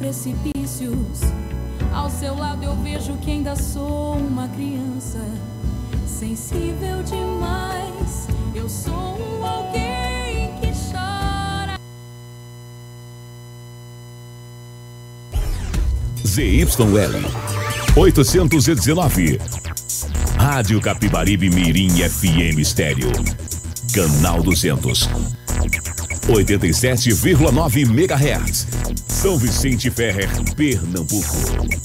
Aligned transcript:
precipícios. 0.00 1.20
Ao 1.92 2.08
seu 2.08 2.34
lado 2.34 2.64
eu 2.64 2.74
vejo 2.76 3.12
que 3.18 3.30
ainda 3.30 3.54
sou 3.54 4.16
uma 4.16 4.48
criança. 4.48 5.20
Sensível 6.06 7.02
demais, 7.02 8.26
eu 8.54 8.68
sou 8.68 8.92
um 8.92 9.44
alguém 9.44 10.54
que 10.60 10.72
chora. 10.90 11.78
ZYL 16.26 16.66
819. 17.94 19.38
Rádio 20.38 20.80
Capibaribe 20.80 21.50
Mirim 21.50 21.90
FM 21.90 22.58
Estéreo. 22.58 23.12
Canal 23.92 24.42
200. 24.42 25.10
87,9 26.28 27.80
MHz. 27.82 28.66
São 29.20 29.36
Vicente 29.36 29.90
Ferrer, 29.90 30.30
Pernambuco. 30.56 31.79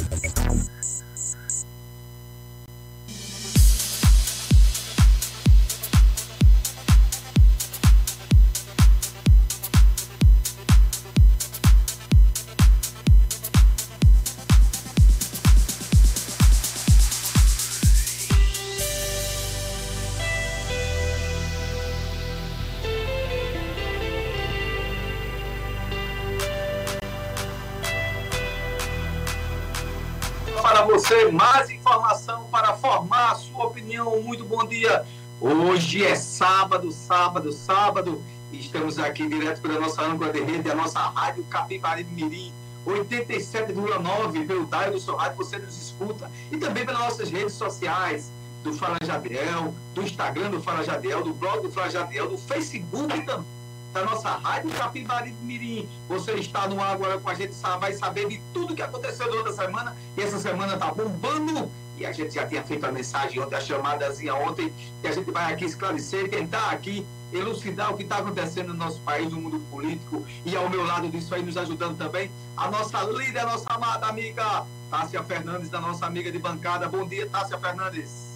Sábado, 37.16 37.52
sábado. 37.54 38.22
E 38.52 38.60
estamos 38.60 39.00
aqui 39.00 39.26
direto 39.28 39.62
pela 39.62 39.80
nossa 39.80 40.02
âncora 40.02 40.34
de 40.34 40.42
rede, 40.42 40.70
a 40.70 40.76
nossa 40.76 41.00
rádio 41.00 41.46
Capibaribe 41.46 42.12
Mirim, 42.14 42.54
87,9 42.86 44.46
pelo 44.46 44.66
Daio 44.66 44.92
do 44.92 45.00
seu 45.00 45.16
rádio, 45.16 45.38
você 45.38 45.58
nos 45.58 45.82
escuta. 45.82 46.30
E 46.52 46.58
também 46.58 46.86
pelas 46.86 47.00
nossas 47.00 47.32
redes 47.32 47.54
sociais, 47.54 48.30
do 48.64 48.74
Fala 48.74 48.98
Jadiel, 49.02 49.74
do 49.94 50.02
Instagram 50.02 50.50
do 50.50 50.62
Fala 50.62 50.84
Jadiel, 50.84 51.24
do 51.24 51.34
blog 51.34 51.62
do 51.62 51.72
Fala 51.72 51.90
Jadiel, 51.90 52.30
do 52.30 52.38
Facebook 52.38 53.26
também 53.26 53.56
da 53.94 54.04
nossa 54.04 54.30
rádio 54.30 54.70
Capibaribe 54.72 55.38
Mirim. 55.42 55.88
Você 56.10 56.34
está 56.34 56.68
no 56.68 56.82
ar 56.82 56.96
agora 56.96 57.18
com 57.18 57.30
a 57.30 57.34
gente, 57.34 57.54
vai 57.80 57.94
saber 57.94 58.28
de 58.28 58.42
tudo 58.54 58.76
que 58.76 58.82
aconteceu 58.82 59.32
durante 59.32 59.50
a 59.52 59.54
semana. 59.54 59.96
E 60.18 60.22
essa 60.22 60.38
semana 60.38 60.76
tá 60.76 60.92
bombando 60.92 61.72
e 61.98 62.06
a 62.06 62.12
gente 62.12 62.34
já 62.34 62.46
tinha 62.46 62.62
feito 62.62 62.86
a 62.86 62.92
mensagem 62.92 63.42
ontem, 63.42 63.56
a 63.56 63.62
chamadazinha 63.62 64.36
ontem, 64.36 64.74
que 65.02 65.08
a 65.08 65.12
gente 65.12 65.32
vai 65.32 65.54
aqui 65.54 65.66
esclarecer, 65.66 66.30
tentar 66.30 66.72
aqui 66.72 67.06
elucidar 67.34 67.92
o 67.92 67.98
que 67.98 68.04
está 68.04 68.18
acontecendo 68.18 68.70
no 68.70 68.76
nosso 68.76 69.00
país, 69.02 69.32
no 69.32 69.40
mundo 69.40 69.60
político, 69.72 70.26
e 70.46 70.56
ao 70.56 70.70
meu 70.70 70.86
lado 70.86 71.10
disso 71.10 71.34
aí, 71.36 71.44
nos 71.44 71.58
ajudando 71.58 71.98
também, 71.98 72.32
a 72.56 72.70
nossa 72.70 73.02
líder, 73.04 73.40
a 73.40 73.46
nossa 73.46 73.66
amada 73.70 74.08
amiga, 74.08 74.66
Tássia 74.90 75.24
Fernandes, 75.24 75.70
da 75.70 75.82
nossa 75.82 76.06
amiga 76.06 76.32
de 76.32 76.40
bancada. 76.40 76.88
Bom 76.88 77.08
dia, 77.08 77.28
Tássia 77.30 77.58
Fernandes. 77.58 78.36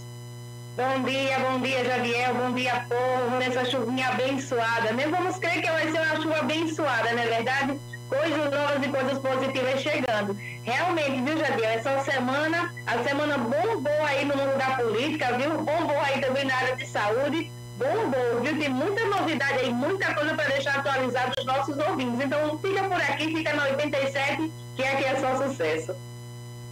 Bom 0.75 1.03
dia, 1.03 1.39
bom 1.39 1.59
dia, 1.59 1.83
Javier, 1.83 2.33
bom 2.33 2.53
dia, 2.53 2.85
povo, 2.87 3.37
nessa 3.37 3.65
chuvinha 3.65 4.09
abençoada. 4.09 4.93
Nem 4.93 5.09
vamos 5.09 5.37
crer 5.37 5.61
que 5.61 5.69
vai 5.69 5.91
ser 5.91 5.99
uma 5.99 6.21
chuva 6.21 6.39
abençoada, 6.39 7.11
não 7.11 7.21
é 7.21 7.27
verdade? 7.27 7.79
coisas 8.09 8.51
novas 8.51 8.83
e 8.83 8.89
coisas 8.89 9.19
positivas 9.19 9.81
chegando. 9.81 10.35
Realmente, 10.63 11.21
viu, 11.21 11.37
Jadiel? 11.37 11.69
Essa 11.69 11.99
semana, 12.03 12.73
a 12.85 13.03
semana 13.03 13.37
bombou 13.37 14.05
aí 14.05 14.25
no 14.25 14.35
mundo 14.35 14.57
da 14.57 14.71
política, 14.71 15.37
viu? 15.37 15.57
Bombou 15.59 15.99
aí 16.01 16.19
também 16.19 16.45
na 16.45 16.55
área 16.55 16.75
de 16.75 16.85
saúde. 16.87 17.51
Bombou, 17.79 18.41
viu? 18.41 18.59
Tem 18.59 18.69
muita 18.69 19.05
novidade 19.05 19.59
aí, 19.59 19.71
muita 19.71 20.13
coisa 20.13 20.35
para 20.35 20.49
deixar 20.49 20.79
atualizado 20.79 21.31
os 21.39 21.45
nossos 21.45 21.77
ouvintes. 21.77 22.25
Então, 22.25 22.59
fica 22.59 22.83
por 22.83 23.01
aqui, 23.01 23.33
fica 23.33 23.53
na 23.53 23.63
87, 23.63 24.51
que 24.75 24.83
aqui 24.83 25.05
é 25.05 25.15
só 25.19 25.47
sucesso. 25.47 25.95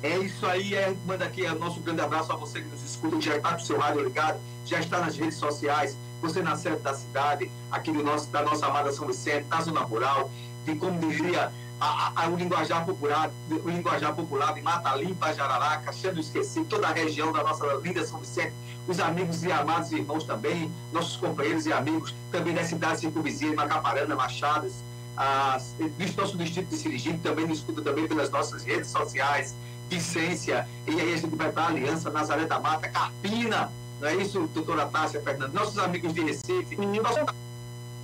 É 0.03 0.17
isso 0.17 0.45
aí, 0.45 0.75
é, 0.75 0.93
manda 1.05 1.23
aqui 1.23 1.43
o 1.43 1.57
nosso 1.57 1.79
grande 1.79 2.01
abraço 2.01 2.31
a 2.33 2.35
você 2.35 2.61
que 2.61 2.67
nos 2.67 2.83
escuta, 2.83 3.15
que 3.17 3.25
já 3.25 3.37
está 3.37 3.51
com 3.51 3.61
o 3.61 3.65
seu 3.65 3.79
rádio 3.79 4.03
ligado, 4.03 4.37
já 4.65 4.79
está 4.79 4.99
nas 4.99 5.17
redes 5.17 5.37
sociais, 5.37 5.97
você 6.21 6.41
na 6.41 6.57
sede 6.57 6.77
da 6.77 6.93
cidade, 6.93 7.49
aqui 7.71 7.91
do 7.91 8.03
nosso, 8.03 8.29
da 8.29 8.43
nossa 8.43 8.67
amada 8.67 8.91
São 8.91 9.07
Vicente, 9.07 9.47
na 9.49 9.61
Zona 9.61 9.79
Rural, 9.81 10.29
de 10.65 10.75
como 10.75 10.99
diria 10.99 11.51
a, 11.79 12.23
a, 12.23 12.27
o 12.27 12.35
linguajar 12.35 12.85
popular, 12.85 13.31
o 13.49 13.69
linguajar 13.69 14.15
popular 14.15 14.53
de 14.53 14.61
Mata 14.61 14.95
Limpa, 14.95 15.33
Jararaca, 15.33 15.93
sendo 15.93 16.19
esquecido, 16.19 16.65
toda 16.65 16.87
a 16.87 16.93
região 16.93 17.31
da 17.31 17.43
nossa 17.43 17.65
linda 17.83 18.05
São 18.05 18.19
Vicente, 18.19 18.53
os 18.87 18.99
amigos 18.99 19.43
e 19.43 19.51
amados 19.51 19.91
irmãos 19.91 20.23
também, 20.23 20.71
nossos 20.91 21.17
companheiros 21.17 21.65
e 21.65 21.73
amigos 21.73 22.15
também 22.31 22.53
das 22.53 22.67
cidades 22.67 23.01
circunvizinhas, 23.01 23.55
Macaparana, 23.55 24.15
Machadas, 24.15 24.83
as, 25.15 25.75
do 25.77 26.21
nosso 26.21 26.37
distrito 26.37 26.69
de 26.69 26.77
Sirigipe, 26.77 27.19
também 27.19 27.47
nos 27.47 27.59
escuta 27.59 27.81
também 27.81 28.07
pelas 28.07 28.29
nossas 28.29 28.63
redes 28.63 28.89
sociais, 28.89 29.55
Vicência, 29.89 30.67
e 30.85 30.99
aí 30.99 31.13
a 31.13 31.17
gente 31.17 31.35
vai 31.35 31.51
para 31.51 31.63
a 31.63 31.67
Aliança, 31.67 32.09
Nazaré 32.09 32.45
da 32.45 32.59
Mata, 32.59 32.89
Carpina, 32.89 33.71
não 33.99 34.07
é 34.07 34.15
isso, 34.15 34.47
doutora 34.53 34.85
Tássia 34.85 35.21
Fernandes? 35.21 35.53
Nossos 35.53 35.77
amigos 35.79 36.13
de 36.13 36.21
Recife, 36.21 36.75
nossos 36.75 37.25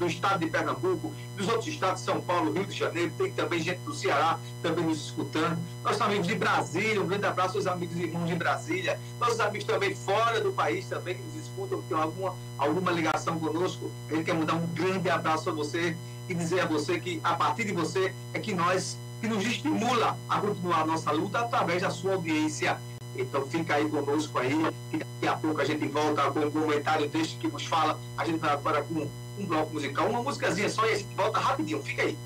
do 0.03 0.09
estado 0.09 0.39
de 0.39 0.47
Pernambuco, 0.47 1.11
dos 1.37 1.47
outros 1.47 1.67
estados, 1.67 2.01
São 2.01 2.19
Paulo, 2.19 2.51
Rio 2.51 2.65
de 2.65 2.77
Janeiro, 2.77 3.11
tem 3.17 3.31
também 3.31 3.59
gente 3.59 3.79
do 3.79 3.93
Ceará 3.93 4.37
também 4.61 4.85
nos 4.85 5.05
escutando. 5.05 5.57
Nossos 5.83 6.01
amigos 6.01 6.27
de 6.27 6.35
Brasília, 6.35 7.01
um 7.01 7.07
grande 7.07 7.25
abraço 7.25 7.57
aos 7.57 7.67
amigos 7.67 7.95
e 7.97 8.03
irmãos 8.03 8.27
de 8.27 8.35
Brasília. 8.35 8.99
Nossos 9.19 9.39
amigos 9.39 9.65
também 9.65 9.95
fora 9.95 10.41
do 10.41 10.51
país 10.51 10.85
também 10.87 11.15
que 11.15 11.23
nos 11.23 11.35
escutam, 11.35 11.81
que 11.81 11.87
tem 11.87 11.97
alguma, 11.97 12.35
alguma 12.57 12.91
ligação 12.91 13.39
conosco. 13.39 13.89
A 14.09 14.15
gente 14.15 14.25
quer 14.25 14.33
mandar 14.33 14.55
um 14.55 14.67
grande 14.67 15.09
abraço 15.09 15.49
a 15.49 15.53
você 15.53 15.95
e 16.27 16.33
dizer 16.33 16.61
a 16.61 16.65
você 16.65 16.99
que 16.99 17.21
a 17.23 17.33
partir 17.35 17.65
de 17.65 17.71
você 17.71 18.13
é 18.33 18.39
que 18.39 18.53
nós, 18.53 18.97
que 19.21 19.27
nos 19.27 19.45
estimula 19.45 20.17
a 20.27 20.39
continuar 20.39 20.81
a 20.81 20.85
nossa 20.85 21.11
luta 21.11 21.39
através 21.39 21.81
da 21.81 21.89
sua 21.89 22.13
audiência. 22.13 22.77
Então 23.15 23.45
fica 23.45 23.75
aí 23.75 23.87
conosco 23.87 24.39
aí, 24.39 24.57
que 24.89 24.97
daqui 24.97 25.27
a 25.27 25.37
pouco 25.37 25.61
a 25.61 25.65
gente 25.65 25.87
volta 25.87 26.29
com 26.31 26.39
um 26.39 26.51
comentário 26.51 27.07
deste 27.07 27.37
que 27.37 27.47
nos 27.47 27.65
fala. 27.65 27.99
A 28.17 28.25
gente 28.25 28.39
vai 28.39 28.51
agora 28.51 28.81
com 28.81 29.07
um 29.39 29.45
bloco 29.45 29.73
musical, 29.73 30.09
uma 30.09 30.21
músicazinha 30.21 30.69
só 30.69 30.85
e 30.85 31.03
volta 31.15 31.39
rapidinho. 31.39 31.81
Fica 31.81 32.03
aí. 32.03 32.17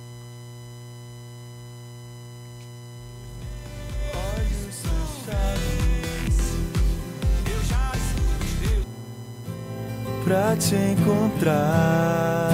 Pra 10.23 10.57
te 10.57 10.75
encontrar, 10.75 12.50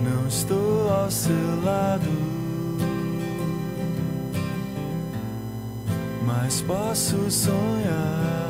não 0.00 0.28
estou 0.28 0.88
ao 0.92 1.10
seu 1.10 1.64
lado, 1.64 2.08
mas 6.24 6.62
posso 6.62 7.28
sonhar. 7.32 8.47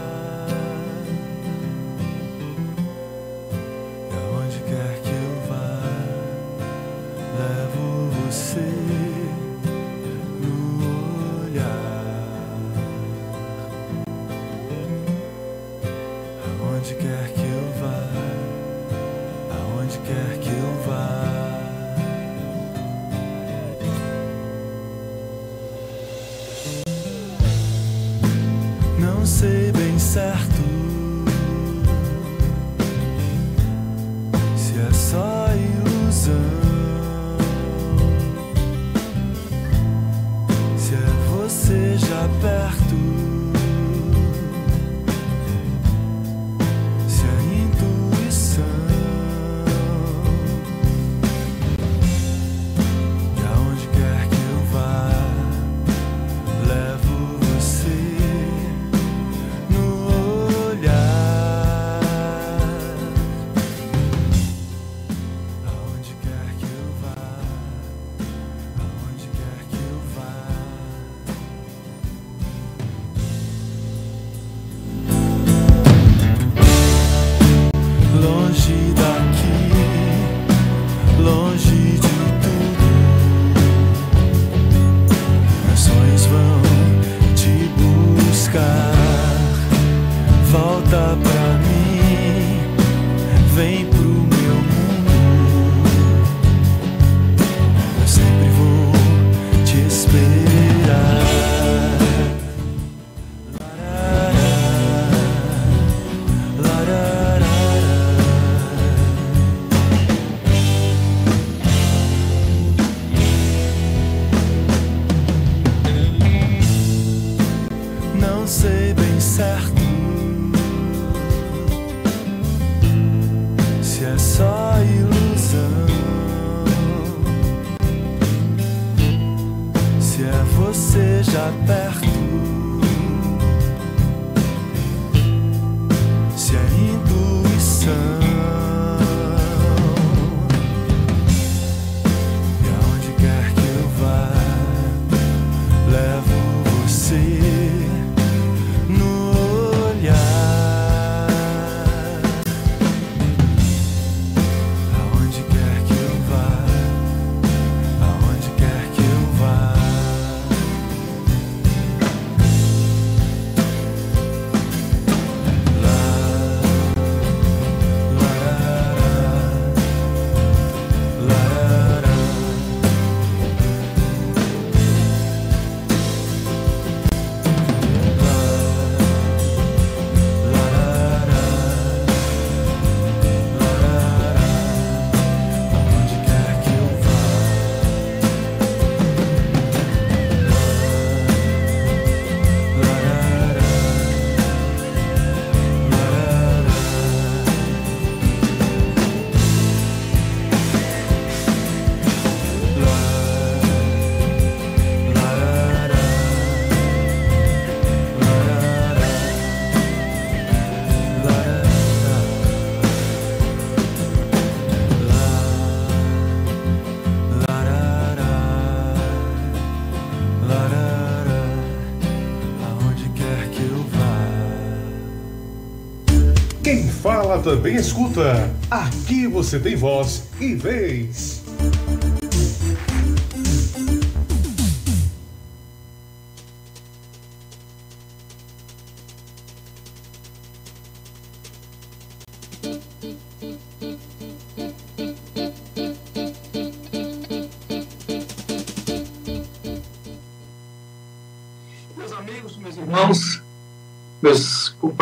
Também 227.39 227.77
escuta. 227.77 228.51
Aqui 228.71 229.27
você 229.27 229.59
tem 229.59 229.77
voz 229.77 230.25
e 230.41 230.55
vez. 230.55 231.38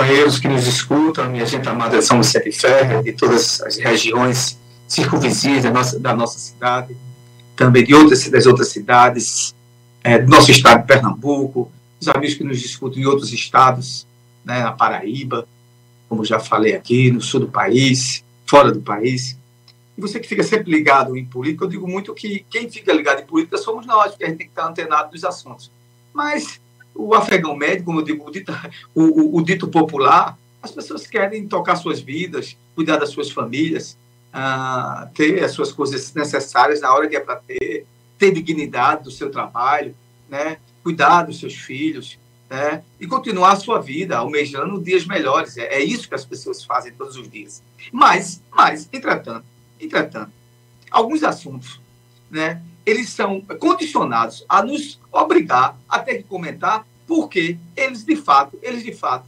Companheiros 0.07 0.39
que 0.39 0.47
nos 0.47 0.67
escutam, 0.69 1.29
minha 1.29 1.45
gente 1.45 1.69
amada 1.69 1.99
de 1.99 2.05
São 2.05 2.23
Vicente 2.23 2.53
Ferreira, 2.53 3.03
de 3.03 3.13
todas 3.13 3.61
as 3.63 3.77
regiões 3.77 4.57
circunvizinhas 4.87 5.65
da 5.65 5.71
nossa, 5.73 5.99
da 5.99 6.15
nossa 6.15 6.39
cidade, 6.39 6.97
também 7.57 7.83
de 7.83 7.93
outras, 7.93 8.29
das 8.29 8.47
outras 8.47 8.69
cidades, 8.69 9.53
é, 10.05 10.17
do 10.21 10.31
nosso 10.31 10.49
estado 10.53 10.83
de 10.83 10.87
Pernambuco, 10.87 11.73
os 12.01 12.07
amigos 12.07 12.37
que 12.37 12.45
nos 12.45 12.65
escutam 12.65 13.03
em 13.03 13.05
outros 13.05 13.33
estados, 13.33 14.07
né, 14.45 14.63
na 14.63 14.71
Paraíba, 14.71 15.47
como 16.09 16.25
já 16.25 16.39
falei 16.39 16.77
aqui, 16.77 17.11
no 17.11 17.21
sul 17.21 17.41
do 17.41 17.49
país, 17.49 18.23
fora 18.47 18.71
do 18.71 18.81
país. 18.81 19.37
E 19.99 20.01
você 20.01 20.21
que 20.21 20.29
fica 20.29 20.45
sempre 20.45 20.71
ligado 20.71 21.17
em 21.17 21.25
política, 21.25 21.65
eu 21.65 21.69
digo 21.69 21.89
muito 21.89 22.15
que 22.15 22.47
quem 22.49 22.71
fica 22.71 22.93
ligado 22.93 23.23
em 23.23 23.27
política 23.27 23.59
somos 23.59 23.85
nós, 23.85 24.13
porque 24.13 24.25
a 24.25 24.29
gente 24.29 24.39
tem 24.39 24.47
que 24.47 24.53
estar 24.53 24.69
antenado 24.69 25.11
dos 25.11 25.25
assuntos. 25.25 25.69
Mas 26.15 26.61
o 26.97 27.15
afegão 27.15 27.55
médio, 27.57 27.85
como 27.85 28.01
eu 28.01 28.05
digo, 28.05 28.27
o 28.27 28.31
dito, 28.31 28.53
o, 28.95 29.03
o, 29.03 29.37
o 29.37 29.43
dito 29.43 29.69
popular, 29.69 30.39
as 30.63 30.71
pessoas 30.71 31.07
querem 31.07 31.47
tocar 31.47 31.77
suas 31.77 32.01
vidas, 32.01 32.57
cuidar 32.75 32.97
das 32.97 33.11
suas 33.11 33.31
famílias, 33.31 33.97
uh, 34.35 35.09
ter 35.15 35.43
as 35.45 35.53
suas 35.53 35.73
coisas 35.73 36.13
necessárias 36.15 36.81
na 36.81 36.93
hora 36.93 37.09
que 37.09 37.17
é 37.17 37.21
para 37.21 37.37
ter, 37.37 37.87
ter 38.19 38.33
dignidade 38.33 39.05
do 39.05 39.11
seu 39.11 39.31
trabalho, 39.31 39.95
né? 40.29 40.59
cuidar 40.83 41.23
dos 41.23 41.39
seus 41.39 41.55
filhos, 41.55 42.19
né? 42.49 42.83
e 43.01 43.07
continuar 43.07 43.53
a 43.53 43.57
sua 43.57 43.81
vida, 43.81 44.19
almejando 44.19 44.83
dias 44.83 45.07
melhores. 45.07 45.57
É, 45.57 45.77
é 45.77 45.85
isso 45.85 46.09
que 46.09 46.15
as 46.15 46.25
pessoas 46.25 46.65
fazem 46.65 46.93
todos 46.93 47.17
os 47.17 47.29
dias. 47.29 47.63
Mas, 47.93 48.43
mas, 48.51 48.89
entretanto, 48.93 49.45
entretanto, 49.81 50.33
alguns 50.91 51.23
assuntos, 51.23 51.81
né? 52.31 52.63
Eles 52.87 53.11
são 53.11 53.41
condicionados 53.59 54.45
a 54.49 54.63
nos 54.63 55.01
obrigar 55.13 55.77
a 55.89 55.99
ter 55.99 56.19
que 56.19 56.23
comentar, 56.23 56.87
porque 57.07 57.59
eles 57.77 58.05
de 58.05 58.15
fato, 58.15 58.57
eles 58.63 58.85
de 58.85 58.93
fato 58.93 59.27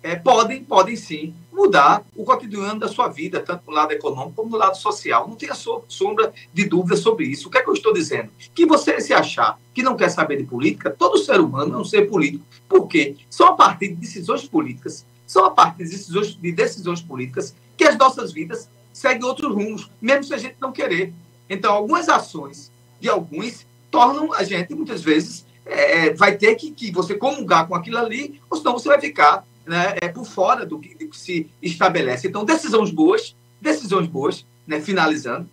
é, 0.00 0.14
podem, 0.14 0.62
podem 0.62 0.96
sim 0.96 1.34
mudar 1.50 2.04
o 2.14 2.24
cotidiano 2.24 2.78
da 2.78 2.88
sua 2.88 3.08
vida, 3.08 3.40
tanto 3.40 3.62
no 3.66 3.72
lado 3.72 3.92
econômico 3.92 4.34
como 4.36 4.50
no 4.50 4.56
lado 4.56 4.76
social. 4.76 5.26
Não 5.26 5.34
tenha 5.34 5.54
sombra 5.54 6.32
de 6.52 6.64
dúvida 6.64 6.96
sobre 6.96 7.24
isso. 7.26 7.48
O 7.48 7.50
que 7.50 7.58
é 7.58 7.62
que 7.62 7.70
eu 7.70 7.74
estou 7.74 7.92
dizendo? 7.92 8.30
Que 8.54 8.66
você 8.66 9.00
se 9.00 9.14
achar 9.14 9.58
que 9.72 9.82
não 9.82 9.96
quer 9.96 10.10
saber 10.10 10.36
de 10.36 10.44
política, 10.44 10.90
todo 10.90 11.16
ser 11.16 11.40
humano 11.40 11.74
é 11.74 11.78
um 11.78 11.84
ser 11.84 12.02
político. 12.08 12.44
Por 12.68 12.86
quê? 12.86 13.16
Só 13.30 13.48
a 13.48 13.52
partir 13.54 13.88
de 13.88 13.94
decisões 13.94 14.46
políticas, 14.46 15.06
só 15.26 15.46
a 15.46 15.50
partir 15.50 15.84
de 15.84 15.90
decisões, 15.90 16.34
de 16.34 16.52
decisões 16.52 17.00
políticas 17.00 17.54
que 17.76 17.84
as 17.84 17.96
nossas 17.96 18.30
vidas 18.30 18.68
seguem 18.92 19.24
outros 19.24 19.52
rumos, 19.52 19.90
mesmo 20.02 20.24
se 20.24 20.34
a 20.34 20.38
gente 20.38 20.56
não 20.60 20.70
querer. 20.70 21.14
Então, 21.48 21.72
algumas 21.72 22.08
ações 22.08 22.70
de 23.04 23.10
alguns 23.10 23.66
tornam 23.90 24.32
a 24.32 24.42
gente, 24.42 24.74
muitas 24.74 25.02
vezes, 25.02 25.44
é, 25.66 26.06
é, 26.06 26.14
vai 26.14 26.38
ter 26.38 26.54
que, 26.54 26.70
que 26.70 26.90
você 26.90 27.14
comungar 27.14 27.68
com 27.68 27.74
aquilo 27.74 27.98
ali, 27.98 28.40
ou 28.48 28.56
senão 28.56 28.72
você 28.72 28.88
vai 28.88 28.98
ficar 28.98 29.46
né, 29.66 29.94
é, 30.00 30.08
por 30.08 30.24
fora 30.24 30.64
do 30.64 30.78
que, 30.78 30.94
do 30.94 31.10
que 31.10 31.16
se 31.16 31.50
estabelece. 31.62 32.26
Então, 32.26 32.46
decisões 32.46 32.90
boas, 32.90 33.36
decisões 33.60 34.06
boas, 34.06 34.46
né, 34.66 34.80
finalizando, 34.80 35.46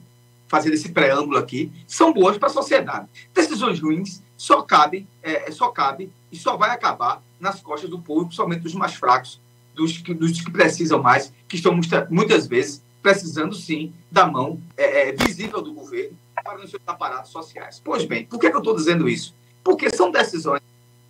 fazendo 0.48 0.76
esse 0.76 0.90
preâmbulo 0.90 1.38
aqui, 1.38 1.70
são 1.86 2.14
boas 2.14 2.38
para 2.38 2.48
a 2.48 2.52
sociedade. 2.52 3.10
Decisões 3.34 3.82
ruins 3.82 4.22
só 4.38 4.62
cabem, 4.62 5.06
é, 5.22 5.52
só 5.52 5.68
cabe 5.68 6.10
e 6.32 6.38
só 6.38 6.56
vai 6.56 6.70
acabar 6.70 7.22
nas 7.38 7.60
costas 7.60 7.90
do 7.90 8.00
povo, 8.00 8.28
principalmente 8.28 8.62
dos 8.62 8.74
mais 8.74 8.94
fracos, 8.94 9.42
dos 9.76 9.98
que, 9.98 10.14
dos 10.14 10.40
que 10.40 10.50
precisam 10.50 11.02
mais, 11.02 11.34
que 11.50 11.58
estão 11.58 11.78
muitas 12.10 12.48
vezes 12.48 12.82
precisando 13.04 13.54
sim 13.54 13.94
da 14.10 14.26
mão 14.26 14.62
é, 14.78 15.10
é 15.10 15.12
visível 15.12 15.62
do 15.62 15.74
governo 15.74 16.21
para 16.44 16.64
os 16.64 16.70
seus 16.70 16.82
aparatos 16.86 17.32
sociais. 17.32 17.82
Pois 17.84 18.06
bem, 18.06 18.26
por 18.26 18.40
que, 18.40 18.50
que 18.50 18.56
eu 18.56 18.60
estou 18.60 18.76
dizendo 18.76 19.08
isso? 19.08 19.34
Porque 19.64 19.90
são 19.96 20.12
decisões 20.12 20.62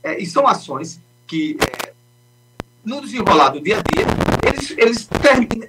é, 0.04 0.22
e 0.22 0.26
são 0.26 0.48
ações 0.48 1.00
que, 1.28 1.58
é, 1.62 1.94
no 2.84 3.02
desenrolar 3.02 3.50
do 3.50 3.62
dia 3.62 3.78
a 3.78 3.82
dia, 3.82 4.06
eles, 4.46 4.72
eles 4.78 5.10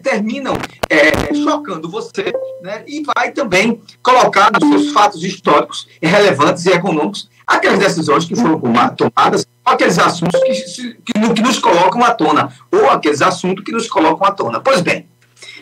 terminam 0.03 0.55
é, 0.89 1.35
chocando 1.35 1.89
você 1.89 2.33
né, 2.63 2.85
e 2.87 3.03
vai 3.03 3.31
também 3.33 3.81
colocar 4.03 4.51
nos 4.53 4.69
seus 4.69 4.93
fatos 4.93 5.23
históricos, 5.23 5.89
relevantes 6.01 6.67
e 6.67 6.71
econômicos 6.71 7.31
aquelas 7.47 7.79
decisões 7.79 8.25
que 8.25 8.35
foram 8.35 8.61
tomadas, 8.97 9.47
aqueles 9.65 9.99
assuntos 9.99 10.41
que, 10.41 10.95
que, 10.95 11.35
que 11.35 11.43
nos 11.43 11.59
colocam 11.59 12.03
à 12.03 12.15
tona, 12.15 12.53
ou 12.71 12.89
aqueles 12.89 13.21
assuntos 13.21 13.65
que 13.65 13.73
nos 13.73 13.89
colocam 13.89 14.27
à 14.27 14.33
tona. 14.33 14.61
Pois 14.61 14.81
bem, 14.81 15.07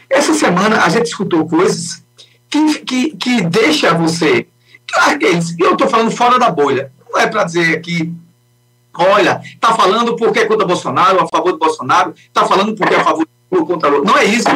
Essa 0.08 0.34
semana 0.34 0.84
a 0.84 0.88
gente 0.88 1.06
escutou 1.06 1.46
coisas 1.48 2.02
que, 2.50 2.80
que, 2.80 3.16
que 3.16 3.42
deixa 3.42 3.94
você. 3.94 4.46
Aqueles, 4.92 5.56
eu 5.58 5.72
estou 5.72 5.88
falando 5.88 6.10
fora 6.10 6.38
da 6.38 6.50
bolha. 6.50 6.92
Não 7.10 7.20
é 7.20 7.26
para 7.26 7.44
dizer 7.44 7.76
aqui, 7.76 8.12
olha, 8.94 9.40
está 9.44 9.72
falando 9.72 10.16
porque 10.16 10.40
é 10.40 10.46
contra 10.46 10.66
Bolsonaro, 10.66 11.22
a 11.22 11.28
favor 11.28 11.52
do 11.52 11.58
Bolsonaro, 11.58 12.12
está 12.16 12.44
falando 12.44 12.74
porque 12.74 12.94
é 12.94 12.98
a 12.98 13.04
favor 13.04 13.26
ou 13.50 13.66
contra 13.66 13.88
Lula. 13.88 14.04
Não 14.04 14.16
é 14.16 14.24
isso, 14.24 14.46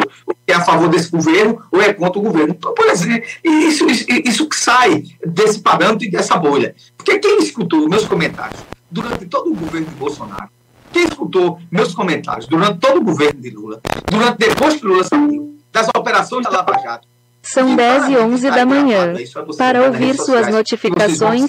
é 0.46 0.54
a 0.54 0.60
favor 0.60 0.88
desse 0.88 1.10
governo 1.10 1.60
ou 1.70 1.80
é 1.80 1.92
contra 1.92 2.18
o 2.18 2.22
governo. 2.22 2.54
Então, 2.56 2.74
por 2.74 2.86
exemplo, 2.86 3.26
isso, 3.42 3.86
isso, 3.86 4.06
isso 4.08 4.48
que 4.48 4.56
sai 4.56 5.04
desse 5.24 5.60
parâmetro 5.60 6.06
e 6.06 6.10
dessa 6.10 6.36
bolha. 6.36 6.74
Porque 6.96 7.18
quem 7.18 7.38
escutou 7.38 7.88
meus 7.88 8.06
comentários 8.06 8.60
durante 8.90 9.26
todo 9.26 9.50
o 9.50 9.54
governo 9.54 9.88
de 9.88 9.94
Bolsonaro, 9.94 10.48
quem 10.92 11.04
escutou 11.04 11.58
meus 11.70 11.92
comentários 11.92 12.46
durante 12.46 12.78
todo 12.78 12.98
o 12.98 13.04
governo 13.04 13.40
de 13.40 13.50
Lula, 13.50 13.80
durante 14.08 14.38
depois 14.38 14.74
que 14.74 14.86
Lula 14.86 15.02
saiu, 15.02 15.58
das 15.72 15.88
operações 15.96 16.44
da 16.44 16.50
Lava 16.50 16.78
Jato, 16.78 17.08
são 17.54 17.76
10 17.76 18.08
e 18.08 18.16
11 18.16 18.50
da 18.50 18.66
manhã. 18.66 19.14
Para 19.56 19.84
ouvir 19.86 20.16
suas 20.16 20.50
notificações, 20.50 21.48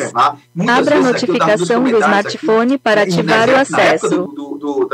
abra 0.67 0.97
a 0.97 1.01
notificação 1.01 1.83
do 1.83 1.97
smartphone 1.97 2.77
para 2.77 3.01
ativar 3.01 3.50
o 3.50 3.55
acesso. 3.55 4.29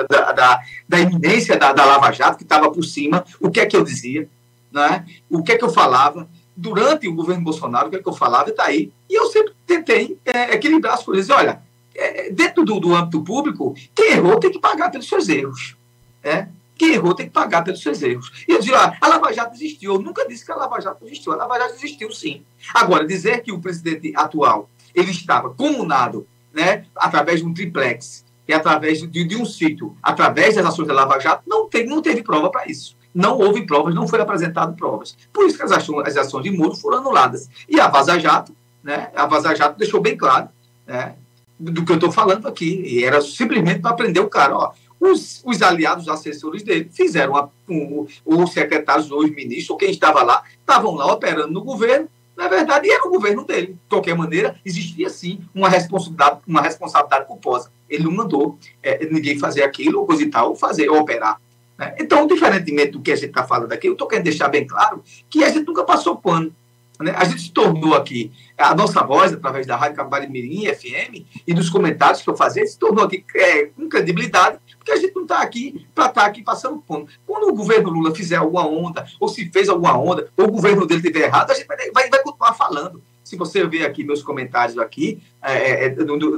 Da, 0.09 0.31
da, 0.31 0.61
da 0.87 0.99
iminência 0.99 1.57
da, 1.57 1.73
da 1.73 1.85
Lava 1.85 2.11
Jato, 2.11 2.37
que 2.37 2.43
estava 2.43 2.71
por 2.71 2.83
cima, 2.83 3.25
o 3.39 3.49
que 3.49 3.59
é 3.59 3.65
que 3.65 3.75
eu 3.75 3.83
dizia, 3.83 4.27
né? 4.71 5.05
o 5.29 5.43
que 5.43 5.51
é 5.51 5.57
que 5.57 5.63
eu 5.63 5.69
falava. 5.69 6.27
Durante 6.55 7.07
o 7.07 7.15
governo 7.15 7.43
Bolsonaro, 7.43 7.87
o 7.87 7.89
que 7.89 7.95
é 7.95 8.01
que 8.01 8.07
eu 8.07 8.13
falava, 8.13 8.49
está 8.49 8.65
aí. 8.65 8.91
E 9.09 9.15
eu 9.15 9.25
sempre 9.27 9.53
tentei 9.65 10.17
é, 10.25 10.53
equilibrar 10.53 10.93
as 10.93 11.03
coisas. 11.03 11.29
Olha, 11.29 11.61
é, 11.95 12.29
dentro 12.29 12.63
do, 12.63 12.79
do 12.79 12.93
âmbito 12.93 13.21
público, 13.23 13.73
quem 13.95 14.11
errou 14.11 14.39
tem 14.39 14.51
que 14.51 14.59
pagar 14.59 14.91
pelos 14.91 15.07
seus 15.07 15.27
erros. 15.29 15.75
É? 16.23 16.47
Quem 16.81 16.95
errou 16.95 17.13
tem 17.13 17.27
que 17.27 17.31
pagar 17.31 17.63
pelos 17.63 17.79
seus 17.79 18.01
erros. 18.01 18.43
E 18.47 18.53
eu 18.53 18.57
dizia, 18.57 18.75
ah, 18.75 18.97
a 18.99 19.07
Lava 19.07 19.31
Jato 19.31 19.53
existiu. 19.53 19.93
Eu 19.93 20.01
nunca 20.01 20.27
disse 20.27 20.43
que 20.43 20.51
a 20.51 20.55
Lava 20.55 20.81
Jato 20.81 21.05
existiu. 21.05 21.31
A 21.31 21.35
Lava 21.35 21.59
Jato 21.59 21.75
existiu, 21.75 22.11
sim. 22.11 22.43
Agora, 22.73 23.05
dizer 23.05 23.43
que 23.43 23.51
o 23.51 23.59
presidente 23.59 24.11
atual 24.15 24.67
ele 24.95 25.11
estava 25.11 25.51
comunado 25.51 26.25
né, 26.51 26.85
através 26.95 27.39
de 27.39 27.45
um 27.45 27.53
triplex 27.53 28.25
e 28.47 28.51
através 28.53 28.99
de, 28.99 29.23
de 29.23 29.37
um 29.37 29.45
sítio, 29.45 29.95
através 30.01 30.55
das 30.55 30.65
ações 30.65 30.87
da 30.87 30.95
Lava 30.95 31.19
Jato, 31.19 31.43
não, 31.45 31.69
teve, 31.69 31.87
não 31.87 32.01
teve 32.01 32.23
prova 32.23 32.49
para 32.49 32.65
isso. 32.65 32.97
Não 33.13 33.37
houve 33.37 33.63
provas, 33.63 33.93
não 33.93 34.07
foi 34.07 34.19
apresentado 34.19 34.75
provas. 34.75 35.15
Por 35.31 35.45
isso 35.45 35.57
que 35.57 35.63
as 35.63 35.71
ações, 35.71 36.07
as 36.07 36.17
ações 36.17 36.45
de 36.45 36.49
Moro 36.49 36.73
foram 36.73 36.97
anuladas. 36.97 37.47
E 37.69 37.79
a 37.79 37.87
Vaza 37.89 38.17
Jato, 38.17 38.55
né, 38.83 39.11
a 39.15 39.27
Vaza 39.27 39.53
Jato 39.53 39.77
deixou 39.77 40.01
bem 40.01 40.17
claro 40.17 40.49
né, 40.87 41.13
do 41.59 41.85
que 41.85 41.91
eu 41.91 41.97
estou 41.97 42.11
falando 42.11 42.47
aqui. 42.47 42.81
E 42.87 43.03
era 43.03 43.21
simplesmente 43.21 43.81
para 43.81 43.93
prender 43.93 44.23
o 44.23 44.27
cara. 44.27 44.57
Ó, 44.57 44.71
os, 45.01 45.41
os 45.43 45.61
aliados, 45.63 46.05
os 46.05 46.13
assessores 46.13 46.61
dele, 46.61 46.87
fizeram 46.93 47.35
a, 47.35 47.49
um, 47.67 48.05
os 48.23 48.53
secretários, 48.53 49.09
os 49.09 49.31
ministros, 49.31 49.79
quem 49.79 49.89
estava 49.89 50.21
lá, 50.21 50.43
estavam 50.59 50.93
lá 50.93 51.11
operando 51.11 51.51
no 51.51 51.63
governo, 51.63 52.07
na 52.37 52.47
verdade, 52.47 52.89
era 52.89 53.05
o 53.05 53.09
governo 53.09 53.43
dele. 53.43 53.67
De 53.67 53.89
qualquer 53.89 54.15
maneira, 54.15 54.55
existia 54.63 55.09
sim 55.09 55.41
uma 55.53 55.67
responsabilidade, 55.67 56.39
uma 56.47 56.61
responsabilidade 56.61 57.25
culposa. 57.25 57.71
Ele 57.89 58.03
não 58.03 58.11
mandou 58.11 58.57
é, 58.81 59.05
ninguém 59.05 59.37
fazer 59.37 59.63
aquilo, 59.63 60.05
coisa 60.05 60.23
e 60.23 60.29
tal, 60.29 60.55
fazer, 60.55 60.89
operar. 60.89 61.41
Né? 61.77 61.95
Então, 61.99 62.25
diferentemente 62.27 62.91
do 62.91 63.01
que 63.01 63.11
a 63.11 63.15
gente 63.15 63.29
está 63.29 63.43
falando 63.43 63.73
aqui, 63.73 63.87
eu 63.87 63.93
estou 63.93 64.07
querendo 64.07 64.25
deixar 64.25 64.47
bem 64.47 64.65
claro 64.65 65.03
que 65.29 65.43
a 65.43 65.49
gente 65.49 65.67
nunca 65.67 65.83
passou 65.83 66.15
pano. 66.15 66.55
Né? 67.03 67.13
A 67.15 67.25
gente 67.25 67.41
se 67.41 67.51
tornou 67.51 67.95
aqui, 67.95 68.31
a 68.57 68.75
nossa 68.75 69.03
voz, 69.03 69.33
através 69.33 69.65
da 69.65 69.75
Rádio 69.75 69.97
Cabari 69.97 70.29
Mirim, 70.29 70.65
FM, 70.67 71.25
e 71.45 71.53
dos 71.53 71.69
comentários 71.69 72.21
que 72.21 72.29
eu 72.29 72.35
fazia, 72.35 72.65
se 72.65 72.77
tornou 72.77 73.05
aqui 73.05 73.25
é, 73.35 73.65
com 73.65 73.89
credibilidade 73.89 74.59
porque 74.81 74.91
a 74.91 74.95
gente 74.95 75.13
não 75.15 75.21
está 75.21 75.41
aqui 75.41 75.87
para 75.93 76.07
estar 76.07 76.21
tá 76.21 76.27
aqui 76.27 76.43
passando 76.43 76.81
pano. 76.81 77.07
Quando 77.25 77.47
o 77.49 77.55
governo 77.55 77.91
Lula 77.91 78.15
fizer 78.15 78.37
alguma 78.37 78.67
onda, 78.67 79.05
ou 79.19 79.27
se 79.27 79.49
fez 79.51 79.69
alguma 79.69 79.95
onda, 79.97 80.27
ou 80.35 80.45
o 80.45 80.51
governo 80.51 80.87
dele 80.87 81.01
estiver 81.01 81.25
errado, 81.25 81.51
a 81.51 81.53
gente 81.53 81.67
vai, 81.67 81.77
vai, 81.91 82.09
vai 82.09 82.23
continuar 82.23 82.53
falando. 82.53 83.01
Se 83.23 83.35
você 83.35 83.65
ver 83.65 83.85
aqui 83.85 84.03
meus 84.03 84.23
comentários 84.23 84.77
aqui, 84.79 85.21
é, 85.41 85.53
é, 85.53 85.85
é 85.85 85.95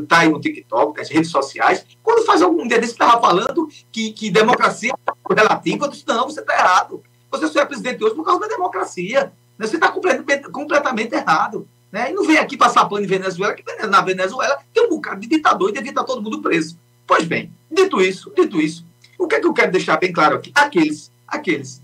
tá 0.07 0.19
aí 0.19 0.29
no 0.29 0.41
TikTok, 0.41 0.97
nas 0.97 1.09
redes 1.09 1.31
sociais, 1.31 1.85
quando 2.03 2.25
faz 2.25 2.41
algum 2.41 2.67
dia 2.67 2.79
desse, 2.79 2.91
estava 2.91 3.19
falando 3.21 3.67
que, 3.89 4.11
que 4.11 4.29
democracia 4.29 4.91
é 4.93 5.33
relativa, 5.33 5.85
eu 5.85 5.89
disse, 5.89 6.03
não, 6.05 6.29
você 6.29 6.41
está 6.41 6.53
errado. 6.53 7.01
Você 7.31 7.47
só 7.47 7.61
é 7.61 7.65
presidente 7.65 8.03
hoje 8.03 8.13
por 8.13 8.25
causa 8.25 8.41
da 8.41 8.47
democracia. 8.47 9.31
Né? 9.57 9.67
Você 9.67 9.75
está 9.75 9.89
completamente, 9.89 10.49
completamente 10.49 11.13
errado. 11.13 11.67
Né? 11.91 12.11
E 12.11 12.13
não 12.13 12.25
vem 12.25 12.37
aqui 12.37 12.57
passar 12.57 12.85
pano 12.85 13.03
em 13.03 13.07
Venezuela, 13.07 13.53
que 13.53 13.63
na 13.87 14.01
Venezuela 14.01 14.57
tem 14.73 14.85
um 14.85 14.89
bocado 14.89 15.21
de 15.21 15.27
ditador 15.27 15.69
e 15.69 15.73
devia 15.73 15.91
estar 15.91 16.03
todo 16.03 16.21
mundo 16.21 16.41
preso. 16.41 16.77
Pois 17.05 17.25
bem, 17.25 17.51
dito 17.69 18.01
isso, 18.01 18.31
dito 18.35 18.59
isso, 18.59 18.85
o 19.17 19.27
que 19.27 19.35
é 19.35 19.39
que 19.39 19.47
eu 19.47 19.53
quero 19.53 19.71
deixar 19.71 19.97
bem 19.97 20.11
claro 20.11 20.35
aqui? 20.35 20.51
Aqueles, 20.55 21.11
aqueles. 21.27 21.81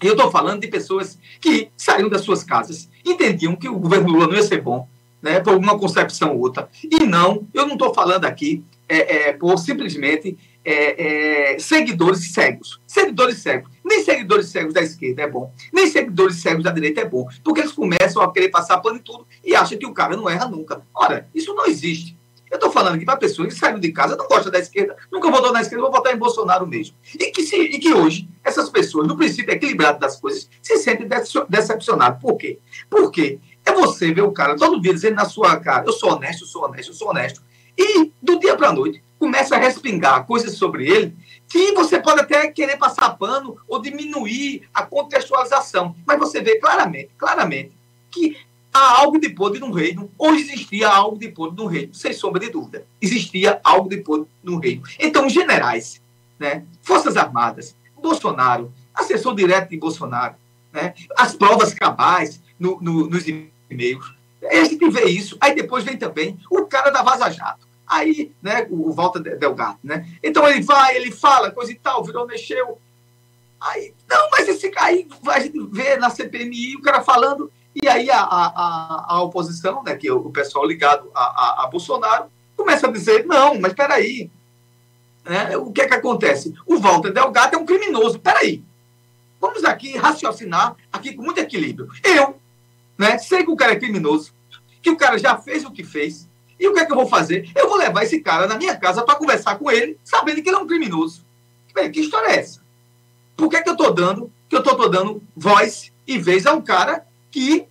Eu 0.00 0.12
estou 0.12 0.30
falando 0.30 0.60
de 0.60 0.68
pessoas 0.68 1.18
que 1.40 1.70
saíram 1.76 2.08
das 2.08 2.20
suas 2.20 2.44
casas, 2.44 2.88
entendiam 3.04 3.56
que 3.56 3.68
o 3.68 3.78
governo 3.78 4.08
Lula 4.10 4.28
não 4.28 4.34
ia 4.34 4.42
ser 4.42 4.60
bom, 4.60 4.88
né, 5.20 5.40
por 5.40 5.56
uma 5.56 5.76
concepção 5.76 6.34
ou 6.34 6.40
outra. 6.40 6.68
E 6.84 7.04
não, 7.04 7.46
eu 7.52 7.66
não 7.66 7.72
estou 7.72 7.92
falando 7.92 8.24
aqui 8.24 8.62
é, 8.88 9.30
é, 9.30 9.32
por 9.32 9.58
simplesmente 9.58 10.38
é, 10.68 11.54
é, 11.54 11.58
seguidores 11.58 12.32
cegos. 12.32 12.80
Seguidores 12.86 13.38
cegos. 13.38 13.70
Nem 13.82 14.04
seguidores 14.04 14.48
cegos 14.48 14.74
da 14.74 14.82
esquerda 14.82 15.22
é 15.22 15.26
bom, 15.26 15.50
nem 15.72 15.86
seguidores 15.86 16.36
cegos 16.36 16.62
da 16.62 16.70
direita 16.70 17.00
é 17.00 17.04
bom, 17.06 17.26
porque 17.42 17.60
eles 17.60 17.72
começam 17.72 18.20
a 18.20 18.30
querer 18.30 18.50
passar 18.50 18.78
pano 18.80 18.98
em 18.98 19.02
tudo 19.02 19.26
e 19.42 19.54
acham 19.54 19.78
que 19.78 19.86
o 19.86 19.94
cara 19.94 20.14
não 20.14 20.28
erra 20.28 20.46
nunca. 20.46 20.82
Ora, 20.94 21.26
isso 21.34 21.54
não 21.54 21.66
existe. 21.66 22.18
Eu 22.50 22.56
estou 22.56 22.70
falando 22.70 22.96
aqui 22.96 23.04
para 23.04 23.16
pessoas 23.16 23.48
que 23.48 23.58
saíram 23.58 23.78
de 23.78 23.92
casa, 23.92 24.16
não 24.16 24.26
gostam 24.26 24.50
da 24.52 24.58
esquerda, 24.58 24.96
nunca 25.12 25.30
votou 25.30 25.52
na 25.52 25.60
esquerda, 25.60 25.82
vou 25.82 25.92
votar 25.92 26.14
em 26.14 26.18
Bolsonaro 26.18 26.66
mesmo. 26.66 26.96
E 27.14 27.30
que, 27.30 27.42
se, 27.42 27.56
e 27.56 27.78
que 27.78 27.92
hoje, 27.92 28.28
essas 28.42 28.70
pessoas, 28.70 29.06
no 29.06 29.16
princípio 29.16 29.52
equilibrado 29.52 29.98
das 29.98 30.18
coisas, 30.18 30.48
se 30.62 30.76
sentem 30.78 31.08
decepcionadas. 31.48 32.20
Por 32.20 32.36
quê? 32.36 32.58
Porque 32.88 33.38
é 33.64 33.72
você 33.72 34.12
ver 34.12 34.22
o 34.22 34.32
cara 34.32 34.56
todo 34.56 34.80
dia 34.80 34.94
dizendo 34.94 35.16
na 35.16 35.26
sua 35.26 35.56
cara, 35.58 35.84
eu 35.86 35.92
sou 35.92 36.12
honesto, 36.12 36.44
eu 36.44 36.48
sou 36.48 36.64
honesto, 36.64 36.90
eu 36.90 36.94
sou 36.94 37.08
honesto. 37.10 37.42
E 37.76 38.10
do 38.20 38.38
dia 38.38 38.56
para 38.56 38.70
a 38.70 38.72
noite, 38.72 39.02
começa 39.18 39.56
a 39.56 39.58
respingar 39.58 40.26
coisas 40.26 40.54
sobre 40.54 40.88
ele 40.88 41.16
que 41.48 41.72
você 41.72 41.98
pode 41.98 42.20
até 42.20 42.48
querer 42.48 42.76
passar 42.76 43.10
pano 43.10 43.56
ou 43.66 43.80
diminuir 43.80 44.68
a 44.72 44.82
contextualização. 44.82 45.96
Mas 46.06 46.18
você 46.18 46.40
vê 46.40 46.56
claramente, 46.56 47.10
claramente, 47.16 47.72
que 48.10 48.36
há 48.72 49.00
algo 49.00 49.18
de 49.18 49.30
podre 49.30 49.58
no 49.58 49.72
reino, 49.72 50.10
ou 50.18 50.34
existia 50.34 50.88
algo 50.88 51.18
de 51.18 51.28
podre 51.28 51.56
no 51.56 51.66
reino, 51.66 51.94
sem 51.94 52.12
sombra 52.12 52.40
de 52.40 52.50
dúvida. 52.50 52.86
Existia 53.00 53.60
algo 53.64 53.88
de 53.88 53.98
podre 53.98 54.28
no 54.42 54.58
reino. 54.58 54.82
Então, 54.98 55.28
generais, 55.28 56.00
né, 56.38 56.64
Forças 56.82 57.16
Armadas, 57.16 57.74
Bolsonaro, 58.00 58.72
assessor 58.94 59.34
direto 59.34 59.70
de 59.70 59.76
Bolsonaro, 59.78 60.34
né, 60.72 60.94
as 61.16 61.34
provas 61.34 61.74
cabais 61.74 62.40
no, 62.58 62.80
no, 62.80 63.08
nos 63.08 63.26
e-mails. 63.26 64.14
A 64.44 64.64
gente 64.64 64.88
vê 64.90 65.06
isso. 65.06 65.36
Aí 65.40 65.54
depois 65.54 65.82
vem 65.82 65.96
também 65.96 66.38
o 66.50 66.64
cara 66.64 66.90
da 66.90 67.02
Vaza 67.02 67.30
Jato. 67.30 67.67
Aí, 67.88 68.32
né, 68.42 68.66
o, 68.70 68.92
Walter 68.92 69.38
Delgado, 69.38 69.78
né? 69.82 70.06
Então 70.22 70.46
ele 70.46 70.60
vai, 70.62 70.96
ele 70.96 71.10
fala, 71.10 71.50
coisa 71.50 71.72
e 71.72 71.74
tal, 71.74 72.04
virou, 72.04 72.26
mexeu. 72.26 72.78
Aí, 73.60 73.94
não, 74.08 74.30
mas 74.30 74.46
esse 74.46 74.70
aí 74.76 75.08
a 75.26 75.40
gente 75.40 75.58
vê 75.72 75.96
na 75.96 76.10
CPMI 76.10 76.76
o 76.76 76.82
cara 76.82 77.02
falando 77.02 77.50
e 77.74 77.88
aí 77.88 78.10
a, 78.10 78.20
a, 78.20 79.04
a 79.08 79.22
oposição, 79.22 79.82
né, 79.82 79.96
que 79.96 80.08
é 80.08 80.12
o 80.12 80.30
pessoal 80.30 80.66
ligado 80.66 81.10
a, 81.14 81.22
a, 81.22 81.64
a 81.64 81.66
Bolsonaro, 81.68 82.26
começa 82.56 82.86
a 82.86 82.92
dizer, 82.92 83.24
não, 83.24 83.58
mas 83.58 83.72
peraí, 83.72 84.30
né, 85.24 85.56
o 85.56 85.70
que 85.70 85.82
é 85.82 85.88
que 85.88 85.94
acontece? 85.94 86.54
O 86.66 86.78
Walter 86.78 87.12
Delgado 87.12 87.56
é 87.56 87.58
um 87.58 87.66
criminoso, 87.66 88.18
peraí, 88.18 88.62
vamos 89.40 89.64
aqui 89.64 89.96
raciocinar 89.96 90.76
aqui 90.92 91.14
com 91.14 91.22
muito 91.22 91.38
equilíbrio. 91.38 91.88
Eu, 92.02 92.38
né, 92.96 93.16
sei 93.18 93.44
que 93.44 93.50
o 93.50 93.56
cara 93.56 93.72
é 93.72 93.78
criminoso, 93.78 94.32
que 94.82 94.90
o 94.90 94.96
cara 94.96 95.18
já 95.18 95.36
fez 95.36 95.64
o 95.64 95.70
que 95.70 95.84
fez, 95.84 96.27
e 96.58 96.68
o 96.68 96.74
que 96.74 96.80
é 96.80 96.84
que 96.84 96.92
eu 96.92 96.96
vou 96.96 97.06
fazer? 97.06 97.50
Eu 97.54 97.68
vou 97.68 97.76
levar 97.76 98.02
esse 98.02 98.20
cara 98.20 98.46
na 98.46 98.56
minha 98.56 98.76
casa 98.76 99.02
para 99.02 99.14
conversar 99.14 99.56
com 99.58 99.70
ele, 99.70 99.98
sabendo 100.04 100.42
que 100.42 100.48
ele 100.48 100.56
é 100.56 100.60
um 100.60 100.66
criminoso. 100.66 101.24
Que 101.92 102.00
história 102.00 102.28
é 102.28 102.38
essa? 102.38 102.60
Por 103.36 103.48
que, 103.48 103.62
que 103.62 103.68
eu 103.68 103.74
estou 103.74 103.92
dando, 103.94 104.32
que 104.48 104.56
eu 104.56 104.60
estou 104.60 104.88
dando 104.88 105.22
voz 105.36 105.92
e 106.06 106.18
vez 106.18 106.46
a 106.46 106.52
um 106.52 106.60
cara 106.60 107.06
que 107.30 107.68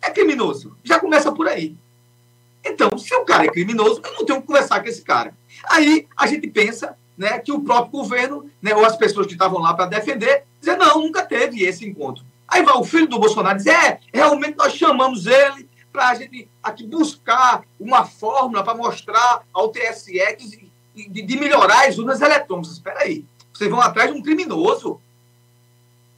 é 0.00 0.10
criminoso. 0.10 0.76
Já 0.84 1.00
começa 1.00 1.32
por 1.32 1.48
aí. 1.48 1.74
Então, 2.64 2.96
se 2.96 3.14
o 3.14 3.24
cara 3.24 3.44
é 3.44 3.48
criminoso, 3.48 4.00
eu 4.02 4.12
não 4.14 4.24
tenho 4.24 4.40
que 4.40 4.46
conversar 4.46 4.80
com 4.80 4.88
esse 4.88 5.02
cara. 5.02 5.34
Aí 5.68 6.06
a 6.16 6.26
gente 6.26 6.46
pensa 6.48 6.96
né, 7.16 7.38
que 7.38 7.52
o 7.52 7.60
próprio 7.60 7.92
governo, 7.92 8.50
né, 8.62 8.74
ou 8.74 8.84
as 8.84 8.96
pessoas 8.96 9.26
que 9.26 9.34
estavam 9.34 9.60
lá 9.60 9.74
para 9.74 9.86
defender, 9.86 10.44
dizer, 10.60 10.76
não, 10.76 11.02
nunca 11.02 11.24
teve 11.24 11.62
esse 11.62 11.86
encontro. 11.86 12.24
Aí 12.46 12.62
vai 12.62 12.74
o 12.74 12.84
filho 12.84 13.08
do 13.08 13.18
Bolsonaro 13.18 13.56
dizer, 13.56 13.72
é, 13.72 14.00
realmente 14.12 14.56
nós 14.56 14.72
chamamos 14.74 15.26
ele 15.26 15.68
para 15.94 16.08
a 16.08 16.14
gente 16.16 16.48
aqui 16.60 16.84
buscar 16.84 17.62
uma 17.78 18.04
fórmula 18.04 18.64
para 18.64 18.74
mostrar 18.74 19.44
ao 19.52 19.68
TSE 19.68 20.18
de, 20.36 21.08
de, 21.08 21.22
de, 21.22 21.36
melhorar 21.38 21.86
as 21.86 21.98
urnas 21.98 22.20
eletrônicas. 22.20 22.72
Espera 22.72 23.02
aí, 23.02 23.24
vocês 23.52 23.70
vão 23.70 23.80
atrás 23.80 24.12
de 24.12 24.18
um 24.18 24.22
criminoso 24.22 25.00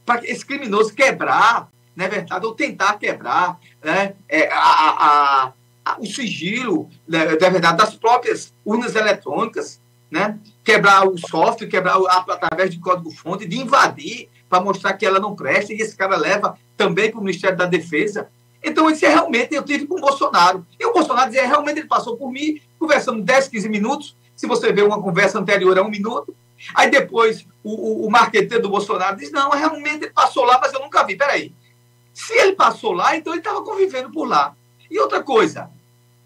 para 0.03 0.25
esse 0.25 0.43
criminoso 0.43 0.95
quebrar 0.95 1.69
não 1.95 2.05
é 2.05 2.09
verdade, 2.09 2.45
ou 2.45 2.53
tentar 2.53 2.99
quebrar 2.99 3.59
né, 3.83 4.13
é, 4.29 4.47
a, 4.51 4.59
a, 4.59 5.53
a, 5.83 5.99
o 5.99 6.05
sigilo, 6.05 6.87
né, 7.07 7.23
é 7.23 7.49
verdade, 7.49 7.77
das 7.77 7.95
próprias 7.95 8.53
urnas 8.63 8.95
eletrônicas. 8.95 9.79
né? 10.11 10.37
quebrar 10.63 11.07
o 11.07 11.17
software, 11.17 11.67
quebrar 11.67 11.99
o, 11.99 12.07
através 12.07 12.69
de 12.69 12.79
código-fonte, 12.79 13.47
de 13.47 13.57
invadir 13.57 14.29
para 14.47 14.61
mostrar 14.61 14.93
que 14.93 15.07
ela 15.07 15.19
não 15.19 15.35
presta, 15.35 15.73
e 15.73 15.77
esse 15.77 15.95
cara 15.95 16.15
leva 16.15 16.57
também 16.77 17.09
para 17.09 17.19
o 17.19 17.23
Ministério 17.23 17.57
da 17.57 17.65
Defesa. 17.65 18.29
Então, 18.67 18.89
isso 18.89 19.05
é 19.05 19.09
realmente, 19.09 19.55
eu 19.55 19.63
tive 19.63 19.85
com 19.85 19.95
o 19.95 20.01
Bolsonaro. 20.01 20.65
E 20.79 20.85
o 20.85 20.93
Bolsonaro 20.93 21.29
dizia, 21.29 21.47
realmente 21.47 21.79
ele 21.79 21.87
passou 21.87 22.17
por 22.17 22.31
mim, 22.31 22.59
conversando 22.79 23.21
10, 23.21 23.47
15 23.47 23.69
minutos. 23.69 24.15
Se 24.35 24.45
você 24.45 24.71
vê 24.71 24.81
uma 24.81 25.01
conversa 25.01 25.39
anterior 25.39 25.77
a 25.77 25.81
um 25.81 25.89
minuto, 25.89 26.35
Aí 26.73 26.89
depois 26.89 27.45
o, 27.63 27.71
o, 27.71 28.07
o 28.07 28.11
marqueteiro 28.11 28.63
do 28.63 28.69
Bolsonaro 28.69 29.17
diz: 29.17 29.31
não, 29.31 29.51
realmente 29.51 30.05
ele 30.05 30.13
passou 30.13 30.43
lá, 30.43 30.59
mas 30.61 30.73
eu 30.73 30.79
nunca 30.79 31.03
vi. 31.03 31.15
Peraí. 31.15 31.53
Se 32.13 32.33
ele 32.33 32.53
passou 32.53 32.93
lá, 32.93 33.15
então 33.15 33.33
ele 33.33 33.41
estava 33.41 33.63
convivendo 33.63 34.11
por 34.11 34.27
lá. 34.27 34.55
E 34.89 34.99
outra 34.99 35.21
coisa, 35.21 35.69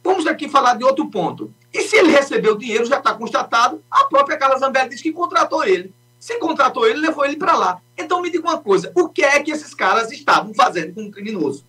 vamos 0.04 0.26
aqui 0.26 0.48
falar 0.48 0.76
de 0.76 0.84
outro 0.84 1.10
ponto. 1.10 1.54
E 1.74 1.82
se 1.82 1.98
ele 1.98 2.12
recebeu 2.12 2.58
dinheiro, 2.58 2.86
já 2.86 2.98
está 2.98 3.14
constatado, 3.14 3.84
a 3.90 4.06
própria 4.06 4.38
Carla 4.38 4.58
Zambelli 4.58 4.90
diz 4.90 5.02
que 5.02 5.12
contratou 5.12 5.64
ele. 5.66 5.94
Se 6.20 6.38
contratou 6.38 6.88
ele, 6.88 7.00
levou 7.00 7.26
ele 7.26 7.36
para 7.36 7.56
lá. 7.56 7.82
Então 7.98 8.22
me 8.22 8.30
diga 8.30 8.48
uma 8.48 8.60
coisa: 8.60 8.92
o 8.96 9.10
que 9.10 9.24
é 9.24 9.42
que 9.42 9.52
esses 9.52 9.74
caras 9.74 10.12
estavam 10.12 10.54
fazendo 10.54 10.94
com 10.94 11.04
um 11.04 11.12
criminoso? 11.12 11.66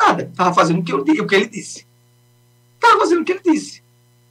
Nada. 0.00 0.22
Estava 0.24 0.54
fazendo 0.54 0.80
o 0.80 0.84
que, 0.84 0.92
eu, 0.92 0.98
o 1.00 1.26
que 1.26 1.34
ele 1.34 1.46
disse. 1.46 1.86
Estava 2.74 2.98
fazendo 2.98 3.20
o 3.20 3.24
que 3.24 3.32
ele 3.32 3.42
disse. 3.44 3.82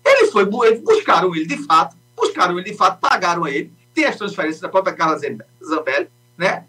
Ele 0.03 0.31
foi, 0.31 0.45
buscaram 0.45 1.35
ele 1.35 1.45
de 1.45 1.57
fato, 1.65 1.95
buscaram 2.15 2.57
ele 2.57 2.71
de 2.71 2.75
fato, 2.75 2.99
pagaram 2.99 3.43
a 3.43 3.51
ele, 3.51 3.71
tem 3.93 4.05
as 4.05 4.15
transferências 4.15 4.61
da 4.61 4.69
própria 4.69 4.95
Carla 4.95 5.19
Zambelli, 5.63 6.09
né? 6.35 6.65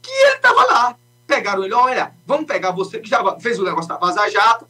Que 0.00 0.10
ele 0.10 0.36
estava 0.36 0.64
lá. 0.64 0.96
Pegaram 1.26 1.62
ele, 1.62 1.74
olha, 1.74 2.12
vamos 2.26 2.46
pegar 2.46 2.70
você 2.70 2.98
que 2.98 3.08
já 3.08 3.38
fez 3.38 3.58
o 3.58 3.64
negócio 3.64 3.88
da 3.88 3.98
Vaza 3.98 4.28
Jato, 4.30 4.66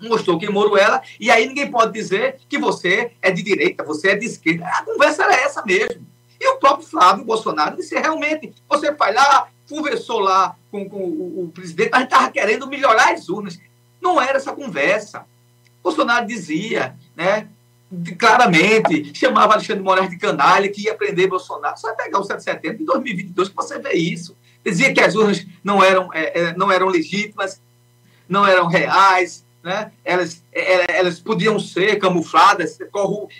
mostrou 0.00 0.38
que 0.38 0.48
morou 0.48 0.78
ela, 0.78 1.02
e 1.18 1.30
aí 1.30 1.46
ninguém 1.46 1.70
pode 1.70 1.92
dizer 1.92 2.38
que 2.48 2.56
você 2.56 3.12
é 3.20 3.30
de 3.30 3.42
direita, 3.42 3.84
você 3.84 4.10
é 4.10 4.16
de 4.16 4.26
esquerda. 4.26 4.66
A 4.66 4.84
conversa 4.84 5.24
era 5.24 5.34
essa 5.34 5.62
mesmo. 5.64 6.06
E 6.40 6.48
o 6.48 6.56
próprio 6.56 6.86
Flávio 6.86 7.24
Bolsonaro 7.24 7.76
disse, 7.76 7.98
realmente, 7.98 8.54
você 8.66 8.92
vai 8.92 9.12
lá, 9.12 9.48
conversou 9.70 10.18
lá 10.18 10.56
com, 10.70 10.88
com 10.88 10.98
o, 10.98 11.44
o, 11.44 11.48
presidente, 11.48 11.94
gente 11.94 12.04
estava 12.04 12.30
querendo 12.30 12.66
melhorar 12.66 13.12
as 13.14 13.28
urnas. 13.28 13.58
Não 14.00 14.20
era 14.20 14.38
essa 14.38 14.52
conversa. 14.52 15.24
Bolsonaro 15.82 16.26
dizia, 16.26 16.96
né, 17.16 17.48
claramente, 18.18 19.16
chamava 19.16 19.54
Alexandre 19.54 19.82
Moraes 19.82 20.10
de 20.10 20.18
canalha, 20.18 20.68
que 20.68 20.82
ia 20.82 20.94
prender 20.94 21.28
Bolsonaro. 21.28 21.78
Só 21.78 21.94
pegar 21.94 22.18
o 22.18 22.24
7 22.24 22.38
de 22.38 22.44
setembro 22.44 22.78
de 22.78 22.84
2022 22.84 23.48
que 23.48 23.54
você 23.54 23.78
vê 23.78 23.92
isso. 23.92 24.36
Dizia 24.64 24.92
que 24.92 25.00
as 25.00 25.14
urnas 25.14 25.46
não 25.62 25.82
eram, 25.82 26.12
é, 26.12 26.40
é, 26.40 26.54
não 26.54 26.70
eram 26.70 26.88
legítimas, 26.88 27.62
não 28.28 28.46
eram 28.46 28.66
reais, 28.66 29.44
né? 29.62 29.92
elas, 30.04 30.42
é, 30.52 30.98
elas 30.98 31.20
podiam 31.20 31.58
ser 31.60 31.96
camufladas, 31.98 32.78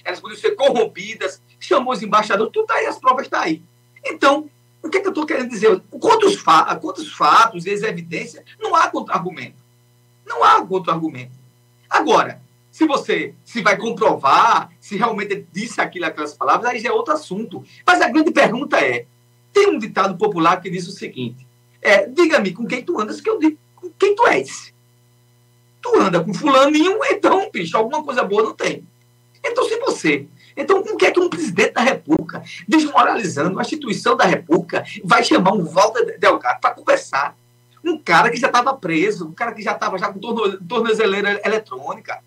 elas 0.04 0.20
podiam 0.20 0.40
ser 0.40 0.52
corrompidas, 0.52 1.42
chamou 1.58 1.92
os 1.92 2.02
embaixadores, 2.02 2.52
tudo 2.52 2.70
aí, 2.70 2.86
as 2.86 2.98
provas 2.98 3.24
estão 3.24 3.40
tá 3.40 3.46
aí. 3.46 3.62
Então, 4.04 4.48
o 4.82 4.88
que, 4.88 4.98
é 4.98 5.00
que 5.00 5.06
eu 5.06 5.10
estou 5.10 5.26
querendo 5.26 5.50
dizer? 5.50 5.80
Quantos, 5.90 6.36
fa 6.36 6.80
fatos 7.16 7.66
e 7.66 7.70
as 7.70 7.82
evidências, 7.82 8.44
não 8.58 8.74
há 8.74 8.88
contra-argumento. 8.88 9.56
Não 10.26 10.42
há 10.42 10.64
contra-argumento. 10.64 11.32
Agora, 11.88 12.40
se 12.70 12.86
você 12.86 13.34
se 13.44 13.62
vai 13.62 13.76
comprovar 13.76 14.70
se 14.80 14.96
realmente 14.96 15.46
disse 15.52 15.80
aquilo, 15.80 16.06
aquelas 16.06 16.34
palavras, 16.34 16.70
aí 16.70 16.80
já 16.80 16.88
é 16.88 16.92
outro 16.92 17.12
assunto. 17.12 17.64
Mas 17.86 18.00
a 18.00 18.08
grande 18.08 18.30
pergunta 18.30 18.78
é: 18.78 19.06
tem 19.52 19.68
um 19.68 19.78
ditado 19.78 20.16
popular 20.16 20.60
que 20.60 20.70
diz 20.70 20.86
o 20.88 20.92
seguinte: 20.92 21.46
é, 21.82 22.06
diga-me 22.06 22.52
com 22.52 22.66
quem 22.66 22.82
tu 22.82 22.98
andas, 23.00 23.20
que 23.20 23.28
eu 23.28 23.38
digo 23.38 23.58
com 23.76 23.90
quem 23.98 24.14
tu 24.14 24.26
és. 24.26 24.72
Tu 25.82 25.96
anda 25.98 26.22
com 26.22 26.32
fulaninho, 26.34 26.98
então, 27.04 27.50
bicho, 27.50 27.76
alguma 27.76 28.02
coisa 28.02 28.22
boa 28.22 28.42
não 28.42 28.54
tem. 28.54 28.86
Então, 29.44 29.64
se 29.64 29.78
você. 29.78 30.26
Então, 30.60 30.82
com 30.82 30.96
que 30.96 31.06
é 31.06 31.10
que 31.10 31.20
um 31.20 31.28
presidente 31.28 31.72
da 31.72 31.80
República, 31.80 32.42
desmoralizando 32.68 33.58
a 33.58 33.62
instituição 33.62 34.16
da 34.16 34.24
República, 34.24 34.84
vai 35.02 35.24
chamar 35.24 35.52
um 35.52 35.64
Walter 35.64 36.18
Delgado 36.18 36.60
para 36.60 36.74
conversar? 36.74 37.36
Um 37.82 37.98
cara 37.98 38.30
que 38.30 38.36
já 38.36 38.48
estava 38.48 38.74
preso, 38.74 39.26
um 39.26 39.32
cara 39.32 39.52
que 39.52 39.62
já 39.62 39.72
estava 39.72 39.98
já 39.98 40.12
com 40.12 40.20
tornozeleira 40.20 41.40
eletrônica, 41.44 42.18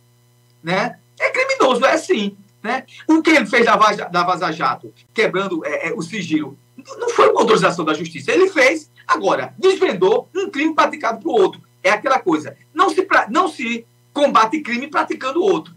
né? 0.63 0.97
É 1.19 1.29
criminoso, 1.29 1.85
é 1.85 1.97
sim. 1.97 2.35
Né? 2.61 2.85
O 3.07 3.21
que 3.21 3.29
ele 3.29 3.45
fez 3.45 3.65
da, 3.65 3.75
Vaza, 3.75 4.05
da 4.05 4.23
Vaza 4.23 4.51
Jato, 4.51 4.93
quebrando 5.13 5.65
é, 5.65 5.89
é, 5.89 5.93
o 5.93 6.01
sigilo, 6.01 6.57
não 6.97 7.09
foi 7.09 7.29
uma 7.29 7.41
autorização 7.41 7.83
da 7.83 7.93
justiça. 7.93 8.31
Ele 8.31 8.49
fez, 8.49 8.89
agora, 9.05 9.53
desvendou 9.59 10.29
um 10.33 10.49
crime 10.49 10.73
praticado 10.73 11.19
por 11.19 11.39
outro. 11.39 11.61
É 11.83 11.91
aquela 11.91 12.19
coisa. 12.19 12.55
Não 12.73 12.89
se, 12.89 13.05
não 13.29 13.49
se 13.49 13.85
combate 14.13 14.61
crime 14.61 14.87
praticando 14.87 15.43
outro. 15.43 15.75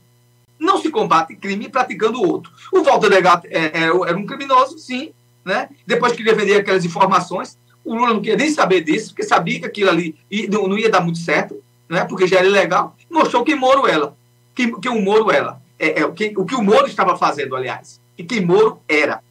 Não 0.59 0.79
se 0.79 0.91
combate 0.91 1.37
crime 1.37 1.69
praticando 1.69 2.23
outro. 2.23 2.53
O 2.73 2.83
Walter 2.83 3.09
Legato 3.09 3.47
é, 3.47 3.67
é, 3.67 3.83
era 3.85 4.17
um 4.17 4.27
criminoso, 4.27 4.79
sim. 4.79 5.13
Né? 5.45 5.69
Depois 5.87 6.13
que 6.13 6.23
ele 6.23 6.33
vender 6.35 6.57
aquelas 6.57 6.85
informações, 6.85 7.59
o 7.85 7.95
Lula 7.95 8.15
não 8.15 8.21
queria 8.21 8.37
nem 8.37 8.51
saber 8.51 8.81
disso, 8.81 9.11
porque 9.11 9.23
sabia 9.23 9.61
que 9.61 9.67
aquilo 9.67 9.91
ali 9.91 10.17
não 10.51 10.77
ia 10.77 10.91
dar 10.91 11.01
muito 11.01 11.19
certo, 11.19 11.63
né? 11.89 12.05
porque 12.05 12.27
já 12.27 12.39
era 12.39 12.47
ilegal. 12.47 12.97
Mostrou 13.11 13.45
que 13.45 13.55
Moro 13.55 13.87
ela 13.87 14.17
que, 14.57 14.73
que 14.81 14.89
o 14.89 15.01
Moro 15.01 15.31
era. 15.31 15.61
É, 15.79 16.01
é, 16.01 16.11
que, 16.11 16.33
o 16.37 16.47
que 16.47 16.55
o 16.55 16.63
Moro 16.63 16.87
estava 16.87 17.17
fazendo, 17.17 17.55
aliás. 17.55 18.01
E 18.17 18.25
que 18.25 18.41
Moro 18.41 18.81
era. 18.89 19.23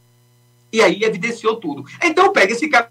E 0.72 0.82
aí 0.82 1.04
evidenciou 1.04 1.56
tudo. 1.56 1.84
Então 2.02 2.32
pega 2.32 2.54
esse 2.54 2.70
cara 2.70 2.90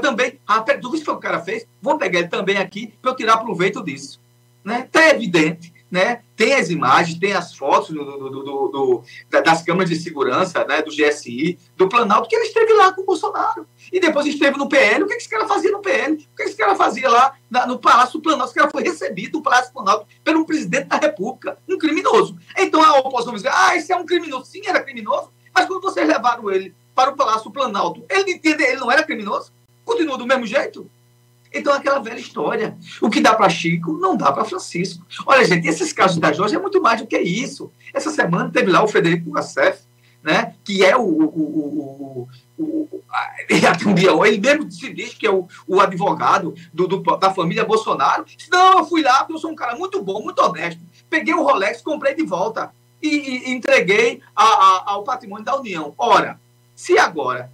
também. 0.00 0.40
Ah, 0.46 0.60
tu 0.60 0.90
viu 0.90 1.00
o 1.00 1.04
que 1.04 1.10
o 1.10 1.16
cara 1.18 1.40
fez? 1.40 1.66
Vou 1.80 1.98
pegar 1.98 2.20
ele 2.20 2.28
também 2.28 2.56
aqui 2.56 2.94
para 3.02 3.10
eu 3.10 3.16
tirar 3.16 3.36
proveito 3.36 3.84
disso. 3.84 4.18
Né? 4.64 4.88
Tá 4.90 5.10
evidente 5.10 5.71
né? 5.92 6.22
Tem 6.34 6.54
as 6.54 6.70
imagens, 6.70 7.18
tem 7.18 7.34
as 7.34 7.54
fotos 7.54 7.90
do, 7.90 8.02
do, 8.02 8.68
do, 8.68 9.02
das 9.28 9.60
câmeras 9.60 9.90
de 9.90 9.96
segurança, 9.96 10.64
né? 10.64 10.80
do 10.80 10.90
GSI, 10.90 11.58
do 11.76 11.86
Planalto, 11.86 12.30
que 12.30 12.34
ele 12.34 12.46
esteve 12.46 12.72
lá 12.72 12.94
com 12.94 13.02
o 13.02 13.04
Bolsonaro. 13.04 13.66
E 13.92 14.00
depois 14.00 14.26
esteve 14.26 14.56
no 14.56 14.70
PL. 14.70 15.04
O 15.04 15.06
que 15.06 15.12
esse 15.12 15.28
cara 15.28 15.46
fazia 15.46 15.70
no 15.70 15.80
PL? 15.80 16.14
O 16.14 16.36
que 16.36 16.44
esse 16.44 16.56
cara 16.56 16.74
fazia 16.74 17.10
lá 17.10 17.34
na, 17.50 17.66
no 17.66 17.78
Palácio 17.78 18.18
do 18.18 18.22
Planalto? 18.22 18.46
Esse 18.46 18.58
cara 18.58 18.70
foi 18.70 18.82
recebido 18.82 19.36
no 19.36 19.42
Palácio 19.42 19.70
do 19.70 19.74
Planalto 19.74 20.06
pelo 20.24 20.46
presidente 20.46 20.86
da 20.86 20.96
República, 20.96 21.58
um 21.68 21.76
criminoso. 21.76 22.38
Então 22.56 22.82
a 22.82 22.98
oposição 23.00 23.34
diz: 23.34 23.44
ah, 23.44 23.76
esse 23.76 23.92
é 23.92 23.96
um 23.96 24.06
criminoso. 24.06 24.46
Sim, 24.46 24.62
era 24.66 24.82
criminoso, 24.82 25.30
mas 25.54 25.66
quando 25.66 25.82
vocês 25.82 26.08
levaram 26.08 26.50
ele 26.50 26.74
para 26.94 27.10
o 27.10 27.16
Palácio 27.16 27.44
do 27.44 27.52
Planalto, 27.52 28.02
ele, 28.08 28.40
ele 28.42 28.76
não 28.76 28.90
era 28.90 29.02
criminoso? 29.02 29.52
Continua 29.84 30.16
do 30.16 30.26
mesmo 30.26 30.46
jeito? 30.46 30.90
Então, 31.54 31.72
aquela 31.72 31.98
velha 31.98 32.18
história. 32.18 32.76
O 33.00 33.10
que 33.10 33.20
dá 33.20 33.34
para 33.34 33.48
Chico, 33.48 33.92
não 33.92 34.16
dá 34.16 34.32
para 34.32 34.44
Francisco. 34.44 35.04
Olha, 35.26 35.44
gente, 35.44 35.68
esses 35.68 35.92
casos 35.92 36.18
da 36.18 36.32
Jorge 36.32 36.56
é 36.56 36.58
muito 36.58 36.80
mais 36.80 37.00
do 37.00 37.06
que 37.06 37.18
isso. 37.18 37.70
Essa 37.92 38.10
semana 38.10 38.50
teve 38.50 38.70
lá 38.70 38.82
o 38.82 38.88
Federico 38.88 39.30
Gassef, 39.30 39.80
né, 40.22 40.54
que 40.64 40.84
é 40.84 40.96
o, 40.96 41.02
o, 41.02 42.28
o, 42.58 42.62
o, 42.62 43.02
ele 44.24 44.38
mesmo 44.38 44.70
se 44.70 44.92
diz 44.92 45.14
que 45.14 45.26
é 45.26 45.30
o, 45.30 45.48
o 45.66 45.80
advogado 45.80 46.54
do, 46.72 46.86
do, 46.86 47.16
da 47.16 47.34
família 47.34 47.64
Bolsonaro. 47.64 48.24
Não, 48.50 48.78
eu 48.78 48.84
fui 48.84 49.02
lá 49.02 49.18
porque 49.18 49.34
eu 49.34 49.38
sou 49.38 49.50
um 49.50 49.56
cara 49.56 49.74
muito 49.74 50.00
bom, 50.02 50.22
muito 50.22 50.40
honesto. 50.40 50.80
Peguei 51.10 51.34
o 51.34 51.42
Rolex, 51.42 51.82
comprei 51.82 52.14
de 52.14 52.22
volta 52.22 52.72
e, 53.02 53.08
e 53.08 53.52
entreguei 53.52 54.20
a, 54.34 54.44
a, 54.44 54.82
ao 54.92 55.02
patrimônio 55.02 55.44
da 55.44 55.56
União. 55.56 55.92
Ora, 55.98 56.40
se 56.74 56.96
agora 56.96 57.50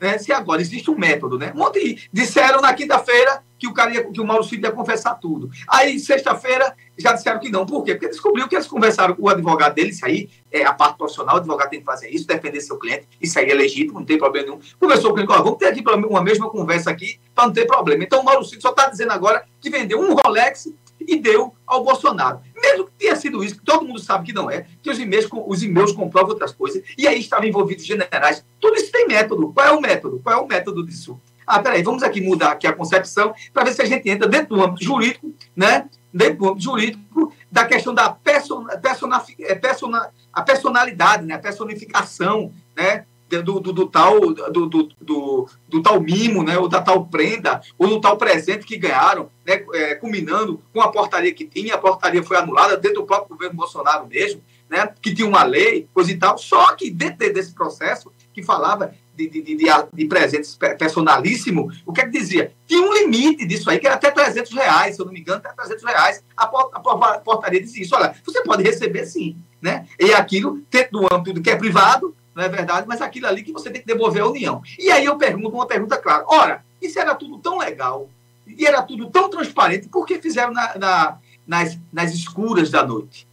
né, 0.00 0.18
se 0.18 0.32
agora 0.32 0.60
existe 0.60 0.90
um 0.90 0.98
método, 0.98 1.38
né? 1.38 1.52
Ontem 1.56 1.98
disseram 2.12 2.60
na 2.60 2.74
quinta-feira 2.74 3.42
que 3.58 3.66
o 3.66 3.72
cara 3.72 3.94
ia, 3.94 4.04
que 4.04 4.20
o 4.20 4.26
Mauro 4.26 4.44
Cid 4.44 4.62
ia 4.62 4.72
confessar 4.72 5.14
tudo. 5.14 5.50
Aí, 5.66 5.98
sexta-feira, 5.98 6.74
já 6.98 7.12
disseram 7.12 7.40
que 7.40 7.50
não. 7.50 7.64
Por 7.64 7.82
quê? 7.82 7.94
Porque 7.94 8.08
descobriu 8.08 8.46
que 8.48 8.54
eles 8.54 8.66
conversaram 8.66 9.14
com 9.14 9.22
o 9.22 9.28
advogado 9.28 9.74
dele, 9.74 9.90
isso 9.90 10.04
aí 10.04 10.28
é 10.50 10.64
a 10.64 10.72
parte 10.72 10.98
profissional, 10.98 11.36
o 11.36 11.38
advogado 11.38 11.70
tem 11.70 11.80
que 11.80 11.86
fazer 11.86 12.08
isso, 12.10 12.26
defender 12.26 12.60
seu 12.60 12.78
cliente, 12.78 13.08
isso 13.20 13.38
aí 13.38 13.50
é 13.50 13.54
legítimo, 13.54 13.98
não 13.98 14.06
tem 14.06 14.18
problema 14.18 14.48
nenhum. 14.48 14.60
Conversou 14.78 15.14
com 15.14 15.20
o 15.20 15.26
cliente, 15.26 15.42
vamos 15.42 15.58
ter 15.58 15.66
aqui 15.66 15.82
uma 16.06 16.22
mesma 16.22 16.50
conversa 16.50 16.90
aqui 16.90 17.18
para 17.34 17.46
não 17.46 17.52
ter 17.52 17.66
problema. 17.66 18.04
Então, 18.04 18.20
o 18.20 18.24
Mauro 18.24 18.44
Cid 18.44 18.60
só 18.60 18.70
está 18.70 18.88
dizendo 18.88 19.12
agora 19.12 19.44
que 19.60 19.70
vendeu 19.70 20.00
um 20.00 20.14
Rolex 20.14 20.68
e 21.06 21.16
deu 21.16 21.54
ao 21.66 21.84
Bolsonaro. 21.84 22.40
Mesmo 22.54 22.86
que 22.86 22.92
tenha 22.92 23.16
sido 23.16 23.42
isso, 23.42 23.56
que 23.56 23.64
todo 23.64 23.84
mundo 23.84 23.98
sabe 23.98 24.26
que 24.26 24.32
não 24.32 24.50
é, 24.50 24.66
que 24.82 24.90
os 24.90 24.98
e-mails, 24.98 25.28
os 25.46 25.62
e-mails 25.62 25.92
comprovam 25.92 26.30
outras 26.30 26.52
coisas, 26.52 26.82
e 26.96 27.06
aí 27.06 27.20
estavam 27.20 27.46
envolvidos 27.46 27.84
generais. 27.84 28.44
Tudo 28.60 28.76
isso 28.76 28.92
tem 28.92 29.06
método. 29.06 29.52
Qual 29.52 29.66
é 29.66 29.70
o 29.70 29.80
método? 29.80 30.20
Qual 30.22 30.38
é 30.38 30.40
o 30.40 30.46
método 30.46 30.84
disso? 30.84 31.20
Ah, 31.46 31.58
peraí, 31.58 31.82
vamos 31.82 32.02
aqui 32.02 32.20
mudar 32.20 32.52
aqui 32.52 32.66
a 32.66 32.72
concepção 32.72 33.34
para 33.52 33.64
ver 33.64 33.74
se 33.74 33.82
a 33.82 33.84
gente 33.84 34.08
entra 34.08 34.26
dentro 34.26 34.56
do 34.56 34.62
âmbito 34.62 34.84
jurídico, 34.84 35.32
né? 35.54 35.88
Dentro 36.12 36.38
do 36.38 36.48
âmbito 36.48 36.64
jurídico, 36.64 37.32
da 37.50 37.64
questão 37.66 37.92
da 37.92 38.10
person, 38.10 38.64
persona, 38.80 39.22
é, 39.40 39.54
persona, 39.54 40.10
a 40.32 40.42
personalidade, 40.42 41.26
né? 41.26 41.34
a 41.34 41.38
personificação, 41.38 42.52
né? 42.76 43.04
Do, 43.42 43.60
do, 43.60 43.72
do 43.72 43.86
tal, 43.86 44.20
do, 44.20 44.66
do, 44.66 45.48
do, 45.68 45.82
tal 45.82 46.00
mimo, 46.00 46.42
né, 46.42 46.58
ou 46.58 46.68
da 46.68 46.80
tal 46.80 47.06
prenda, 47.06 47.60
ou 47.78 47.88
do 47.88 48.00
tal 48.00 48.16
presente 48.16 48.66
que 48.66 48.76
ganharam, 48.76 49.30
né, 49.46 49.64
é, 49.74 49.94
culminando 49.94 50.60
com 50.72 50.80
a 50.80 50.90
portaria 50.90 51.32
que 51.32 51.44
tinha, 51.44 51.74
a 51.74 51.78
portaria 51.78 52.22
foi 52.22 52.36
anulada 52.36 52.76
dentro 52.76 53.02
do 53.02 53.06
próprio 53.06 53.36
governo 53.36 53.56
Bolsonaro 53.56 54.06
mesmo, 54.06 54.42
né, 54.68 54.92
que 55.00 55.14
tinha 55.14 55.28
uma 55.28 55.44
lei, 55.44 55.88
coisa 55.92 56.10
e 56.10 56.16
tal, 56.16 56.38
só 56.38 56.74
que 56.74 56.90
dentro 56.90 57.32
desse 57.32 57.52
processo 57.52 58.10
que 58.32 58.42
falava 58.42 58.94
de, 59.14 59.28
de, 59.28 59.42
de, 59.42 59.56
de 59.92 60.04
presentes 60.06 60.58
personalíssimo, 60.78 61.70
o 61.86 61.92
que 61.92 62.00
é 62.00 62.04
que 62.04 62.10
dizia? 62.10 62.52
Tinha 62.66 62.82
um 62.82 62.92
limite 62.92 63.46
disso 63.46 63.70
aí, 63.70 63.78
que 63.78 63.86
era 63.86 63.94
até 63.94 64.10
300 64.10 64.52
reais, 64.52 64.96
se 64.96 65.00
eu 65.00 65.06
não 65.06 65.12
me 65.12 65.20
engano, 65.20 65.38
até 65.38 65.52
300 65.52 65.84
reais. 65.84 66.24
A, 66.36 66.46
portaria 66.46 67.60
dizia 67.60 67.82
isso, 67.82 67.94
olha, 67.94 68.14
você 68.24 68.42
pode 68.42 68.62
receber 68.62 69.06
sim, 69.06 69.36
né? 69.62 69.86
E 69.98 70.12
aquilo, 70.12 70.60
dentro 70.70 70.98
do 70.98 71.14
âmbito 71.14 71.34
do 71.34 71.42
que 71.42 71.50
é 71.50 71.56
privado, 71.56 72.14
não 72.34 72.42
é 72.42 72.48
verdade, 72.48 72.86
mas 72.86 73.00
aquilo 73.00 73.26
ali 73.26 73.42
que 73.42 73.52
você 73.52 73.70
tem 73.70 73.80
que 73.80 73.86
devolver 73.86 74.22
à 74.22 74.26
União. 74.26 74.62
E 74.78 74.90
aí 74.90 75.04
eu 75.04 75.16
pergunto 75.16 75.54
uma 75.54 75.66
pergunta 75.66 75.96
clara, 75.96 76.24
ora, 76.26 76.64
isso 76.82 76.98
era 76.98 77.14
tudo 77.14 77.38
tão 77.38 77.58
legal, 77.58 78.08
e 78.46 78.66
era 78.66 78.82
tudo 78.82 79.08
tão 79.10 79.30
transparente, 79.30 79.88
por 79.88 80.04
que 80.04 80.20
fizeram 80.20 80.52
na, 80.52 80.76
na, 80.76 81.18
nas, 81.46 81.78
nas 81.92 82.12
escuras 82.12 82.70
da 82.70 82.84
noite? 82.84 83.26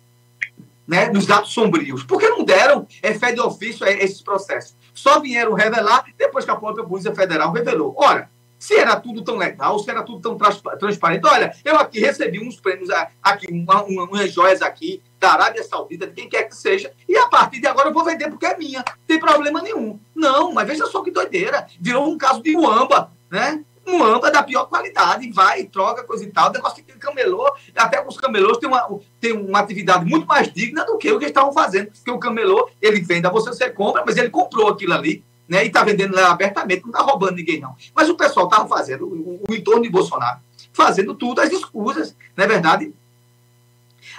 Né, 0.87 1.09
nos 1.09 1.29
atos 1.29 1.53
sombrios. 1.53 2.03
Por 2.03 2.19
que 2.19 2.27
não 2.27 2.43
deram 2.43 2.85
é, 3.01 3.13
fé 3.13 3.31
de 3.31 3.39
ofício 3.39 3.85
a 3.85 3.91
esses 3.91 4.21
processos? 4.21 4.75
Só 4.93 5.21
vieram 5.21 5.53
revelar 5.53 6.03
depois 6.17 6.43
que 6.43 6.51
a 6.51 6.55
própria 6.55 6.83
Polícia 6.83 7.15
Federal 7.15 7.53
revelou. 7.53 7.93
Ora, 7.97 8.29
se 8.59 8.75
era 8.75 8.99
tudo 8.99 9.23
tão 9.23 9.37
legal, 9.37 9.79
se 9.79 9.89
era 9.89 10.03
tudo 10.03 10.19
tão 10.19 10.37
transparente. 10.77 11.25
Olha, 11.25 11.55
eu 11.63 11.77
aqui 11.77 11.99
recebi 11.99 12.45
uns 12.45 12.59
prêmios, 12.59 12.89
aqui, 13.23 13.47
uma, 13.51 13.83
uma, 13.83 14.03
umas 14.03 14.33
joias 14.33 14.61
aqui 14.61 15.01
da 15.21 15.33
Arábia 15.33 15.63
Saudita, 15.63 16.07
de 16.07 16.13
quem 16.13 16.27
quer 16.27 16.43
que 16.43 16.55
seja, 16.55 16.91
e 17.07 17.15
a 17.15 17.27
partir 17.27 17.61
de 17.61 17.67
agora 17.67 17.89
eu 17.89 17.93
vou 17.93 18.03
vender 18.03 18.27
porque 18.27 18.47
é 18.47 18.57
minha. 18.57 18.79
Não 18.79 19.05
tem 19.07 19.19
problema 19.19 19.61
nenhum. 19.61 19.99
Não, 20.15 20.51
mas 20.51 20.67
veja 20.67 20.87
só 20.87 21.03
que 21.03 21.11
doideira. 21.11 21.67
Virou 21.79 22.09
um 22.09 22.17
caso 22.17 22.41
de 22.41 22.57
Uamba, 22.57 23.11
né? 23.29 23.63
âmbar 23.87 24.31
da 24.31 24.43
pior 24.43 24.65
qualidade, 24.65 25.29
vai, 25.31 25.65
troca, 25.65 26.03
coisa 26.03 26.23
e 26.23 26.27
tal. 26.31 26.49
O 26.49 26.53
negócio 26.53 26.83
que 26.83 26.91
camelô, 26.93 27.51
até 27.75 28.05
os 28.05 28.17
camelôs 28.17 28.57
têm 28.57 28.69
uma, 28.69 28.99
têm 29.19 29.33
uma 29.33 29.59
atividade 29.59 30.05
muito 30.05 30.25
mais 30.27 30.51
digna 30.51 30.85
do 30.85 30.97
que 30.97 31.11
o 31.11 31.17
que 31.17 31.25
eles 31.25 31.31
estavam 31.31 31.51
fazendo. 31.51 31.91
Porque 31.91 32.11
o 32.11 32.19
camelô, 32.19 32.69
ele 32.81 33.01
vende 33.01 33.27
a 33.27 33.31
você, 33.31 33.49
você 33.49 33.69
compra, 33.69 34.03
mas 34.05 34.17
ele 34.17 34.29
comprou 34.29 34.69
aquilo 34.69 34.93
ali, 34.93 35.23
né? 35.47 35.63
E 35.63 35.67
está 35.67 35.83
vendendo 35.83 36.15
lá 36.15 36.31
abertamente, 36.31 36.83
não 36.83 36.91
está 36.91 37.01
roubando 37.01 37.35
ninguém, 37.35 37.59
não. 37.59 37.75
Mas 37.93 38.09
o 38.09 38.15
pessoal 38.15 38.45
estava 38.45 38.67
fazendo, 38.67 39.05
o, 39.05 39.41
o, 39.49 39.53
entorno 39.53 39.81
de 39.81 39.89
Bolsonaro, 39.89 40.39
fazendo 40.71 41.13
tudo, 41.15 41.41
as 41.41 41.51
escusas, 41.51 42.15
não 42.37 42.45
é 42.45 42.47
verdade? 42.47 42.93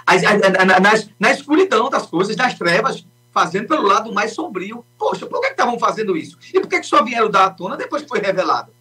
As, 0.05 0.23
as, 0.23 0.41
as, 0.41 0.81
nas, 0.81 1.09
na 1.19 1.31
escuridão 1.31 1.89
das 1.89 2.05
coisas, 2.05 2.35
nas 2.35 2.57
trevas, 2.57 3.05
fazendo 3.33 3.67
pelo 3.67 3.83
lado 3.83 4.13
mais 4.13 4.33
sombrio. 4.33 4.85
Poxa, 4.97 5.25
por 5.25 5.41
que 5.41 5.47
estavam 5.47 5.79
fazendo 5.79 6.15
isso? 6.15 6.37
E 6.53 6.59
por 6.59 6.69
que, 6.69 6.79
que 6.79 6.85
só 6.85 7.03
vieram 7.03 7.29
dar 7.29 7.45
à 7.45 7.49
tona 7.49 7.75
depois 7.75 8.03
que 8.03 8.09
foi 8.09 8.19
revelado? 8.19 8.71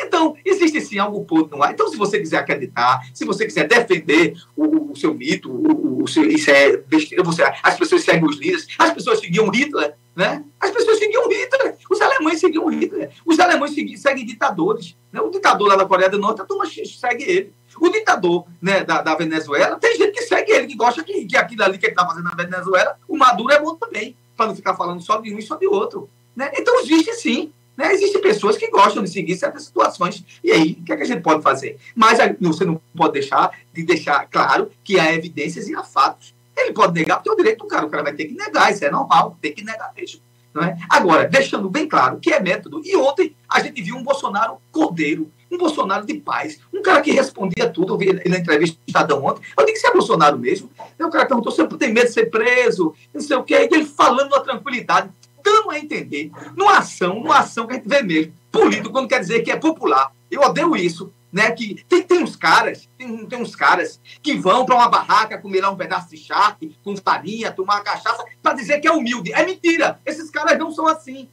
Então, 0.00 0.36
existe 0.44 0.80
sim 0.80 0.98
algo 0.98 1.24
podre 1.24 1.56
no 1.56 1.62
ar. 1.62 1.72
Então, 1.72 1.88
se 1.88 1.96
você 1.96 2.18
quiser 2.20 2.38
acreditar, 2.38 3.00
se 3.12 3.24
você 3.24 3.44
quiser 3.44 3.66
defender 3.66 4.34
o, 4.56 4.92
o 4.92 4.96
seu 4.96 5.12
mito, 5.12 5.50
o, 5.50 6.04
o, 6.04 6.08
seu, 6.08 6.24
isso 6.24 6.50
é 6.50 6.76
besteira, 6.76 7.24
você, 7.24 7.42
as 7.42 7.76
pessoas 7.76 8.04
seguem 8.04 8.24
os 8.24 8.38
líderes, 8.38 8.68
as 8.78 8.92
pessoas 8.92 9.18
seguiam 9.18 9.50
Hitler, 9.50 9.94
né? 10.18 10.44
As 10.58 10.72
pessoas 10.72 10.98
seguiam 10.98 11.28
Hitler, 11.28 11.76
os 11.88 12.00
alemães 12.00 12.40
seguiam 12.40 12.66
Hitler, 12.66 13.12
os 13.24 13.38
alemães 13.38 13.72
seguem, 13.72 13.96
seguem 13.96 14.26
ditadores. 14.26 14.96
Né? 15.12 15.20
O 15.20 15.30
ditador 15.30 15.68
lá 15.68 15.76
da 15.76 15.86
Coreia 15.86 16.10
do 16.10 16.18
Norte, 16.18 16.40
a 16.40 16.44
turma 16.44 16.64
segue 16.66 17.22
ele. 17.22 17.52
O 17.80 17.88
ditador 17.88 18.44
né, 18.60 18.82
da, 18.82 19.00
da, 19.00 19.14
Venezuela, 19.14 19.76
tem 19.76 19.96
gente 19.96 20.10
que 20.10 20.22
segue 20.22 20.50
ele, 20.50 20.66
que 20.66 20.74
gosta 20.74 21.04
que, 21.04 21.24
que 21.24 21.36
aquilo 21.36 21.62
ali 21.62 21.78
que 21.78 21.86
ele 21.86 21.92
está 21.92 22.04
fazendo 22.04 22.24
na 22.24 22.34
Venezuela, 22.34 22.98
o 23.06 23.16
Maduro 23.16 23.52
é 23.52 23.60
bom 23.60 23.76
também, 23.76 24.16
para 24.36 24.46
não 24.46 24.56
ficar 24.56 24.74
falando 24.74 25.00
só 25.00 25.20
de 25.20 25.32
um 25.32 25.38
e 25.38 25.42
só 25.42 25.54
de 25.54 25.68
outro. 25.68 26.10
Né? 26.34 26.50
Então, 26.56 26.80
existe 26.80 27.14
sim 27.14 27.52
né? 27.76 27.92
Existem 27.92 28.20
pessoas 28.20 28.56
que 28.56 28.68
gostam 28.68 29.04
de 29.04 29.08
seguir 29.08 29.36
certas 29.36 29.62
situações. 29.62 30.24
E 30.42 30.50
aí, 30.50 30.72
o 30.80 30.84
que, 30.84 30.92
é 30.92 30.96
que 30.96 31.02
a 31.04 31.06
gente 31.06 31.22
pode 31.22 31.44
fazer? 31.44 31.78
Mas 31.94 32.18
você 32.40 32.64
não 32.64 32.80
pode 32.96 33.12
deixar 33.12 33.56
de 33.72 33.84
deixar 33.84 34.26
claro 34.26 34.68
que 34.82 34.98
há 34.98 35.14
evidências 35.14 35.68
e 35.68 35.76
há 35.76 35.84
fatos. 35.84 36.34
Ele 36.60 36.72
pode 36.72 36.94
negar, 36.94 37.16
porque 37.16 37.28
é 37.28 37.32
o 37.32 37.36
direito 37.36 37.58
do 37.58 37.66
cara. 37.66 37.86
O 37.86 37.90
cara 37.90 38.02
vai 38.02 38.12
ter 38.12 38.26
que 38.26 38.34
negar, 38.34 38.72
isso 38.72 38.84
é 38.84 38.90
normal, 38.90 39.36
tem 39.40 39.54
que 39.54 39.64
negar 39.64 39.92
mesmo. 39.96 40.20
Não 40.54 40.62
é? 40.62 40.76
Agora, 40.88 41.28
deixando 41.28 41.68
bem 41.68 41.86
claro 41.86 42.18
que 42.18 42.32
é 42.32 42.40
método. 42.40 42.80
E 42.84 42.96
ontem 42.96 43.34
a 43.48 43.60
gente 43.60 43.80
viu 43.82 43.96
um 43.96 44.02
Bolsonaro 44.02 44.58
cordeiro, 44.72 45.30
um 45.50 45.56
Bolsonaro 45.56 46.04
de 46.06 46.14
paz, 46.14 46.58
um 46.72 46.82
cara 46.82 47.00
que 47.00 47.10
respondia 47.12 47.68
tudo. 47.68 47.94
Eu 47.94 47.98
vi 47.98 48.08
ele 48.08 48.28
na 48.28 48.38
entrevista 48.38 48.76
do 48.76 48.88
Estadão 48.88 49.24
ontem. 49.24 49.42
Eu 49.56 49.64
disse 49.64 49.82
que 49.82 49.86
é 49.86 49.92
Bolsonaro 49.92 50.38
mesmo. 50.38 50.70
Aí 50.78 51.06
o 51.06 51.10
cara 51.10 51.26
perguntou 51.26 51.52
se 51.52 51.66
tem 51.78 51.92
medo 51.92 52.06
de 52.06 52.12
ser 52.12 52.26
preso, 52.26 52.94
não 53.12 53.20
sei 53.20 53.36
o 53.36 53.44
quê. 53.44 53.68
E 53.70 53.74
ele 53.74 53.84
falando 53.84 54.30
na 54.30 54.40
tranquilidade 54.40 55.10
dando 55.42 55.70
a 55.70 55.78
entender, 55.78 56.30
numa 56.56 56.78
ação, 56.78 57.20
numa 57.20 57.38
ação 57.38 57.66
que 57.66 57.72
a 57.72 57.76
gente 57.76 57.88
vê 57.88 58.02
mesmo, 58.02 58.32
político 58.50 58.90
quando 58.90 59.08
quer 59.08 59.20
dizer 59.20 59.42
que 59.42 59.50
é 59.50 59.56
popular. 59.56 60.12
Eu 60.30 60.42
odeio 60.42 60.76
isso, 60.76 61.10
né? 61.32 61.50
Que 61.52 61.84
tem, 61.88 62.02
tem 62.02 62.22
uns 62.22 62.36
caras, 62.36 62.88
tem, 62.96 63.26
tem 63.26 63.40
uns 63.40 63.54
caras 63.54 64.00
que 64.22 64.34
vão 64.34 64.64
para 64.64 64.74
uma 64.74 64.88
barraca 64.88 65.38
comer 65.38 65.60
lá 65.60 65.70
um 65.70 65.76
pedaço 65.76 66.10
de 66.10 66.16
charque, 66.16 66.76
com 66.82 66.96
farinha, 66.96 67.52
tomar 67.52 67.80
cachaça, 67.82 68.24
para 68.42 68.54
dizer 68.54 68.80
que 68.80 68.88
é 68.88 68.92
humilde. 68.92 69.32
É 69.32 69.44
mentira. 69.44 70.00
Esses 70.04 70.30
caras 70.30 70.58
não 70.58 70.70
são 70.72 70.86
assim. 70.86 71.28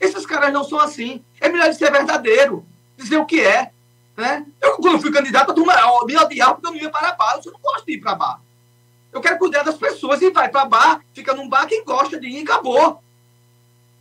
Esses 0.00 0.26
caras 0.26 0.52
não 0.52 0.64
são 0.64 0.78
assim. 0.78 1.24
É 1.40 1.48
melhor 1.48 1.72
ser 1.72 1.90
verdadeiro, 1.90 2.66
dizer 2.96 3.16
o 3.16 3.26
que 3.26 3.40
é. 3.40 3.70
Né? 4.16 4.46
Eu, 4.60 4.76
quando 4.76 5.00
fui 5.00 5.12
candidato, 5.12 5.50
a 5.50 5.54
turma 5.54 5.74
me 6.06 6.16
odiava 6.16 6.54
porque 6.54 6.66
eu 6.66 6.72
não 6.72 6.80
ia 6.80 6.90
para 6.90 7.12
bar. 7.12 7.40
Eu 7.44 7.52
não 7.52 7.60
gosto 7.60 7.86
de 7.86 7.92
ir 7.92 8.00
para 8.00 8.14
bar. 8.14 8.40
Eu 9.12 9.20
quero 9.20 9.38
cuidar 9.38 9.62
das 9.62 9.76
pessoas 9.76 10.20
e 10.20 10.30
vai 10.30 10.48
para 10.48 10.66
bar, 10.66 11.00
fica 11.14 11.32
num 11.32 11.48
bar 11.48 11.66
quem 11.66 11.84
gosta 11.84 12.20
de 12.20 12.26
ir 12.26 12.42
acabou. 12.42 13.02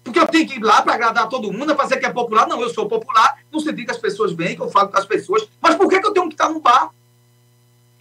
Porque 0.05 0.19
eu 0.19 0.27
tenho 0.27 0.47
que 0.47 0.57
ir 0.57 0.63
lá 0.63 0.83
para 0.83 0.93
agradar 0.93 1.27
todo 1.27 1.51
mundo, 1.51 1.75
fazer 1.75 1.97
que 1.97 2.05
é 2.05 2.11
popular. 2.11 2.47
Não, 2.47 2.61
eu 2.61 2.69
sou 2.69 2.87
popular, 2.87 3.39
não 3.51 3.59
sentido 3.59 3.85
que 3.85 3.91
as 3.91 3.97
pessoas 3.97 4.31
vêm, 4.31 4.55
que 4.55 4.61
eu 4.61 4.69
falo 4.69 4.87
com 4.87 4.97
as 4.99 5.05
pessoas. 5.05 5.49
Mas 5.59 5.73
por 5.73 5.89
que, 5.89 5.99
que 5.99 6.05
eu 6.05 6.13
tenho 6.13 6.27
que 6.27 6.35
estar 6.35 6.47
num 6.47 6.59
bar? 6.59 6.91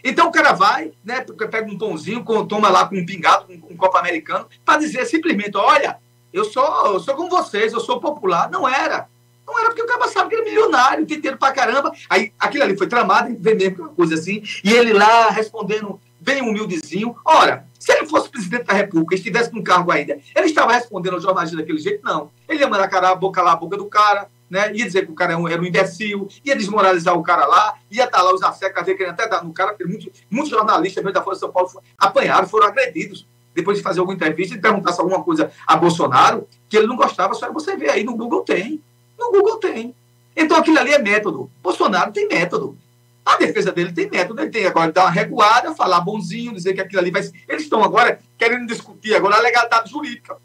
Então 0.05 0.29
o 0.29 0.31
cara 0.31 0.53
vai, 0.53 0.93
né, 1.03 1.25
pega 1.51 1.65
um 1.67 1.79
pãozinho, 1.79 2.23
toma 2.47 2.69
lá 2.69 2.87
com 2.87 2.95
um 2.95 3.07
pingado, 3.07 3.47
com 3.47 3.73
um 3.73 3.77
copo 3.77 3.97
americano, 3.97 4.47
para 4.63 4.79
dizer 4.79 5.07
simplesmente, 5.07 5.57
olha, 5.57 5.97
eu 6.31 6.45
sou, 6.45 6.93
eu 6.93 7.01
sou 7.01 7.15
como 7.15 7.31
vocês, 7.31 7.73
eu 7.73 7.81
sou 7.81 7.99
popular. 7.99 8.51
Não 8.51 8.69
era. 8.69 9.09
Não 9.47 9.59
era 9.59 9.69
porque 9.69 9.83
o 9.83 9.87
cara 9.87 10.07
sabe 10.09 10.29
que 10.29 10.35
ele 10.35 10.43
é 10.43 10.51
milionário, 10.51 11.07
tem 11.07 11.17
dinheiro 11.17 11.39
pra 11.39 11.53
caramba. 11.53 11.91
Aí 12.11 12.35
aquilo 12.39 12.65
ali 12.65 12.77
foi 12.77 12.87
tramado, 12.87 13.35
vem 13.41 13.55
mesmo 13.55 13.85
uma 13.85 13.95
coisa 13.95 14.15
assim, 14.15 14.43
e 14.63 14.73
ele 14.75 14.93
lá 14.93 15.31
respondendo 15.31 15.99
bem 16.25 16.41
humildezinho. 16.43 17.15
Ora, 17.25 17.67
se 17.79 17.93
ele 17.93 18.07
fosse 18.07 18.31
presidente 18.31 18.65
da 18.65 18.73
República, 18.73 19.15
estivesse 19.15 19.51
com 19.51 19.63
cargo 19.63 19.93
ainda, 19.93 20.19
ele 20.35 20.47
estava 20.47 20.73
respondendo 20.73 21.15
ao 21.15 21.21
jornalista 21.21 21.57
daquele 21.57 21.79
jeito? 21.79 22.03
Não. 22.03 22.31
Ele 22.49 22.61
ia 22.61 22.69
mandar 22.69 22.93
a 22.93 23.15
boca 23.15 23.43
lá, 23.43 23.53
a 23.53 23.57
boca 23.57 23.77
do 23.77 23.87
cara, 23.87 24.29
né? 24.49 24.73
ia 24.75 24.87
dizer 24.87 25.05
que 25.05 25.13
o 25.13 25.15
cara 25.15 25.33
era 25.33 25.41
um, 25.41 25.45
um 25.45 25.65
imbecil, 25.65 26.27
ia 26.45 26.57
desmoralizar 26.57 27.17
o 27.17 27.23
cara 27.23 27.45
lá, 27.45 27.75
ia 27.91 28.05
estar 28.05 28.23
lá 28.23 28.35
os 28.35 28.43
assecas 28.43 28.85
querendo 28.85 29.11
até 29.11 29.29
dar 29.29 29.45
no 29.45 29.53
cara, 29.53 29.71
porque 29.71 29.85
muitos, 29.85 30.09
muitos 30.31 30.51
jornalistas 30.51 31.05
mesmo 31.05 31.15
da 31.15 31.23
Folha 31.23 31.35
de 31.35 31.41
São 31.41 31.53
Paulo 31.53 31.71
apanharam, 31.99 32.49
foram 32.49 32.69
agredidos 32.69 33.27
depois 33.55 33.77
de 33.77 33.85
fazer 33.85 34.01
alguma 34.01 34.17
entrevista 34.17 34.55
e 34.55 34.61
perguntasse 34.61 35.01
alguma 35.01 35.23
coisa 35.23 35.53
a 35.67 35.77
Bolsonaro 35.77 36.49
que 36.69 36.77
ele 36.77 36.87
não 36.87 36.97
gostava, 36.97 37.35
só 37.35 37.53
você 37.53 37.77
ver 37.77 37.91
aí, 37.91 38.03
no 38.03 38.17
Google 38.17 38.43
tem. 38.43 38.83
No 39.19 39.31
Google 39.31 39.59
tem. 39.59 39.95
Então 40.37 40.57
aquilo 40.57 40.79
ali 40.79 40.93
é 40.93 40.99
método. 40.99 41.51
Bolsonaro 41.63 42.11
tem 42.11 42.27
método. 42.27 42.77
A 43.25 43.37
defesa 43.37 43.73
dele 43.73 43.93
tem 43.93 44.11
método, 44.11 44.43
ele 44.43 44.51
tem 44.51 44.67
agora 44.67 44.93
dar 44.93 45.05
uma 45.05 45.11
recuada, 45.11 45.75
falar 45.75 46.01
bonzinho, 46.01 46.53
dizer 46.53 46.75
que 46.75 46.81
aquilo 46.81 47.01
ali 47.01 47.11
vai. 47.11 47.23
Eles 47.49 47.63
estão 47.63 47.83
agora 47.83 48.19
querendo 48.37 48.67
discutir 48.67 49.15
agora 49.15 49.37
a 49.37 49.41
legalidade 49.41 49.91
jurídica. 49.91 50.37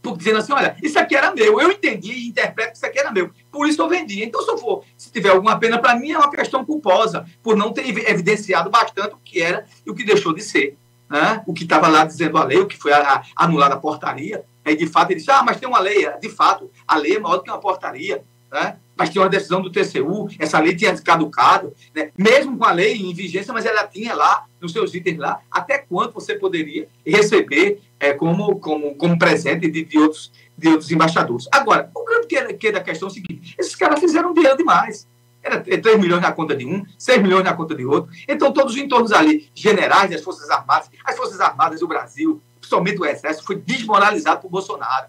Porque 0.00 0.18
dizendo 0.18 0.38
assim, 0.38 0.52
olha, 0.52 0.76
isso 0.82 0.98
aqui 0.98 1.14
era 1.14 1.34
meu, 1.34 1.60
eu 1.60 1.70
entendi 1.70 2.12
e 2.12 2.28
interpreto 2.28 2.70
que 2.70 2.76
isso 2.76 2.86
aqui 2.86 2.98
era 2.98 3.10
meu, 3.10 3.30
por 3.50 3.68
isso 3.68 3.82
eu 3.82 3.88
vendi. 3.88 4.22
Então, 4.22 4.40
se 4.42 4.50
eu 4.50 4.56
for, 4.56 4.84
se 4.96 5.10
tiver 5.10 5.30
alguma 5.30 5.58
pena 5.58 5.78
para 5.78 5.96
mim, 5.96 6.12
é 6.12 6.18
uma 6.18 6.30
questão 6.30 6.64
culposa, 6.64 7.26
por 7.42 7.56
não 7.56 7.72
ter 7.72 7.88
evidenciado 7.88 8.70
bastante 8.70 9.14
o 9.14 9.18
que 9.22 9.42
era 9.42 9.66
e 9.84 9.90
o 9.90 9.94
que 9.94 10.04
deixou 10.04 10.32
de 10.32 10.42
ser. 10.42 10.78
Né? 11.10 11.42
O 11.46 11.52
que 11.52 11.64
estava 11.64 11.88
lá 11.88 12.04
dizendo 12.04 12.38
a 12.38 12.44
lei, 12.44 12.58
o 12.58 12.66
que 12.66 12.76
foi 12.76 12.92
a, 12.92 13.00
a, 13.00 13.22
anulada 13.36 13.74
a 13.74 13.78
portaria, 13.78 14.44
aí 14.64 14.76
de 14.76 14.86
fato 14.86 15.10
ele 15.10 15.18
disse, 15.18 15.30
ah, 15.30 15.42
mas 15.42 15.58
tem 15.58 15.68
uma 15.68 15.80
lei, 15.80 16.08
de 16.20 16.28
fato, 16.28 16.70
a 16.86 16.96
lei 16.96 17.16
é 17.16 17.18
maior 17.18 17.38
do 17.38 17.42
que 17.42 17.50
uma 17.50 17.60
portaria. 17.60 18.22
Né? 18.50 18.76
Mas 18.98 19.10
tinha 19.10 19.22
uma 19.22 19.30
decisão 19.30 19.62
do 19.62 19.70
TCU, 19.70 20.28
essa 20.40 20.58
lei 20.58 20.74
tinha 20.74 20.96
caducado, 21.00 21.72
né? 21.94 22.10
mesmo 22.18 22.58
com 22.58 22.64
a 22.64 22.72
lei 22.72 22.96
em 22.96 23.14
vigência, 23.14 23.54
mas 23.54 23.64
ela 23.64 23.86
tinha 23.86 24.12
lá, 24.12 24.44
nos 24.60 24.72
seus 24.72 24.92
itens 24.92 25.16
lá, 25.16 25.40
até 25.48 25.78
quanto 25.78 26.14
você 26.14 26.34
poderia 26.34 26.88
receber 27.06 27.80
é, 28.00 28.12
como, 28.12 28.58
como, 28.58 28.96
como 28.96 29.16
presente 29.16 29.70
de, 29.70 29.84
de, 29.84 29.98
outros, 29.98 30.32
de 30.56 30.68
outros 30.68 30.90
embaixadores. 30.90 31.46
Agora, 31.52 31.88
o 31.94 32.04
grande 32.04 32.26
que, 32.26 32.54
que 32.54 32.72
da 32.72 32.80
questão 32.80 33.06
é 33.06 33.10
o 33.10 33.14
seguinte, 33.14 33.54
esses 33.56 33.76
caras 33.76 34.00
fizeram 34.00 34.34
dinheiro 34.34 34.56
demais. 34.56 35.06
Era 35.40 35.60
3 35.60 36.00
milhões 36.00 36.20
na 36.20 36.32
conta 36.32 36.56
de 36.56 36.66
um, 36.66 36.84
6 36.98 37.22
milhões 37.22 37.44
na 37.44 37.54
conta 37.54 37.74
de 37.76 37.86
outro. 37.86 38.10
Então, 38.26 38.52
todos 38.52 38.74
os 38.74 38.80
entornos 38.80 39.12
ali, 39.12 39.48
generais 39.54 40.10
das 40.10 40.22
Forças 40.22 40.50
Armadas, 40.50 40.90
as 41.04 41.16
Forças 41.16 41.40
Armadas 41.40 41.78
do 41.78 41.86
Brasil, 41.86 42.42
principalmente 42.58 43.00
o 43.00 43.06
Exército, 43.06 43.46
foi 43.46 43.56
desmoralizado 43.56 44.40
por 44.42 44.50
Bolsonaro. 44.50 45.06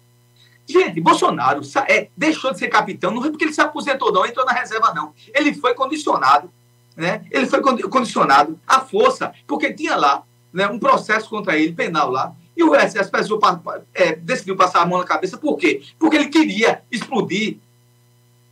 Gente, 0.70 1.00
Bolsonaro 1.00 1.60
é, 1.88 2.08
deixou 2.16 2.52
de 2.52 2.58
ser 2.60 2.68
capitão, 2.68 3.10
não 3.10 3.20
foi 3.20 3.30
porque 3.30 3.44
ele 3.44 3.52
se 3.52 3.60
aposentou, 3.60 4.12
não, 4.12 4.24
entrou 4.24 4.46
na 4.46 4.52
reserva, 4.52 4.94
não. 4.94 5.12
Ele 5.34 5.52
foi 5.52 5.74
condicionado, 5.74 6.48
né? 6.96 7.24
Ele 7.28 7.46
foi 7.46 7.60
condicionado 7.60 8.58
à 8.64 8.80
força, 8.80 9.32
porque 9.48 9.72
tinha 9.72 9.96
lá 9.96 10.22
né, 10.52 10.68
um 10.68 10.78
processo 10.78 11.28
contra 11.28 11.56
ele, 11.58 11.72
penal 11.72 12.08
lá, 12.08 12.32
e 12.56 12.62
o 12.62 12.74
exército 12.76 13.40
é, 13.94 14.14
decidiu 14.14 14.54
passar 14.54 14.82
a 14.82 14.86
mão 14.86 14.98
na 14.98 15.04
cabeça, 15.04 15.36
por 15.36 15.56
quê? 15.56 15.82
Porque 15.98 16.14
ele 16.14 16.28
queria 16.28 16.82
explodir 16.90 17.58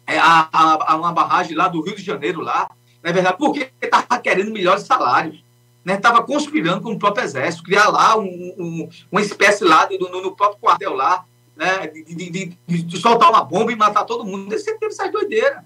é, 0.05 0.19
a, 0.19 0.49
a, 0.53 0.97
uma 0.97 1.13
barragem 1.13 1.55
lá 1.55 1.69
do 1.69 1.81
Rio 1.83 1.95
de 1.95 2.03
Janeiro, 2.03 2.41
lá, 2.41 2.69
na 3.01 3.13
verdade, 3.13 3.37
porque 3.39 3.71
estava 3.81 4.19
querendo 4.19 4.51
melhores 4.51 4.83
salários. 4.83 5.45
Estava 5.87 6.19
né, 6.19 6.27
conspirando 6.27 6.83
com 6.83 6.93
o 6.93 6.99
próprio 6.99 7.25
exército, 7.25 7.63
criar 7.63 7.89
lá 7.89 8.19
um, 8.19 8.55
um, 8.59 8.89
uma 9.11 9.21
espécie 9.21 9.65
lá 9.65 9.87
do, 9.87 9.99
no, 10.11 10.21
no 10.21 10.37
próprio 10.37 10.59
quartel 10.61 10.95
lá, 10.95 11.25
né, 11.59 11.89
de, 11.89 12.05
de, 12.05 12.31
de, 12.69 12.83
de, 12.85 13.01
soltar 13.01 13.29
uma 13.31 13.43
bomba 13.43 13.73
e 13.73 13.77
matar 13.77 14.05
todo 14.05 14.25
mundo. 14.25 14.53
Ele 14.53 14.61
sempre 14.61 14.79
teve 14.79 14.93
essa 14.93 15.11
doideira. 15.11 15.65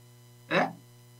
Né? 0.49 0.73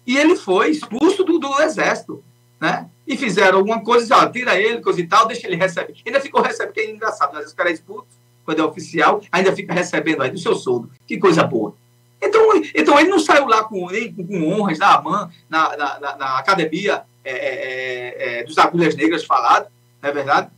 E 0.07 0.17
ele 0.17 0.35
foi 0.35 0.71
expulso 0.71 1.23
do, 1.23 1.39
do 1.39 1.61
exército. 1.61 2.25
Né? 2.59 2.89
E 3.07 3.15
fizeram 3.15 3.59
alguma 3.59 3.85
coisa, 3.85 4.17
ó, 4.17 4.27
tira 4.27 4.59
ele, 4.59 4.81
coisa 4.81 4.99
e 4.99 5.07
tal, 5.07 5.29
deixa 5.29 5.47
ele 5.47 5.57
receber. 5.57 5.95
Ainda 6.07 6.21
ficou 6.21 6.41
recebendo, 6.41 6.73
que 6.73 6.81
é 6.81 6.91
engraçado, 6.91 7.33
às 7.33 7.39
vezes 7.39 7.53
o 7.53 7.57
cara 7.57 7.69
é 7.69 7.75
expulso, 7.75 8.07
quando 8.47 8.61
é 8.61 8.65
oficial, 8.65 9.21
ainda 9.31 9.55
fica 9.55 9.75
recebendo 9.75 10.23
aí 10.23 10.31
do 10.31 10.39
seu 10.39 10.55
soldo. 10.55 10.91
Que 11.07 11.19
coisa 11.19 11.45
boa. 11.45 11.75
Então, 12.21 12.41
então 12.75 12.99
ele 12.99 13.11
não 13.11 13.19
saiu 13.19 13.47
lá 13.47 13.65
com, 13.65 13.91
nem 13.91 14.15
com 14.15 14.49
honras 14.49 14.79
da 14.79 14.95
AMAN, 14.95 15.29
na, 15.51 15.77
na, 15.77 16.01
na, 16.01 16.17
na 16.17 16.39
academia 16.39 17.03
é, 17.23 17.33
é, 17.33 18.39
é, 18.39 18.39
é 18.39 18.45
dos 18.45 18.57
Agulhas 18.57 18.97
Negras 18.97 19.25
falado, 19.25 19.67
não 20.01 20.09
é 20.09 20.13
verdade? 20.13 20.49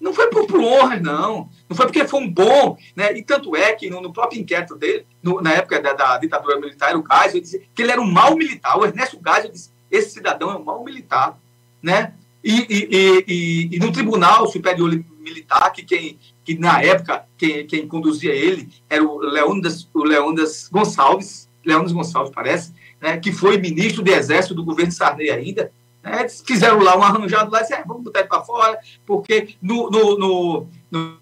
Não 0.00 0.14
foi 0.14 0.28
por, 0.28 0.46
por 0.46 0.60
honras, 0.60 1.02
não. 1.02 1.48
Não 1.70 1.76
foi 1.76 1.86
porque 1.86 2.04
foi 2.04 2.20
um 2.20 2.28
bom. 2.28 2.76
Né? 2.96 3.16
E 3.16 3.22
tanto 3.22 3.54
é 3.54 3.72
que 3.72 3.88
no, 3.88 4.00
no 4.00 4.12
próprio 4.12 4.40
inquérito 4.40 4.74
dele, 4.74 5.06
no, 5.22 5.40
na 5.40 5.52
época 5.52 5.80
da, 5.80 5.92
da, 5.92 6.18
ditadura 6.18 6.58
militar, 6.58 6.96
o 6.96 7.04
Geisel 7.08 7.40
disse 7.40 7.68
que 7.72 7.82
ele 7.82 7.92
era 7.92 8.00
um 8.00 8.10
mau 8.10 8.36
militar. 8.36 8.76
O 8.76 8.84
Ernesto 8.84 9.20
Geisel 9.24 9.52
disse 9.52 9.70
esse 9.88 10.10
cidadão 10.10 10.50
é 10.50 10.56
um 10.56 10.64
mau 10.64 10.84
militar. 10.84 11.38
Né? 11.80 12.12
E, 12.42 12.66
e, 12.68 13.24
e, 13.28 13.76
e, 13.76 13.78
no 13.78 13.92
Tribunal 13.92 14.48
Superior 14.48 14.90
Militar, 15.20 15.70
que, 15.72 15.84
quem, 15.84 16.18
que 16.44 16.58
na 16.58 16.82
época 16.82 17.24
quem, 17.38 17.66
quem 17.66 17.86
conduzia 17.86 18.34
ele 18.34 18.68
era 18.88 19.04
o 19.04 19.18
Leônidas, 19.18 19.86
o 19.94 20.02
Leônidas 20.02 20.68
Gonçalves, 20.72 21.48
Leônidas 21.64 21.92
Gonçalves 21.92 22.32
parece, 22.34 22.72
né, 23.00 23.18
que 23.18 23.30
foi 23.30 23.58
ministro 23.58 24.02
de 24.02 24.10
Exército 24.10 24.54
do 24.54 24.64
governo 24.64 24.90
Sarney 24.90 25.30
ainda, 25.30 25.70
né, 26.02 26.26
fizeram 26.28 26.80
lá 26.80 26.96
um 26.96 27.02
arranjado 27.02 27.50
lá 27.50 27.60
e 27.60 27.62
disseram, 27.62 27.84
vamos 27.86 28.04
botar 28.04 28.20
ele 28.20 28.28
para 28.28 28.42
fora, 28.42 28.78
porque 29.06 29.54
no, 29.60 29.90
no, 29.90 30.18
no, 30.18 30.66
no, 30.90 31.19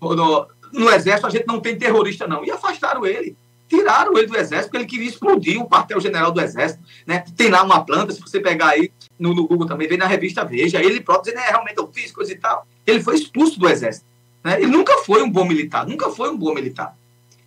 no, 0.00 0.46
no 0.72 0.90
Exército 0.90 1.26
a 1.26 1.30
gente 1.30 1.46
não 1.46 1.60
tem 1.60 1.78
terrorista 1.78 2.26
não. 2.26 2.44
E 2.44 2.50
afastaram 2.50 3.06
ele 3.06 3.36
tiraram 3.72 4.16
ele 4.18 4.26
do 4.26 4.36
exército 4.36 4.68
porque 4.68 4.76
ele 4.76 4.86
queria 4.86 5.08
explodir 5.08 5.58
o 5.58 5.66
quartel-general 5.66 6.30
do 6.30 6.42
exército. 6.42 6.82
Né? 7.06 7.24
Tem 7.34 7.48
lá 7.48 7.62
uma 7.62 7.82
planta, 7.82 8.12
se 8.12 8.20
você 8.20 8.38
pegar 8.38 8.68
aí 8.68 8.92
no, 9.18 9.34
no 9.34 9.46
Google 9.46 9.66
também, 9.66 9.88
vem 9.88 9.96
na 9.96 10.06
revista 10.06 10.44
Veja, 10.44 10.82
ele 10.82 11.00
próprio 11.00 11.32
dizendo, 11.32 11.48
é, 11.48 11.50
realmente 11.50 11.78
eu 11.78 11.90
fiz 11.90 12.12
coisa 12.12 12.30
e 12.30 12.36
tal. 12.36 12.66
Ele 12.86 13.02
foi 13.02 13.14
expulso 13.14 13.58
do 13.58 13.66
exército. 13.66 14.04
Né? 14.44 14.60
Ele 14.60 14.70
nunca 14.70 14.98
foi 14.98 15.22
um 15.22 15.30
bom 15.30 15.46
militar, 15.46 15.86
nunca 15.86 16.10
foi 16.10 16.30
um 16.30 16.36
bom 16.36 16.52
militar. 16.52 16.94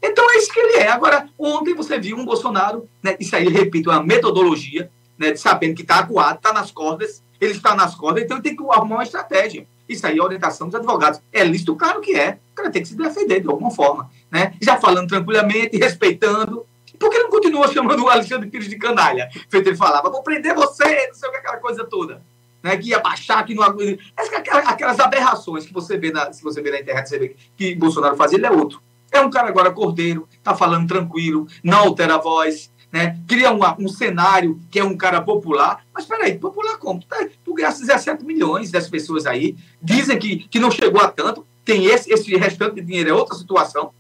Então 0.02 0.30
é 0.32 0.38
isso 0.38 0.52
que 0.52 0.60
ele 0.60 0.78
é. 0.78 0.88
Agora, 0.88 1.30
ontem 1.38 1.76
você 1.76 2.00
viu 2.00 2.18
um 2.18 2.26
Bolsonaro, 2.26 2.90
né, 3.04 3.16
isso 3.20 3.36
aí, 3.36 3.48
repito, 3.48 3.92
é 3.92 3.94
uma 3.94 4.04
metodologia, 4.04 4.90
né, 5.18 5.32
de 5.32 5.40
sabendo 5.40 5.76
que 5.76 5.84
está 5.84 6.00
acuado, 6.00 6.38
está 6.38 6.52
nas 6.52 6.72
cordas, 6.72 7.24
ele 7.40 7.52
está 7.52 7.76
nas 7.76 7.94
cordas, 7.94 8.24
então 8.24 8.38
ele 8.38 8.44
tem 8.44 8.56
que 8.56 8.64
arrumar 8.64 8.96
uma 8.96 9.04
estratégia. 9.04 9.68
Isso 9.88 10.06
aí 10.06 10.18
é 10.18 10.22
orientação 10.22 10.68
dos 10.68 10.76
advogados. 10.76 11.22
É 11.32 11.44
lícito, 11.44 11.76
claro 11.76 12.02
que 12.02 12.16
é. 12.16 12.40
O 12.52 12.56
cara 12.56 12.72
tem 12.72 12.82
que 12.82 12.88
se 12.88 12.96
defender 12.96 13.42
de 13.42 13.48
alguma 13.48 13.72
forma. 13.72 14.10
Né? 14.32 14.54
Já 14.62 14.78
falando 14.78 15.08
tranquilamente, 15.08 15.78
respeitando. 15.78 16.66
Por 17.00 17.10
que 17.10 17.20
não 17.20 17.30
continua 17.30 17.72
chamando 17.72 18.04
o 18.04 18.10
Alexandre 18.10 18.50
Pires 18.50 18.70
de 18.70 18.78
canalha? 18.78 19.30
Feito 19.50 19.68
ele 19.68 19.76
falava, 19.76 20.10
vou 20.10 20.24
prender 20.24 20.56
você, 20.56 21.08
não 21.08 21.14
sei 21.14 21.30
o 21.30 21.32
que, 21.32 21.38
aquela 21.38 21.58
coisa 21.58 21.84
toda. 21.84 22.22
Né, 22.64 22.78
que 22.78 22.90
ia 22.90 23.00
baixar, 23.00 23.46
que 23.46 23.54
não. 23.54 23.62
Aquelas, 23.62 24.68
aquelas 24.68 25.00
aberrações 25.00 25.66
que 25.68 25.74
você 25.74 25.98
vê 25.98 26.12
na, 26.12 26.34
se 26.34 26.42
você 26.42 26.62
vê 26.64 26.72
na 26.72 26.80
internet, 26.80 27.08
você 27.08 27.20
vê 27.20 27.28
que, 27.30 27.38
que 27.56 27.76
Bolsonaro 27.76 28.16
fazia, 28.16 28.38
ele 28.38 28.48
é 28.48 28.52
outro. 28.52 28.82
É 29.12 29.22
um 29.22 29.30
cara 29.30 29.50
agora 29.50 29.72
cordeiro, 29.72 30.28
tá 30.44 30.56
falando 30.56 30.88
tranquilo, 30.88 31.48
não 31.64 31.80
altera 31.80 32.16
a 32.16 32.18
voz, 32.18 32.72
né? 32.96 33.20
Cria 33.28 33.52
um, 33.52 33.60
um 33.78 33.90
cenário 33.90 34.58
que 34.72 34.80
é 34.80 34.84
um 34.84 34.96
cara 34.96 35.20
popular. 35.22 35.86
Mas 35.94 36.06
peraí, 36.06 36.40
popular 36.40 36.78
como? 36.78 37.02
Tu, 37.02 37.08
tá, 37.08 37.28
tu 37.44 37.54
gastas 37.54 37.88
17 37.88 38.24
milhões 38.24 38.72
das 38.72 38.90
pessoas 38.90 39.26
aí, 39.26 39.58
dizem 39.82 40.18
que, 40.18 40.48
que 40.48 40.62
não 40.62 40.72
chegou 40.72 41.02
a 41.02 41.10
tanto, 41.10 41.46
tem 41.66 41.88
esse, 41.88 42.10
esse 42.10 42.34
restante 42.38 42.76
de 42.76 42.82
dinheiro, 42.84 43.10
é 43.10 43.14
outra 43.14 43.36
situação, 43.36 43.92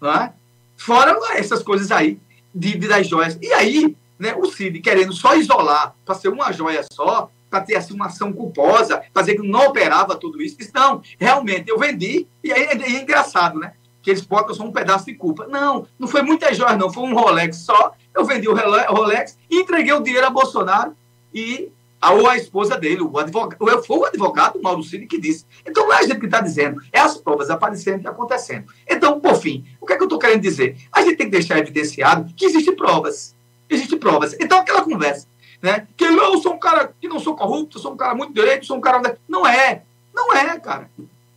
não 0.00 0.12
é? 0.12 0.32
Fora 0.76 1.18
essas 1.34 1.60
coisas 1.60 1.90
aí 1.90 2.20
de, 2.54 2.78
de 2.78 2.86
das 2.86 3.08
joias. 3.08 3.36
E 3.42 3.52
aí, 3.52 3.96
né, 4.16 4.32
o 4.36 4.46
Cid 4.46 4.78
querendo 4.78 5.12
só 5.12 5.34
isolar 5.34 5.96
para 6.04 6.14
ser 6.14 6.28
uma 6.28 6.52
joia 6.52 6.84
só, 6.92 7.28
para 7.50 7.62
ter 7.62 7.74
assim, 7.74 7.94
uma 7.94 8.06
ação 8.06 8.32
culposa, 8.32 9.02
fazer 9.12 9.34
que 9.34 9.42
não 9.42 9.66
operava 9.66 10.14
tudo 10.14 10.40
isso. 10.40 10.56
Não, 10.72 11.02
realmente, 11.18 11.68
eu 11.68 11.80
vendi, 11.80 12.28
e 12.44 12.52
aí 12.52 12.62
é, 12.62 12.74
é 12.76 13.02
engraçado, 13.02 13.58
né? 13.58 13.72
Que 14.06 14.10
eles 14.10 14.22
botam 14.22 14.54
só 14.54 14.62
um 14.62 14.70
pedaço 14.70 15.06
de 15.06 15.14
culpa. 15.14 15.48
Não, 15.48 15.84
não 15.98 16.06
foi 16.06 16.22
muitas 16.22 16.56
joias, 16.56 16.78
não, 16.78 16.92
foi 16.92 17.02
um 17.02 17.12
Rolex 17.12 17.56
só, 17.56 17.90
eu 18.14 18.24
vendi 18.24 18.48
o 18.48 18.54
Rolex 18.54 19.36
e 19.50 19.56
entreguei 19.56 19.92
o 19.92 20.00
dinheiro 20.00 20.24
a 20.24 20.30
Bolsonaro 20.30 20.94
e 21.34 21.72
a, 22.00 22.12
ou 22.12 22.28
a 22.28 22.36
esposa 22.36 22.78
dele, 22.78 23.02
o 23.02 23.18
advogado, 23.18 23.58
foi 23.84 23.96
o 23.98 24.04
advogado, 24.04 24.62
Mauro 24.62 24.84
Cid, 24.84 25.08
que 25.08 25.20
disse. 25.20 25.44
Então, 25.66 25.88
não 25.88 25.92
é 25.92 25.98
a 25.98 26.02
gente 26.02 26.20
que 26.20 26.26
está 26.26 26.40
dizendo, 26.40 26.80
é 26.92 27.00
as 27.00 27.16
provas 27.16 27.50
aparecendo 27.50 28.04
e 28.04 28.06
acontecendo. 28.06 28.66
Então, 28.88 29.18
por 29.18 29.34
fim, 29.34 29.64
o 29.80 29.86
que 29.86 29.94
é 29.94 29.96
que 29.96 30.02
eu 30.04 30.06
estou 30.06 30.20
querendo 30.20 30.40
dizer? 30.40 30.76
A 30.92 31.02
gente 31.02 31.16
tem 31.16 31.26
que 31.26 31.32
deixar 31.32 31.58
evidenciado 31.58 32.32
que 32.36 32.44
existem 32.44 32.76
provas. 32.76 33.34
Existem 33.68 33.98
provas. 33.98 34.36
Então, 34.38 34.60
aquela 34.60 34.84
conversa, 34.84 35.26
né? 35.60 35.88
Que 35.96 36.04
eu 36.04 36.40
sou 36.40 36.52
um 36.52 36.60
cara 36.60 36.94
que 37.00 37.08
não 37.08 37.18
sou 37.18 37.34
corrupto, 37.34 37.80
sou 37.80 37.94
um 37.94 37.96
cara 37.96 38.14
muito 38.14 38.32
direito, 38.32 38.66
sou 38.66 38.76
um 38.76 38.80
cara. 38.80 39.18
Não 39.28 39.44
é. 39.44 39.82
Não 40.14 40.32
é, 40.32 40.56
cara. 40.60 40.88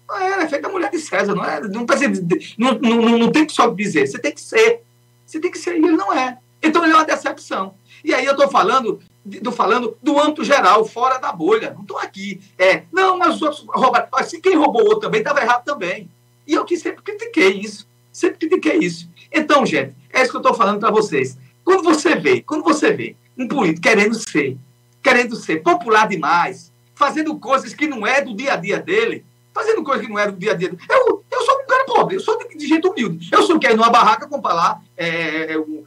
Não 0.10 0.18
é, 0.18 0.44
é 0.44 0.48
feita 0.50 0.68
a 0.68 0.72
mulher 0.72 0.90
de 0.90 1.00
César, 1.00 1.36
não 1.36 1.46
é? 1.46 1.62
Não, 1.62 1.86
não, 2.58 2.80
não, 2.80 3.18
não 3.20 3.32
tem 3.32 3.46
que 3.46 3.54
só 3.54 3.68
dizer, 3.68 4.08
você 4.08 4.18
tem 4.18 4.32
que 4.32 4.42
ser. 4.42 4.82
Você 5.26 5.40
tem 5.40 5.52
que 5.52 5.60
ser, 5.60 5.76
e 5.76 5.86
ele 5.86 5.96
não 5.96 6.12
é. 6.12 6.40
Então 6.64 6.84
ele 6.84 6.94
é 6.94 6.96
uma 6.96 7.06
decepção. 7.06 7.76
E 8.04 8.14
aí 8.14 8.26
eu 8.26 8.32
estou 8.32 8.50
falando, 8.50 9.00
do, 9.24 9.52
falando 9.52 9.96
do 10.02 10.20
âmbito 10.20 10.44
geral, 10.44 10.84
fora 10.84 11.20
da 11.20 11.32
bolha. 11.32 11.74
Não 11.76 11.84
estou 11.84 12.00
aqui. 12.00 12.42
É, 12.58 12.84
não, 12.92 13.18
mas 13.18 13.36
os 13.36 13.42
outros 13.44 13.66
roubaram. 13.70 14.08
Se 14.24 14.42
quem 14.42 14.56
roubou 14.56 14.84
outro 14.84 15.02
também, 15.02 15.20
estava 15.20 15.42
errado 15.42 15.64
também. 15.64 16.10
E 16.48 16.54
eu 16.54 16.66
que 16.66 16.76
sempre 16.76 17.04
critiquei 17.04 17.60
isso. 17.60 17.88
Sempre 18.12 18.40
critiquei 18.40 18.78
isso. 18.80 19.08
Então, 19.32 19.64
gente, 19.66 19.94
é 20.12 20.22
isso 20.22 20.32
que 20.32 20.38
eu 20.38 20.42
estou 20.42 20.56
falando 20.56 20.80
para 20.80 20.90
vocês. 20.90 21.38
Quando 21.64 21.84
você 21.84 22.16
vê, 22.16 22.42
quando 22.42 22.64
você 22.64 22.92
vê 22.92 23.16
um 23.38 23.48
político 23.48 23.82
querendo 23.82 24.16
ser, 24.16 24.58
querendo 25.04 25.36
ser 25.36 25.62
popular 25.62 26.08
demais, 26.08 26.72
fazendo 26.96 27.38
coisas 27.38 27.74
que 27.74 27.88
não 27.88 28.08
é 28.08 28.22
do 28.22 28.36
dia 28.36 28.54
a 28.54 28.56
dia 28.56 28.80
dele, 28.80 29.24
fazendo 29.60 29.84
coisas 29.84 30.06
que 30.06 30.12
não 30.12 30.20
é 30.20 30.32
do 30.32 30.38
dia 30.38 30.52
a 30.52 30.56
dia. 30.56 30.72
Eu, 30.90 31.24
eu 31.30 31.42
sou 31.42 31.60
um 31.60 31.68
cara 31.68 31.86
pobre, 31.86 32.16
eu 32.16 32.20
sou 32.20 32.38
de, 32.38 32.58
de 32.58 32.68
jeito 32.68 32.90
humilde. 32.90 33.30
Eu 33.32 33.44
sou 33.44 33.60
que 33.60 33.68
ir 33.68 33.76
numa 33.76 33.90
barraca 33.90 34.28
comprar 34.28 34.54
lá 34.54 34.82
é, 34.96 35.58
um, 35.58 35.84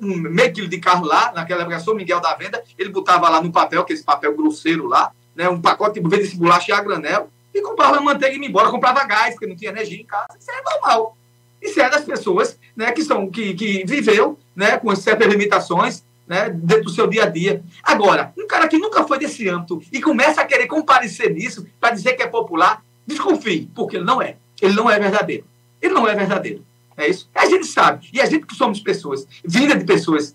um 0.00 0.16
meio 0.16 0.52
quilo 0.52 0.68
de 0.68 0.78
carro 0.78 1.04
lá, 1.04 1.32
naquela 1.34 1.62
época, 1.62 1.80
São 1.80 1.94
Miguel 1.94 2.20
da 2.20 2.34
Venda, 2.34 2.62
ele 2.78 2.90
botava 2.90 3.28
lá 3.28 3.40
no 3.42 3.50
papel, 3.50 3.82
aquele 3.82 4.02
papel 4.02 4.34
grosseiro 4.36 4.86
lá, 4.86 5.10
né, 5.34 5.48
um 5.48 5.60
pacote 5.60 6.00
de 6.00 6.08
verde 6.08 6.28
de 6.28 6.36
bolacha 6.36 6.70
e 6.70 6.72
a 6.72 6.80
granel, 6.80 7.28
e 7.52 7.60
comprava 7.60 8.00
manteiga 8.00 8.36
e 8.36 8.38
ia 8.38 8.46
embora, 8.46 8.70
comprava 8.70 9.04
gás, 9.04 9.34
porque 9.34 9.46
não 9.46 9.56
tinha 9.56 9.70
energia 9.70 10.00
em 10.00 10.04
casa. 10.04 10.28
Isso 10.38 10.50
é 10.50 10.62
normal. 10.62 11.16
Isso 11.60 11.80
é 11.80 11.88
das 11.88 12.04
pessoas 12.04 12.58
né, 12.76 12.92
que, 12.92 13.02
são, 13.02 13.28
que, 13.30 13.54
que 13.54 13.84
viveu 13.86 14.38
né, 14.54 14.76
com 14.76 14.94
certas 14.94 15.26
limitações 15.26 16.04
né, 16.26 16.50
dentro 16.50 16.84
do 16.84 16.90
seu 16.90 17.06
dia 17.06 17.24
a 17.24 17.26
dia. 17.26 17.62
Agora, 17.82 18.32
um 18.36 18.46
cara 18.46 18.68
que 18.68 18.78
nunca 18.78 19.04
foi 19.04 19.18
desse 19.18 19.48
âmbito 19.48 19.80
e 19.92 20.00
começa 20.00 20.40
a 20.40 20.44
querer 20.44 20.66
comparecer 20.66 21.32
nisso 21.32 21.66
para 21.80 21.94
dizer 21.94 22.14
que 22.14 22.22
é 22.22 22.26
popular, 22.26 22.82
desconfie, 23.06 23.70
porque 23.74 23.96
ele 23.96 24.04
não 24.04 24.20
é. 24.20 24.36
Ele 24.60 24.74
não 24.74 24.90
é 24.90 24.98
verdadeiro. 24.98 25.44
Ele 25.80 25.94
não 25.94 26.08
é 26.08 26.14
verdadeiro. 26.14 26.64
É 26.96 27.08
isso? 27.08 27.28
A 27.34 27.46
gente 27.46 27.66
sabe. 27.66 28.08
E 28.12 28.20
a 28.20 28.26
gente 28.26 28.46
que 28.46 28.54
somos 28.54 28.80
pessoas, 28.80 29.26
vinda 29.44 29.76
de 29.76 29.84
pessoas, 29.84 30.34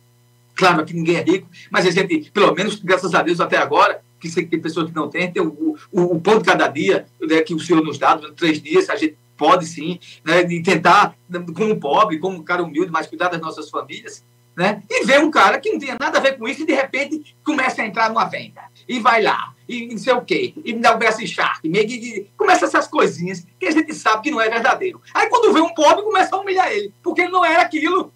claro 0.55 0.85
que 0.85 0.93
ninguém 0.93 1.15
é 1.15 1.23
rico, 1.23 1.47
mas 1.71 1.87
a 1.87 1.91
gente, 1.91 2.29
pelo 2.31 2.53
menos, 2.53 2.75
graças 2.75 3.13
a 3.15 3.21
Deus 3.23 3.39
até 3.39 3.57
agora, 3.57 4.01
que 4.19 4.29
tem 4.45 4.59
pessoas 4.59 4.89
que 4.89 4.95
não 4.95 5.09
têm, 5.09 5.31
tem 5.31 5.41
o, 5.41 5.75
o, 5.91 6.01
o 6.15 6.21
pão 6.21 6.37
de 6.37 6.45
cada 6.45 6.67
dia 6.67 7.07
né, 7.19 7.41
que 7.41 7.55
o 7.55 7.59
Senhor 7.59 7.83
nos 7.83 7.97
dá 7.97 8.15
durante 8.15 8.35
três 8.35 8.61
dias, 8.61 8.89
a 8.89 8.95
gente 8.95 9.17
pode 9.35 9.65
sim, 9.65 9.99
né, 10.23 10.43
de 10.43 10.61
tentar, 10.61 11.15
como 11.55 11.79
pobre, 11.79 12.19
como 12.19 12.37
um 12.37 12.43
cara 12.43 12.61
humilde, 12.61 12.91
mas 12.91 13.07
cuidar 13.07 13.29
das 13.29 13.41
nossas 13.41 13.71
famílias, 13.71 14.23
né? 14.55 14.83
E 14.89 15.05
ver 15.05 15.19
um 15.19 15.31
cara 15.31 15.59
que 15.59 15.71
não 15.71 15.79
tinha 15.79 15.97
nada 15.99 16.19
a 16.19 16.21
ver 16.21 16.37
com 16.37 16.47
isso 16.47 16.61
e 16.61 16.65
de 16.65 16.73
repente 16.73 17.35
começa 17.43 17.81
a 17.81 17.87
entrar 17.87 18.09
numa 18.09 18.25
venda 18.25 18.61
e 18.87 18.99
vai 18.99 19.23
lá 19.23 19.53
e 19.71 19.87
não 19.87 19.97
sei 19.97 20.13
o 20.13 20.21
quê, 20.21 20.53
e 20.65 20.73
me 20.73 20.81
dá 20.81 20.93
o 20.93 20.97
braço 20.97 21.25
shark, 21.25 21.61
e 21.63 22.27
começa 22.35 22.65
essas 22.65 22.87
coisinhas 22.87 23.45
que 23.57 23.65
a 23.65 23.71
gente 23.71 23.93
sabe 23.93 24.23
que 24.23 24.31
não 24.31 24.41
é 24.41 24.49
verdadeiro. 24.49 25.01
Aí 25.13 25.27
quando 25.29 25.53
vê 25.53 25.61
um 25.61 25.73
pobre, 25.73 26.03
começa 26.03 26.35
a 26.35 26.39
humilhar 26.39 26.69
ele, 26.71 26.93
porque 27.01 27.21
ele 27.21 27.31
não 27.31 27.45
era 27.45 27.61
aquilo. 27.61 28.11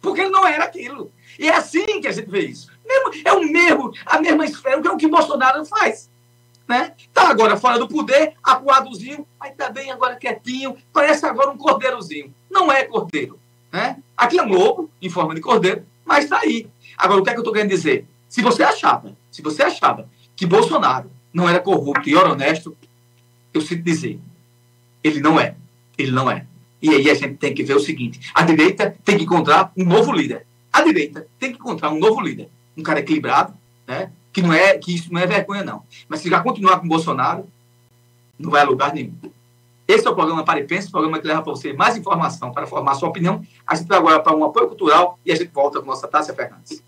Porque 0.00 0.20
ele 0.20 0.30
não 0.30 0.46
era 0.46 0.64
aquilo. 0.64 1.10
E 1.38 1.48
é 1.48 1.54
assim 1.54 2.00
que 2.00 2.08
a 2.08 2.12
gente 2.12 2.28
vê 2.28 2.46
isso. 2.46 2.68
É 3.24 3.32
o 3.32 3.40
mesmo, 3.40 3.92
a 4.04 4.20
mesma 4.20 4.44
esfera, 4.44 4.80
que 4.80 4.88
é 4.88 4.90
o 4.90 4.96
que 4.96 5.08
Bolsonaro 5.08 5.64
faz. 5.64 6.10
Né? 6.68 6.92
Tá 7.14 7.28
agora 7.28 7.56
fora 7.56 7.78
do 7.78 7.86
poder, 7.86 8.34
acuadozinho, 8.42 9.26
aí 9.38 9.52
tá 9.52 9.70
bem 9.70 9.92
agora 9.92 10.16
quietinho, 10.16 10.76
parece 10.92 11.24
agora 11.24 11.50
um 11.50 11.56
cordeirozinho. 11.56 12.34
Não 12.50 12.70
é 12.70 12.84
cordeiro. 12.84 13.38
Né? 13.72 13.98
Aqui 14.16 14.38
é 14.38 14.42
um 14.42 14.48
lobo, 14.48 14.90
em 15.00 15.08
forma 15.08 15.34
de 15.34 15.40
cordeiro, 15.40 15.86
mas 16.04 16.28
tá 16.28 16.40
aí. 16.40 16.68
Agora, 16.96 17.20
o 17.20 17.24
que 17.24 17.30
é 17.30 17.32
que 17.32 17.38
eu 17.38 17.42
estou 17.42 17.52
querendo 17.52 17.70
dizer? 17.70 18.06
Se 18.28 18.42
você 18.42 18.62
achava, 18.62 19.16
se 19.30 19.42
você 19.42 19.62
achava 19.62 20.08
que 20.36 20.46
Bolsonaro 20.46 21.10
não 21.32 21.48
era 21.48 21.58
corrupto 21.58 22.08
e 22.08 22.14
honesto, 22.14 22.76
eu 23.52 23.60
sinto 23.60 23.82
dizer, 23.82 24.20
ele 25.02 25.20
não 25.20 25.40
é. 25.40 25.56
Ele 25.96 26.12
não 26.12 26.30
é. 26.30 26.46
E 26.80 26.90
aí 26.90 27.10
a 27.10 27.14
gente 27.14 27.36
tem 27.36 27.54
que 27.54 27.62
ver 27.62 27.74
o 27.74 27.80
seguinte: 27.80 28.20
a 28.34 28.42
direita 28.42 28.96
tem 29.04 29.16
que 29.16 29.24
encontrar 29.24 29.72
um 29.76 29.84
novo 29.84 30.12
líder. 30.12 30.46
A 30.72 30.82
direita 30.82 31.26
tem 31.38 31.50
que 31.50 31.58
encontrar 31.58 31.90
um 31.90 31.98
novo 31.98 32.20
líder. 32.20 32.48
Um 32.76 32.82
cara 32.82 33.00
equilibrado, 33.00 33.54
né? 33.86 34.10
que, 34.36 34.42
não 34.42 34.52
é, 34.52 34.76
que 34.76 34.94
isso 34.94 35.10
não 35.10 35.18
é 35.18 35.26
vergonha, 35.26 35.64
não. 35.64 35.82
Mas 36.06 36.20
se 36.20 36.28
já 36.28 36.40
continuar 36.40 36.78
com 36.78 36.86
Bolsonaro, 36.86 37.46
não 38.38 38.50
vai 38.50 38.60
a 38.60 38.64
lugar 38.64 38.92
nenhum. 38.92 39.14
Esse 39.88 40.06
é 40.06 40.10
o 40.10 40.14
programa 40.14 40.44
Pare 40.44 40.64
Pense, 40.64 40.88
o 40.88 40.90
programa 40.90 41.18
que 41.18 41.26
leva 41.26 41.40
para 41.40 41.52
você 41.52 41.72
mais 41.72 41.96
informação 41.96 42.52
para 42.52 42.66
formar 42.66 42.96
sua 42.96 43.08
opinião. 43.08 43.42
A 43.66 43.74
gente 43.74 43.86
vai 43.86 43.96
agora 43.96 44.20
para 44.20 44.36
um 44.36 44.44
apoio 44.44 44.68
cultural 44.68 45.18
e 45.24 45.32
a 45.32 45.34
gente 45.34 45.50
volta 45.54 45.80
com 45.80 45.86
nossa 45.86 46.06
Tássia 46.06 46.34
Fernandes. 46.34 46.82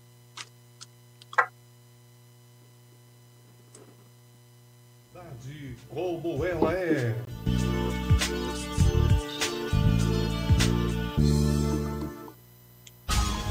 Como 5.89 6.45
ela 6.45 6.73
é. 6.73 7.15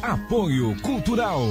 Apoio 0.03 0.81
Cultural. 0.81 1.43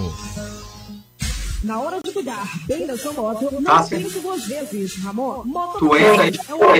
Na 1.63 1.79
hora 1.79 1.99
de 2.03 2.11
cuidar 2.11 2.47
bem 2.67 2.85
da 2.85 2.95
sua 2.95 3.13
moto, 3.13 3.49
não 3.59 3.71
ah, 3.71 3.83
pense 3.83 4.19
duas 4.19 4.45
vezes. 4.45 4.95
Ramon 4.97 5.43
Motopeças 5.43 6.37
é 6.47 6.53
o 6.53 6.63
é 6.63 6.79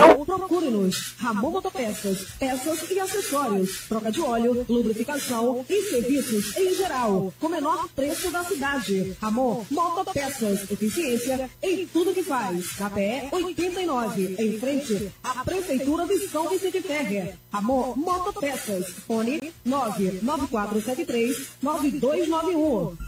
é 0.00 0.04
o 0.14 0.24
Procure-nos. 0.24 1.14
Ramon 1.18 1.50
Motopeças. 1.50 2.26
Peças 2.38 2.90
e 2.90 3.00
acessórios. 3.00 3.86
Troca 3.88 4.12
de 4.12 4.20
óleo, 4.20 4.64
lubrificação 4.68 5.64
e 5.68 5.82
serviços 5.90 6.56
em 6.56 6.74
geral. 6.74 7.32
Com 7.40 7.48
menor 7.48 7.88
preço 7.96 8.30
da 8.30 8.44
cidade. 8.44 9.16
Ramon 9.20 9.64
Motopeças. 9.70 10.70
Eficiência 10.70 11.50
em 11.60 11.86
tudo 11.86 12.14
que 12.14 12.22
faz. 12.22 12.78
Na 12.78 12.90
PE 12.90 13.28
89, 13.32 14.36
em 14.38 14.58
frente 14.58 15.10
à 15.22 15.44
Prefeitura 15.44 16.06
de 16.06 16.28
São 16.28 16.48
Vicente 16.48 16.80
Ferrer. 16.80 17.34
Ramon 17.52 17.94
Motopeças. 17.96 18.86
Fone 19.06 19.52
99473 19.64 21.48
9291. 21.60 23.07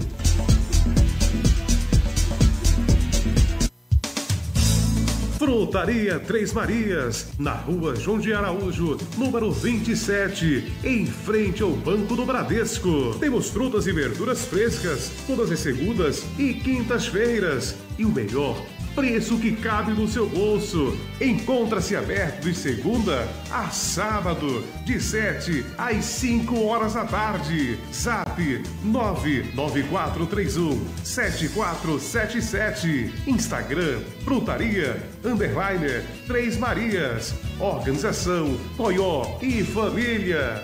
Frutaria 5.38 6.20
Três 6.20 6.52
Marias, 6.52 7.30
na 7.40 7.54
rua 7.54 7.96
João 7.96 8.20
de 8.20 8.34
Araújo, 8.34 8.98
número 9.18 9.52
27, 9.52 10.74
em 10.84 11.06
frente 11.06 11.64
ao 11.64 11.72
Banco 11.72 12.16
do 12.16 12.26
Bradesco. 12.26 13.16
Temos 13.20 13.50
frutas 13.50 13.88
e 13.88 13.92
verduras 13.92 14.46
frescas, 14.46 15.12
todas 15.26 15.52
as 15.52 15.60
segundas 15.60 16.26
e 16.38 16.56
quintas-feiras. 16.56 17.76
E 17.98 18.04
o 18.04 18.10
melhor, 18.10 18.62
preço 18.98 19.38
que 19.38 19.56
cabe 19.56 19.92
no 19.92 20.08
seu 20.08 20.28
bolso. 20.28 20.98
Encontra-se 21.22 21.96
aberto 21.96 22.42
de 22.42 22.56
segunda 22.56 23.28
a 23.52 23.70
sábado, 23.70 24.64
de 24.84 25.00
7 25.00 25.64
às 25.78 26.04
5 26.04 26.64
horas 26.64 26.96
da 26.96 27.06
tarde. 27.06 27.78
Zap 27.94 28.42
99431 28.84 30.84
7477. 31.04 33.14
Instagram 33.28 34.00
Frutaria 34.24 35.00
Underliner 35.24 36.04
Três 36.26 36.58
Marias. 36.58 37.36
Organização 37.60 38.58
Toyó 38.76 39.38
e 39.44 39.64
Família. 39.64 40.64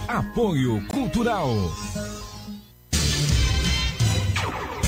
Apoio 0.09 0.83
Cultural. 0.89 1.49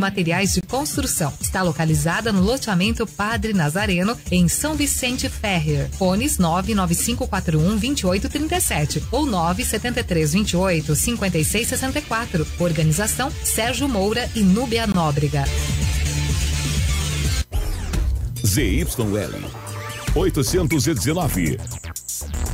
materiais 0.00 0.54
de 0.54 0.62
construção. 0.62 1.32
Está 1.40 1.62
localizada 1.62 2.32
no 2.32 2.42
loteamento 2.42 3.06
Padre 3.06 3.52
Nazareno, 3.52 4.16
em 4.30 4.48
São 4.48 4.74
Vicente 4.74 5.28
Ferrer. 5.28 5.88
Fones 5.92 6.38
99541 6.38 7.60
2837 7.78 9.04
ou 9.12 9.26
97328 9.26 10.96
5664. 10.96 12.46
Organização 12.58 13.30
Sérgio 13.44 13.88
Moura 13.88 14.28
e 14.34 14.40
Núbia 14.40 14.86
Nóbrega. 14.86 15.44
ZYL 18.44 18.88
819. 20.14 21.58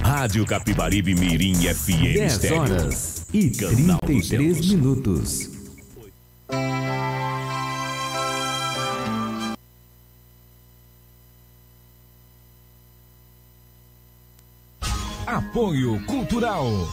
Rádio 0.02 0.44
Capibaribe 0.44 1.14
Mirim 1.14 1.54
FM 1.54 2.38
10 2.38 2.52
horas 2.52 3.26
e 3.32 3.50
33 3.50 4.72
minutos. 4.72 5.55
Apoio 15.56 15.98
Cultural. 16.04 16.86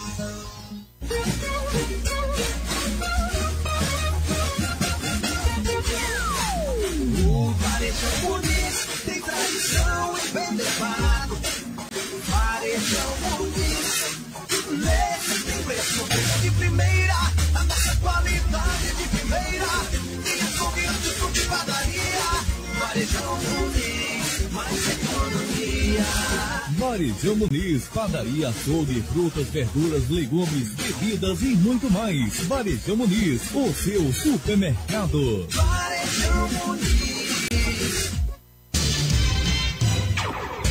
Varejão 26.93 27.35
Muniz, 27.35 27.85
padaria, 27.91 28.49
açougue, 28.49 29.01
frutas, 29.01 29.47
verduras, 29.47 30.07
legumes, 30.11 30.75
bebidas 30.75 31.41
e 31.41 31.55
muito 31.55 31.89
mais. 31.89 32.41
Varejão 32.41 32.95
Muniz, 32.95 33.41
o 33.51 33.73
seu 33.73 34.13
supermercado. 34.13 35.47
Varejão 35.49 36.49
Muniz. 36.67 37.02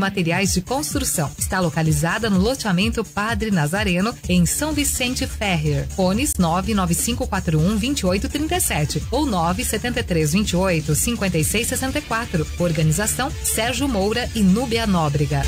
Materiais 0.00 0.52
de 0.52 0.60
Construção. 0.60 1.30
Está 1.38 1.60
localizada 1.60 2.28
no 2.28 2.40
loteamento 2.40 3.04
Padre 3.04 3.50
Nazareno, 3.50 4.14
em 4.28 4.44
São 4.46 4.72
Vicente 4.72 5.26
Ferrer. 5.26 5.86
Fones 5.90 6.34
99541 6.36 7.60
2837 7.78 9.02
ou 9.10 9.26
97328 9.26 10.94
5664. 10.94 12.46
Organização 12.58 13.30
Sérgio 13.44 13.86
Moura 13.86 14.28
e 14.34 14.42
Núbia 14.42 14.86
Nóbrega. 14.86 15.42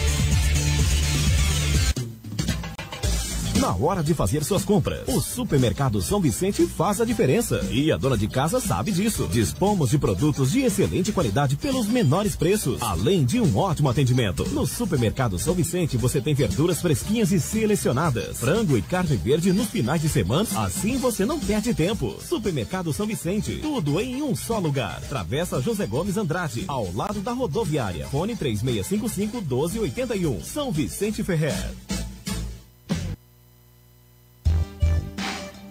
Na 3.62 3.76
hora 3.76 4.02
de 4.02 4.12
fazer 4.12 4.42
suas 4.42 4.64
compras, 4.64 5.06
o 5.06 5.20
Supermercado 5.20 6.02
São 6.02 6.20
Vicente 6.20 6.66
faz 6.66 7.00
a 7.00 7.04
diferença. 7.04 7.64
E 7.70 7.92
a 7.92 7.96
dona 7.96 8.18
de 8.18 8.26
casa 8.26 8.58
sabe 8.58 8.90
disso. 8.90 9.28
Dispomos 9.30 9.90
de 9.90 9.98
produtos 9.98 10.50
de 10.50 10.62
excelente 10.62 11.12
qualidade 11.12 11.54
pelos 11.54 11.86
menores 11.86 12.34
preços, 12.34 12.82
além 12.82 13.24
de 13.24 13.40
um 13.40 13.56
ótimo 13.56 13.88
atendimento. 13.88 14.44
No 14.48 14.66
Supermercado 14.66 15.38
São 15.38 15.54
Vicente 15.54 15.96
você 15.96 16.20
tem 16.20 16.34
verduras 16.34 16.80
fresquinhas 16.80 17.30
e 17.30 17.38
selecionadas, 17.38 18.40
frango 18.40 18.76
e 18.76 18.82
carne 18.82 19.16
verde 19.16 19.52
nos 19.52 19.68
finais 19.68 20.02
de 20.02 20.08
semana. 20.08 20.48
Assim 20.56 20.98
você 20.98 21.24
não 21.24 21.38
perde 21.38 21.72
tempo. 21.72 22.16
Supermercado 22.20 22.92
São 22.92 23.06
Vicente, 23.06 23.60
tudo 23.62 24.00
em 24.00 24.22
um 24.24 24.34
só 24.34 24.58
lugar. 24.58 25.00
Travessa 25.02 25.62
José 25.62 25.86
Gomes 25.86 26.16
Andrade, 26.16 26.64
ao 26.66 26.92
lado 26.92 27.20
da 27.20 27.30
rodoviária. 27.30 28.08
Fone 28.08 28.34
3655 28.34 29.40
1281. 29.40 30.42
São 30.42 30.72
Vicente 30.72 31.22
Ferrer. 31.22 31.70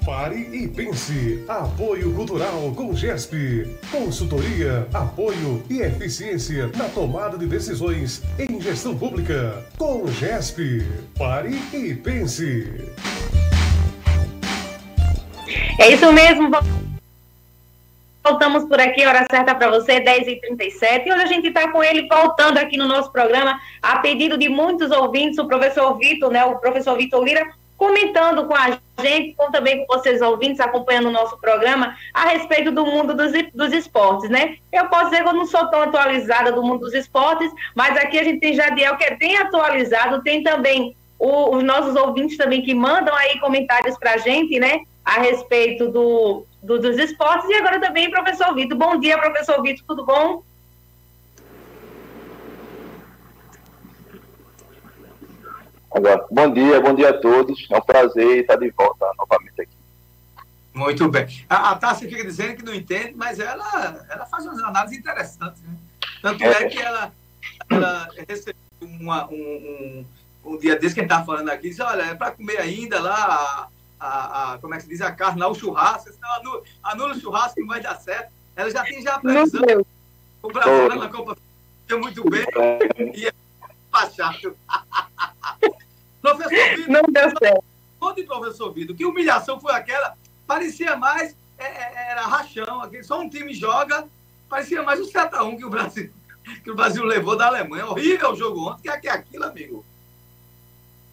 Pare 0.06 0.50
e 0.52 0.68
pense. 0.68 1.46
Apoio 1.48 2.12
Cultural 2.16 2.74
com 2.76 2.92
GESP. 2.96 3.78
Consultoria, 3.92 4.88
apoio 4.92 5.62
e 5.70 5.82
eficiência 5.82 6.72
na 6.76 6.90
tomada 6.90 7.38
de 7.38 7.46
decisões 7.46 8.24
em 8.40 8.60
gestão 8.60 8.98
pública. 8.98 9.64
Com 9.78 10.08
GESP. 10.08 10.84
Pare 11.16 11.56
e 11.72 11.94
pense. 11.94 12.84
É 15.80 15.94
isso 15.94 16.12
mesmo. 16.12 16.50
Voltamos 18.24 18.64
por 18.66 18.80
aqui, 18.80 19.06
hora 19.06 19.28
certa 19.30 19.54
para 19.54 19.70
você, 19.70 20.00
10h37. 20.02 21.06
E 21.06 21.14
hoje 21.14 21.24
a 21.24 21.28
gente 21.28 21.48
está 21.50 21.72
com 21.72 21.84
ele 21.84 22.08
voltando 22.08 22.58
aqui 22.58 22.76
no 22.76 22.88
nosso 22.88 23.12
programa, 23.12 23.60
a 23.82 24.00
pedido 24.00 24.36
de 24.36 24.50
muitos 24.50 24.90
ouvintes, 24.90 25.38
o 25.38 25.48
professor 25.48 25.96
Vitor, 25.98 26.32
né? 26.32 26.44
O 26.44 26.56
professor 26.56 26.98
Vitor 26.98 27.24
Lira 27.24 27.61
comentando 27.82 28.46
com 28.46 28.54
a 28.54 28.78
gente, 29.00 29.34
com 29.34 29.50
também 29.50 29.84
com 29.84 29.98
vocês 29.98 30.22
ouvintes, 30.22 30.60
acompanhando 30.60 31.08
o 31.08 31.12
nosso 31.12 31.36
programa, 31.40 31.96
a 32.14 32.28
respeito 32.28 32.72
do 32.72 32.86
mundo 32.86 33.16
dos, 33.16 33.32
dos 33.56 33.74
esportes, 33.74 34.30
né? 34.30 34.58
Eu 34.72 34.88
posso 34.88 35.06
dizer 35.06 35.24
que 35.24 35.30
eu 35.30 35.34
não 35.34 35.48
sou 35.48 35.66
tão 35.66 35.82
atualizada 35.82 36.52
do 36.52 36.62
mundo 36.62 36.82
dos 36.82 36.94
esportes, 36.94 37.52
mas 37.74 37.98
aqui 37.98 38.20
a 38.20 38.24
gente 38.24 38.40
tem 38.40 38.54
Jadiel, 38.54 38.98
que 38.98 39.06
é 39.06 39.16
bem 39.16 39.36
atualizado, 39.36 40.22
tem 40.22 40.44
também 40.44 40.96
o, 41.18 41.56
os 41.56 41.64
nossos 41.64 41.96
ouvintes 41.96 42.38
também 42.38 42.62
que 42.62 42.76
mandam 42.76 43.16
aí 43.16 43.40
comentários 43.40 43.98
para 43.98 44.14
a 44.14 44.18
gente, 44.18 44.60
né? 44.60 44.82
A 45.04 45.20
respeito 45.20 45.88
do, 45.88 46.46
do, 46.62 46.78
dos 46.78 47.00
esportes, 47.00 47.50
e 47.50 47.56
agora 47.56 47.80
também 47.80 48.12
professor 48.12 48.54
Vitor. 48.54 48.78
Bom 48.78 49.00
dia, 49.00 49.18
professor 49.18 49.60
Vitor, 49.64 49.84
tudo 49.88 50.06
bom? 50.06 50.44
Agora, 55.94 56.26
bom 56.32 56.54
dia, 56.54 56.80
bom 56.80 56.96
dia 56.96 57.10
a 57.10 57.18
todos. 57.18 57.68
É 57.70 57.78
um 57.78 57.82
prazer 57.82 58.40
estar 58.40 58.56
de 58.56 58.70
volta 58.72 59.06
novamente 59.18 59.62
aqui. 59.62 59.76
Muito 60.74 61.10
bem. 61.10 61.28
A, 61.50 61.72
a 61.72 61.76
Tássia 61.76 62.10
fica 62.10 62.24
dizendo 62.24 62.56
que 62.56 62.64
não 62.64 62.74
entende, 62.74 63.14
mas 63.14 63.40
ela, 63.40 64.06
ela 64.10 64.26
faz 64.26 64.46
umas 64.46 64.60
análises 64.60 64.98
interessantes. 64.98 65.62
Né? 65.62 65.76
Tanto 66.22 66.44
é, 66.44 66.48
é 66.48 66.70
que 66.70 66.80
ela, 66.80 67.12
ela 67.70 68.08
recebeu 68.28 68.56
uma, 68.82 69.28
um, 69.30 69.36
um, 69.36 70.06
um, 70.46 70.58
dia 70.58 70.78
desse 70.78 70.96
que 70.96 71.02
a 71.02 71.04
gente 71.04 71.12
estava 71.12 71.26
falando 71.26 71.50
aqui, 71.50 71.70
disse, 71.70 71.82
olha, 71.82 72.04
é 72.04 72.16
para 72.16 72.32
comer 72.32 72.60
ainda 72.60 73.02
lá, 73.02 73.70
a, 74.00 74.06
a, 74.08 74.54
a, 74.54 74.58
como 74.60 74.74
é 74.74 74.78
que 74.78 74.84
se 74.84 74.90
diz, 74.90 75.02
a 75.02 75.12
carne 75.12 75.42
lá, 75.42 75.50
o 75.50 75.56
churrasco, 75.56 76.10
senão 76.14 76.34
anula, 76.36 76.64
anula 76.84 77.14
o 77.16 77.20
churrasco 77.20 77.60
não 77.60 77.68
vai 77.68 77.82
dar 77.82 78.00
certo. 78.00 78.32
Ela 78.56 78.70
já 78.72 78.84
tem 78.84 79.02
já 79.02 79.16
a 79.16 79.20
previsão. 79.20 79.86
O 80.42 80.48
Brasil 80.48 80.96
na 80.96 81.10
Copa 81.10 81.38
fica 81.82 81.98
muito 82.00 82.24
bem 82.30 82.46
e 83.14 83.28
é 83.28 83.34
chato. 84.16 84.56
Professor 86.36 86.78
Vitor. 86.78 86.90
Não 86.90 87.04
deu 87.04 87.30
certo. 87.38 87.64
Conte, 88.00 88.24
professor 88.24 88.74
Vitor, 88.74 88.96
que 88.96 89.06
humilhação 89.06 89.60
foi 89.60 89.74
aquela? 89.74 90.16
Parecia 90.48 90.96
mais, 90.96 91.36
é, 91.58 91.66
é 91.66 92.12
era 92.12 92.22
rachão, 92.22 92.82
aquele, 92.82 93.04
só 93.04 93.20
um 93.20 93.30
time 93.30 93.54
joga, 93.54 94.06
parecia 94.50 94.82
mais 94.82 95.00
um 95.00 95.06
7x1 95.06 95.58
que 95.58 95.66
o 95.66 95.70
Brasil, 95.70 96.12
que 96.64 96.72
o 96.72 96.76
Brasil 96.76 97.04
levou 97.04 97.38
da 97.38 97.48
Alemanha. 97.48 97.86
Horrível 97.86 98.32
o 98.32 98.36
jogo 98.36 98.70
ontem, 98.70 98.84
que 98.84 98.90
é, 98.90 98.98
que 98.98 99.08
é 99.08 99.12
aquilo, 99.12 99.46
amigo. 99.46 99.86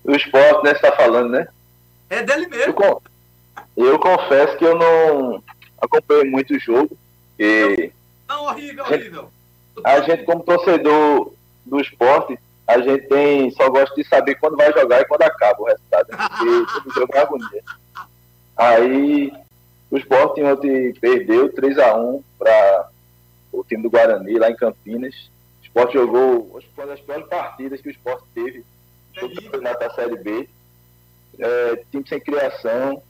O 0.03 0.13
esporte, 0.15 0.65
né, 0.65 0.71
você 0.71 0.87
está 0.87 0.93
falando, 0.93 1.31
né? 1.31 1.49
É 2.09 2.23
dele 2.23 2.47
mesmo. 2.47 2.75
Eu, 2.83 3.03
eu 3.77 3.99
confesso 3.99 4.57
que 4.57 4.65
eu 4.65 4.77
não 4.77 5.43
acompanhei 5.81 6.25
muito 6.25 6.55
o 6.55 6.59
jogo. 6.59 6.97
E 7.39 7.93
não, 8.29 8.45
horrível, 8.45 8.85
horrível. 8.85 9.31
A 9.85 10.01
gente, 10.01 10.25
como 10.25 10.43
torcedor 10.43 11.33
do 11.65 11.81
esporte, 11.81 12.39
a 12.69 12.79
gente 12.83 13.09
tem, 13.09 13.51
só 13.53 13.71
gosta 13.71 13.95
de 13.95 14.07
saber 14.07 14.35
quando 14.35 14.59
vai 14.59 14.71
jogar 14.75 15.01
e 15.01 15.07
quando 15.07 15.23
acaba 15.23 15.63
o 15.63 15.65
resultado. 15.65 16.07
Porque 16.09 16.73
todo 16.85 16.95
jogo 16.95 17.17
é 17.17 17.19
agonia. 17.19 17.65
Aí 18.55 19.33
o 19.91 19.97
Sport 19.97 20.39
ontem 20.41 20.93
perdeu 21.01 21.51
3x1 21.51 22.23
para 22.39 22.91
o 23.51 23.65
time 23.65 23.83
do 23.83 23.89
Guarani 23.89 24.39
lá 24.39 24.51
em 24.51 24.57
Campinas. 24.57 25.15
O 25.63 25.65
Sport 25.65 25.95
jogou, 25.95 26.61
uma 26.77 26.87
das 26.87 27.01
piores 27.01 27.27
partidas 27.27 27.81
que 27.81 27.89
o 27.89 27.91
Sport 27.91 28.23
teve 28.35 28.63
na 29.63 29.91
Série 29.95 30.19
B. 30.19 30.47
É, 31.39 31.77
time 31.91 32.07
sem 32.07 32.21
criação. 32.21 33.03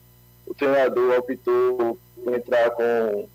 O 0.47 0.55
treinador 0.55 1.19
optou 1.19 1.99
por 2.15 2.33
entrar 2.33 2.71
com 2.71 3.29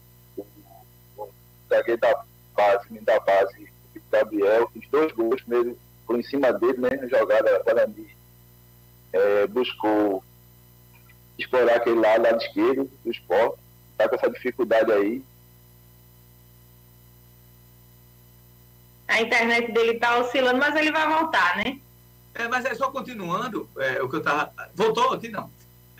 o, 1.17 1.29
zagueiro 1.67 1.99
da 1.99 2.23
base, 2.55 2.99
da 3.01 3.19
base, 3.19 3.69
o 3.93 3.99
Gabriel, 4.09 4.69
fez 4.69 4.87
dois 4.89 5.11
gols, 5.11 5.41
primeiro 5.41 5.77
por 6.13 6.19
em 6.19 6.23
cima 6.23 6.53
dele, 6.53 6.77
né? 6.77 6.89
A 7.01 7.07
jogada, 7.07 7.63
Guarani 7.63 8.07
é, 9.11 9.47
buscou 9.47 10.23
explorar 11.39 11.77
aquele 11.77 11.99
lado, 11.99 12.21
lado 12.21 12.43
esquerdo 12.43 12.89
do 13.03 13.11
esporte. 13.11 13.57
Está 13.91 14.07
com 14.07 14.15
essa 14.15 14.29
dificuldade 14.29 14.91
aí. 14.91 15.23
A 19.07 19.21
internet 19.21 19.71
dele 19.71 19.93
está 19.93 20.19
oscilando, 20.19 20.59
mas 20.59 20.75
ele 20.75 20.91
vai 20.91 21.07
voltar, 21.07 21.57
né? 21.57 21.79
É, 22.35 22.47
mas 22.47 22.65
é 22.65 22.73
só 22.73 22.89
continuando, 22.89 23.69
é, 23.77 24.01
o 24.01 24.09
que 24.09 24.15
eu 24.15 24.19
estava. 24.19 24.51
Voltou 24.73 25.13
aqui, 25.13 25.29
não. 25.29 25.49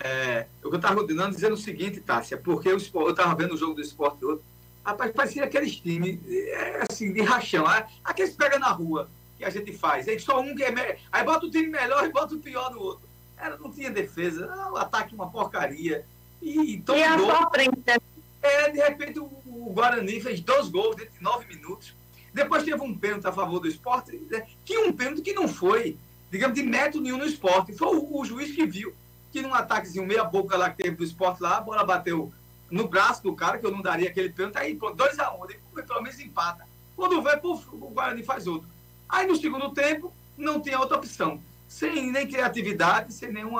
É, 0.00 0.46
o 0.62 0.68
que 0.68 0.74
eu 0.74 0.76
estava 0.76 1.00
continuando 1.00 1.34
dizendo 1.34 1.54
o 1.54 1.56
seguinte, 1.56 2.00
Tássia, 2.00 2.36
porque 2.36 2.68
eu 2.68 2.76
estava 2.76 3.34
vendo 3.34 3.54
o 3.54 3.56
jogo 3.56 3.74
do 3.74 3.80
esporte 3.80 4.24
outro. 4.24 4.44
Rapaz, 4.84 5.12
parecia 5.12 5.44
aqueles 5.44 5.76
times 5.76 6.18
é, 6.28 6.84
assim, 6.88 7.12
de 7.12 7.22
rachão, 7.22 7.70
é, 7.70 7.86
aqueles 8.04 8.32
que 8.32 8.36
pega 8.36 8.58
na 8.58 8.68
rua 8.68 9.08
que 9.38 9.44
a 9.44 9.50
gente 9.50 9.72
faz. 9.72 10.08
Aí 10.08 10.18
só 10.18 10.40
um 10.40 10.54
que 10.54 10.62
é 10.62 10.70
melhor. 10.70 10.96
Aí 11.10 11.24
bota 11.24 11.46
o 11.46 11.50
time 11.50 11.68
melhor 11.68 12.04
e 12.04 12.12
bota 12.12 12.34
o 12.34 12.38
pior 12.38 12.70
no 12.72 12.80
outro. 12.80 13.08
Era, 13.36 13.56
não 13.58 13.70
tinha 13.70 13.90
defesa, 13.90 14.46
o 14.70 14.76
ataque 14.76 15.14
uma 15.14 15.30
porcaria. 15.30 16.04
E, 16.40 16.76
e 16.76 17.02
a 17.02 17.18
sua 17.18 17.50
frente. 17.50 17.78
Né? 17.86 17.96
É, 18.42 18.70
de 18.70 18.78
repente 18.78 19.18
o, 19.18 19.24
o, 19.46 19.72
Guarani 19.72 20.20
fez 20.20 20.40
dois 20.40 20.68
gols 20.68 20.96
dentro 20.96 21.14
de 21.14 21.22
nove 21.22 21.46
minutos. 21.46 21.94
Depois 22.32 22.64
teve 22.64 22.82
um 22.82 22.96
pênalti 22.96 23.26
a 23.26 23.32
favor 23.32 23.60
do 23.60 23.68
esporte, 23.68 24.16
né? 24.30 24.46
que 24.64 24.76
um 24.78 24.92
pênalti 24.92 25.22
que 25.22 25.32
não 25.32 25.48
foi, 25.48 25.96
digamos, 26.30 26.54
de 26.54 26.62
método 26.62 27.02
nenhum 27.02 27.18
no 27.18 27.26
esporte. 27.26 27.72
Foi 27.72 27.96
o, 27.96 28.18
o 28.18 28.24
juiz 28.24 28.54
que 28.54 28.66
viu 28.66 28.94
que 29.34 29.42
num 29.42 29.52
ataquezinho 29.52 30.06
meia 30.06 30.22
boca 30.22 30.56
lá 30.56 30.70
que 30.70 30.80
teve 30.80 30.94
do 30.94 31.02
esporte 31.02 31.42
lá, 31.42 31.56
a 31.56 31.60
bola 31.60 31.82
bateu 31.82 32.32
no 32.70 32.86
braço 32.86 33.20
do 33.20 33.34
cara, 33.34 33.58
que 33.58 33.66
eu 33.66 33.72
não 33.72 33.82
daria 33.82 34.08
aquele 34.08 34.30
pênalti, 34.30 34.56
aí 34.56 34.76
pronto, 34.76 34.96
2x1, 34.96 35.56
um, 35.76 35.82
pelo 35.82 36.02
menos 36.02 36.20
empata. 36.20 36.64
Quando 36.94 37.20
vê, 37.20 37.36
puf, 37.36 37.66
o 37.72 37.90
Guarani 37.90 38.22
faz 38.22 38.46
outro. 38.46 38.68
Aí 39.14 39.28
no 39.28 39.36
segundo 39.36 39.70
tempo, 39.70 40.12
não 40.36 40.60
tinha 40.60 40.80
outra 40.80 40.96
opção. 40.96 41.40
Sem 41.68 42.10
nem 42.10 42.26
criatividade, 42.26 43.12
sem 43.12 43.32
nenhum 43.32 43.54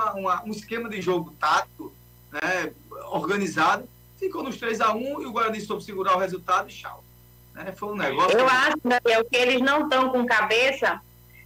um 0.45 0.51
esquema 0.51 0.89
de 0.89 1.01
jogo 1.01 1.33
tático 1.39 1.93
né, 2.29 2.73
organizado, 3.11 3.87
ficou 4.19 4.43
nos 4.43 4.57
3 4.57 4.81
a 4.81 4.93
1 4.93 5.21
e 5.21 5.25
o 5.25 5.31
Guarani 5.31 5.61
soube 5.61 5.81
segurar 5.81 6.17
o 6.17 6.19
resultado 6.19 6.69
e 6.69 6.73
tchau. 6.73 7.01
Né? 7.53 7.71
Foi 7.71 7.93
um 7.93 7.95
negócio. 7.95 8.37
Eu 8.37 8.45
acho, 8.45 8.75
Daniel, 8.83 9.23
que 9.31 9.37
eles 9.37 9.61
não 9.61 9.83
estão 9.83 10.09
com 10.09 10.25
cabeça 10.25 10.99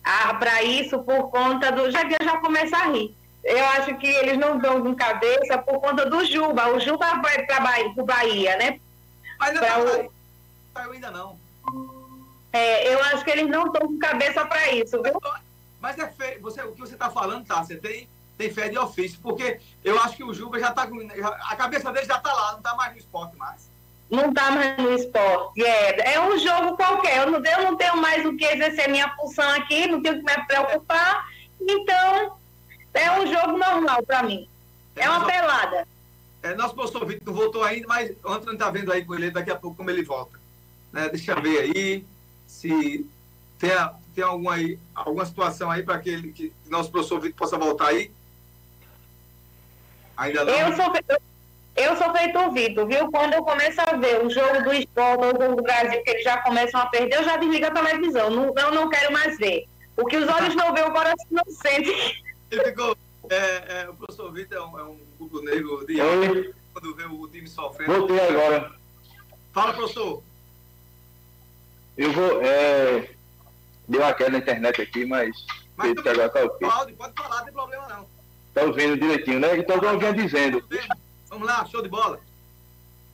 ah, 0.04 0.34
para 0.34 0.64
isso 0.64 0.98
por 1.04 1.30
conta 1.30 1.72
do. 1.72 1.92
Já 1.92 2.04
que 2.06 2.16
eu 2.20 2.26
já 2.26 2.38
começo 2.38 2.76
a 2.76 2.86
rir. 2.86 3.16
Eu 3.44 3.64
acho 3.66 3.96
que 3.98 4.08
eles 4.08 4.40
não 4.40 4.58
estão 4.58 4.82
com 4.82 4.96
cabeça 4.96 5.60
por 5.60 5.80
conta 5.80 6.10
do 6.10 6.26
Juba. 6.26 6.68
O 6.70 6.80
Juba 6.80 7.22
vai 7.22 7.46
para 7.46 7.60
Bahia, 7.60 7.94
Bahia, 8.04 8.58
né? 8.58 8.80
Mas 9.40 9.54
não 9.54 9.62
pra 9.62 10.10
saiu 10.74 10.92
ainda 10.94 11.12
não. 11.12 11.38
É, 12.52 12.94
eu 12.94 13.02
acho 13.06 13.24
que 13.24 13.32
eles 13.32 13.48
não 13.48 13.68
estão 13.68 13.88
com 13.88 14.00
cabeça 14.00 14.46
para 14.46 14.72
isso, 14.72 15.02
viu? 15.02 15.20
Mas 15.80 15.98
é 15.98 16.08
feio. 16.08 16.42
Você, 16.42 16.62
o 16.64 16.74
que 16.74 16.80
você 16.80 16.94
está 16.94 17.10
falando, 17.10 17.46
tá? 17.46 17.64
Você 17.64 17.76
tem, 17.76 18.10
tem 18.38 18.52
fé 18.52 18.70
de 18.70 18.78
ofício, 18.78 19.20
porque 19.22 19.60
eu 19.84 20.00
acho 20.02 20.16
que 20.16 20.24
o 20.24 20.34
Juba 20.34 20.60
já 20.60 20.70
está 20.70 20.88
com. 20.88 20.98
A 21.50 21.56
cabeça 21.56 21.92
dele 21.92 22.06
já 22.06 22.18
está 22.18 22.34
lá, 22.34 22.52
não 22.52 22.60
está 22.60 22.76
mais 22.76 22.94
no 22.94 22.98
esporte 22.98 23.38
mais. 23.38 23.70
Não 24.10 24.30
está 24.30 24.50
mais 24.52 24.78
no 24.78 24.92
esporte. 24.94 25.64
É, 25.64 26.14
é 26.14 26.22
um 26.22 26.38
jogo 26.40 26.76
qualquer. 26.76 27.20
Eu 27.20 27.32
não, 27.32 27.46
eu 27.46 27.64
não 27.64 27.78
tenho 27.78 27.98
mais 27.98 28.26
o 28.26 28.36
que 28.36 28.46
exercer 28.46 28.90
minha 28.90 29.10
função 29.16 29.48
aqui, 29.52 29.88
não 29.88 30.02
tenho 30.02 30.24
que 30.24 30.26
me 30.26 30.48
preocupar. 30.48 31.28
Então, 31.62 32.38
é 32.94 33.12
um 33.20 33.28
jogo 33.28 33.58
normal 33.58 34.02
para 34.04 34.24
mim. 34.24 34.50
É, 34.96 35.04
é 35.04 35.10
uma 35.10 35.26
pelada. 35.26 35.88
É, 36.42 36.56
nosso 36.56 36.74
professor 36.74 37.06
Vitor 37.06 37.28
não 37.28 37.34
voltou 37.34 37.64
ainda, 37.64 37.88
mas 37.88 38.12
o 38.24 38.32
Antônio 38.32 38.54
está 38.54 38.72
vendo 38.72 38.92
aí 38.92 39.06
com 39.06 39.14
ele 39.14 39.30
daqui 39.30 39.52
a 39.52 39.56
pouco 39.56 39.78
como 39.78 39.90
ele 39.90 40.04
volta. 40.04 40.40
Né? 40.92 41.10
Deixa 41.10 41.34
eu 41.34 41.42
ver 41.42 41.60
aí 41.60 42.06
se 42.60 43.10
tem, 43.58 43.72
tem 44.14 44.24
alguma, 44.24 44.56
aí, 44.56 44.78
alguma 44.94 45.26
situação 45.26 45.72
aí 45.72 45.82
para 45.82 45.98
que, 46.00 46.10
ele, 46.10 46.34
que 46.34 46.52
nosso 46.70 46.92
professor 46.92 47.22
Vitor 47.22 47.38
possa 47.38 47.58
voltar 47.58 47.88
aí. 47.88 48.12
Ainda 50.18 50.44
não? 50.44 50.54
Eu 50.54 50.76
sou, 50.76 50.94
eu 51.78 51.96
sou 51.96 52.14
feito 52.14 52.38
o 52.38 52.52
Vitor, 52.52 52.86
viu? 52.86 53.10
Quando 53.10 53.34
eu 53.34 53.44
começo 53.44 53.80
a 53.80 53.96
ver 53.96 54.26
o 54.26 54.30
jogo 54.30 54.64
do 54.64 54.74
esporte 54.74 55.24
ou 55.24 55.34
o 55.34 55.42
jogo 55.42 55.56
do 55.56 55.64
Brasil, 55.64 56.04
que 56.04 56.10
eles 56.10 56.24
já 56.24 56.42
começam 56.42 56.82
a 56.82 56.88
perder, 56.88 57.16
eu 57.16 57.24
já 57.24 57.38
desligo 57.38 57.66
a 57.66 57.72
televisão. 57.72 58.30
Não, 58.30 58.54
eu 58.54 58.72
não 58.74 58.90
quero 58.90 59.14
mais 59.14 59.38
ver. 59.38 59.66
O 59.96 60.06
que 60.06 60.18
os 60.18 60.28
olhos 60.28 60.56
não 60.56 60.74
veem, 60.74 60.86
o 60.86 60.92
coração 60.92 61.28
não 61.32 61.46
sente. 61.46 62.24
Ele 62.52 62.64
ficou. 62.66 62.98
É, 63.30 63.84
é, 63.84 63.90
o 63.90 63.94
professor 63.94 64.34
Vitor 64.34 64.58
é 64.58 64.62
um, 64.62 64.80
é 64.80 64.84
um 64.84 65.00
negro 65.44 65.86
de 65.86 66.02
alma 66.02 66.54
quando 66.74 66.96
vê 66.96 67.06
o 67.06 67.28
time 67.30 67.48
sofrendo. 67.48 67.94
Voltei 67.94 68.20
agora. 68.20 68.72
Fala, 69.54 69.74
professor. 69.74 70.24
Eu 72.00 72.14
vou. 72.14 72.42
É... 72.42 73.10
Deu 73.86 74.00
uma 74.00 74.14
queda 74.14 74.32
na 74.32 74.38
internet 74.38 74.82
aqui, 74.82 75.06
mas. 75.06 75.36
Mas 75.76 75.94
também, 75.96 76.14
agora 76.14 76.30
tá 76.30 76.44
okay. 76.46 76.68
pode, 76.68 76.94
pode 76.94 77.14
falar, 77.14 77.38
não 77.38 77.46
tem 77.46 77.54
problema 77.54 77.88
não. 77.90 78.08
Tá 78.54 78.64
ouvindo 78.64 78.98
direitinho, 78.98 79.40
né? 79.40 79.58
Então, 79.58 79.78
como 79.80 79.92
eu 79.92 80.00
vinha 80.00 80.14
dizendo. 80.14 80.64
Vamos 81.30 81.46
lá, 81.46 81.66
show 81.66 81.82
de 81.82 81.90
bola. 81.90 82.20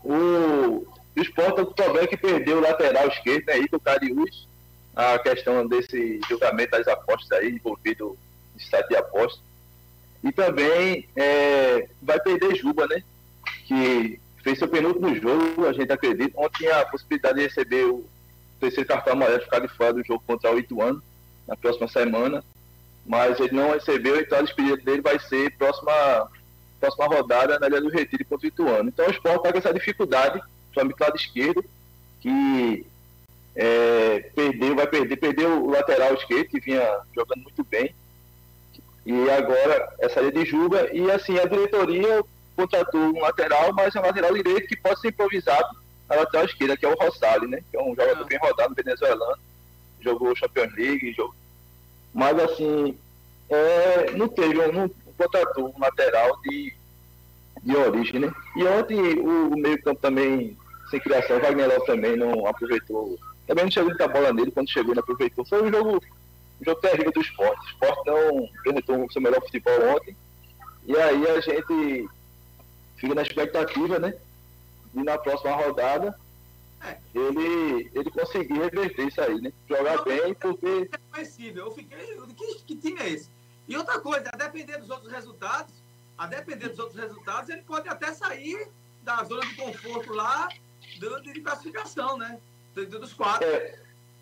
O, 0.04 0.88
o 1.16 1.22
Sport 1.22 1.60
o 1.60 1.74
problema 1.74 2.08
que 2.08 2.16
perdeu 2.16 2.58
o 2.58 2.62
lateral 2.62 3.08
esquerdo, 3.08 3.46
né? 3.48 3.60
Ito 3.60 3.80
Cariús. 3.80 4.48
A 4.96 5.18
questão 5.20 5.68
desse 5.68 6.22
julgamento 6.30 6.72
das 6.72 6.88
apostas 6.88 7.32
aí, 7.40 7.56
envolvido 7.56 8.16
em 8.56 8.60
site 8.60 8.90
de 8.90 8.96
apostas. 8.98 9.42
E 10.24 10.32
também 10.32 11.10
é, 11.16 11.90
vai 12.02 12.20
perder 12.20 12.56
Juba, 12.56 12.88
né? 12.88 13.04
Que 13.66 14.20
fez 14.44 14.60
seu 14.60 14.68
penúltimo 14.68 15.14
jogo, 15.16 15.66
a 15.66 15.74
gente 15.74 15.92
acredita. 15.92 16.40
Ontem 16.40 16.60
tinha 16.60 16.82
a 16.82 16.86
possibilidade 16.86 17.40
de 17.40 17.44
receber 17.46 17.86
o 17.86 18.06
terceiro 18.66 18.88
cartão 18.88 19.14
amarelo, 19.14 19.42
ficar 19.42 19.60
de 19.60 19.68
fora 19.68 19.94
do 19.94 20.04
jogo 20.04 20.24
contra 20.26 20.54
o 20.54 20.60
Ituano 20.60 21.02
na 21.48 21.56
próxima 21.56 21.88
semana. 21.88 22.44
Mas 23.06 23.40
ele 23.40 23.56
não 23.56 23.72
recebeu, 23.72 24.20
então 24.20 24.40
a 24.40 24.42
despedida 24.42 24.78
dele 24.78 25.02
vai 25.02 25.20
ser 25.20 25.56
próxima, 25.58 26.30
próxima 26.80 27.06
rodada 27.06 27.60
na 27.60 27.68
Ilha 27.68 27.82
do 27.82 27.90
Retiro 27.90 28.26
contra 28.26 28.46
o 28.46 28.50
Ituano. 28.50 28.90
Então 28.90 29.06
o 29.06 29.12
Sport 29.12 29.38
está 29.38 29.52
com 29.52 29.58
essa 29.60 29.74
dificuldade, 29.74 30.42
principalmente 30.66 31.00
lado 31.00 31.16
esquerdo, 31.16 31.66
que 32.20 32.86
é, 33.56 34.32
perdeu, 34.36 34.76
vai 34.76 34.88
perder, 34.88 35.18
perdeu 35.18 35.64
o 35.64 35.70
lateral 35.70 36.16
esquerdo, 36.16 36.50
que 36.50 36.60
vinha 36.60 37.00
jogando 37.14 37.44
muito 37.44 37.64
bem 37.64 37.94
e 39.06 39.30
agora 39.30 39.94
essa 40.00 40.16
saída 40.16 40.44
de 40.44 40.50
Juba. 40.50 40.90
E 40.92 41.10
assim, 41.12 41.38
a 41.38 41.46
diretoria 41.46 42.24
contratou 42.56 43.02
um 43.02 43.22
lateral, 43.22 43.72
mas 43.74 43.96
é 43.96 44.00
um 44.00 44.06
lateral 44.06 44.34
direito 44.34 44.68
que 44.68 44.76
pode 44.76 45.00
ser 45.00 45.10
improvisado 45.10 45.68
na 46.10 46.16
lateral 46.18 46.46
esquerda, 46.46 46.78
que 46.78 46.86
é 46.86 46.90
o 46.90 46.96
Rossali, 46.96 47.48
né? 47.48 47.62
Que 47.70 47.78
é 47.78 47.82
um 47.82 47.96
jogador 47.96 48.22
ah. 48.22 48.26
bem 48.26 48.40
rodado 48.40 48.76
venezuelano. 48.76 49.38
Jogou 50.02 50.36
Champions 50.36 50.74
League, 50.76 51.14
jogou. 51.14 51.34
Mas 52.14 52.40
assim, 52.40 52.98
é, 53.50 54.12
não 54.12 54.28
teve, 54.28 54.54
não 54.72 54.90
contratou 55.18 55.74
um 55.76 55.80
lateral 55.80 56.40
de, 56.42 56.74
de 57.64 57.76
origem, 57.76 58.20
né? 58.20 58.34
E 58.56 58.64
ontem 58.64 59.00
o, 59.20 59.54
o 59.54 59.58
meio-campo 59.58 60.00
também, 60.02 60.58
sem 60.90 61.00
criação, 61.00 61.40
Wagner 61.40 61.68
Love 61.68 61.86
também 61.86 62.16
não 62.16 62.46
aproveitou. 62.48 63.18
Também 63.48 63.66
não 63.66 63.72
chegou 63.72 63.90
muita 63.90 64.08
bola 64.08 64.34
nele 64.34 64.52
quando 64.52 64.70
chegou, 64.70 64.96
não 64.96 65.02
aproveitou. 65.02 65.46
Foi 65.46 65.64
um 65.64 65.72
jogo 65.72 66.02
um 66.62 66.66
jogo 66.66 66.82
terrível 66.82 67.12
do 67.12 67.22
esporte. 67.22 67.60
O 67.60 67.70
esporte 67.70 68.02
não 68.06 68.50
apresentou 68.60 69.06
o 69.06 69.12
seu 69.12 69.22
melhor 69.22 69.42
futebol 69.42 69.96
ontem. 69.96 70.16
E 70.86 70.96
aí 70.96 71.28
a 71.30 71.40
gente 71.42 72.10
fica 72.98 73.16
na 73.16 73.22
expectativa, 73.22 74.00
né? 74.00 74.14
De 74.96 75.04
na 75.04 75.18
próxima 75.18 75.56
rodada 75.56 76.18
ele, 77.14 77.90
ele 77.94 78.12
conseguir 78.12 78.54
reverter 78.54 79.08
isso 79.08 79.22
aí, 79.22 79.42
né? 79.42 79.52
Jogar 79.68 80.04
bem, 80.04 80.34
porque. 80.34 80.90
É 81.16 81.60
Eu 81.60 81.72
fiquei. 81.72 81.98
Que, 82.36 82.56
que 82.64 82.76
time 82.76 83.02
é 83.02 83.10
esse? 83.10 83.30
E 83.68 83.76
outra 83.76 84.00
coisa, 84.00 84.30
a 84.32 84.38
depender 84.38 84.78
dos 84.78 84.90
outros 84.90 85.12
resultados, 85.12 85.74
a 86.18 86.28
depender 86.28 86.70
dos 86.70 86.80
outros 86.80 87.00
resultados, 87.00 87.50
ele 87.50 87.64
pode 87.64 87.88
até 87.90 88.14
sair 88.14 88.68
da 89.04 89.24
zona 89.24 89.46
de 89.46 89.56
conforto 89.56 90.14
lá 90.14 90.50
de 91.24 91.42
classificação, 91.42 92.18
né? 92.18 92.40
Dos 92.74 93.14
quatro. 93.14 93.48
É. 93.48 93.80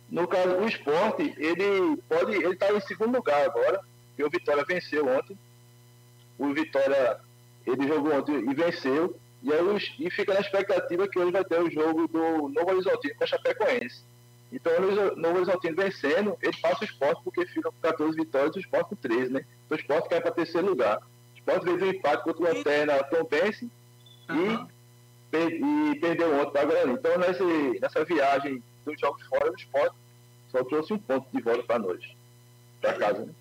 No 0.09 0.28
caso, 0.28 0.55
o 0.57 0.67
esporte, 0.67 1.34
ele 1.38 1.97
pode. 2.07 2.34
Ele 2.34 2.53
está 2.53 2.71
em 2.71 2.82
segundo 2.82 3.15
lugar 3.15 3.43
agora, 3.43 3.82
porque 4.09 4.24
o 4.24 4.30
Vitória 4.30 4.63
venceu 4.63 5.07
ontem. 5.07 5.38
O 6.38 6.53
Vitória, 6.53 7.19
ele 7.65 7.88
jogou 7.88 8.13
ontem 8.13 8.49
e 8.49 8.53
venceu. 8.53 9.19
E, 9.43 9.51
aí, 9.51 9.59
e 9.99 10.09
fica 10.09 10.33
na 10.33 10.39
expectativa 10.39 11.07
que 11.07 11.19
hoje 11.19 11.31
vai 11.31 11.43
ter 11.43 11.61
o 11.61 11.69
jogo 11.69 12.07
do 12.07 12.49
Novo 12.49 12.71
Horizontino 12.71 13.15
com 13.15 13.23
a 13.23 13.27
Chapecoense. 13.27 14.01
Então, 14.51 14.71
o 14.77 15.15
Novo 15.17 15.37
Horizontino 15.37 15.75
vencendo, 15.75 16.37
ele 16.41 16.55
passa 16.61 16.81
o 16.81 16.85
esporte 16.85 17.21
porque 17.23 17.45
fica 17.47 17.69
com 17.69 17.77
14 17.81 18.15
vitórias 18.15 18.55
e 18.55 18.59
o 18.59 18.61
esporte 18.61 18.89
com 18.89 18.95
13, 18.95 19.33
né? 19.33 19.45
Então, 19.65 19.77
o 19.77 19.81
esporte 19.81 20.09
cai 20.09 20.21
para 20.21 20.31
terceiro 20.31 20.67
lugar. 20.67 20.99
O 20.99 21.37
esporte 21.37 21.65
veio 21.65 21.83
um 21.83 21.89
empate 21.89 22.23
contra 22.23 22.41
o 22.41 22.53
Lanterna 22.53 23.03
Tom 23.03 23.25
Bense 23.25 23.69
uhum. 24.29 24.67
e, 25.33 25.91
e 25.91 25.99
perdeu 25.99 26.39
ontem 26.39 26.51
para 26.51 26.61
a 26.61 26.65
Guarani. 26.65 26.93
Então, 26.93 27.17
nesse, 27.17 27.79
nessa 27.81 28.05
viagem 28.05 28.63
dos 28.85 28.99
jogos 28.99 29.25
fora, 29.25 29.51
o 29.51 29.55
esporte 29.55 29.95
só 30.51 30.63
trouxe 30.63 30.93
um 30.93 30.99
ponto 30.99 31.27
de 31.35 31.41
volta 31.41 31.63
para 31.63 31.79
nós, 31.79 31.99
para 32.79 32.93
casa. 32.93 33.25
Né? 33.25 33.33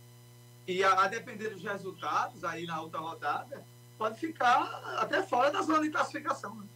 E 0.66 0.82
a, 0.82 1.02
a, 1.02 1.08
depender 1.08 1.50
dos 1.50 1.62
resultados, 1.62 2.42
aí 2.42 2.64
na 2.64 2.80
outra 2.80 2.98
rodada, 3.00 3.62
pode 4.02 4.18
ficar 4.18 4.62
até 4.98 5.22
fora 5.22 5.52
da 5.52 5.62
zona 5.62 5.82
de 5.82 5.90
classificação. 5.90 6.56
Né? 6.56 6.66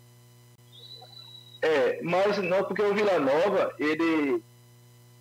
É, 1.60 2.02
mas 2.02 2.38
não, 2.38 2.62
porque 2.62 2.82
o 2.82 2.94
Vila 2.94 3.18
Nova, 3.18 3.74
ele. 3.80 4.42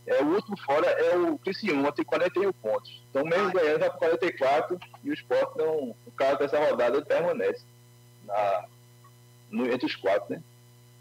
É, 0.06 0.22
o 0.22 0.36
último 0.36 0.56
fora 0.60 0.86
é 0.86 1.18
o 1.18 1.36
Criciúma, 1.40 1.92
tem 1.92 2.06
41 2.06 2.54
pontos. 2.54 3.02
Então, 3.10 3.26
mesmo 3.26 3.48
ah, 3.48 3.54
ganhando, 3.54 3.80
vai 3.80 3.90
para 3.90 3.98
44 3.98 4.80
e 5.04 5.10
o 5.10 5.14
esporte, 5.14 5.58
não, 5.58 5.96
no 6.06 6.12
caso 6.16 6.38
dessa 6.38 6.60
rodada, 6.60 7.04
permanece 7.04 7.66
na, 8.24 8.66
no, 9.50 9.66
entre 9.66 9.88
os 9.88 9.96
quatro, 9.96 10.36
né? 10.36 10.44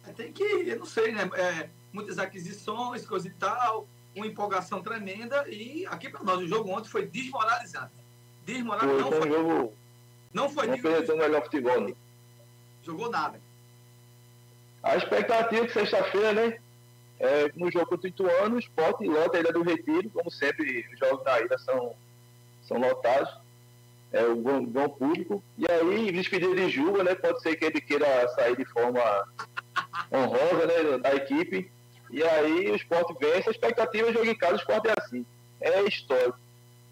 É, 0.08 0.12
tem 0.12 0.32
que, 0.32 0.42
eu 0.42 0.78
não 0.78 0.86
sei, 0.86 1.12
né? 1.12 1.28
É, 1.34 1.68
muitas 1.92 2.18
aquisições, 2.18 3.04
coisa 3.04 3.28
e 3.28 3.32
tal 3.32 3.86
uma 4.16 4.26
empolgação 4.28 4.80
tremenda 4.80 5.44
e 5.48 5.84
aqui 5.86 6.08
para 6.08 6.22
nós 6.22 6.40
o 6.40 6.46
jogo 6.46 6.70
ontem 6.70 6.88
foi 6.88 7.04
desmoralizante. 7.04 7.92
Desmoralizante. 8.46 9.10
Não 9.10 9.12
foi, 9.12 9.28
jogo, 9.28 9.74
não 10.34 10.50
foi 10.50 10.66
não 10.66 10.74
apresentou 10.74 11.16
melhor 11.16 11.42
futebol. 11.44 11.80
Né? 11.80 11.94
Jogou 12.82 13.08
nada. 13.10 13.40
A 14.82 14.96
expectativa 14.96 15.66
de 15.66 15.72
sexta-feira, 15.72 16.32
né? 16.32 16.58
É, 17.18 17.50
no 17.54 17.70
jogo 17.70 17.86
contra 17.86 18.06
o 18.06 18.10
Ituano, 18.10 18.56
o 18.56 18.58
Sport 18.58 19.00
lota 19.02 19.38
a 19.38 19.40
Ilha 19.40 19.52
do 19.52 19.62
Retiro, 19.62 20.10
como 20.10 20.30
sempre, 20.30 20.84
os 20.92 20.98
jogos 20.98 21.24
da 21.24 21.40
ilha 21.40 21.56
são, 21.58 21.94
são 22.66 22.78
lotados, 22.78 23.32
é 24.12 24.24
o 24.24 24.36
bom, 24.36 24.64
bom 24.64 24.88
público. 24.88 25.42
E 25.56 25.64
aí, 25.70 26.12
despedida 26.12 26.54
de 26.54 26.68
Juba, 26.68 27.04
né? 27.04 27.14
Pode 27.14 27.40
ser 27.40 27.56
que 27.56 27.64
ele 27.64 27.80
queira 27.80 28.28
sair 28.30 28.56
de 28.56 28.64
forma 28.66 29.00
honrosa 30.12 30.66
né, 30.66 30.98
da 30.98 31.14
equipe. 31.14 31.70
E 32.10 32.22
aí 32.22 32.70
o 32.70 32.76
esporte 32.76 33.14
vence, 33.18 33.48
a 33.48 33.52
expectativa 33.52 34.08
é 34.08 34.12
jogar 34.12 34.30
em 34.30 34.36
casa, 34.36 34.54
o 34.54 34.56
esporte 34.56 34.88
é 34.88 34.94
assim. 34.98 35.24
É 35.60 35.82
histórico. 35.84 36.38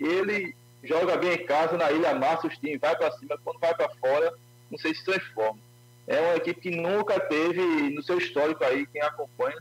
Ele 0.01 0.55
joga 0.83 1.17
bem 1.17 1.35
em 1.35 1.47
casa, 1.47 1.77
na 1.77 1.91
ilha 1.91 2.11
amassa 2.11 2.47
os 2.47 2.57
times, 2.59 2.81
vai 2.81 2.97
para 2.97 3.13
cima, 3.13 3.39
quando 3.45 3.59
vai 3.61 3.75
para 3.75 3.89
fora, 3.97 4.33
não 4.71 4.79
sei 4.79 4.95
se 4.95 5.05
transforma. 5.05 5.59
É 6.07 6.21
uma 6.21 6.37
equipe 6.37 6.61
que 6.61 6.71
nunca 6.71 7.19
teve, 7.21 7.63
no 7.91 8.03
seu 8.03 8.19
histórico 8.19 8.65
aí, 8.65 8.87
quem 8.87 9.01
acompanha, 9.03 9.57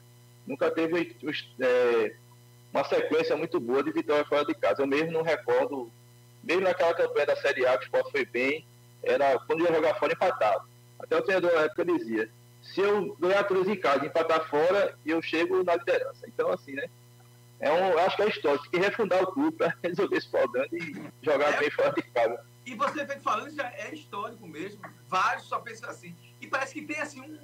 nunca 0.47 0.71
teve 0.71 1.15
é, 1.59 2.15
uma 2.73 2.83
sequência 2.83 3.37
muito 3.37 3.59
boa 3.59 3.83
de 3.83 3.91
vitória 3.91 4.25
fora 4.25 4.45
de 4.45 4.55
casa. 4.55 4.81
Eu 4.81 4.87
mesmo 4.87 5.11
não 5.11 5.21
recordo, 5.21 5.91
mesmo 6.43 6.63
naquela 6.63 6.93
campanha 6.93 7.27
da 7.27 7.35
Série 7.35 7.65
A 7.65 7.77
que 7.77 7.83
o 7.83 7.85
Sport 7.85 8.11
foi 8.11 8.25
bem, 8.25 8.65
era 9.03 9.37
quando 9.39 9.63
ia 9.63 9.73
jogar 9.73 9.95
fora 9.95 10.13
empatado. 10.13 10.67
Até 10.99 11.17
o 11.17 11.21
treinador 11.21 11.53
na 11.53 11.61
época 11.61 11.85
dizia, 11.85 12.29
se 12.61 12.79
eu 12.79 13.15
ganhar 13.19 13.43
três 13.43 13.67
em 13.67 13.75
casa 13.75 14.05
e 14.05 14.07
empatar 14.07 14.49
fora, 14.49 14.95
eu 15.05 15.21
chego 15.21 15.63
na 15.63 15.75
liderança. 15.75 16.27
Então, 16.27 16.51
assim, 16.51 16.73
né? 16.73 16.87
É 17.61 17.71
um, 17.71 17.97
acho 17.99 18.15
que 18.15 18.21
é 18.23 18.29
histórico, 18.29 18.69
tem 18.69 18.81
que 18.81 18.87
refundar 18.87 19.21
o 19.23 19.31
clube 19.31 19.55
para 19.55 19.77
resolver 19.83 20.17
esse 20.17 20.27
problema 20.27 20.67
e 20.71 21.03
jogar 21.21 21.53
é, 21.53 21.59
bem 21.59 21.69
fora 21.69 21.93
de 21.93 22.01
casa. 22.01 22.43
E 22.65 22.73
você 22.73 23.05
vem 23.05 23.19
falando, 23.19 23.51
já 23.51 23.67
é 23.69 23.93
histórico 23.93 24.47
mesmo. 24.47 24.81
Vários 25.07 25.45
só 25.45 25.59
pensam 25.59 25.87
assim. 25.87 26.15
E 26.41 26.47
parece 26.47 26.73
que 26.73 26.81
tem 26.81 26.99
assim 26.99 27.21
um, 27.21 27.37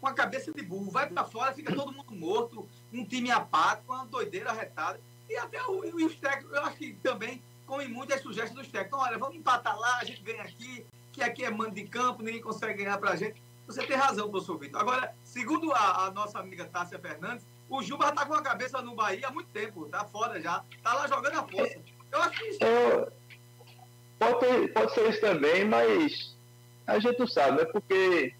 uma 0.00 0.14
cabeça 0.14 0.52
de 0.52 0.62
burro. 0.62 0.92
Vai 0.92 1.08
para 1.08 1.24
fora, 1.24 1.52
fica 1.52 1.74
todo 1.74 1.92
mundo 1.92 2.12
morto, 2.12 2.68
um 2.92 3.04
time 3.04 3.32
apático, 3.32 3.92
uma 3.92 4.06
doideira 4.06 4.52
retada. 4.52 5.00
E 5.28 5.36
até 5.36 5.60
o, 5.64 5.98
e 5.98 6.04
os 6.04 6.14
técnicos, 6.14 6.56
eu 6.56 6.62
acho 6.62 6.76
que 6.76 6.92
também 7.02 7.42
comem 7.66 7.88
muito 7.88 8.14
as 8.14 8.20
sugestões 8.20 8.54
dos 8.54 8.68
técnicos. 8.68 8.96
Então, 8.96 9.00
olha, 9.00 9.18
vamos 9.18 9.36
empatar 9.36 9.76
lá, 9.76 9.98
a 9.98 10.04
gente 10.04 10.22
ganha 10.22 10.42
aqui, 10.42 10.86
que 11.12 11.20
aqui 11.20 11.44
é 11.44 11.50
mando 11.50 11.74
de 11.74 11.84
campo, 11.84 12.22
ninguém 12.22 12.40
consegue 12.40 12.84
ganhar 12.84 12.98
para 12.98 13.10
a 13.10 13.16
gente. 13.16 13.42
Você 13.66 13.84
tem 13.86 13.96
razão, 13.96 14.30
professor 14.30 14.58
Vitor. 14.58 14.80
Agora, 14.80 15.14
segundo 15.24 15.72
a, 15.72 16.04
a, 16.04 16.10
nossa 16.10 16.38
amiga 16.38 16.66
Tássia 16.66 16.98
Fernandes, 16.98 17.46
o 17.76 17.82
Juba 17.82 18.08
está 18.08 18.24
com 18.26 18.34
a 18.34 18.42
cabeça 18.42 18.80
no 18.82 18.94
Bahia 18.94 19.28
há 19.28 19.30
muito 19.30 19.48
tempo, 19.48 19.88
tá 19.88 20.04
fora 20.04 20.40
já. 20.40 20.62
Tá 20.82 20.94
lá 20.94 21.06
jogando 21.06 21.38
a 21.38 21.48
força. 21.48 21.78
Eu 22.12 22.22
acho 22.22 22.38
que 22.38 22.46
isso. 22.46 22.58
É, 22.62 23.08
pode, 24.18 24.68
pode 24.68 24.94
ser 24.94 25.10
isso 25.10 25.20
também, 25.20 25.64
mas 25.64 26.36
a 26.86 26.98
gente 26.98 27.18
não 27.18 27.26
sabe, 27.26 27.58
né? 27.58 27.64
Porque 27.66 28.34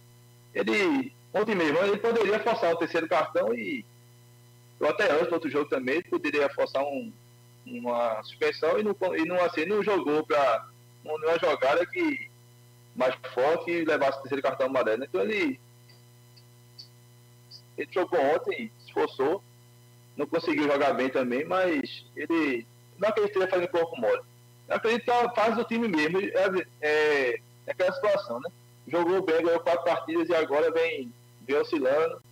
ele, 0.55 1.13
ontem 1.33 1.55
mesmo, 1.55 1.79
ele 1.79 1.99
poderia 1.99 2.39
forçar 2.41 2.73
o 2.73 2.79
terceiro 2.79 3.09
cartão 3.09 3.53
e 3.55 3.85
ou 4.81 4.89
até 4.89 5.11
antes 5.11 5.29
do 5.29 5.35
outro 5.35 5.51
jogo 5.51 5.69
também, 5.69 5.97
ele 5.97 6.09
poderia 6.09 6.49
forçar 6.51 6.83
um, 6.83 7.13
uma 7.67 8.23
suspensão 8.23 8.79
e 8.79 8.83
não, 8.83 8.95
e 9.17 9.25
não, 9.25 9.43
assim, 9.43 9.65
não 9.65 9.83
jogou 9.83 10.25
para 10.27 10.69
uma 11.05 11.39
jogada 11.39 11.87
que 11.87 12.31
mais 12.95 13.15
forte 13.33 13.71
e 13.71 13.85
levasse 13.85 14.19
o 14.19 14.23
terceiro 14.23 14.43
cartão 14.43 14.67
amarelo. 14.67 15.05
Então 15.05 15.23
ele, 15.23 15.59
ele 17.77 17.89
jogou 17.93 18.21
ontem, 18.21 18.71
esforçou, 18.95 19.43
não 20.17 20.27
conseguiu 20.27 20.65
jogar 20.71 20.93
bem 20.95 21.09
também, 21.09 21.45
mas 21.45 22.05
ele 22.17 22.67
não 22.99 23.09
acredito 23.09 23.39
que 23.39 23.47
fazendo 23.47 23.69
corpo 23.69 24.01
mole. 24.01 24.23
Eu 24.69 24.77
acredito 24.77 25.05
que 25.05 25.51
do 25.51 25.65
time 25.65 25.89
mesmo 25.89 26.21
é, 26.21 26.67
é, 26.81 27.41
é 27.67 27.73
aquela 27.73 27.93
situação, 27.93 28.41
né? 28.41 28.51
Jogou 28.87 29.23
bem, 29.23 29.43
ganhou 29.43 29.61
quatro 29.61 29.85
partidas 29.85 30.29
e 30.29 30.35
agora 30.35 30.71
vem, 30.71 31.13
vem 31.43 31.57
oscilando. 31.57 32.23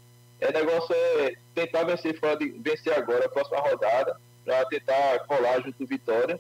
É 0.41 0.53
negócio 0.53 0.95
é 0.95 1.37
tentar 1.55 1.85
vencer 1.85 2.19
fora 2.19 2.37
de, 2.37 2.49
vencer 2.49 2.93
agora 2.95 3.27
a 3.27 3.29
próxima 3.29 3.61
rodada 3.61 4.17
para 4.45 4.65
tentar 4.67 5.21
colar 5.27 5.63
junto 5.63 5.79
do 5.79 5.87
Vitória 5.87 6.39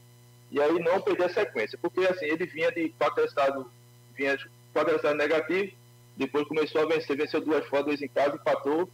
e 0.50 0.60
aí 0.60 0.78
não 0.80 1.00
perder 1.00 1.24
a 1.24 1.28
sequência, 1.32 1.78
porque 1.80 2.00
assim 2.00 2.26
ele 2.26 2.44
vinha 2.46 2.70
de 2.72 2.88
quatro 2.90 3.22
resultados 3.22 3.66
vinha 4.14 4.36
quatro 4.72 4.90
resultados 4.90 5.18
negativos, 5.18 5.72
depois 6.16 6.46
começou 6.46 6.82
a 6.82 6.86
vencer, 6.86 7.16
venceu 7.16 7.40
duas 7.40 7.64
fora, 7.66 7.84
duas 7.84 8.02
em 8.02 8.08
casa, 8.08 8.34
empatou 8.34 8.88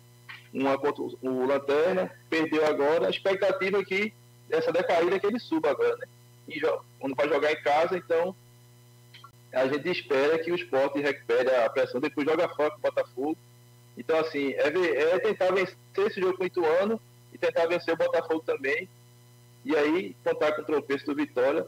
uma 0.53 0.79
contra 0.79 1.03
o 1.03 1.47
Lanterna, 1.47 2.11
perdeu 2.29 2.65
agora. 2.67 3.07
A 3.07 3.11
expectativa 3.11 3.79
é 3.79 3.85
que 3.85 4.13
essa 4.51 4.73
decaída 4.73 5.17
é 5.17 5.19
que 5.19 5.27
ele 5.27 5.39
suba 5.39 5.71
agora, 5.71 5.97
né? 5.97 6.07
E 6.49 6.61
quando 6.99 7.15
vai 7.15 7.29
jogar 7.29 7.53
em 7.53 7.63
casa, 7.63 7.97
então 7.97 8.35
a 9.53 9.67
gente 9.67 9.89
espera 9.91 10.39
que 10.39 10.51
o 10.51 10.55
esporte 10.55 11.01
recupere 11.01 11.55
a 11.55 11.69
pressão, 11.69 12.01
depois 12.01 12.27
joga 12.27 12.49
fora 12.49 12.71
com 12.71 12.79
o 12.79 12.81
Botafogo. 12.81 13.37
Então, 13.97 14.19
assim, 14.19 14.53
é, 14.53 14.69
é 14.69 15.19
tentar 15.19 15.53
vencer 15.53 15.77
esse 15.99 16.21
jogo 16.21 16.39
com 16.39 16.45
o 16.45 16.47
Ituano 16.47 17.01
e 17.33 17.39
tentar 17.39 17.67
vencer 17.67 17.93
o 17.93 17.97
Botafogo 17.97 18.43
também. 18.47 18.89
E 19.65 19.77
aí 19.77 20.17
contar 20.25 20.53
com 20.53 20.63
o 20.63 20.65
tropeço 20.65 21.05
do 21.05 21.15
Vitória 21.15 21.67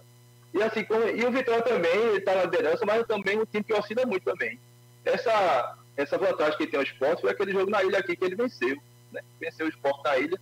e 0.52 0.62
assim, 0.62 0.84
como, 0.84 1.08
e 1.08 1.24
o 1.24 1.30
Vitória 1.30 1.62
também 1.62 2.16
está 2.16 2.34
na 2.34 2.44
liderança, 2.44 2.84
mas 2.84 3.06
também 3.06 3.38
um 3.38 3.44
time 3.44 3.62
que 3.62 3.72
oscila 3.72 4.04
muito 4.04 4.24
também. 4.24 4.58
Essa, 5.04 5.76
essa 6.00 6.18
vantagem 6.18 6.56
que 6.58 6.66
tem 6.66 6.80
o 6.80 6.82
esporte 6.82 7.20
foi 7.20 7.30
aquele 7.30 7.52
jogo 7.52 7.70
na 7.70 7.82
ilha 7.82 7.98
aqui 7.98 8.16
que 8.16 8.24
ele 8.24 8.34
venceu. 8.34 8.76
Né? 9.12 9.22
Venceu 9.40 9.66
o 9.66 9.68
esporte 9.68 10.02
na 10.04 10.18
ilha. 10.18 10.40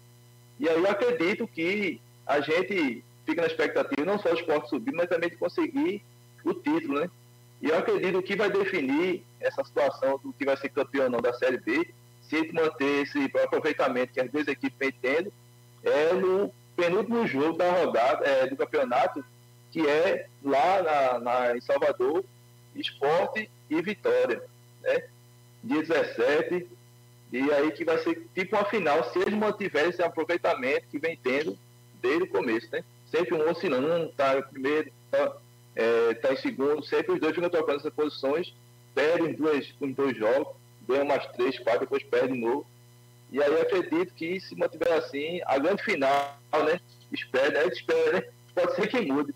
E 0.58 0.68
aí 0.68 0.76
eu 0.76 0.90
acredito 0.90 1.46
que 1.46 2.00
a 2.26 2.40
gente 2.40 3.04
fica 3.24 3.42
na 3.42 3.46
expectativa 3.46 4.04
não 4.04 4.18
só 4.18 4.30
do 4.30 4.36
esporte 4.36 4.70
subir, 4.70 4.92
mas 4.92 5.08
também 5.08 5.30
de 5.30 5.36
conseguir 5.36 6.02
o 6.44 6.54
título, 6.54 7.00
né? 7.00 7.10
E 7.60 7.68
eu 7.68 7.76
acredito 7.76 8.22
que 8.22 8.36
vai 8.36 8.50
definir 8.50 9.24
essa 9.40 9.64
situação 9.64 10.18
do 10.22 10.32
que 10.32 10.44
vai 10.44 10.56
ser 10.56 10.68
campeão 10.68 11.04
ou 11.04 11.10
não 11.10 11.20
da 11.20 11.32
Série 11.32 11.58
B, 11.58 11.92
se 12.22 12.36
ele 12.36 12.52
manter 12.52 13.02
esse 13.02 13.24
aproveitamento 13.42 14.12
que 14.12 14.20
as 14.20 14.30
duas 14.30 14.46
equipes 14.46 14.78
vêm 14.78 14.92
tendo, 14.92 15.32
é 15.82 16.12
no 16.12 16.52
penúltimo 16.76 17.26
jogo 17.26 17.58
da 17.58 17.70
rodada 17.70 18.24
é, 18.24 18.46
do 18.46 18.56
campeonato, 18.56 19.24
que 19.72 19.86
é 19.86 20.26
lá 20.42 20.82
na, 20.82 21.18
na, 21.18 21.56
em 21.56 21.60
Salvador, 21.60 22.24
Esporte 22.76 23.50
e 23.68 23.82
Vitória, 23.82 24.42
né? 24.82 25.08
Dia 25.62 25.82
17, 25.82 26.68
e 27.32 27.52
aí 27.52 27.70
que 27.72 27.84
vai 27.84 27.98
ser 27.98 28.26
tipo 28.34 28.56
uma 28.56 28.64
final, 28.64 29.12
se 29.12 29.18
eles 29.18 29.34
mantiverem 29.34 29.90
esse 29.90 30.02
aproveitamento 30.02 30.86
que 30.90 30.98
vem 30.98 31.16
tendo 31.16 31.58
desde 32.00 32.24
o 32.24 32.28
começo, 32.28 32.68
né? 32.70 32.84
Sempre 33.10 33.34
um 33.34 33.50
oscilando, 33.50 33.86
um 33.86 34.06
está 34.06 34.38
em 34.38 34.42
primeiro, 34.42 34.90
está 35.06 35.36
é, 35.76 36.14
tá 36.14 36.32
em 36.32 36.36
segundo, 36.36 36.84
sempre 36.84 37.12
os 37.12 37.20
dois 37.20 37.34
ficam 37.34 37.50
trocando 37.50 37.78
essas 37.78 37.92
posições, 37.92 38.54
perdem 38.94 39.34
dois, 39.34 39.74
os 39.80 39.94
dois 39.94 40.16
jogos, 40.16 40.54
ganham 40.86 41.04
mais 41.04 41.26
três, 41.32 41.58
quatro, 41.58 41.80
depois 41.80 42.02
perdem 42.04 42.34
de 42.34 42.40
novo. 42.40 42.66
E 43.30 43.42
aí 43.42 43.50
eu 43.50 43.60
acredito 43.60 44.14
que 44.14 44.40
se 44.40 44.56
mantiver 44.56 44.92
assim, 44.92 45.40
a 45.44 45.58
grande 45.58 45.82
final, 45.82 46.38
né? 46.64 46.80
Espera, 47.12 47.64
gente 47.64 47.80
espera, 47.80 48.12
né? 48.12 48.24
Pode 48.54 48.74
ser 48.74 48.86
que 48.88 49.00
mude 49.00 49.34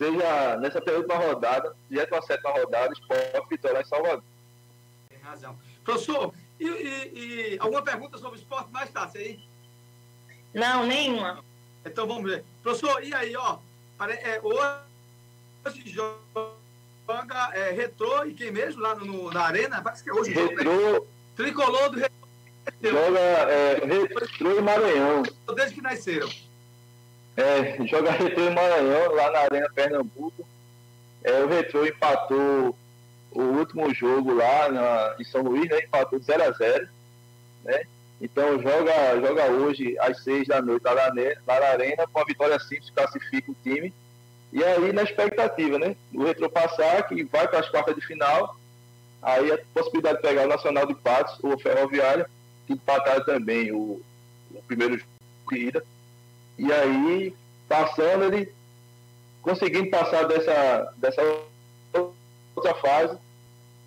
seja 0.00 0.56
nessa 0.56 0.80
penúltima 0.80 1.16
rodada, 1.16 1.76
direto 1.90 2.14
à 2.14 2.22
sétima 2.22 2.50
rodada, 2.50 2.92
Esporte 2.94 3.48
Vitória 3.50 3.82
em 3.82 3.84
Salvador. 3.84 4.22
Tem 5.20 5.30
razão. 5.30 5.58
Professor, 5.84 6.34
e, 6.58 6.66
e, 6.66 7.54
e, 7.54 7.58
alguma 7.60 7.82
pergunta 7.82 8.16
sobre 8.18 8.38
o 8.38 8.40
esporte 8.40 8.72
mais 8.72 8.90
tarde 8.90 9.18
aí? 9.18 9.40
Não, 10.54 10.86
nenhuma. 10.86 11.44
Então 11.84 12.06
vamos 12.06 12.30
ver. 12.30 12.44
Professor, 12.62 13.04
e 13.04 13.14
aí, 13.14 13.36
ó, 13.36 13.58
é, 14.08 14.40
hoje 14.42 15.84
joga 15.86 17.50
é, 17.52 17.70
retrô 17.72 18.24
e 18.24 18.34
quem 18.34 18.50
mesmo 18.50 18.80
lá 18.80 18.94
no, 18.94 19.30
na 19.30 19.42
arena? 19.42 19.82
Parece 19.82 20.02
que 20.02 20.10
é 20.10 20.12
hoje. 20.12 20.32
Retrô. 20.32 21.00
Né? 21.00 21.06
Tricolor 21.36 21.90
do 21.90 21.98
retrô. 21.98 22.20
Joga 22.82 23.18
é, 23.18 23.84
retrô 23.84 24.58
e 24.58 24.62
Maranhão. 24.62 25.22
Desde 25.54 25.74
que 25.74 25.82
nasceram. 25.82 26.28
É, 27.36 27.86
joga 27.86 28.10
Retrô 28.10 28.44
em 28.44 28.54
Maranhão, 28.54 29.14
lá 29.14 29.30
na 29.30 29.38
Arena 29.40 29.70
Pernambuco. 29.74 30.46
É, 31.22 31.40
o 31.40 31.48
Retrô 31.48 31.86
empatou 31.86 32.76
o 33.32 33.42
último 33.42 33.92
jogo 33.94 34.34
lá 34.34 34.68
na, 34.70 35.16
em 35.18 35.24
São 35.24 35.42
Luís, 35.42 35.68
né? 35.68 35.80
Empatou 35.80 36.18
0 36.18 36.42
a 36.42 36.50
0 36.50 36.88
né? 37.64 37.82
Então 38.20 38.60
joga, 38.60 39.20
joga 39.20 39.46
hoje 39.50 39.98
às 39.98 40.22
6 40.22 40.48
da 40.48 40.60
noite 40.60 40.82
lá 40.84 40.94
na, 40.94 41.04
lá 41.46 41.60
na 41.60 41.66
Arena, 41.68 42.06
com 42.06 42.20
a 42.20 42.24
vitória 42.24 42.58
simples, 42.58 42.90
classifica 42.90 43.50
o 43.50 43.56
time. 43.62 43.94
E 44.52 44.62
aí 44.62 44.92
na 44.92 45.02
expectativa, 45.02 45.78
né? 45.78 45.96
O 46.12 46.24
Retro 46.24 46.50
passar, 46.50 47.06
que 47.08 47.24
vai 47.24 47.48
para 47.48 47.60
as 47.60 47.68
quartas 47.68 47.94
de 47.94 48.04
final, 48.04 48.56
aí 49.22 49.52
a 49.52 49.58
possibilidade 49.72 50.16
de 50.16 50.22
pegar 50.22 50.44
o 50.44 50.48
Nacional 50.48 50.86
de 50.86 50.94
Patos 50.94 51.38
ou 51.42 51.54
o 51.54 51.58
Ferroviária, 51.58 52.28
que 52.66 52.74
empataram 52.74 53.24
também 53.24 53.72
o, 53.72 54.02
o 54.52 54.62
primeiro 54.66 54.98
jogo 54.98 55.08
de 55.50 55.58
ida. 55.58 55.84
E 56.58 56.70
aí, 56.72 57.34
passando, 57.68 58.24
ele 58.24 58.52
conseguindo 59.40 59.88
passar 59.88 60.24
dessa, 60.24 60.92
dessa 60.96 61.22
outra 62.60 62.74
fase, 62.74 63.18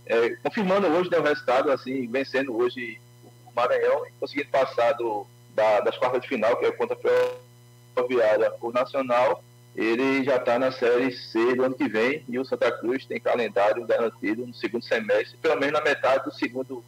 é, 0.05 0.29
confirmando 0.43 0.87
hoje 0.87 1.09
né, 1.09 1.17
o 1.17 1.23
resultado, 1.23 1.71
assim, 1.71 2.07
vencendo 2.07 2.55
hoje 2.55 2.99
o 3.45 3.51
Maranhão 3.55 4.05
e 4.07 4.11
conseguindo 4.19 4.49
passar 4.49 4.93
do, 4.93 5.25
da, 5.55 5.81
das 5.81 5.97
quartas 5.97 6.21
de 6.21 6.27
final, 6.27 6.57
que 6.57 6.65
é 6.65 6.71
contra 6.71 6.97
a 6.97 7.95
Ferroviária, 7.95 8.51
o 8.59 8.71
Nacional, 8.71 9.43
ele 9.75 10.23
já 10.23 10.35
está 10.35 10.59
na 10.59 10.71
Série 10.71 11.11
C 11.11 11.55
do 11.55 11.63
ano 11.63 11.75
que 11.75 11.87
vem 11.87 12.23
e 12.27 12.37
o 12.37 12.45
Santa 12.45 12.71
Cruz 12.71 13.05
tem 13.05 13.19
calendário 13.19 13.85
garantido 13.85 14.45
no 14.45 14.53
segundo 14.53 14.83
semestre, 14.83 15.37
pelo 15.41 15.59
menos 15.59 15.73
na 15.73 15.81
metade 15.81 16.25
do 16.25 16.33
segundo. 16.33 16.83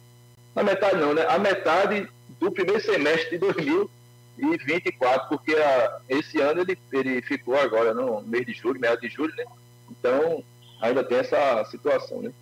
Na 0.54 0.62
metade 0.62 0.96
não, 0.96 1.12
né? 1.12 1.26
A 1.28 1.38
metade 1.38 2.08
do 2.38 2.50
primeiro 2.50 2.80
semestre 2.80 3.30
de 3.30 3.38
2000 3.38 3.90
e 4.38 4.56
24, 4.58 5.28
porque 5.28 5.54
a, 5.54 5.98
esse 6.08 6.40
ano 6.40 6.60
ele, 6.60 6.78
ele 6.92 7.22
ficou 7.22 7.58
agora 7.58 7.92
no 7.92 8.22
mês 8.22 8.46
de 8.46 8.52
julho, 8.52 8.78
meio 8.78 9.00
de 9.00 9.08
julho, 9.08 9.34
né? 9.34 9.44
Então 9.90 10.44
ainda 10.80 11.04
tem 11.04 11.18
essa 11.18 11.64
situação, 11.64 12.22
né? 12.22 12.32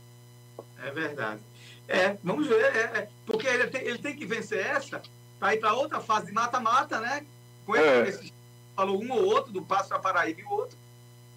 É 0.85 0.91
verdade. 0.91 1.41
É, 1.87 2.17
vamos 2.23 2.47
ver, 2.47 2.63
é, 2.63 2.99
é, 2.99 3.09
porque 3.27 3.47
ele 3.47 3.67
tem, 3.67 3.83
ele 3.83 3.99
tem 3.99 4.17
que 4.17 4.25
vencer 4.25 4.67
essa 4.67 5.03
para 5.39 5.55
ir 5.55 5.59
para 5.59 5.75
outra 5.75 6.01
fase 6.01 6.27
de 6.27 6.33
mata-mata, 6.33 7.01
né? 7.01 7.25
Com 7.67 7.77
é. 7.77 8.09
esse, 8.09 8.33
falou 8.75 9.03
um 9.03 9.13
ou 9.13 9.25
outro, 9.25 9.53
do 9.53 9.63
Passo 9.63 9.95
a 9.95 9.99
Paraíba 9.99 10.41
e 10.41 10.45
o 10.45 10.51
outro, 10.51 10.77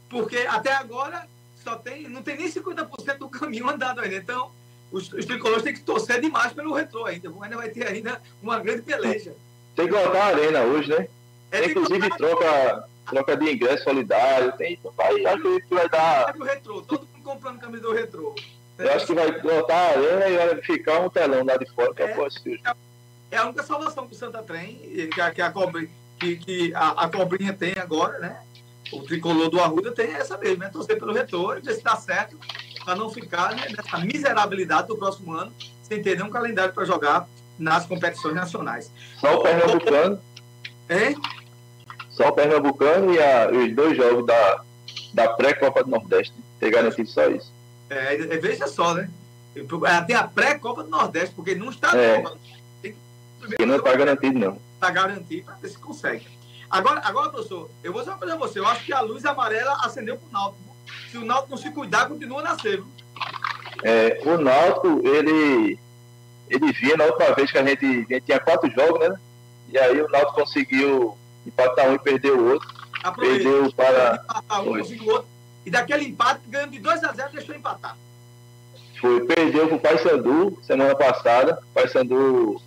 porque 0.09 0.37
até 0.37 0.73
agora 0.73 1.27
só 1.63 1.75
tem, 1.75 2.07
não 2.07 2.21
tem 2.21 2.37
nem 2.37 2.49
50% 2.49 3.17
do 3.17 3.29
caminho 3.29 3.67
andado 3.69 3.99
ainda. 3.99 4.15
Então, 4.15 4.51
os, 4.91 5.11
os 5.11 5.25
tricolores 5.25 5.63
têm 5.63 5.73
que 5.73 5.81
torcer 5.81 6.21
demais 6.21 6.53
pelo 6.53 6.73
retrô 6.73 7.05
ainda. 7.05 7.29
Ainda 7.41 7.57
vai 7.57 7.69
ter 7.69 7.87
ainda 7.87 8.21
uma 8.41 8.59
grande 8.59 8.83
peleja. 8.83 9.35
Tem 9.75 9.85
que 9.85 9.93
lotar 9.93 10.21
a 10.21 10.25
arena 10.27 10.61
hoje, 10.61 10.89
né? 10.89 11.07
É 11.51 11.65
inclusive 11.65 12.09
troca, 12.17 12.87
troca 13.07 13.37
de 13.37 13.51
ingresso 13.51 13.83
solidário, 13.83 14.51
tem, 14.57 14.79
vai, 14.95 15.25
acho 15.25 15.61
que 15.61 15.73
vai 15.73 15.89
dar. 15.89 16.35
É 16.35 16.43
retrô, 16.43 16.81
todo 16.81 17.07
mundo 17.07 17.23
comprando 17.23 17.59
camisa 17.59 17.83
do 17.83 17.93
retrô. 17.93 18.35
Eu 18.77 18.93
acho 18.93 19.07
que 19.07 19.13
vai 19.13 19.41
botar 19.41 19.75
a 19.75 19.89
arena 19.89 20.27
e 20.27 20.37
vai 20.37 20.61
ficar 20.61 20.99
um 20.99 21.09
telão 21.09 21.43
lá 21.43 21.57
de 21.57 21.65
fora 21.71 21.93
para 21.93 22.05
é, 22.05 22.25
assistir. 22.25 22.61
É 23.31 23.37
a 23.37 23.45
única 23.45 23.63
salvação 23.63 24.05
do 24.05 24.15
Santa 24.15 24.43
Trem, 24.43 24.75
que, 25.13 25.19
a, 25.19 25.31
que, 25.31 25.41
a, 25.41 25.53
que, 26.19 26.35
que 26.37 26.75
a, 26.75 26.89
a 26.89 27.09
cobrinha 27.09 27.53
tem 27.53 27.73
agora, 27.77 28.19
né? 28.19 28.39
O 28.91 29.01
tricolor 29.01 29.49
do 29.49 29.59
Arruda 29.59 29.91
tem 29.91 30.13
essa 30.13 30.37
mesmo, 30.37 30.63
é 30.63 30.69
torcer 30.69 30.97
pelo 30.97 31.11
retorno, 31.11 31.61
ver 31.61 31.73
se 31.73 31.83
dá 31.83 31.95
certo, 31.95 32.37
para 32.85 32.95
não 32.95 33.09
ficar 33.09 33.53
né, 33.53 33.67
nessa 33.75 33.97
miserabilidade 33.97 34.87
do 34.87 34.97
próximo 34.97 35.33
ano, 35.33 35.51
sem 35.83 36.01
ter 36.01 36.15
nenhum 36.15 36.29
calendário 36.29 36.73
para 36.73 36.85
jogar 36.85 37.27
nas 37.59 37.85
competições 37.85 38.35
nacionais. 38.35 38.91
Só 39.19 39.35
o 39.35 39.43
Pernambucano. 39.43 40.21
Hein? 40.89 41.17
Só 42.17 42.29
o 42.29 42.33
Pernambucano 42.33 43.13
e 43.13 43.21
a, 43.21 43.47
os 43.47 43.75
dois 43.75 43.95
jogos 43.95 44.25
da, 44.25 44.61
da 45.13 45.29
pré-Copa 45.29 45.83
do 45.83 45.91
Nordeste. 45.91 46.33
Ter 46.59 46.71
garantido 46.71 47.07
só 47.07 47.29
isso. 47.29 47.53
É, 47.91 48.15
é, 48.15 48.37
veja 48.37 48.65
só, 48.67 48.95
né? 48.95 49.07
Tem 50.07 50.15
a 50.15 50.23
pré-Copa 50.23 50.83
do 50.83 50.89
Nordeste, 50.89 51.35
porque 51.35 51.53
não 51.53 51.69
está 51.69 51.95
é. 51.95 52.23
Tem 52.81 52.95
que, 53.55 53.65
não 53.65 53.75
está 53.75 53.95
garantido, 53.95 54.39
não. 54.39 54.57
Está 54.73 54.89
garantido 54.89 55.45
para 55.45 55.55
ver 55.55 55.69
se 55.69 55.77
consegue. 55.77 56.27
Agora, 56.67 57.01
agora, 57.03 57.29
professor, 57.29 57.69
eu 57.83 57.93
vou 57.93 58.03
só 58.03 58.17
fazer 58.17 58.35
você. 58.35 58.59
Eu 58.59 58.67
acho 58.67 58.83
que 58.83 58.91
a 58.91 59.01
luz 59.01 59.23
amarela 59.23 59.77
acendeu 59.83 60.17
para 60.17 60.27
o 60.27 60.31
Náutico. 60.31 60.75
Se 61.11 61.17
o 61.19 61.25
Náutico 61.25 61.51
não 61.51 61.57
se 61.57 61.69
cuidar, 61.69 62.07
continua 62.07 62.39
a 62.39 62.43
nascer. 62.43 62.83
É, 63.83 64.19
o 64.25 64.39
Náutico, 64.39 65.07
ele, 65.07 65.77
ele 66.49 66.71
vinha 66.73 66.97
na 66.97 67.05
última 67.05 67.31
vez 67.35 67.51
que 67.51 67.57
a 67.59 67.63
gente, 67.63 67.85
a 67.85 68.13
gente 68.13 68.21
tinha 68.21 68.39
quatro 68.39 68.69
jogos, 68.71 69.07
né? 69.07 69.19
E 69.69 69.77
aí 69.77 70.01
o 70.01 70.09
Náutico 70.09 70.33
conseguiu 70.33 71.15
empatar 71.47 71.89
um 71.89 71.95
e 71.95 71.99
perder 71.99 72.31
o 72.31 72.53
outro. 72.53 72.67
Aproveita. 73.03 73.43
Perdeu 73.43 73.73
para. 73.73 74.25
Um, 74.61 75.09
outro 75.09 75.37
e 75.67 75.69
daquele 75.69 76.05
empate, 76.05 76.39
ganhando 76.47 76.71
de 76.71 76.79
2 76.79 77.03
a 77.03 77.11
0 77.11 77.29
deixou 77.33 77.53
empatar. 77.53 77.97
Foi, 79.01 79.25
perdeu 79.25 79.67
para 79.67 79.75
o 79.75 79.79
Paysandu 79.81 80.57
semana 80.63 80.95
passada. 80.95 81.59
O 81.61 81.73
Paysandu 81.73 82.61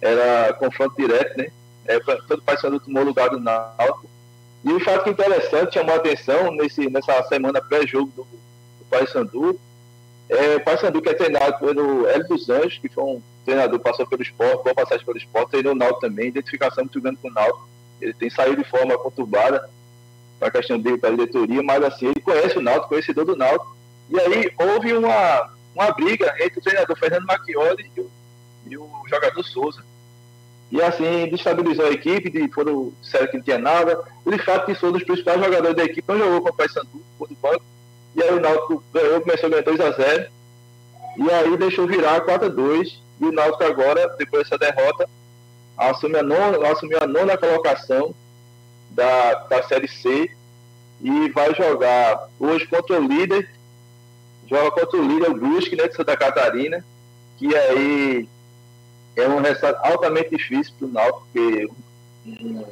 era 0.00 0.52
confronto 0.52 0.94
direto, 0.96 1.36
né? 1.36 1.48
É, 1.84 1.98
todo 1.98 2.38
o 2.38 2.42
Paysandu 2.42 2.78
tomou 2.78 3.02
lugar 3.02 3.28
do 3.30 3.40
Náutico. 3.40 4.08
E 4.64 4.72
o 4.72 4.78
fato 4.78 5.10
interessante, 5.10 5.74
chamou 5.74 5.94
a 5.94 5.98
atenção 5.98 6.52
nesse, 6.52 6.88
nessa 6.88 7.20
semana 7.24 7.60
pré-jogo 7.60 8.12
do, 8.14 8.22
do 8.22 8.84
Paysandu, 8.88 9.58
é 10.28 10.54
o 10.54 10.60
Paysandu 10.60 11.02
que 11.02 11.08
é 11.08 11.14
treinado 11.14 11.58
pelo 11.58 12.06
Hélio 12.06 12.28
dos 12.28 12.48
Anjos, 12.48 12.78
que 12.78 12.88
foi 12.88 13.02
um 13.02 13.22
treinador 13.44 13.80
que 13.80 13.84
passou 13.84 14.06
pelo 14.06 14.22
esporte, 14.22 14.62
boa 14.62 14.74
passagem 14.76 15.04
pelo 15.04 15.18
esporte, 15.18 15.50
treinou 15.50 15.72
o 15.72 15.76
Náutico 15.76 16.00
também, 16.02 16.28
identificação 16.28 16.84
muito 16.84 17.00
grande 17.00 17.18
com 17.20 17.28
o 17.28 17.32
Náutico. 17.32 17.68
Ele 18.04 18.14
tem 18.14 18.28
saído 18.28 18.62
de 18.62 18.68
forma 18.68 18.98
conturbada, 18.98 19.68
para 20.38 20.48
a 20.48 20.50
questão 20.50 20.78
dele 20.78 20.98
para 20.98 21.08
a 21.08 21.12
diretoria, 21.12 21.62
mas 21.62 21.82
assim, 21.82 22.06
ele 22.06 22.20
conhece 22.20 22.58
o 22.58 22.62
Náutico, 22.62 22.88
conhecedor 22.88 23.24
do 23.24 23.36
Náutico. 23.36 23.74
E 24.10 24.20
aí 24.20 24.52
houve 24.58 24.92
uma, 24.92 25.50
uma 25.74 25.90
briga 25.92 26.34
entre 26.40 26.58
o 26.58 26.62
treinador 26.62 26.96
Fernando 26.98 27.24
Macchioli 27.24 27.90
e 27.96 28.00
o, 28.00 28.10
e 28.66 28.76
o 28.76 28.88
jogador 29.08 29.42
Souza. 29.42 29.82
E 30.70 30.82
assim, 30.82 31.28
destabilizou 31.30 31.86
a 31.86 31.92
equipe, 31.92 32.30
de, 32.30 32.48
foram, 32.48 32.92
disseram 33.00 33.28
que 33.28 33.36
não 33.36 33.44
tinha 33.44 33.58
nada. 33.58 34.04
O 34.24 34.30
de 34.30 34.38
fato 34.38 34.66
que 34.66 34.74
Souza, 34.74 34.96
um 34.96 34.98
dos 34.98 35.06
principais 35.06 35.40
jogadores 35.40 35.76
da 35.76 35.84
equipe, 35.84 36.04
não 36.08 36.18
jogou 36.18 36.42
com 36.42 36.48
o 36.50 36.68
foi 37.18 37.28
do 37.28 37.36
banco. 37.40 37.64
E 38.14 38.22
aí 38.22 38.34
o 38.34 38.40
Náutico 38.40 38.82
ganhou, 38.92 39.20
começou 39.22 39.46
a 39.46 39.50
ganhar 39.50 39.62
2 39.62 39.80
a 39.80 39.90
0 39.90 40.30
E 41.18 41.30
aí 41.30 41.56
deixou 41.56 41.86
virar 41.86 42.20
4 42.20 42.46
a 42.46 42.48
2 42.48 43.00
E 43.20 43.24
o 43.24 43.32
Náutico 43.32 43.64
agora, 43.64 44.08
depois 44.18 44.44
dessa 44.44 44.58
derrota, 44.58 45.08
assume 45.76 46.18
a 46.18 46.22
nona, 46.22 46.68
assumiu 46.68 46.98
a 47.00 47.06
nona 47.06 47.36
colocação 47.36 48.14
da, 48.90 49.34
da 49.34 49.62
Série 49.64 49.88
C 49.88 50.30
e 51.00 51.28
vai 51.30 51.54
jogar 51.54 52.28
hoje 52.38 52.66
contra 52.66 53.00
o 53.00 53.06
líder, 53.06 53.50
joga 54.48 54.70
contra 54.70 54.98
o 54.98 55.06
líder, 55.06 55.30
o 55.30 55.34
Brusque, 55.34 55.76
né, 55.76 55.88
de 55.88 55.96
Santa 55.96 56.16
Catarina, 56.16 56.84
que 57.36 57.54
aí 57.54 58.28
é 59.16 59.28
um 59.28 59.40
resultado 59.40 59.78
altamente 59.82 60.30
difícil 60.30 60.72
para 60.78 60.88
o 60.88 60.90
Náutico, 60.90 61.26
porque 61.32 61.68
um, 62.26 62.64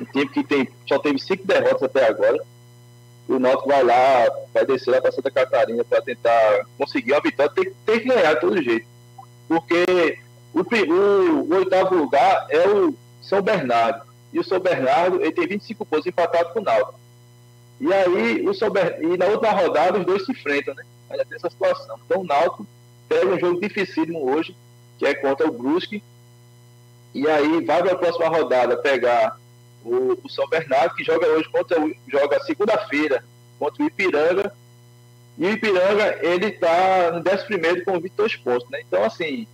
um 0.00 0.04
time 0.12 0.28
que 0.28 0.44
tem, 0.44 0.68
só 0.88 0.98
teve 0.98 1.18
cinco 1.18 1.46
derrotas 1.46 1.82
até 1.82 2.06
agora, 2.06 2.42
o 3.28 3.38
Náutico 3.38 3.68
vai 3.68 3.82
lá, 3.82 4.28
vai 4.52 4.66
descer 4.66 4.90
lá 4.90 5.00
para 5.00 5.12
Santa 5.12 5.30
Catarina 5.30 5.84
para 5.84 6.02
tentar 6.02 6.66
conseguir 6.76 7.12
uma 7.12 7.20
vitória, 7.20 7.52
tem, 7.54 7.72
tem 7.86 8.00
que 8.00 8.08
ganhar 8.08 8.34
de 8.34 8.40
todo 8.40 8.62
jeito, 8.62 8.86
porque 9.48 10.18
o, 10.54 10.60
o, 10.60 11.40
o 11.42 11.54
oitavo 11.56 11.94
lugar 11.94 12.46
é 12.50 12.68
o 12.68 12.94
São 13.20 13.40
Bernardo, 13.42 14.02
e 14.32 14.40
o 14.40 14.44
São 14.44 14.58
Bernardo 14.58 15.20
ele 15.20 15.32
tem 15.32 15.46
25 15.46 15.84
pontos 15.84 16.06
empatado 16.06 16.52
com 16.52 16.60
o 16.60 16.62
Náutico. 16.62 17.02
E 17.80 17.92
aí, 17.92 18.48
o 18.48 18.54
São 18.54 18.70
Ber... 18.70 18.98
e 19.02 19.16
na 19.16 19.26
última 19.26 19.50
rodada, 19.50 19.98
os 19.98 20.06
dois 20.06 20.24
se 20.24 20.32
enfrentam, 20.32 20.72
né? 20.74 20.84
Ainda 21.10 21.24
tem 21.24 21.36
essa 21.36 21.50
situação. 21.50 21.98
Então, 22.06 22.20
o 22.20 22.24
Náutico 22.24 22.66
pega 23.08 23.26
um 23.26 23.38
jogo 23.38 23.60
dificílimo 23.60 24.30
hoje, 24.30 24.56
que 24.98 25.04
é 25.04 25.14
contra 25.14 25.48
o 25.48 25.52
Brusque. 25.52 26.02
E 27.12 27.28
aí, 27.28 27.64
vai 27.64 27.82
para 27.82 27.92
a 27.92 27.98
próxima 27.98 28.28
rodada 28.28 28.76
pegar 28.76 29.36
o, 29.84 30.18
o, 30.22 30.30
São 30.30 30.48
Bernardo, 30.48 30.94
que 30.94 31.04
joga 31.04 31.26
hoje 31.26 31.48
contra 31.48 31.80
o, 31.80 31.92
joga 32.06 32.40
segunda-feira 32.44 33.24
contra 33.58 33.82
o 33.82 33.86
Ipiranga. 33.86 34.54
E 35.36 35.46
o 35.46 35.50
Ipiranga, 35.50 36.18
ele 36.22 36.46
está 36.46 37.10
no 37.10 37.18
11 37.18 37.84
com 37.84 37.98
22 37.98 38.36
pontos, 38.36 38.70
né? 38.70 38.80
Então, 38.86 39.02
assim, 39.02 39.46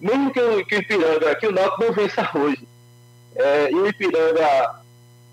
mesmo 0.00 0.32
que 0.32 0.40
o, 0.40 0.64
que 0.64 0.74
o 0.76 0.78
Ipiranga, 0.78 1.34
que 1.36 1.46
o 1.46 1.52
Náutico 1.52 1.84
não 1.84 1.92
vença 1.92 2.30
hoje, 2.34 2.66
é, 3.34 3.70
e 3.70 3.74
o 3.74 3.88
Ipiranga 3.88 4.80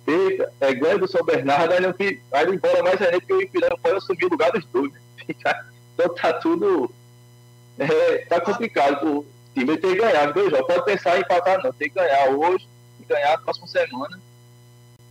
perca, 0.06 0.54
é, 0.62 0.74
ganha 0.74 0.98
do 0.98 1.08
São 1.08 1.24
Bernardo, 1.24 1.74
aí, 1.74 1.80
não, 1.80 1.94
aí 2.32 2.48
embora 2.48 2.84
mais 2.84 3.02
ainda 3.02 3.22
que 3.22 3.34
o 3.34 3.42
Ipiranga 3.42 3.78
pode 3.78 3.98
assumir 3.98 4.26
o 4.26 4.30
lugar 4.30 4.52
dos 4.52 4.66
dois. 4.66 4.92
Né? 4.92 5.00
Então 5.96 6.12
tá 6.16 6.34
tudo. 6.34 6.92
É, 7.78 8.26
tá 8.26 8.42
complicado 8.42 9.20
o 9.20 9.26
time 9.54 9.78
tem 9.78 9.92
que 9.92 10.02
ganhar 10.02 10.34
dois 10.34 10.50
jogos. 10.50 10.66
Pode 10.66 10.86
pensar 10.86 11.18
em 11.18 11.22
empatar, 11.22 11.64
não. 11.64 11.72
Tem 11.72 11.88
que 11.88 11.96
ganhar 11.96 12.30
hoje 12.30 12.68
e 13.00 13.06
ganhar 13.06 13.32
na 13.32 13.38
próxima 13.38 13.68
semana. 13.68 14.20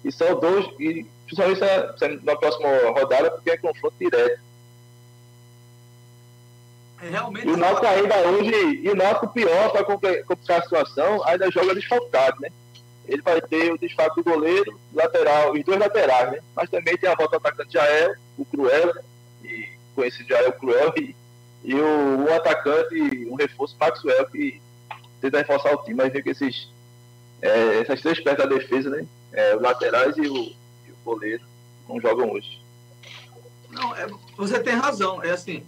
E 0.04 0.10
são 0.10 0.38
dois, 0.40 0.66
e 0.80 1.06
principalmente 1.24 1.60
na 2.24 2.36
próxima 2.36 2.68
rodada, 2.90 3.30
porque 3.30 3.50
é 3.50 3.56
confronto 3.56 3.94
direto. 3.98 4.40
É, 7.02 7.08
realmente. 7.10 7.46
E 7.46 7.50
o 7.50 7.56
Náutico 7.56 7.86
ainda 7.86 8.16
hoje, 8.28 8.80
e 8.82 8.88
o 8.88 8.94
Náutico 8.94 9.28
pior 9.28 9.70
para 9.70 9.84
complicar 9.84 10.60
a 10.60 10.62
situação, 10.62 11.26
ainda 11.26 11.50
joga 11.50 11.74
desfalcado, 11.74 12.40
né? 12.40 12.48
ele 13.06 13.22
vai 13.22 13.40
ter 13.40 13.72
o 13.72 13.78
desfalque 13.78 14.22
do 14.22 14.30
goleiro, 14.30 14.78
lateral, 14.94 15.52
os 15.52 15.64
dois 15.64 15.78
laterais, 15.78 16.32
né? 16.32 16.38
Mas 16.54 16.70
também 16.70 16.96
tem 16.96 17.10
a 17.10 17.14
volta 17.14 17.38
do 17.38 17.46
atacante 17.46 17.72
Jael, 17.72 18.14
o 18.38 18.44
Cruel, 18.44 18.94
e 19.42 19.68
conhecido 19.94 20.28
Jael 20.28 20.52
Cruel, 20.52 20.92
e, 20.96 21.14
e 21.64 21.74
o, 21.74 22.32
atacante, 22.32 22.94
um 23.28 23.34
reforço, 23.34 23.76
Maxwell, 23.78 24.26
que 24.26 24.60
tenta 25.20 25.38
reforçar 25.38 25.74
o 25.74 25.82
time, 25.84 25.96
mas 25.96 26.12
vê 26.12 26.22
que 26.22 26.30
esses, 26.30 26.68
é, 27.40 27.80
essas 27.80 28.00
três 28.00 28.20
peças 28.20 28.38
da 28.38 28.46
defesa, 28.46 28.90
né? 28.90 29.06
É, 29.32 29.56
os 29.56 29.62
laterais 29.62 30.16
e 30.16 30.22
o, 30.22 30.36
e 30.86 30.90
o 30.90 30.96
goleiro 31.04 31.44
não 31.88 32.00
jogam 32.00 32.30
hoje. 32.30 32.60
Não, 33.70 33.96
é, 33.96 34.06
você 34.36 34.60
tem 34.60 34.74
razão. 34.74 35.22
É 35.22 35.30
assim, 35.30 35.66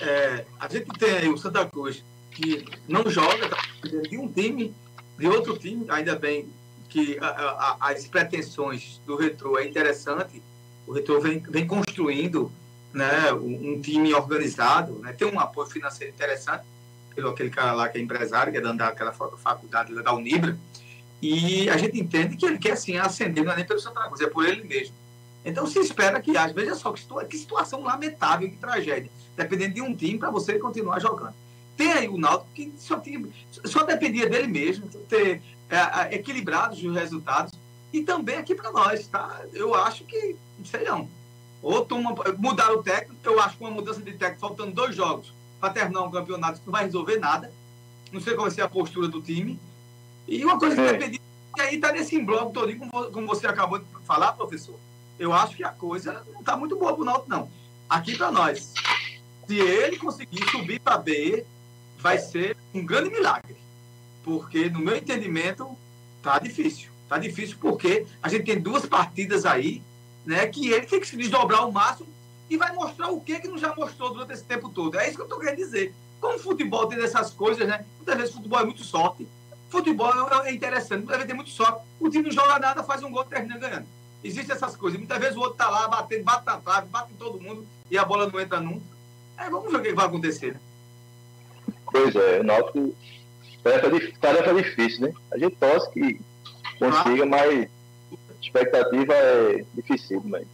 é, 0.00 0.44
a 0.58 0.68
gente 0.68 0.86
tem 0.98 1.10
aí 1.10 1.28
o 1.28 1.36
Santa 1.38 1.64
Cruz 1.66 2.04
que 2.30 2.64
não 2.86 3.08
joga, 3.10 3.48
tá 3.48 3.58
de 3.82 4.16
um 4.16 4.30
time, 4.30 4.74
de 5.18 5.26
outro 5.26 5.58
time, 5.58 5.86
ainda 5.88 6.14
bem 6.16 6.48
que 6.88 7.18
a, 7.20 7.26
a, 7.26 7.90
as 7.90 8.06
pretensões 8.06 9.00
do 9.04 9.16
Retro 9.16 9.58
é 9.58 9.66
interessante. 9.66 10.42
O 10.86 10.92
Retro 10.92 11.20
vem, 11.20 11.40
vem 11.40 11.66
construindo 11.66 12.50
né, 12.92 13.32
um, 13.32 13.72
um, 13.72 13.80
time 13.80 14.14
organizado, 14.14 14.98
né, 15.00 15.12
tem 15.12 15.28
um 15.28 15.38
apoio 15.38 15.68
financeiro 15.68 16.12
interessante 16.12 16.64
pelo 17.14 17.30
aquele 17.30 17.50
cara 17.50 17.72
lá 17.72 17.88
que 17.88 17.98
é 17.98 18.00
empresário, 18.00 18.52
que 18.52 18.58
é 18.58 18.60
dando 18.60 18.80
aquela 18.82 19.12
faculdade 19.12 19.92
da 20.02 20.14
Unibra, 20.14 20.56
e 21.20 21.68
a 21.68 21.76
gente 21.76 21.98
entende 21.98 22.36
que 22.36 22.46
ele 22.46 22.58
quer 22.58 22.72
assim 22.72 22.96
ascender, 22.96 23.44
não 23.44 23.52
é 23.52 23.56
nem 23.56 23.66
pelo 23.66 23.80
Santa 23.80 24.06
Cruz, 24.06 24.20
é 24.20 24.28
por 24.28 24.46
ele 24.46 24.62
mesmo. 24.62 24.94
Então 25.44 25.66
se 25.66 25.78
espera 25.80 26.20
que 26.20 26.36
haja. 26.36 26.54
Veja 26.54 26.74
só 26.74 26.92
que, 26.92 27.02
que 27.28 27.38
situação 27.38 27.82
lamentável, 27.82 28.48
que 28.48 28.56
tragédia. 28.56 29.10
Dependendo 29.38 29.74
de 29.74 29.80
um 29.80 29.94
time 29.94 30.18
para 30.18 30.30
você 30.30 30.58
continuar 30.58 30.98
jogando. 30.98 31.34
Tem 31.76 31.92
aí 31.92 32.08
o 32.08 32.18
Náutico 32.18 32.50
que 32.52 32.72
só, 32.76 32.98
tinha, 32.98 33.24
só 33.64 33.84
dependia 33.84 34.28
dele 34.28 34.48
mesmo, 34.48 34.88
ter 35.08 35.40
é, 35.70 36.16
equilibrados 36.16 36.82
os 36.82 36.92
resultados. 36.92 37.52
E 37.92 38.02
também 38.02 38.36
aqui 38.36 38.52
para 38.52 38.72
nós, 38.72 39.06
tá? 39.06 39.42
Eu 39.52 39.74
acho 39.76 40.04
que, 40.04 40.34
sei 40.64 40.82
não. 40.82 41.08
Ou 41.62 41.84
toma, 41.84 42.16
mudar 42.36 42.72
o 42.72 42.82
técnico, 42.82 43.16
eu 43.24 43.40
acho 43.40 43.56
que 43.56 43.62
uma 43.62 43.70
mudança 43.70 44.02
de 44.02 44.12
técnico 44.12 44.40
faltando 44.40 44.72
dois 44.72 44.94
jogos 44.94 45.32
para 45.60 45.72
terminar 45.72 46.02
um 46.02 46.10
campeonato 46.10 46.60
não 46.66 46.72
vai 46.72 46.84
resolver 46.84 47.18
nada. 47.18 47.52
Não 48.12 48.20
sei 48.20 48.34
qual 48.34 48.46
vai 48.46 48.50
ser 48.50 48.62
a 48.62 48.68
postura 48.68 49.06
do 49.06 49.22
time. 49.22 49.58
E 50.26 50.44
uma 50.44 50.58
coisa 50.58 50.74
que 50.74 50.82
é. 50.82 50.92
depende, 50.92 51.20
que 51.54 51.60
aí 51.60 51.76
está 51.76 51.92
nesse 51.92 52.20
bloco 52.20 52.52
todo, 52.52 52.76
como, 52.76 53.10
como 53.10 53.26
você 53.26 53.46
acabou 53.46 53.78
de 53.78 53.86
falar, 54.04 54.32
professor. 54.32 54.74
Eu 55.16 55.32
acho 55.32 55.56
que 55.56 55.62
a 55.62 55.70
coisa 55.70 56.24
não 56.32 56.40
está 56.40 56.56
muito 56.56 56.76
boa 56.76 56.92
para 56.92 57.02
o 57.02 57.04
Náutico, 57.04 57.30
não. 57.30 57.48
Aqui 57.88 58.16
para 58.16 58.30
nós, 58.30 58.74
se 59.48 59.58
ele 59.58 59.96
conseguir 59.96 60.48
subir 60.50 60.78
para 60.78 60.98
B, 60.98 61.44
vai 61.98 62.18
ser 62.18 62.56
um 62.72 62.84
grande 62.84 63.10
milagre 63.10 63.56
porque 64.28 64.68
no 64.68 64.80
meu 64.80 64.94
entendimento 64.94 65.74
tá 66.22 66.38
difícil. 66.38 66.90
Tá 67.08 67.16
difícil 67.16 67.56
porque 67.58 68.06
a 68.22 68.28
gente 68.28 68.44
tem 68.44 68.60
duas 68.60 68.84
partidas 68.84 69.46
aí, 69.46 69.82
né? 70.26 70.46
Que 70.46 70.70
ele 70.70 70.84
tem 70.84 71.00
que 71.00 71.08
se 71.08 71.16
desdobrar 71.16 71.60
ao 71.60 71.72
máximo 71.72 72.08
e 72.50 72.58
vai 72.58 72.70
mostrar 72.74 73.08
o 73.08 73.22
que 73.22 73.40
que 73.40 73.48
não 73.48 73.56
já 73.56 73.74
mostrou 73.74 74.12
durante 74.12 74.34
esse 74.34 74.44
tempo 74.44 74.68
todo. 74.68 74.98
É 74.98 75.06
isso 75.06 75.16
que 75.16 75.22
eu 75.22 75.26
estou 75.26 75.40
querendo 75.40 75.56
dizer. 75.56 75.94
Como 76.20 76.38
futebol 76.38 76.86
tem 76.86 77.02
essas 77.02 77.30
coisas, 77.30 77.66
né? 77.66 77.86
Muitas 77.96 78.16
vezes 78.16 78.34
futebol 78.34 78.60
é 78.60 78.64
muito 78.64 78.84
sorte. 78.84 79.26
Futebol 79.70 80.12
é, 80.44 80.50
é 80.50 80.52
interessante, 80.52 81.06
vezes 81.06 81.24
tem 81.24 81.34
muito 81.34 81.50
sorte. 81.50 81.80
O 81.98 82.10
time 82.10 82.24
não 82.24 82.32
joga 82.32 82.58
nada, 82.58 82.82
faz 82.82 83.02
um 83.02 83.10
gol 83.10 83.24
e 83.24 83.30
termina 83.30 83.56
ganhando. 83.56 83.86
Existem 84.22 84.54
essas 84.54 84.76
coisas. 84.76 84.98
Muitas 84.98 85.18
vezes 85.18 85.36
o 85.36 85.40
outro 85.40 85.54
está 85.54 85.70
lá 85.70 85.88
batendo, 85.88 86.24
bate 86.24 86.44
na 86.44 86.58
trave, 86.58 86.88
bate 86.88 87.12
em 87.14 87.16
todo 87.16 87.40
mundo 87.40 87.66
e 87.90 87.96
a 87.96 88.04
bola 88.04 88.28
não 88.30 88.38
entra 88.38 88.60
nunca. 88.60 88.97
É, 89.38 89.48
vamos 89.48 89.70
ver 89.70 89.78
o 89.78 89.82
que 89.82 89.92
vai 89.92 90.06
acontecer? 90.06 90.56
Pois 91.90 92.14
é, 92.14 92.40
o 92.40 92.44
Náutico 92.44 92.94
tarefa, 93.62 94.12
tarefa 94.20 94.54
difícil, 94.54 95.06
né? 95.06 95.12
A 95.32 95.38
gente 95.38 95.56
torce 95.56 95.90
que 95.90 96.20
consiga, 96.78 97.22
ah. 97.22 97.26
mas 97.26 97.68
expectativa 98.40 99.14
é 99.14 99.64
difícil, 99.74 100.22
mas. 100.24 100.46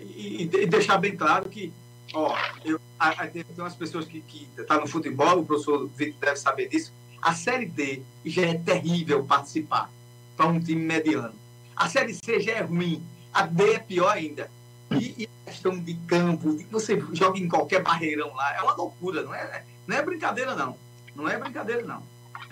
E, 0.00 0.42
e, 0.44 0.66
deixar 0.66 0.98
bem 0.98 1.14
claro 1.16 1.48
que, 1.48 1.72
ó, 2.14 2.36
eu, 2.64 2.80
a, 2.98 3.08
a, 3.10 3.26
tem 3.26 3.44
umas 3.58 3.74
pessoas 3.74 4.06
que 4.06 4.24
estão 4.50 4.64
tá 4.64 4.80
no 4.80 4.86
futebol, 4.86 5.40
o 5.40 5.44
professor 5.44 5.88
Vitor 5.88 6.20
deve 6.20 6.36
saber 6.36 6.68
disso. 6.68 6.92
A 7.20 7.34
Série 7.34 7.66
D 7.66 8.02
já 8.24 8.42
é 8.46 8.54
terrível 8.54 9.24
participar 9.24 9.90
para 10.36 10.46
um 10.46 10.58
time 10.58 10.82
mediano. 10.82 11.34
A 11.76 11.88
Série 11.88 12.14
C 12.14 12.40
já 12.40 12.52
é 12.52 12.60
ruim, 12.62 13.02
a 13.32 13.42
D 13.42 13.74
é 13.74 13.78
pior 13.78 14.10
ainda. 14.10 14.50
E, 14.90 15.22
e 15.22 15.28
a 15.46 15.50
questão 15.50 15.78
de 15.78 15.94
campo, 16.06 16.58
você 16.70 17.00
joga 17.12 17.38
em 17.38 17.48
qualquer 17.48 17.82
barreirão 17.82 18.34
lá, 18.34 18.56
é 18.56 18.62
uma 18.62 18.74
loucura, 18.74 19.22
não 19.22 19.34
é, 19.34 19.64
não 19.86 19.96
é 19.96 20.02
brincadeira, 20.02 20.54
não. 20.54 20.76
Não 21.14 21.28
é 21.28 21.38
brincadeira, 21.38 21.82
não. 21.82 22.02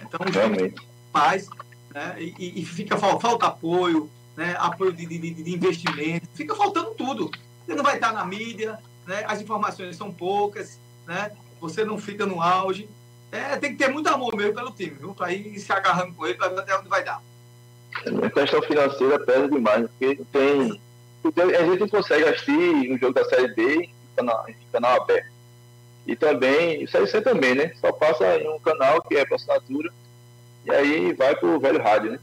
Então, 0.01 0.20
faz, 1.12 1.49
né, 1.93 2.16
e, 2.18 2.61
e, 2.61 2.64
fica, 2.64 2.97
falta 2.97 3.47
apoio, 3.47 4.09
né, 4.36 4.55
apoio 4.59 4.93
de, 4.93 5.07
de, 5.07 5.18
de, 5.18 5.55
investimento, 5.55 6.28
fica 6.34 6.55
faltando 6.55 6.95
tudo. 6.95 7.30
Você 7.66 7.74
não 7.74 7.82
vai 7.82 7.97
estar 7.97 8.12
na 8.12 8.24
mídia, 8.24 8.78
né, 9.07 9.24
as 9.26 9.41
informações 9.41 9.97
são 9.97 10.12
poucas, 10.12 10.78
né, 11.07 11.32
você 11.61 11.84
não 11.84 11.99
fica 11.99 12.24
no 12.24 12.41
auge. 12.41 12.89
É, 13.30 13.57
tem 13.57 13.72
que 13.72 13.78
ter 13.78 13.89
muito 13.89 14.09
amor 14.09 14.34
mesmo 14.34 14.55
pelo 14.55 14.70
time, 14.70 14.97
viu? 14.99 15.14
Para 15.14 15.32
ir 15.32 15.59
se 15.59 15.70
agarrando 15.70 16.14
com 16.14 16.26
ele, 16.26 16.39
para 16.39 16.49
ver 16.49 16.61
até 16.61 16.78
onde 16.78 16.89
vai 16.89 17.05
dar. 17.05 17.20
A 18.24 18.30
questão 18.30 18.62
financeira 18.62 19.18
pesa 19.20 19.49
demais, 19.49 19.86
porque 19.89 20.22
tem. 20.32 20.80
A 21.25 21.64
gente 21.64 21.81
não 21.81 21.89
consegue 21.89 22.25
assistir 22.25 22.93
um 22.93 22.99
jogo 22.99 23.12
da 23.12 23.25
Série 23.25 23.55
B 23.55 23.75
em 23.85 23.91
canal, 24.16 24.47
canal 24.73 25.03
aberto. 25.03 25.31
E 26.07 26.16
também, 26.16 26.87
Série 26.87 27.07
C 27.07 27.21
também, 27.21 27.55
né? 27.55 27.73
Só 27.81 27.93
passa 27.93 28.39
em 28.39 28.49
um 28.49 28.59
canal 28.59 29.03
que 29.03 29.16
é 29.16 29.27
para 29.27 29.37
assinatura, 29.37 29.93
e 30.64 30.71
aí 30.71 31.12
vai 31.12 31.35
para 31.37 31.49
o 31.49 31.61
velho 31.61 31.83
rádio, 31.83 32.12
né? 32.12 32.19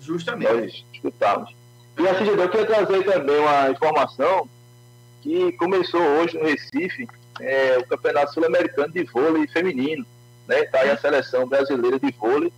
Justamente. 0.00 0.52
Nós 0.52 0.84
escutamos. 0.92 1.54
E 1.98 2.08
assim, 2.08 2.24
eu 2.24 2.48
queria 2.48 2.66
trazer 2.66 3.04
também 3.04 3.38
uma 3.38 3.70
informação 3.70 4.48
que 5.20 5.52
começou 5.52 6.00
hoje 6.00 6.38
no 6.38 6.46
Recife 6.46 7.06
é, 7.40 7.78
o 7.78 7.86
Campeonato 7.86 8.32
Sul-Americano 8.34 8.92
de 8.92 9.04
Vôlei 9.04 9.46
Feminino. 9.46 10.06
Né? 10.46 10.64
Tá 10.64 10.80
aí 10.80 10.90
a 10.90 10.96
seleção 10.96 11.46
brasileira 11.46 11.98
de 11.98 12.10
vôlei. 12.12 12.52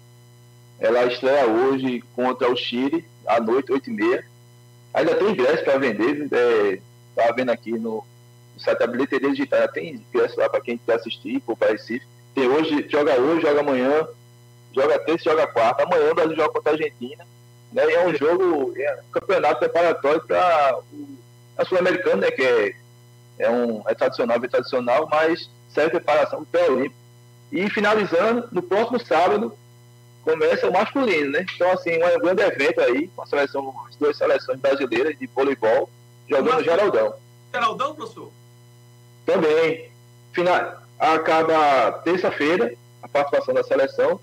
Ela 0.79 1.07
estreia 1.07 1.47
hoje 1.47 2.03
contra 2.15 2.51
o 2.51 2.57
Chile, 2.57 3.05
à 3.27 3.41
noite, 3.41 3.73
8h30. 3.73 4.25
Ainda 4.95 5.15
tem 5.15 5.31
ingresso 5.31 5.65
para 5.65 5.79
vender. 5.79 6.29
É, 6.33 7.33
vendo 7.35 7.51
aqui 7.51 7.73
no, 7.73 8.05
no 8.55 8.61
site 8.61 8.79
da 8.79 8.87
bilheteria 8.87 9.31
digital, 9.31 9.69
tem 9.69 9.95
ingresso 9.95 10.39
lá 10.39 10.49
para 10.49 10.61
quem 10.61 10.79
quer 10.79 10.95
assistir, 10.95 11.41
para 11.41 11.73
Recife. 11.73 12.07
Tem 12.35 12.49
hoje, 12.49 12.87
joga 12.89 13.21
hoje, 13.21 13.43
joga 13.43 13.61
amanhã, 13.61 14.07
joga 14.75 14.99
terça, 15.01 15.31
joga 15.31 15.47
quarta. 15.47 15.85
Amanhã 15.85 16.11
o 16.11 16.15
Brasil 16.15 16.37
joga 16.37 16.53
contra 16.53 16.73
a 16.73 16.75
Argentina. 16.75 17.27
Né? 17.73 17.85
E 17.87 17.95
é 17.95 18.07
um 18.07 18.15
jogo, 18.15 18.73
é 18.77 19.01
um 19.09 19.11
campeonato 19.13 19.61
preparatório 19.61 20.21
para 20.27 20.79
a 21.57 21.65
Sul-Americana, 21.65 22.23
né? 22.23 22.31
que 22.31 22.43
é, 22.43 22.75
é, 23.39 23.51
um, 23.51 23.83
é 23.87 23.95
tradicional, 23.95 24.39
bem 24.39 24.51
tradicional, 24.51 25.09
mas 25.11 25.49
serve 25.71 25.91
preparação 25.91 26.45
para 26.45 26.71
o 26.71 26.77
Olímpico. 26.77 27.01
E 27.51 27.69
finalizando, 27.69 28.49
no 28.51 28.63
próximo 28.63 28.99
sábado, 29.01 29.57
começa 30.25 30.69
o 30.69 30.73
masculino, 30.73 31.33
né? 31.33 31.45
Então, 31.55 31.71
assim, 31.73 31.97
um 31.97 32.21
grande 32.21 32.43
evento 32.43 32.81
aí, 32.81 33.09
com 33.09 33.23
a 33.23 33.27
seleção, 33.27 33.75
as 33.89 33.97
duas 33.97 34.17
seleções 34.17 34.59
brasileiras 34.61 35.19
de 35.19 35.27
voleibol, 35.27 35.91
jogando 36.29 36.59
no 36.59 36.65
Geraldão. 36.65 37.15
Geraldão, 37.53 37.95
professor? 37.95 38.31
Também. 39.27 39.91
Final, 40.33 40.79
acaba 40.99 41.93
terça-feira, 42.05 42.75
a 43.03 43.09
participação 43.09 43.55
da 43.55 43.63
seleção. 43.63 44.21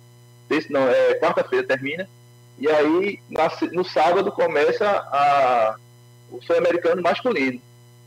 Terça, 0.48 0.68
não, 0.72 0.88
é 0.88 1.14
quarta-feira 1.16 1.68
termina. 1.68 2.10
E 2.58 2.68
aí, 2.68 3.20
na, 3.30 3.52
no 3.72 3.86
sábado, 3.86 4.32
começa 4.32 4.86
a, 4.90 5.76
o 6.32 6.42
Sul-Americano 6.42 7.02
masculino. 7.02 7.62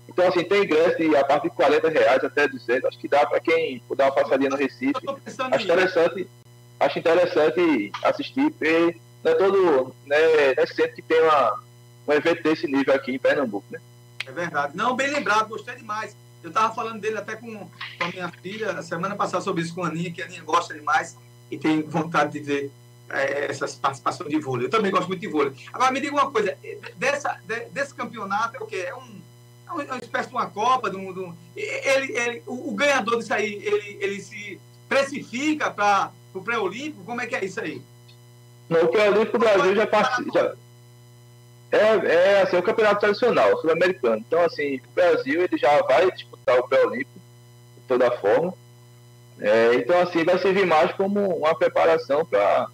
Então, 0.09 0.27
assim, 0.29 0.45
tem 0.45 0.65
ingresso 0.65 0.99
de, 0.99 1.17
a 1.17 1.25
partir 1.25 1.49
de 1.49 1.57
40 1.57 1.89
reais 1.89 2.25
até 2.25 2.49
200. 2.49 2.85
Acho 2.85 2.99
que 2.99 3.09
dá 3.09 3.25
para 3.25 3.41
quem 3.41 3.79
puder 3.89 4.05
uma 4.05 4.13
passadinha 4.13 4.51
no 4.51 4.57
Recife. 4.57 5.01
Acho 5.53 5.65
interessante, 5.65 6.29
acho 6.83 6.99
interessante 6.99 7.93
assistir, 8.03 8.51
porque 8.51 8.97
não 9.23 9.33
é 9.33 9.35
todo. 9.35 9.95
Né, 10.07 10.17
é 10.57 10.67
sempre 10.67 10.97
que 10.97 11.03
tem 11.03 11.21
uma, 11.23 11.61
um 12.09 12.13
evento 12.13 12.43
desse 12.43 12.67
nível 12.67 12.95
aqui 12.95 13.13
em 13.13 13.19
Pernambuco, 13.19 13.67
né? 13.71 13.81
É 14.27 14.33
verdade. 14.33 14.77
Não, 14.77 14.95
bem 14.95 15.11
lembrado, 15.11 15.49
gostei 15.49 15.75
demais. 15.77 16.17
Eu 16.43 16.49
estava 16.49 16.75
falando 16.75 17.01
dele 17.01 17.19
até 17.19 17.37
com, 17.37 17.57
com 17.57 18.05
a 18.05 18.09
minha 18.09 18.29
filha, 18.29 18.83
semana 18.83 19.15
passada, 19.15 19.43
sobre 19.43 19.63
isso 19.63 19.75
com 19.75 19.85
a 19.85 19.89
Aninha, 19.89 20.13
que 20.13 20.21
a 20.21 20.25
Aninha 20.25 20.43
gosta 20.43 20.75
demais 20.75 21.17
e 21.51 21.59
tem 21.59 21.83
vontade 21.83 22.33
de 22.33 22.41
ver 22.41 22.73
é, 23.11 23.47
essas 23.51 23.75
participações 23.75 24.31
de 24.31 24.41
vôlei. 24.41 24.67
Eu 24.67 24.71
também 24.71 24.91
gosto 24.91 25.07
muito 25.07 25.21
de 25.21 25.29
vôlei. 25.29 25.53
Agora, 25.73 25.93
me 25.93 26.01
diga 26.01 26.15
uma 26.15 26.31
coisa, 26.31 26.57
dessa, 26.97 27.39
de, 27.47 27.67
desse 27.67 27.95
campeonato 27.95 28.57
é 28.57 28.61
o 28.61 28.67
quê? 28.67 28.87
É, 28.89 28.95
um, 28.95 29.21
é 29.69 29.85
uma 29.85 29.99
espécie 29.99 30.29
de 30.29 30.35
uma 30.35 30.47
Copa? 30.47 30.91
De 30.91 30.97
um, 30.97 31.13
de 31.13 31.21
um 31.21 31.35
ele, 31.55 32.17
ele, 32.17 32.43
o, 32.47 32.71
o, 32.71 32.75
ganhador 32.75 33.19
disso 33.19 33.35
aí, 33.35 33.55
ele, 33.63 33.99
ele 34.01 34.21
se 34.21 34.59
precifica 34.89 35.71
para 35.71 36.11
o 36.39 36.43
pré-olímpico? 36.43 37.05
Como 37.05 37.21
é 37.21 37.27
que 37.27 37.35
é 37.35 37.45
isso 37.45 37.61
aí? 37.61 37.83
Não, 38.69 38.85
o 38.85 38.89
pré-olímpico 38.89 39.37
o 39.37 39.41
Brasil 39.41 39.75
já 39.75 39.87
participa. 39.87 40.57
É, 41.71 41.79
é 41.79 42.43
assim, 42.43 42.57
o 42.57 42.63
campeonato 42.63 43.01
tradicional, 43.01 43.59
sul-americano. 43.61 44.19
Então, 44.27 44.41
assim, 44.45 44.77
o 44.77 44.95
Brasil 44.95 45.43
ele 45.43 45.57
já 45.57 45.81
vai 45.83 46.11
disputar 46.11 46.59
o 46.59 46.69
pré-olímpico 46.69 47.19
de 47.77 47.83
toda 47.89 48.11
forma. 48.19 48.53
É, 49.41 49.75
então, 49.75 49.99
assim, 50.01 50.25
vai 50.25 50.39
servir 50.39 50.67
mais 50.67 50.93
como 50.93 51.39
uma 51.39 51.55
preparação 51.55 52.25
para 52.25 52.69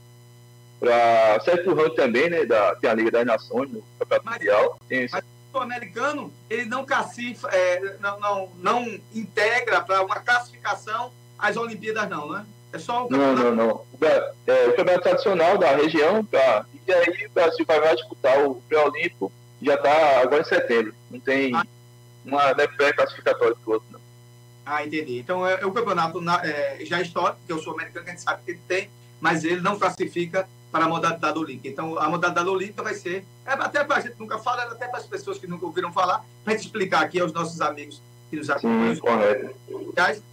para 0.80 1.40
certo 1.40 1.74
ranking 1.74 1.96
também, 1.96 2.30
né? 2.30 2.44
Da, 2.44 2.76
tem 2.76 2.88
a 2.88 2.94
Liga 2.94 3.11
das 3.11 3.26
Nações 3.26 3.70
no 3.70 3.82
Campeonato 3.98 4.26
mas, 4.26 4.34
Mundial. 4.34 4.78
Tem 4.88 5.09
mas 5.11 5.24
o 5.52 5.59
americano 5.59 6.32
ele 6.48 6.66
não 6.66 6.84
classifica, 6.84 7.48
é, 7.48 7.96
não, 7.98 8.20
não, 8.20 8.52
não 8.59 9.00
integra 9.12 9.80
para 9.80 10.02
uma 10.02 10.20
classificação 10.20 11.11
as 11.38 11.56
Olimpíadas, 11.56 12.09
não, 12.09 12.32
né? 12.32 12.46
É 12.72 12.78
só 12.78 13.06
o 13.06 13.10
Não, 13.10 13.34
não, 13.34 13.54
não. 13.54 13.68
O, 13.68 14.04
é, 14.04 14.66
o 14.66 14.76
campeonato 14.76 15.02
tradicional 15.02 15.56
da 15.56 15.74
região, 15.74 16.24
pra, 16.24 16.64
e 16.86 16.92
aí 16.92 17.26
o 17.26 17.30
Brasil 17.30 17.64
vai 17.66 17.94
disputar 17.94 18.44
o 18.46 18.56
pré-olímpico, 18.68 19.32
já 19.62 19.74
está 19.74 20.20
agora 20.20 20.42
em 20.42 20.44
setembro. 20.44 20.94
Não 21.10 21.20
tem 21.20 21.54
ah. 21.54 21.64
uma 22.24 22.54
não 22.54 22.64
é 22.64 22.66
pré-classificatório 22.66 23.56
do 23.56 23.72
outro, 23.72 23.88
não. 23.90 24.00
Ah, 24.64 24.84
entendi. 24.84 25.18
Então 25.18 25.46
é, 25.46 25.60
é 25.60 25.66
o 25.66 25.72
campeonato 25.72 26.20
na, 26.20 26.44
é, 26.44 26.78
já 26.84 27.00
histórico, 27.00 27.40
que 27.46 27.52
eu 27.52 27.58
sou 27.58 27.72
americano, 27.72 28.04
que 28.04 28.10
a 28.10 28.14
gente 28.14 28.22
sabe 28.22 28.42
que 28.44 28.50
ele 28.50 28.60
tem, 28.68 28.90
mas 29.20 29.44
ele 29.44 29.60
não 29.60 29.78
classifica 29.78 30.46
para 30.70 30.84
a 30.84 30.88
modalidade 30.88 31.38
olímpica. 31.38 31.68
Então, 31.68 31.98
a 31.98 32.08
modalidade 32.08 32.48
olímpica 32.48 32.82
vai 32.82 32.94
ser, 32.94 33.24
é, 33.46 33.52
até 33.52 33.82
para 33.82 33.96
a 33.96 34.00
gente 34.00 34.16
nunca 34.18 34.38
fala, 34.38 34.64
até 34.64 34.86
para 34.86 34.98
as 34.98 35.06
pessoas 35.06 35.38
que 35.38 35.46
nunca 35.46 35.64
ouviram 35.64 35.92
falar, 35.92 36.24
para 36.44 36.52
a 36.52 36.56
gente 36.56 36.66
explicar 36.66 37.02
aqui 37.02 37.18
aos 37.18 37.32
nossos 37.32 37.60
amigos 37.60 38.02
que 38.30 38.36
nos 38.36 38.50
acompanham. 38.50 38.94
Sim, 38.94 39.00
correto. 39.00 39.54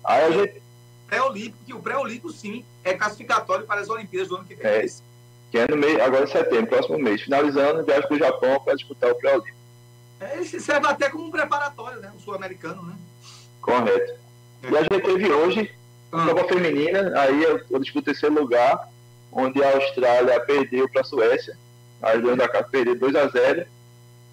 Aí 0.03 0.23
a 0.23 0.31
gente... 0.31 0.64
Pré-olímpico, 1.07 1.57
que 1.65 1.73
o 1.73 1.79
pré-olímpico, 1.79 2.31
sim, 2.31 2.65
é 2.83 2.93
classificatório 2.93 3.65
para 3.65 3.81
as 3.81 3.89
Olimpíadas 3.89 4.29
do 4.29 4.37
ano 4.37 4.45
que 4.45 4.55
vem. 4.55 4.65
É, 4.65 4.85
que 5.51 5.57
é 5.57 5.67
no 5.67 5.77
mês, 5.77 5.99
agora 5.99 6.23
em 6.23 6.27
setembro, 6.27 6.67
próximo 6.67 6.97
mês. 6.97 7.21
Finalizando, 7.21 7.83
viagem 7.83 8.07
para 8.07 8.15
o 8.15 8.19
Japão 8.19 8.59
para 8.59 8.75
disputar 8.75 9.11
o 9.11 9.15
pré-olímpico. 9.15 9.57
É, 10.19 10.37
ele 10.37 10.45
serve 10.45 10.87
até 10.87 11.09
como 11.09 11.25
um 11.25 11.31
preparatório, 11.31 11.99
né? 11.99 12.11
O 12.15 12.19
sul-americano, 12.19 12.81
né? 12.83 12.95
Correto. 13.61 14.13
É. 14.63 14.71
E 14.71 14.77
a 14.77 14.81
gente 14.81 15.01
teve 15.01 15.31
hoje 15.31 15.71
a 16.11 16.23
ah. 16.23 16.27
Copa 16.27 16.47
Feminina, 16.53 17.19
aí 17.19 17.43
eu, 17.43 17.61
eu 17.69 17.79
disputo 17.79 18.05
terceiro 18.05 18.35
lugar, 18.35 18.89
onde 19.31 19.63
a 19.63 19.75
Austrália 19.75 20.39
perdeu 20.41 20.87
para 20.89 21.01
a 21.01 21.03
Suécia. 21.03 21.57
As 22.01 22.21
duas 22.21 22.37
da 22.37 22.47
casa 22.47 22.67
perderam 22.69 22.99
2 22.99 23.15
a 23.15 23.27
0 23.27 23.65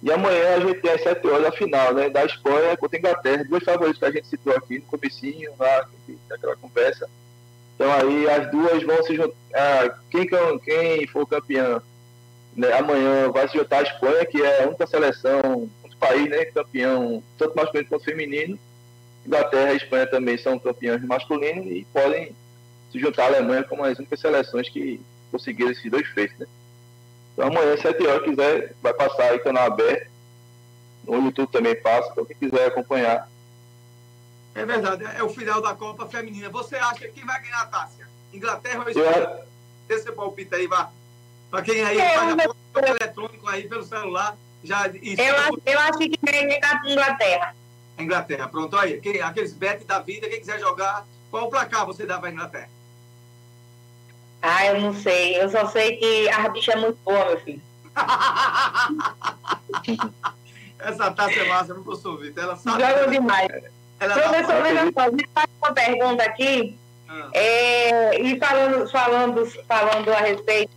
E 0.03 0.11
amanhã 0.11 0.55
a 0.55 0.59
gente 0.59 0.81
tem 0.81 0.91
às 0.91 1.01
7 1.01 1.25
horas 1.27 1.47
a 1.47 1.51
final, 1.53 1.93
né? 1.93 2.09
Da 2.09 2.25
Espanha 2.25 2.75
contra 2.75 2.97
a 2.97 2.99
Inglaterra, 2.99 3.45
duas 3.45 3.63
favoritos 3.63 3.99
que 3.99 4.05
a 4.05 4.11
gente 4.11 4.27
citou 4.27 4.53
aqui 4.53 4.79
no 4.79 4.85
comecinho, 4.85 5.53
lá, 5.57 5.87
naquela 6.29 6.57
conversa. 6.57 7.09
Então 7.73 7.89
aí 7.89 8.29
as 8.29 8.51
duas 8.51 8.83
vão 8.83 9.01
se 9.03 9.15
juntar. 9.15 9.33
Ah, 9.53 9.97
quem, 10.11 10.27
quem 10.59 11.07
for 11.07 11.25
campeão 11.25 11.81
né, 12.53 12.73
amanhã 12.73 13.31
vai 13.31 13.47
se 13.47 13.57
juntar 13.57 13.79
a 13.79 13.83
Espanha, 13.83 14.25
que 14.25 14.41
é 14.41 14.63
a 14.63 14.67
única 14.67 14.85
seleção, 14.85 15.69
um 15.85 15.97
país, 15.97 16.29
né? 16.29 16.45
Campeão, 16.45 17.23
tanto 17.37 17.55
masculino 17.55 17.87
quanto 17.87 18.03
feminino. 18.03 18.59
Inglaterra 19.25 19.71
e 19.71 19.77
Espanha 19.77 20.05
também 20.05 20.37
são 20.37 20.59
campeões 20.59 21.01
masculinos 21.01 21.65
e 21.65 21.87
podem 21.93 22.35
se 22.91 22.99
juntar 22.99 23.23
à 23.23 23.27
Alemanha 23.27 23.63
como 23.63 23.85
as 23.85 23.97
únicas 23.97 24.19
seleções 24.19 24.67
que 24.67 24.99
conseguiram 25.31 25.71
esses 25.71 25.89
dois 25.89 26.05
feitos, 26.09 26.37
né? 26.37 26.45
Então 27.33 27.47
amanhã, 27.47 27.75
7 27.77 28.05
horas, 28.07 28.23
quiser, 28.23 28.73
vai 28.81 28.93
passar 28.93 29.31
aí 29.31 29.39
canal 29.39 29.65
aberto. 29.65 30.11
No 31.03 31.25
YouTube 31.25 31.51
também 31.51 31.75
passa, 31.75 32.09
então 32.11 32.25
quem 32.25 32.37
quiser 32.37 32.67
acompanhar. 32.67 33.27
É 34.55 34.65
verdade, 34.65 35.03
é 35.03 35.23
o 35.23 35.29
final 35.29 35.61
da 35.61 35.73
Copa 35.73 36.07
Feminina. 36.07 36.49
Você 36.49 36.75
acha 36.75 37.07
que 37.07 37.25
vai 37.25 37.41
ganhar 37.41 37.61
a 37.61 37.65
Tássia? 37.65 38.07
Inglaterra 38.31 38.83
ou 38.83 38.89
Espanha? 38.89 39.39
Esse 39.89 40.11
palpite 40.11 40.53
aí, 40.55 40.67
vá. 40.67 40.91
Para 41.49 41.61
quem 41.61 41.83
aí 41.83 41.97
faz 41.97 42.37
a 42.37 42.87
eletrônico 42.87 43.47
aí 43.47 43.67
pelo 43.67 43.83
celular, 43.83 44.37
já. 44.63 44.87
Isso, 44.87 45.21
eu, 45.21 45.35
acho, 45.37 45.61
eu 45.65 45.79
acho 45.79 45.97
que 45.99 46.19
ganha 46.23 46.59
a 46.63 46.89
Inglaterra. 46.89 47.55
Inglaterra, 47.97 48.47
pronto 48.47 48.77
aí. 48.77 48.99
Quem, 49.01 49.21
aqueles 49.21 49.53
bet 49.53 49.83
da 49.85 49.99
vida, 49.99 50.29
quem 50.29 50.39
quiser 50.39 50.59
jogar, 50.59 51.05
qual 51.29 51.45
o 51.45 51.49
placar 51.49 51.85
você 51.85 52.05
dá 52.05 52.17
para 52.17 52.29
a 52.29 52.31
Inglaterra? 52.31 52.69
Ah, 54.45 54.65
eu 54.65 54.81
não 54.81 54.93
sei. 54.93 55.41
Eu 55.41 55.49
só 55.49 55.65
sei 55.67 55.95
que 55.95 56.29
a 56.29 56.49
bicha 56.49 56.73
é 56.73 56.75
muito 56.75 56.97
boa, 57.05 57.27
meu 57.27 57.39
filho. 57.39 57.61
Essa 60.77 61.09
taça 61.11 61.31
é 61.31 61.47
massa, 61.47 61.73
não 61.73 61.81
posso 61.81 62.09
ouvir. 62.09 62.33
Ela 62.37 62.57
sabe. 62.57 62.83
Joga 62.83 63.09
demais. 63.09 63.47
Ela 64.01 64.13
Professor, 64.13 64.61
tá... 64.93 65.09
me 65.11 65.25
faz 65.33 65.47
uma 65.61 65.71
pergunta 65.71 66.23
aqui. 66.23 66.77
Ah. 67.07 67.29
É, 67.31 68.21
e 68.21 68.37
falando, 68.37 68.91
falando, 68.91 69.45
falando 69.65 70.11
a 70.11 70.19
respeito 70.19 70.75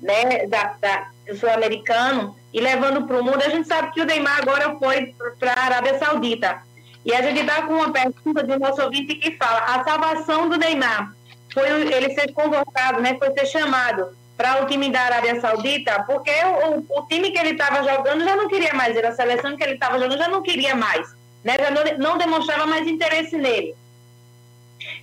né, 0.00 0.48
da, 0.48 0.74
da 0.80 1.06
do 1.24 1.36
sul-americano 1.36 2.36
e 2.52 2.60
levando 2.60 3.06
para 3.06 3.20
o 3.20 3.24
mundo, 3.24 3.42
a 3.42 3.48
gente 3.48 3.68
sabe 3.68 3.92
que 3.92 4.00
o 4.00 4.04
Neymar 4.04 4.40
agora 4.40 4.76
foi 4.76 5.14
para 5.38 5.52
a 5.52 5.66
Arábia 5.66 6.00
Saudita. 6.00 6.60
E 7.04 7.14
a 7.14 7.22
gente 7.22 7.38
está 7.40 7.62
com 7.62 7.74
uma 7.74 7.92
pergunta 7.92 8.42
do 8.42 8.58
nosso 8.58 8.82
ouvinte 8.82 9.14
que 9.14 9.36
fala: 9.36 9.60
a 9.60 9.84
salvação 9.84 10.48
do 10.48 10.56
Neymar 10.56 11.14
foi 11.54 11.70
ele 11.92 12.12
ser 12.12 12.32
convocado, 12.32 13.00
né, 13.00 13.16
foi 13.16 13.30
ser 13.30 13.46
chamado 13.46 14.08
para 14.36 14.62
o 14.62 14.66
time 14.66 14.90
da 14.90 15.00
Arábia 15.00 15.40
Saudita, 15.40 16.02
porque 16.04 16.32
o, 16.66 16.84
o 16.98 17.06
time 17.06 17.30
que 17.30 17.38
ele 17.38 17.50
estava 17.50 17.88
jogando 17.88 18.24
já 18.24 18.34
não 18.34 18.48
queria 18.48 18.74
mais, 18.74 18.96
era 18.96 19.10
a 19.10 19.14
seleção 19.14 19.56
que 19.56 19.62
ele 19.62 19.74
estava 19.74 19.96
jogando 19.96 20.18
já 20.18 20.28
não 20.28 20.42
queria 20.42 20.74
mais, 20.74 21.14
né, 21.44 21.56
já 21.56 21.70
não, 21.70 21.84
não, 21.98 22.18
demonstrava 22.18 22.66
mais 22.66 22.88
interesse 22.88 23.36
nele. 23.36 23.76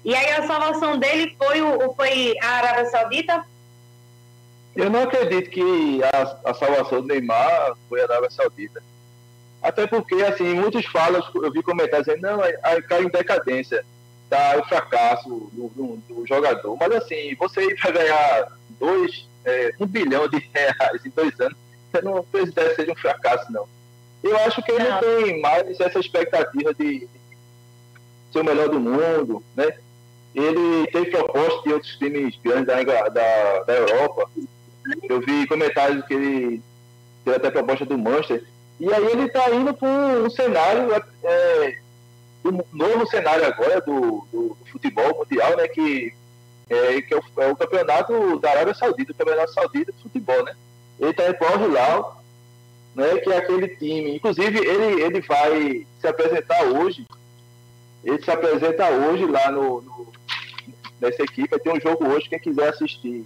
E 0.04 0.14
aí 0.14 0.32
a 0.32 0.46
salvação 0.46 0.98
dele 0.98 1.34
foi, 1.38 1.62
o, 1.62 1.94
foi 1.94 2.36
a 2.42 2.48
Arábia 2.48 2.86
Saudita? 2.88 3.46
Eu 4.76 4.90
não 4.90 5.04
acredito 5.04 5.50
que 5.50 6.02
a, 6.04 6.50
a 6.50 6.54
salvação 6.54 7.02
do 7.02 7.08
Neymar 7.08 7.74
foi 7.88 8.02
a 8.02 8.04
Arábia 8.04 8.30
Saudita. 8.30 8.84
Até 9.62 9.88
porque, 9.88 10.16
assim, 10.16 10.54
muitos 10.56 10.86
falam, 10.88 11.24
eu 11.36 11.52
vi 11.52 11.64
comentários 11.64 12.08
dizendo, 12.08 12.22
não, 12.22 12.42
aí 12.42 12.82
cai 12.82 13.04
em 13.04 13.10
decadência 13.10 13.86
tá 14.32 14.58
o 14.58 14.64
fracasso 14.64 15.28
do, 15.52 15.68
do, 15.76 15.98
do, 16.08 16.26
jogador. 16.26 16.78
Mas 16.80 16.94
assim, 16.94 17.36
você 17.36 17.66
ir 17.66 17.76
para 17.76 17.92
ganhar 17.92 18.48
dois, 18.80 19.28
é, 19.44 19.74
um 19.78 19.86
bilhão 19.86 20.28
de 20.30 20.38
reais 20.54 21.06
em 21.06 21.10
dois 21.10 21.38
anos, 21.42 21.58
você 21.92 22.02
não 22.02 22.24
precisa 22.24 22.74
ser 22.76 22.90
um 22.90 22.96
fracasso, 22.96 23.52
não. 23.52 23.68
Eu 24.24 24.38
acho 24.38 24.64
que 24.64 24.72
ele 24.72 24.88
não 24.88 25.00
tem 25.00 25.42
mais 25.42 25.80
essa 25.80 26.00
expectativa 26.00 26.74
de 26.74 27.10
ser 28.32 28.40
o 28.40 28.46
melhor 28.46 28.70
do 28.70 28.80
mundo, 28.80 29.44
né? 29.56 29.74
Ele 30.34 30.88
tem 30.88 31.12
proposta 31.12 31.62
de 31.64 31.74
outros 31.74 31.98
times 31.98 32.40
grandes 32.42 32.68
da, 32.68 33.10
da, 33.10 33.64
da 33.64 33.74
Europa. 33.74 34.30
Eu 35.10 35.20
vi 35.20 35.46
comentários 35.46 36.06
que 36.06 36.14
ele 36.14 36.62
teve 37.26 37.36
até 37.36 37.52
proposta 37.52 37.86
do 37.86 37.98
Manchester. 37.98 38.46
E 38.80 38.94
aí 38.94 39.06
ele 39.08 39.26
está 39.26 39.54
indo 39.54 39.74
para 39.74 39.90
um 39.90 40.30
cenário 40.30 40.90
é, 41.24 41.81
do 42.44 42.66
novo 42.74 43.06
cenário 43.08 43.46
agora 43.46 43.82
do, 43.82 44.26
do, 44.32 44.58
futebol 44.72 45.18
mundial, 45.18 45.56
né, 45.58 45.68
que, 45.68 46.14
é, 46.70 47.02
que 47.02 47.14
é, 47.14 47.18
o, 47.18 47.24
é, 47.38 47.52
o, 47.52 47.56
campeonato 47.56 48.40
da 48.40 48.52
Arábia 48.52 48.74
Saudita, 48.74 49.12
o 49.12 49.16
campeonato 49.16 49.54
saudita 49.54 49.92
de 49.92 50.02
futebol, 50.02 50.44
né? 50.44 50.56
Ele 51.00 51.12
está 51.12 51.30
em 51.30 51.36
Al 51.46 51.64
Hilal, 51.64 52.24
né, 52.96 53.18
que 53.20 53.32
é 53.32 53.38
aquele 53.38 53.68
time. 53.76 54.16
Inclusive, 54.16 54.60
ele, 54.60 55.02
ele 55.02 55.22
vai 55.22 55.86
se 56.00 56.08
apresentar 56.08 56.64
hoje. 56.64 57.06
Ele 58.04 58.22
se 58.22 58.32
apresenta 58.32 58.90
hoje 58.90 59.26
lá 59.26 59.52
no, 59.52 59.82
no 59.82 60.08
nessa 61.00 61.24
equipe. 61.24 61.60
Tem 61.60 61.74
um 61.74 61.82
jogo 61.82 62.08
hoje, 62.08 62.30
quem 62.30 62.40
quiser 62.40 62.70
assistir 62.70 63.26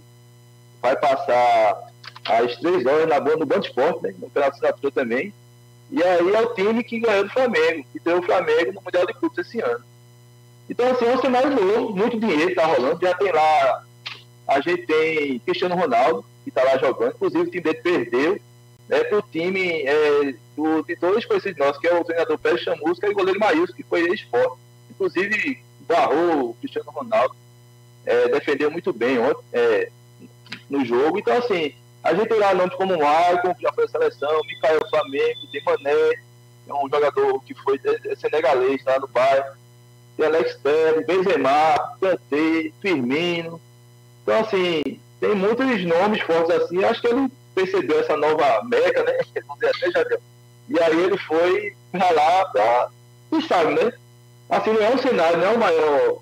vai 0.80 0.96
passar 0.96 1.92
às 2.24 2.56
três 2.56 2.84
horas 2.86 3.08
na 3.08 3.20
no 3.20 3.46
Band 3.46 3.60
Esporte, 3.60 4.02
né, 4.02 4.14
no 4.18 4.26
Campeonato 4.26 4.56
Assinatura 4.56 4.92
também. 4.92 5.32
E 5.90 6.02
aí 6.02 6.34
é 6.34 6.40
o 6.40 6.54
time 6.54 6.82
que 6.82 7.00
ganhou 7.00 7.24
do 7.24 7.30
Flamengo, 7.30 7.86
que 7.92 8.00
deu 8.00 8.18
o 8.18 8.22
Flamengo 8.22 8.72
no 8.72 8.82
Mundial 8.82 9.06
de 9.06 9.14
Clubes 9.14 9.38
esse 9.38 9.60
ano. 9.60 9.84
Então, 10.68 10.90
assim, 10.90 11.06
é 11.06 11.14
um 11.14 11.20
cenário 11.20 11.50
novo, 11.50 11.94
muito 11.94 12.18
dinheiro 12.18 12.50
está 12.50 12.66
rolando. 12.66 13.00
Já 13.00 13.14
tem 13.14 13.32
lá, 13.32 13.84
a 14.48 14.60
gente 14.60 14.86
tem 14.86 15.38
Cristiano 15.40 15.76
Ronaldo, 15.76 16.24
que 16.42 16.50
está 16.50 16.62
lá 16.64 16.76
jogando, 16.78 17.14
inclusive 17.14 17.42
o 17.42 17.50
time 17.50 17.62
dele 17.62 17.80
perdeu 17.80 18.40
né, 18.88 19.04
para 19.04 19.18
o 19.18 19.22
time 19.22 19.82
é, 19.84 20.34
do, 20.56 20.82
de 20.82 20.96
dois 20.96 21.24
conhecidos 21.24 21.58
nossos, 21.58 21.80
que 21.80 21.86
é 21.86 21.98
o 21.98 22.04
treinador 22.04 22.38
Pérez 22.38 22.62
Chamusca 22.62 23.06
e 23.06 23.10
o 23.10 23.14
goleiro 23.14 23.38
Maílson, 23.38 23.72
que 23.72 23.82
foi 23.82 24.02
ex-esporte. 24.02 24.58
Inclusive, 24.90 25.62
barrou 25.80 26.50
o 26.50 26.54
Cristiano 26.54 26.90
Ronaldo, 26.90 27.36
é, 28.04 28.28
defendeu 28.28 28.70
muito 28.70 28.92
bem 28.92 29.18
ontem 29.18 29.44
é, 29.52 29.90
no 30.70 30.84
jogo. 30.84 31.18
Então, 31.18 31.36
assim, 31.36 31.74
a 32.06 32.14
gente 32.14 32.28
tem 32.28 32.38
lá 32.38 32.54
nomes 32.54 32.74
como 32.76 32.94
o 32.94 32.98
Maicon, 32.98 33.54
que 33.54 33.62
já 33.62 33.72
foi 33.72 33.84
a 33.84 33.88
seleção, 33.88 34.40
Micael 34.46 34.88
Flamengo, 34.88 35.40
tem 35.50 35.62
Mané, 35.64 36.12
é 36.68 36.74
um 36.74 36.88
jogador 36.88 37.42
que 37.42 37.52
foi 37.54 37.80
senegalês 38.16 38.84
lá 38.84 38.98
no 39.00 39.08
bairro, 39.08 39.56
tem 40.16 40.26
Alex 40.26 40.56
Telles, 40.62 41.04
Benzema, 41.04 41.96
Kanté, 42.00 42.70
Firmino. 42.80 43.60
Então, 44.22 44.40
assim, 44.40 44.82
tem 45.20 45.34
muitos 45.34 45.84
nomes 45.84 46.20
fortes 46.22 46.50
assim. 46.50 46.82
Acho 46.84 47.00
que 47.00 47.08
ele 47.08 47.28
percebeu 47.54 48.00
essa 48.00 48.16
nova 48.16 48.62
meca, 48.64 49.02
né? 49.02 49.12
Até 49.50 49.90
já 49.90 50.02
deu. 50.04 50.20
E 50.68 50.80
aí 50.80 51.04
ele 51.04 51.18
foi 51.18 51.76
pra 51.92 52.10
lá 52.10 52.44
pra. 52.46 52.88
Quem 53.30 53.40
sabe, 53.42 53.74
né? 53.74 53.92
Assim, 54.48 54.72
não 54.72 54.82
é 54.82 54.94
um 54.94 54.98
cenário, 54.98 55.38
não 55.38 55.46
é 55.46 55.54
o 55.54 55.58
maior. 55.58 56.18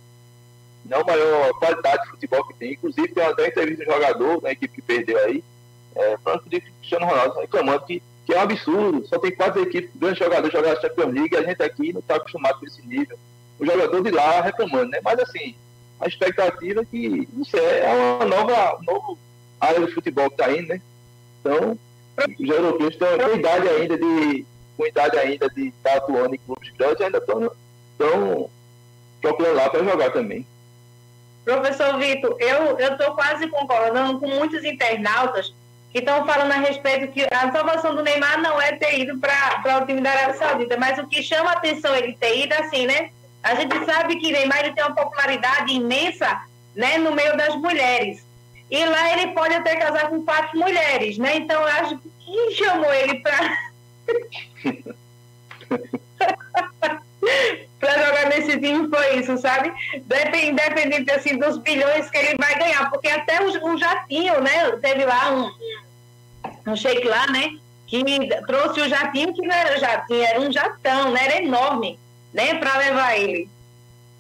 Não 0.87 0.99
é 0.99 1.01
a 1.01 1.05
maior 1.05 1.53
qualidade 1.59 2.03
de 2.05 2.11
futebol 2.11 2.45
que 2.47 2.55
tem. 2.55 2.72
Inclusive, 2.72 3.09
tem 3.09 3.24
até 3.24 3.49
entrevista 3.49 3.85
de 3.85 3.91
jogador 3.91 4.43
na 4.43 4.51
equipe 4.51 4.74
que 4.74 4.82
perdeu 4.82 5.18
aí 5.18 5.45
é, 5.95 6.16
falando 6.18 6.42
de 6.49 6.61
Cristiano 6.61 7.07
Ronaldo, 7.07 7.40
reclamando 7.40 7.84
que, 7.84 8.03
que 8.26 8.32
é 8.32 8.38
um 8.38 8.42
absurdo, 8.42 9.07
só 9.07 9.18
tem 9.18 9.34
quatro 9.34 9.62
equipes, 9.62 9.90
grandes 9.95 10.18
jogadores 10.18 10.53
jogando 10.53 10.76
a 10.76 10.80
Champions 10.80 11.14
League, 11.14 11.34
e 11.34 11.38
a 11.38 11.42
gente 11.42 11.62
aqui 11.62 11.92
não 11.92 12.01
está 12.01 12.16
acostumado 12.16 12.59
com 12.59 12.66
esse 12.66 12.86
nível. 12.86 13.18
O 13.59 13.66
jogador 13.66 14.03
de 14.03 14.11
lá 14.11 14.40
reclamando, 14.40 14.90
né? 14.90 15.01
Mas 15.03 15.18
assim, 15.20 15.55
a 16.01 16.07
expectativa 16.07 16.80
é 16.80 16.84
que, 16.84 17.28
não 17.32 17.45
sei, 17.45 17.61
é 17.61 18.16
uma 18.20 18.24
nova, 18.24 18.78
nova 18.82 19.16
área 19.61 19.86
de 19.86 19.92
futebol 19.92 20.28
que 20.28 20.42
está 20.42 20.51
indo, 20.53 20.68
né? 20.68 20.80
Então, 21.40 21.78
os 22.38 22.49
europeus 22.49 22.95
estão 22.95 23.18
com 23.18 23.36
idade 23.36 23.68
ainda 23.68 23.97
de 23.97 24.47
com 24.76 24.86
idade 24.86 25.16
ainda 25.16 25.49
de 25.51 25.68
estar 25.68 25.90
tá 25.90 25.97
atuando 25.99 26.34
em 26.34 26.38
clubes 26.38 26.70
grandes, 26.76 27.01
ainda 27.01 27.18
estão 27.18 27.51
procurando 29.20 29.55
lá 29.55 29.70
para 29.70 29.84
jogar 29.84 30.11
também. 30.11 30.45
Professor 31.45 31.99
Vitor, 31.99 32.36
eu 32.40 32.78
estou 32.78 33.14
quase 33.14 33.47
concordando 33.49 34.18
com 34.18 34.26
muitos 34.26 34.64
internautas 34.64 35.55
que 35.95 36.01
estão 36.01 36.26
falando 36.26 36.51
a 36.51 36.57
respeito 36.57 37.12
que 37.12 37.24
a 37.32 37.53
salvação 37.53 37.95
do 37.95 38.03
Neymar 38.03 38.42
não 38.42 38.61
é 38.61 38.72
ter 38.72 38.99
ido 38.99 39.16
para 39.16 39.78
o 39.80 39.86
time 39.86 40.01
da 40.01 40.11
Arábia 40.11 40.34
Saudita, 40.34 40.76
mas 40.76 40.99
o 40.99 41.07
que 41.07 41.22
chama 41.22 41.51
a 41.51 41.53
atenção 41.53 41.95
ele 41.95 42.14
ter 42.14 42.36
ido, 42.36 42.53
assim, 42.55 42.84
né? 42.84 43.11
A 43.40 43.55
gente 43.55 43.84
sabe 43.84 44.16
que 44.16 44.32
Neymar 44.32 44.59
ele 44.59 44.72
tem 44.74 44.82
uma 44.82 44.97
popularidade 44.97 45.72
imensa 45.72 46.42
né, 46.74 46.99
no 46.99 47.12
meio 47.12 47.36
das 47.36 47.55
mulheres. 47.55 48.26
E 48.68 48.84
lá 48.84 49.12
ele 49.12 49.28
pode 49.34 49.55
até 49.55 49.76
casar 49.76 50.09
com 50.09 50.24
quatro 50.24 50.59
mulheres, 50.59 51.16
né? 51.16 51.36
Então 51.36 51.62
eu 51.62 51.68
acho 51.68 51.97
que 51.99 52.11
quem 52.24 52.51
chamou 52.55 52.92
ele 52.92 53.20
para. 53.20 53.59
para 57.78 58.07
jogar 58.07 58.26
nesse 58.30 58.59
time 58.59 58.88
foi 58.88 59.20
isso, 59.20 59.38
sabe? 59.38 59.72
Independente 60.42 61.12
assim, 61.12 61.38
dos 61.38 61.59
bilhões 61.59 62.11
que 62.11 62.16
ele 62.16 62.34
vai 62.36 62.59
ganhar, 62.59 62.90
porque 62.90 63.09
até 63.09 63.40
o, 63.42 63.72
o 63.72 63.78
jatinho, 63.78 64.40
né? 64.40 64.72
Teve 64.82 65.05
lá 65.05 65.30
um, 65.30 65.53
um 66.66 66.76
shake 66.76 67.06
lá, 67.06 67.26
né? 67.28 67.58
Que 67.86 68.02
trouxe 68.46 68.80
o 68.80 68.88
jatinho, 68.88 69.34
que 69.34 69.42
não 69.42 69.54
era 69.54 69.78
jatinho, 69.78 70.22
era 70.22 70.40
um 70.40 70.50
jatão, 70.50 71.10
né? 71.12 71.24
Era 71.24 71.42
enorme, 71.42 71.98
né? 72.32 72.54
Para 72.54 72.78
levar 72.78 73.18
ele. 73.18 73.48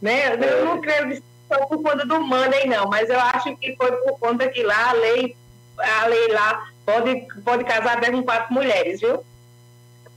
Né? 0.00 0.34
Eu 0.34 0.64
não 0.66 0.80
creio 0.80 1.08
que 1.08 1.22
foi 1.48 1.58
por 1.66 1.82
conta 1.82 2.04
do 2.04 2.20
Monday, 2.20 2.66
não, 2.66 2.88
mas 2.88 3.08
eu 3.08 3.18
acho 3.18 3.56
que 3.56 3.74
foi 3.76 3.90
por 3.92 4.18
conta 4.18 4.48
que 4.48 4.62
lá 4.62 4.90
a 4.90 4.92
lei, 4.92 5.36
a 5.78 6.06
lei 6.06 6.28
lá 6.28 6.62
pode, 6.84 7.26
pode 7.44 7.64
casar 7.64 7.96
até 7.96 8.10
com 8.10 8.22
quatro 8.22 8.52
mulheres, 8.52 9.00
viu? 9.00 9.24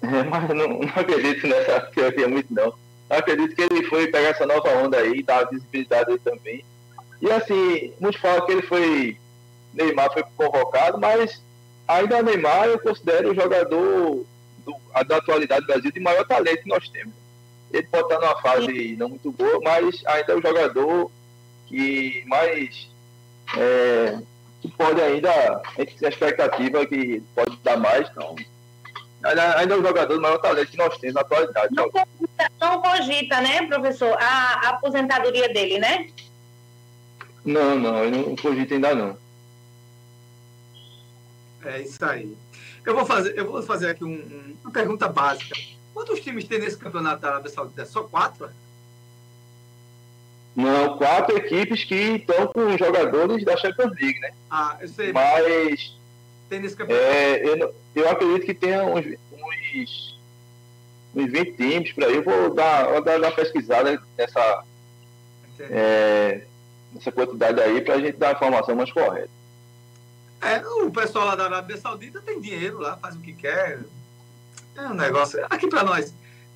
É, 0.02 0.24
mas 0.24 0.50
não, 0.50 0.68
não 0.68 0.90
acredito 0.96 1.48
nessa 1.48 1.82
teoria 1.82 2.28
muito, 2.28 2.54
não. 2.54 2.74
Eu 3.10 3.18
acredito 3.18 3.56
que 3.56 3.62
ele 3.62 3.84
foi 3.84 4.08
pegar 4.08 4.30
essa 4.30 4.46
nova 4.46 4.70
onda 4.78 4.98
aí, 4.98 5.24
dar 5.24 5.50
visibilidade 5.50 6.12
aí 6.12 6.20
também. 6.20 6.66
E 7.22 7.32
assim, 7.32 7.94
muitos 8.00 8.20
falam 8.22 8.46
que 8.46 8.52
ele 8.52 8.62
foi. 8.64 9.18
Neymar 9.74 10.12
foi 10.12 10.24
convocado, 10.36 11.00
mas 11.00 11.42
ainda 11.88 12.22
Neymar 12.22 12.66
eu 12.66 12.80
considero 12.80 13.32
o 13.32 13.36
jogador 13.36 14.26
do, 14.66 14.76
da 15.08 15.18
atualidade 15.18 15.62
do 15.62 15.68
Brasil 15.68 15.92
de 15.92 16.00
maior 16.00 16.26
talento 16.26 16.64
que 16.64 16.70
nós 16.70 16.90
temos. 16.90 17.14
Ele 17.72 17.88
pode 17.88 18.04
estar 18.04 18.20
numa 18.20 18.42
fase 18.42 18.96
não 18.98 19.10
muito 19.10 19.32
boa, 19.32 19.60
mas 19.64 20.02
ainda 20.06 20.34
é 20.34 20.36
o 20.36 20.42
jogador 20.42 21.12
que 21.68 22.24
mais 22.28 22.90
é, 23.56 24.20
que 24.62 24.70
pode 24.70 25.02
ainda, 25.02 25.62
tem 25.76 25.88
a 26.06 26.10
expectativa 26.10 26.86
que 26.86 27.22
pode 27.36 27.58
dar 27.64 27.78
mais, 27.78 28.10
então. 28.10 28.36
Ainda, 29.24 29.58
ainda 29.60 29.74
é 29.74 29.78
o 29.78 29.84
jogador 29.84 30.14
do 30.16 30.22
maior 30.22 30.38
talento 30.38 30.72
que 30.72 30.78
nós 30.78 30.98
temos 30.98 31.16
na 31.16 31.22
atualidade. 31.22 31.76
Não 31.76 31.90
cogita, 31.90 32.52
não 32.60 32.82
cogita 32.82 33.42
né, 33.42 33.68
professor, 33.68 34.16
a, 34.20 34.68
a 34.68 34.70
aposentadoria 34.70 35.50
dele, 35.50 35.80
né? 35.80 36.08
Não, 37.44 37.80
não, 37.80 38.04
ele 38.04 38.18
não 38.18 38.36
cogita 38.36 38.76
ainda 38.76 38.94
não. 38.94 39.18
É 41.68 41.82
isso 41.82 42.04
aí. 42.04 42.36
Eu 42.86 42.96
vou 42.96 43.06
fazer, 43.06 43.38
eu 43.38 43.52
vou 43.52 43.62
fazer 43.62 43.90
aqui 43.90 44.04
um, 44.04 44.14
um, 44.14 44.56
uma 44.64 44.72
pergunta 44.72 45.08
básica. 45.10 45.56
Quantos 45.94 46.22
times 46.22 46.46
tem 46.46 46.60
nesse 46.60 46.78
campeonato 46.78 47.22
da 47.22 47.30
Arábia 47.30 47.52
Saudita? 47.52 47.86
Só 47.86 48.04
quatro? 48.04 48.50
Não, 50.56 50.98
quatro 50.98 51.38
equipes 51.38 51.84
que 51.84 51.96
estão 51.96 52.48
com 52.48 52.78
jogadores 52.78 53.44
da 53.44 53.58
Champions 53.58 53.92
League, 54.00 54.20
né? 54.20 54.32
Ah, 54.50 54.78
eu 54.80 54.88
sei. 54.88 55.12
Mas. 55.12 55.96
Tem 56.50 56.60
nesse 56.60 56.76
campeonato? 56.76 57.06
É, 57.06 57.44
eu, 57.44 57.76
eu 57.96 58.10
acredito 58.10 58.46
que 58.46 58.54
tenha 58.54 58.84
uns, 58.84 59.06
uns, 59.32 60.20
uns 61.16 61.32
20 61.32 61.58
times 61.58 61.92
por 61.92 62.06
aí. 62.06 62.16
Eu 62.16 62.24
vou 62.24 62.54
dar, 62.54 62.86
vou 62.86 63.04
dar 63.04 63.20
uma 63.20 63.32
pesquisada 63.32 64.02
nessa, 64.18 64.64
é, 65.60 66.42
nessa 66.94 67.12
quantidade 67.12 67.60
aí 67.62 67.82
para 67.82 67.96
a 67.96 68.00
gente 68.00 68.18
dar 68.18 68.30
a 68.30 68.34
informação 68.34 68.76
mais 68.76 68.92
correta. 68.92 69.37
É, 70.42 70.60
o 70.84 70.92
pessoal 70.92 71.26
lá 71.26 71.36
da 71.36 71.46
Arábia 71.46 71.78
Saudita 71.78 72.22
tem 72.22 72.40
dinheiro 72.40 72.80
lá, 72.80 72.98
faz 72.98 73.16
o 73.16 73.20
que 73.20 73.34
quer. 73.34 73.80
É 74.76 74.82
um 74.82 74.94
negócio. 74.94 75.44
Aqui 75.50 75.68
para 75.68 75.84
nós, 75.84 76.14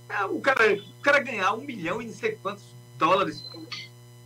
é, 0.08 0.24
o, 0.26 0.40
cara, 0.40 0.74
o 0.74 1.02
cara 1.02 1.20
ganhar 1.20 1.54
um 1.54 1.62
milhão 1.62 2.02
e 2.02 2.06
não 2.06 2.14
sei 2.14 2.38
quantos 2.42 2.64
dólares 2.98 3.42
por, 3.42 3.68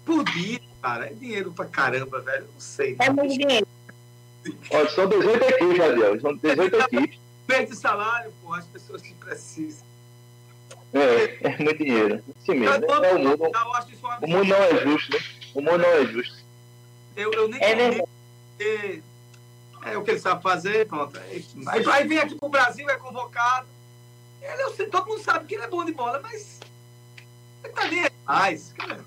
por 0.06 0.24
dia, 0.26 0.60
cara, 0.82 1.08
é 1.08 1.14
dinheiro 1.14 1.52
pra 1.52 1.66
caramba, 1.66 2.22
velho. 2.22 2.48
Não 2.54 2.60
sei. 2.60 2.98
É 3.00 3.10
muito 3.10 3.38
dinheiro. 3.38 3.68
Olha, 4.70 4.90
são 4.90 5.08
18 5.08 5.44
equipes, 5.44 5.78
Jadiel. 5.78 6.22
São 6.22 6.36
18 6.36 6.76
equipes. 6.76 7.20
Perde 7.48 7.76
salário, 7.76 8.34
pô, 8.42 8.54
as 8.54 8.66
pessoas 8.66 9.02
que 9.02 9.14
precisam. 9.14 9.86
É, 10.94 11.48
é 11.48 11.58
muito 11.64 11.84
dinheiro. 11.84 12.24
Sim 12.46 12.56
mesmo. 12.56 12.80
Né? 12.80 12.88
É 12.88 13.14
o, 13.14 13.20
mundo, 13.20 13.52
o 14.22 14.28
mundo 14.28 14.46
não 14.46 14.64
é 14.64 14.78
justo, 14.84 15.12
né? 15.14 15.20
O 15.54 15.62
mundo 15.62 15.78
não 15.78 15.90
é 15.90 16.06
justo. 16.06 16.46
Eu, 17.16 17.32
eu 17.34 17.48
nem 17.48 17.62
é 17.62 17.76
verdade. 17.76 19.04
É 19.86 19.96
o 19.96 20.04
que 20.04 20.12
ele 20.12 20.20
sabe 20.20 20.42
fazer, 20.42 20.88
pronto. 20.88 21.18
Aí, 21.20 21.46
aí 21.92 22.08
vem 22.08 22.18
aqui 22.18 22.34
pro 22.34 22.50
Brasil, 22.50 22.90
é 22.90 22.98
convocado. 22.98 23.68
Ele, 24.42 24.64
eu 24.64 24.72
sei, 24.72 24.88
todo 24.88 25.08
mundo 25.08 25.22
sabe 25.22 25.46
que 25.46 25.54
ele 25.54 25.64
é 25.64 25.68
bom 25.68 25.86
de 25.86 25.94
bola, 25.94 26.20
mas. 26.24 26.60
Ele 27.64 27.72
tá 27.72 27.88
nem 27.88 28.10
mais, 28.26 28.74
cara. 28.74 29.06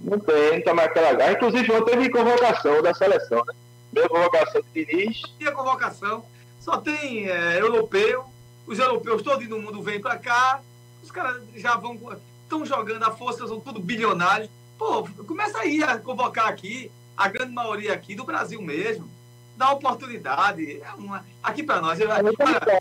Não 0.00 0.18
tem, 0.18 0.62
tá 0.62 0.72
mais 0.72 0.88
aquela 0.88 1.12
garra. 1.12 1.32
Inclusive, 1.32 1.70
ontem 1.70 1.90
teve 1.90 2.10
convocação 2.10 2.82
da 2.82 2.94
seleção, 2.94 3.44
né? 3.44 3.52
Primeira 3.90 4.08
convocação 4.08 4.62
de 4.62 4.84
Diniz. 4.86 5.22
Não 5.22 5.38
tinha 5.38 5.52
convocação. 5.52 6.24
Só 6.60 6.78
tem 6.78 7.28
é, 7.28 7.60
europeu. 7.60 8.24
Os 8.66 8.78
europeus 8.78 9.22
todos 9.22 9.46
no 9.48 9.60
mundo 9.60 9.82
vêm 9.82 10.00
pra 10.00 10.16
cá. 10.16 10.62
Os 11.02 11.10
caras 11.10 11.42
já 11.54 11.76
vão. 11.76 11.98
Estão 12.42 12.64
jogando 12.64 13.02
a 13.02 13.10
força, 13.10 13.46
são 13.46 13.60
tudo 13.60 13.80
bilionários. 13.80 14.48
Pô, 14.78 15.06
começa 15.26 15.58
aí 15.58 15.82
a 15.82 15.98
convocar 15.98 16.48
aqui, 16.48 16.90
a 17.16 17.28
grande 17.28 17.52
maioria 17.52 17.92
aqui 17.92 18.14
do 18.14 18.24
Brasil 18.24 18.62
mesmo 18.62 19.15
dá 19.56 19.72
oportunidade. 19.72 20.80
É 20.80 20.90
uma, 20.94 21.24
aqui 21.42 21.62
para 21.62 21.80
nós, 21.80 21.98
eu, 21.98 22.08
para, 22.08 22.80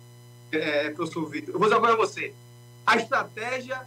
é, 0.51 0.89
professor 0.91 1.27
Vitor, 1.29 1.55
eu 1.55 1.59
vou 1.59 1.67
dizer 1.67 1.81
para 1.81 1.95
você. 1.95 2.33
A 2.85 2.97
estratégia, 2.97 3.81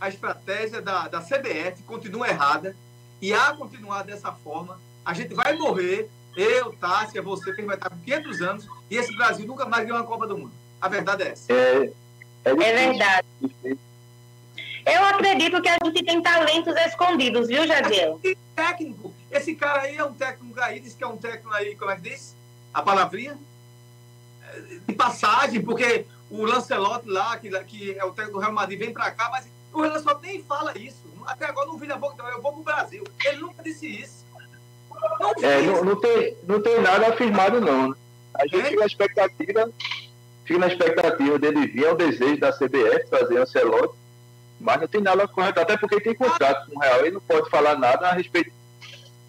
a 0.00 0.08
estratégia 0.08 0.82
da, 0.82 1.08
da 1.08 1.20
CBF 1.20 1.82
continua 1.84 2.28
errada. 2.28 2.76
E 3.20 3.32
a 3.32 3.54
continuar 3.54 4.02
dessa 4.02 4.32
forma, 4.32 4.80
a 5.04 5.14
gente 5.14 5.32
vai 5.32 5.56
morrer. 5.56 6.10
Eu, 6.36 6.72
Tássia, 6.72 7.22
você, 7.22 7.52
que 7.52 7.62
vai 7.62 7.76
estar 7.76 7.88
com 7.88 7.98
500 7.98 8.42
anos, 8.42 8.66
e 8.90 8.96
esse 8.96 9.14
Brasil 9.16 9.46
nunca 9.46 9.64
mais 9.64 9.84
ganhou 9.84 10.00
uma 10.00 10.06
Copa 10.06 10.26
do 10.26 10.36
Mundo. 10.36 10.52
A 10.80 10.88
verdade 10.88 11.22
é 11.22 11.28
essa. 11.28 11.52
É, 11.52 11.92
é, 12.44 12.50
é 12.50 12.54
verdade. 12.54 13.26
Eu 14.84 15.04
acredito 15.04 15.62
que 15.62 15.68
a 15.68 15.78
gente 15.84 16.04
tem 16.04 16.20
talentos 16.20 16.74
escondidos, 16.74 17.46
viu, 17.46 17.66
Jadiel? 17.66 18.20
Técnico. 18.56 19.14
Esse 19.32 19.54
cara 19.54 19.82
aí 19.82 19.96
é 19.96 20.04
um 20.04 20.12
técnico 20.12 20.60
aí, 20.60 20.78
diz 20.78 20.92
que 20.92 21.02
é 21.02 21.06
um 21.06 21.16
técnico 21.16 21.54
aí, 21.54 21.74
como 21.74 21.90
é 21.90 21.96
que 21.96 22.02
diz? 22.02 22.36
A 22.72 22.82
palavrinha? 22.82 23.38
De 24.86 24.94
passagem, 24.94 25.62
porque 25.62 26.04
o 26.30 26.44
Lancelotti 26.44 27.08
lá, 27.08 27.38
que, 27.38 27.48
que 27.64 27.98
é 27.98 28.04
o 28.04 28.12
técnico 28.12 28.38
do 28.38 28.42
Real 28.42 28.52
Madrid, 28.52 28.78
vem 28.78 28.92
pra 28.92 29.10
cá, 29.10 29.30
mas 29.30 29.46
o 29.72 29.80
Lancelotti 29.80 30.26
nem 30.26 30.42
fala 30.42 30.76
isso. 30.76 31.02
Até 31.24 31.46
agora 31.46 31.66
não 31.66 31.78
vi 31.78 31.86
na 31.86 31.96
boca, 31.96 32.22
eu 32.24 32.42
vou 32.42 32.52
pro 32.52 32.62
Brasil. 32.62 33.02
Ele 33.24 33.38
nunca 33.38 33.62
disse 33.62 33.86
isso. 33.86 34.22
Não, 35.18 35.32
é, 35.42 35.62
não, 35.62 35.82
não, 35.82 35.96
tem, 35.96 36.36
não 36.46 36.60
tem 36.60 36.80
nada 36.82 37.08
afirmado, 37.08 37.58
não. 37.58 37.88
Né? 37.88 37.96
A 38.34 38.46
gente 38.46 38.60
é? 38.60 38.64
fica 38.64 38.80
na 38.80 38.86
expectativa, 38.86 39.72
fica 40.44 40.58
na 40.58 40.66
expectativa 40.66 41.38
dele 41.38 41.66
vir, 41.68 41.84
é 41.84 41.90
o 41.90 41.96
desejo 41.96 42.38
da 42.38 42.52
CBF 42.52 43.06
trazer 43.08 43.38
o 43.38 43.42
Ancelotti, 43.42 43.94
mas 44.60 44.80
não 44.80 44.86
tem 44.86 45.00
nada 45.00 45.26
correto, 45.26 45.58
até 45.58 45.78
porque 45.78 46.00
tem 46.00 46.14
contrato 46.14 46.70
com 46.70 46.76
o 46.76 46.80
Real, 46.80 47.00
ele 47.00 47.12
não 47.12 47.20
pode 47.20 47.48
falar 47.48 47.78
nada 47.78 48.08
a 48.08 48.12
respeito 48.12 48.52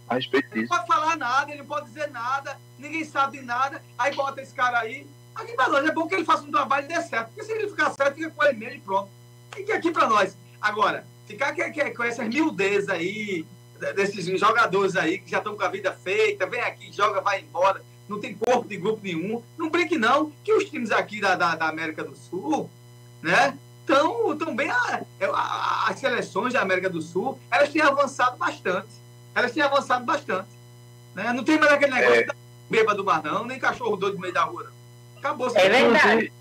a 0.08 0.16
respeito 0.16 0.46
disso. 0.50 0.60
Ele 0.60 0.68
não 0.68 0.78
pode 0.78 0.88
falar 0.88 1.18
nada, 1.18 1.52
ele 1.52 1.60
não 1.60 1.66
pode 1.66 1.88
dizer 1.88 2.10
nada, 2.12 2.58
ninguém 2.78 3.04
sabe 3.04 3.40
de 3.40 3.46
nada, 3.46 3.82
aí 3.98 4.14
bota 4.16 4.42
esse 4.42 4.54
cara 4.54 4.80
aí. 4.80 5.08
Aqui 5.36 5.54
pra 5.54 5.70
nós 5.70 5.86
é 5.86 5.92
bom 5.92 6.08
que 6.08 6.16
ele 6.16 6.26
faça 6.26 6.44
um 6.44 6.52
trabalho 6.52 6.86
e 6.86 6.88
dê 6.88 7.02
certo, 7.02 7.28
porque 7.28 7.44
se 7.44 7.52
ele 7.52 7.70
ficar 7.70 7.92
certo, 7.92 8.16
fica 8.16 8.30
com 8.30 8.44
ele 8.44 8.58
mesmo 8.58 8.76
e 8.76 8.82
pronto. 8.82 9.10
Fique 9.56 9.72
aqui 9.72 9.92
pra 9.92 10.08
nós. 10.08 10.38
Agora, 10.62 11.06
ficar 11.28 11.54
que, 11.54 11.70
que, 11.72 11.92
com 11.92 12.04
essas 12.04 12.28
miudezas 12.28 12.90
aí, 12.90 13.46
desses 13.96 14.26
jogadores 14.40 14.96
aí 14.96 15.20
que 15.20 15.32
já 15.32 15.40
estão 15.40 15.56
com 15.56 15.64
a 15.64 15.68
vida 15.68 15.92
feita, 15.92 16.46
vem 16.46 16.62
aqui, 16.62 16.92
joga, 16.92 17.20
vai 17.22 17.42
embora, 17.42 17.84
não 18.08 18.20
tem 18.20 18.36
corpo 18.36 18.68
de 18.68 18.78
grupo 18.78 19.02
nenhum. 19.04 19.42
Não 19.58 19.70
brinque 19.70 19.98
não, 19.98 20.32
que 20.44 20.54
os 20.54 20.66
times 20.66 20.92
aqui 20.92 21.20
da, 21.20 21.36
da, 21.36 21.56
da 21.56 21.68
América 21.68 22.04
do 22.04 22.16
Sul, 22.16 22.70
né? 23.22 23.58
Estão 23.82 24.38
tão 24.38 24.56
bem. 24.56 24.70
A, 24.70 25.04
a, 25.34 25.90
as 25.90 26.00
seleções 26.00 26.54
da 26.54 26.62
América 26.62 26.90
do 26.90 27.02
Sul, 27.02 27.38
elas 27.52 27.70
têm 27.70 27.82
avançado 27.82 28.38
bastante 28.38 29.03
elas 29.36 29.52
têm 29.52 29.64
avançado 29.64 30.06
bastante. 30.06 30.50
Né? 31.16 31.32
Não 31.34 31.44
tem 31.44 31.60
mais 31.60 31.72
aquele 31.72 31.94
negócio 31.94 32.22
é. 32.22 32.26
da 32.26 32.36
beba 32.70 32.96
do 32.96 33.04
mar, 33.04 33.22
não, 33.24 33.46
nem 33.46 33.60
cachorro 33.60 33.96
doido 33.96 34.16
no 34.16 34.22
meio 34.22 34.34
da 34.34 34.44
rua. 34.44 34.64
Não. 34.64 35.20
Acabou. 35.20 35.52
É 35.56 35.70
verdade. 35.70 36.32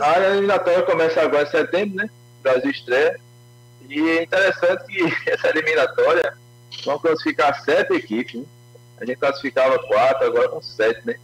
A 0.00 0.20
eliminatória 0.20 0.82
começa 0.82 1.20
agora 1.20 1.46
em 1.46 1.50
setembro, 1.50 1.96
né? 1.96 2.08
O 2.40 2.42
Brasil 2.42 2.70
estreia. 2.70 3.20
E 3.88 4.00
é 4.10 4.22
interessante 4.22 4.84
que 4.86 5.02
essa 5.30 5.48
eliminatória 5.48 6.36
vão 6.84 6.98
classificar 6.98 7.62
sete 7.64 7.94
equipes. 7.94 8.34
Né? 8.34 8.46
A 9.00 9.04
gente 9.04 9.18
classificava 9.18 9.78
quatro, 9.80 10.26
agora 10.26 10.48
com 10.48 10.62
sete, 10.62 11.04
né? 11.06 11.16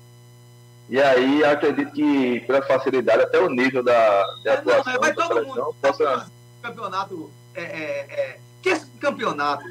E 0.89 1.01
aí 1.01 1.45
acredito 1.45 1.93
que 1.93 2.41
pela 2.41 2.62
facilidade, 2.62 3.23
até 3.23 3.39
o 3.39 3.51
nível 3.51 3.83
da, 3.83 4.27
da 4.43 4.53
é, 4.53 4.55
atuação 4.55 4.93
não, 4.95 5.01
vai 5.01 5.15
todo 5.15 5.47
mundo. 5.47 5.77
Possa... 5.81 6.27
Campeonato. 6.62 7.31
É, 7.55 7.62
é, 7.62 8.07
é, 8.09 8.39
que 8.62 8.70
esse 8.70 8.87
campeonato 8.99 9.65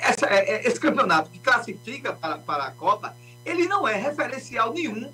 essa, 0.00 0.26
é, 0.26 0.54
é, 0.54 0.66
esse 0.66 0.78
campeonato 0.78 1.30
que 1.30 1.38
classifica 1.38 2.12
para, 2.12 2.38
para 2.38 2.64
a 2.64 2.70
Copa, 2.70 3.16
ele 3.44 3.66
não 3.66 3.86
é 3.86 3.94
referencial 3.94 4.72
nenhum 4.72 5.12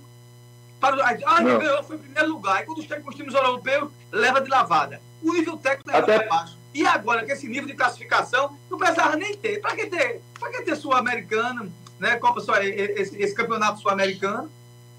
para 0.83 0.97
ah, 1.07 1.41
ele 1.41 1.59
ganhou, 1.59 1.83
foi 1.85 1.95
em 1.95 2.01
primeiro 2.01 2.29
lugar. 2.31 2.61
E 2.61 2.67
quando 2.67 2.83
chega 2.83 3.01
com 3.01 3.11
os 3.11 3.15
times 3.15 3.33
europeus, 3.33 3.89
leva 4.11 4.41
de 4.41 4.51
lavada. 4.51 5.01
O 5.23 5.33
nível 5.33 5.57
técnico 5.57 5.91
é 5.91 5.97
Até... 5.97 6.27
baixo. 6.27 6.59
E 6.75 6.85
agora, 6.85 7.25
com 7.25 7.31
esse 7.31 7.47
nível 7.47 7.69
de 7.69 7.75
classificação, 7.75 8.59
não 8.69 8.79
precisava 8.79 9.15
nem 9.15 9.37
ter. 9.37 9.61
Para 9.61 9.77
que 9.77 9.87
ter? 9.87 10.21
Para 10.41 10.51
que 10.51 10.63
ter 10.63 10.75
Sul-Americana, 10.75 11.71
né? 12.01 12.17
Copa 12.17 12.41
esse, 12.63 13.23
esse 13.23 13.35
campeonato 13.35 13.81
sul-americano, 13.81 14.51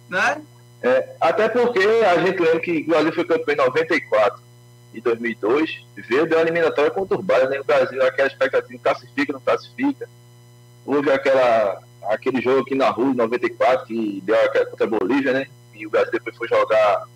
né? 0.08 0.42
É, 0.82 1.16
até 1.20 1.50
porque 1.50 1.80
a 1.80 2.22
gente 2.22 2.40
lembra 2.40 2.60
que 2.60 2.84
o 2.84 2.88
Brasil 2.88 3.14
foi 3.14 3.26
campeão 3.26 3.54
em 3.54 3.58
94 3.58 4.43
de 4.94 5.02
2002, 5.02 5.86
veio 6.08 6.28
de 6.28 6.36
uma 6.36 6.42
eliminatória 6.42 6.92
conturbada, 6.92 7.50
né? 7.50 7.60
O 7.60 7.64
Brasil, 7.64 8.02
aquela 8.06 8.28
expectativa, 8.28 8.80
classifica, 8.82 9.34
não 9.34 9.42
classifica. 9.42 10.08
Houve 10.86 11.12
aquela, 11.12 11.82
aquele 12.04 12.42
jogo 12.42 12.62
aqui 12.62 12.76
na 12.76 12.90
rua, 12.90 13.12
em 13.12 13.16
94, 13.16 13.88
que 13.88 14.22
deu 14.24 14.36
aquela 14.46 14.66
contra 14.66 14.86
a 14.86 14.90
Bolívia, 14.90 15.34
né? 15.34 15.48
E 15.74 15.88
o 15.88 15.90
Brasil 15.90 16.12
depois 16.12 16.38
foi 16.38 16.48
jogar 16.48 17.08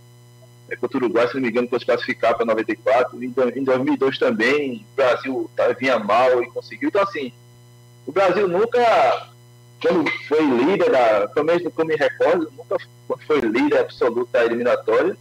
é, 0.70 0.76
contra 0.76 0.98
o 0.98 1.02
Uruguai, 1.02 1.28
se 1.28 1.36
não 1.36 1.42
me 1.42 1.50
engano, 1.50 1.70
foi 1.70 1.80
se 1.80 1.86
classificar 1.86 2.36
para 2.36 2.46
94. 2.46 3.24
Em, 3.24 3.34
em 3.56 3.64
2002 3.64 4.18
também, 4.18 4.86
o 4.92 4.96
Brasil 4.96 5.50
tá, 5.56 5.68
vinha 5.74 6.00
mal 6.00 6.44
e 6.44 6.48
conseguiu. 6.48 6.90
Então, 6.90 7.02
assim, 7.04 7.32
o 8.06 8.12
Brasil 8.12 8.48
nunca, 8.48 9.30
quando 9.82 10.10
foi 10.28 10.42
líder 10.42 10.92
da, 10.92 11.28
pelo 11.28 11.46
menos 11.46 11.64
eu 11.64 11.86
me 11.86 11.96
recordo, 11.96 12.52
nunca 12.58 12.78
foi 13.26 13.40
líder 13.42 13.80
absoluto 13.80 14.32
da 14.32 14.44
eliminatória, 14.44 15.16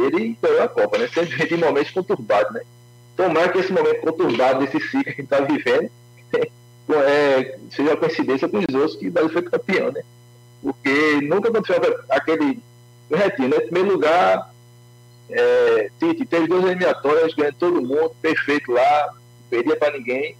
ele 0.00 0.38
ganhou 0.42 0.62
a 0.62 0.68
Copa, 0.68 0.98
né? 0.98 1.08
Sempre 1.08 1.54
em 1.54 1.58
momentos 1.58 1.90
conturbados, 1.90 2.52
né? 2.52 2.62
Tomara 3.16 3.48
que 3.48 3.58
esse 3.58 3.72
momento 3.72 4.00
conturbado 4.00 4.60
desse 4.60 4.78
ciclo 4.80 5.04
que 5.04 5.08
a 5.08 5.12
gente 5.12 5.22
está 5.22 5.40
vivendo 5.40 5.90
é, 7.06 7.58
seja 7.70 7.90
uma 7.90 7.96
coincidência 7.96 8.48
com 8.48 8.58
os 8.58 8.74
outros 8.74 8.96
que 8.96 9.08
o 9.08 9.10
Brasil 9.10 9.32
foi 9.32 9.42
campeão, 9.42 9.92
né? 9.92 10.02
Porque 10.62 11.20
nunca 11.22 11.48
aconteceu 11.48 11.80
aquele 12.10 12.60
retinho, 13.10 13.48
né? 13.48 13.56
Em 13.56 13.68
primeiro 13.68 13.92
lugar, 13.92 14.52
é, 15.30 15.90
Tite 15.98 16.26
teve 16.26 16.46
duas 16.46 16.64
eliminatórias, 16.64 17.34
ganhou 17.34 17.52
todo 17.58 17.82
mundo, 17.82 18.14
perfeito 18.20 18.72
lá, 18.72 19.08
não 19.12 19.48
perdia 19.48 19.76
para 19.76 19.96
ninguém, 19.96 20.36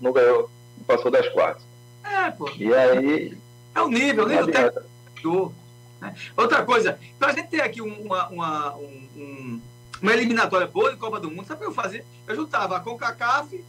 não 0.00 0.12
ganhou, 0.12 0.50
não 0.78 0.84
passou 0.86 1.10
das 1.10 1.28
quartas. 1.30 1.62
É, 2.04 2.30
pô. 2.30 2.48
E 2.56 2.72
aí, 2.72 3.36
É 3.74 3.80
o 3.80 3.88
nível, 3.88 4.24
o 4.24 4.28
nível 4.28 4.46
técnico. 4.46 5.54
Né? 6.06 6.14
Outra 6.36 6.64
coisa, 6.64 6.98
para 7.18 7.28
a 7.28 7.32
gente 7.32 7.48
ter 7.48 7.60
aqui 7.60 7.80
uma, 7.80 8.28
uma, 8.28 8.74
um, 8.76 9.60
uma 10.00 10.12
eliminatória 10.12 10.66
boa 10.66 10.90
de 10.90 10.96
Copa 10.96 11.20
do 11.20 11.30
Mundo, 11.30 11.46
sabe 11.46 11.60
o 11.60 11.64
que 11.64 11.70
eu 11.70 11.74
fazia? 11.74 12.04
Eu 12.26 12.36
juntava 12.36 12.76
a 12.76 12.80
CONCACAF 12.80 13.64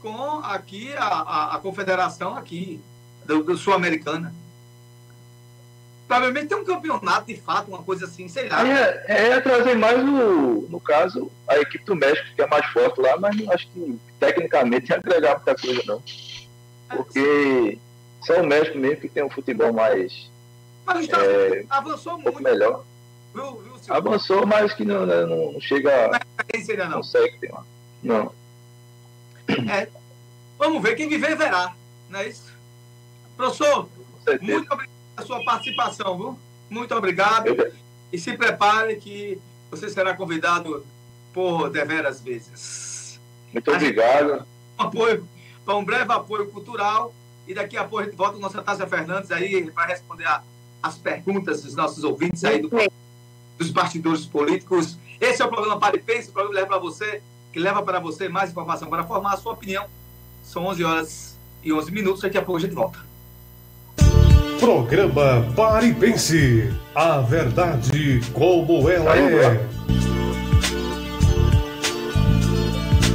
com 0.00 0.38
aqui 0.44 0.92
a, 0.94 1.04
a, 1.04 1.56
a 1.56 1.58
confederação 1.58 2.36
aqui, 2.36 2.80
do, 3.24 3.42
do 3.42 3.56
Sul-Americana. 3.56 4.32
Provavelmente 6.06 6.46
tem 6.46 6.56
um 6.56 6.64
campeonato 6.64 7.26
de 7.26 7.36
fato, 7.36 7.68
uma 7.68 7.82
coisa 7.82 8.06
assim, 8.06 8.28
sei 8.28 8.48
lá. 8.48 8.66
É, 8.66 9.34
é 9.34 9.40
trazer 9.40 9.76
mais 9.76 10.02
o, 10.02 10.66
no 10.70 10.80
caso, 10.80 11.30
a 11.46 11.58
equipe 11.58 11.84
do 11.84 11.94
México, 11.94 12.34
que 12.34 12.40
é 12.40 12.46
mais 12.46 12.64
forte 12.72 12.98
lá, 12.98 13.18
mas 13.18 13.36
não 13.36 13.52
acho 13.52 13.68
que 13.68 13.98
tecnicamente 14.18 14.90
ia 14.90 14.96
agregar 15.04 15.36
muita 15.36 15.54
coisa, 15.54 15.82
não. 15.84 16.02
Porque 16.88 17.78
só 18.22 18.40
o 18.40 18.46
México 18.46 18.78
mesmo 18.78 19.02
que 19.02 19.08
tem 19.10 19.22
um 19.22 19.28
futebol 19.28 19.70
mais. 19.70 20.30
Mas 20.94 21.06
o 21.06 21.16
é, 21.16 21.64
avançou 21.68 22.18
muito. 22.18 22.42
melhor. 22.42 22.84
Viu, 23.34 23.60
viu, 23.60 23.94
avançou, 23.94 24.46
mas 24.46 24.72
que 24.72 24.84
não, 24.84 25.04
né, 25.04 25.26
não, 25.26 25.60
chega. 25.60 26.08
Não 26.08 26.14
é 26.14 26.88
não. 26.88 26.96
Consegue 26.98 27.38
ter 27.38 27.50
uma. 27.50 27.66
Não. 28.02 28.32
É. 29.70 29.88
Vamos 30.58 30.82
ver, 30.82 30.96
quem 30.96 31.08
viver 31.08 31.36
verá, 31.36 31.74
não 32.08 32.20
é 32.20 32.28
isso? 32.28 32.52
Professor, 33.36 33.88
muito 34.40 34.72
obrigado 34.72 34.90
pela 35.14 35.26
sua 35.26 35.44
participação, 35.44 36.16
viu? 36.16 36.38
Muito 36.68 36.94
obrigado. 36.94 37.54
E 38.12 38.18
se 38.18 38.36
prepare 38.36 38.96
que 38.96 39.38
você 39.70 39.88
será 39.88 40.14
convidado 40.14 40.84
por 41.32 41.70
deveras 41.70 42.20
vezes. 42.20 43.20
Muito 43.52 43.70
obrigado. 43.70 44.46
Um 44.78 44.82
apoio, 44.82 45.28
para 45.64 45.76
um 45.76 45.84
breve 45.84 46.12
apoio 46.12 46.50
cultural. 46.50 47.14
E 47.46 47.54
daqui 47.54 47.78
a 47.78 47.84
pouco 47.84 48.00
a 48.00 48.04
gente 48.04 48.16
volta 48.16 48.34
com 48.34 48.40
nossa 48.40 48.62
Tássia 48.62 48.86
Fernandes 48.86 49.30
aí 49.30 49.70
para 49.70 49.86
responder 49.86 50.26
a, 50.26 50.42
as 50.82 50.96
perguntas 50.96 51.62
dos 51.62 51.74
nossos 51.74 52.04
ouvintes 52.04 52.44
aí 52.44 52.60
do, 52.60 52.70
dos 53.58 53.70
bastidores 53.70 54.24
políticos. 54.24 54.96
Esse 55.20 55.42
é 55.42 55.44
o 55.44 55.48
programa 55.48 55.78
Pare 55.78 55.98
Pense, 55.98 56.30
o 56.30 56.32
programa 56.32 56.54
que 56.54 56.60
leva 56.60 56.68
para 56.68 56.78
você, 56.78 57.22
que 57.52 57.58
leva 57.58 57.82
para 57.82 57.98
você 57.98 58.28
mais 58.28 58.50
informação 58.50 58.88
para 58.88 59.04
formar 59.04 59.34
a 59.34 59.36
sua 59.36 59.52
opinião. 59.52 59.86
São 60.42 60.64
11 60.66 60.84
horas 60.84 61.38
e 61.62 61.72
11 61.72 61.90
minutos. 61.90 62.22
Daqui 62.22 62.38
a 62.38 62.42
pouco 62.42 62.58
a 62.58 62.60
gente 62.60 62.74
volta. 62.74 62.98
Programa 64.60 65.44
Pare 65.54 65.88
e 65.88 65.94
Pense. 65.94 66.72
A 66.94 67.20
verdade 67.20 68.20
como 68.32 68.88
ela 68.88 69.16
é. 69.16 69.66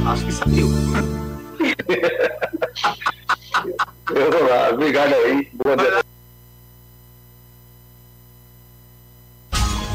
Acho 0.06 0.26
que 0.26 0.32
saiu. 0.32 0.68
Vamos 4.06 4.48
lá, 4.48 4.70
obrigado 4.70 5.14
aí. 5.14 5.50
Boa 5.64 5.76
noite. 5.76 6.13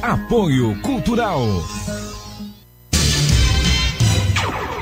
Apoio 0.02 0.76
Cultural. 0.82 2.19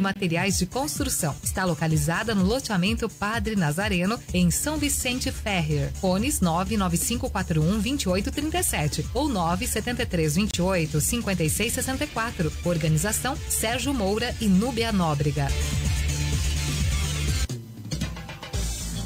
Materiais 0.00 0.58
de 0.58 0.66
Construção. 0.66 1.34
Está 1.42 1.64
localizada 1.64 2.34
no 2.34 2.44
loteamento 2.44 3.08
Padre 3.08 3.56
Nazareno, 3.56 4.18
em 4.32 4.50
São 4.50 4.76
Vicente 4.76 5.30
Ferrer. 5.30 5.92
Fones 6.00 6.40
99541 6.40 7.80
2837 7.80 9.06
ou 9.14 9.28
97328 9.28 11.00
5664. 11.00 12.52
Organização 12.64 13.36
Sérgio 13.48 13.94
Moura 13.94 14.34
e 14.40 14.46
Núbia 14.46 14.92
Nóbrega. 14.92 15.48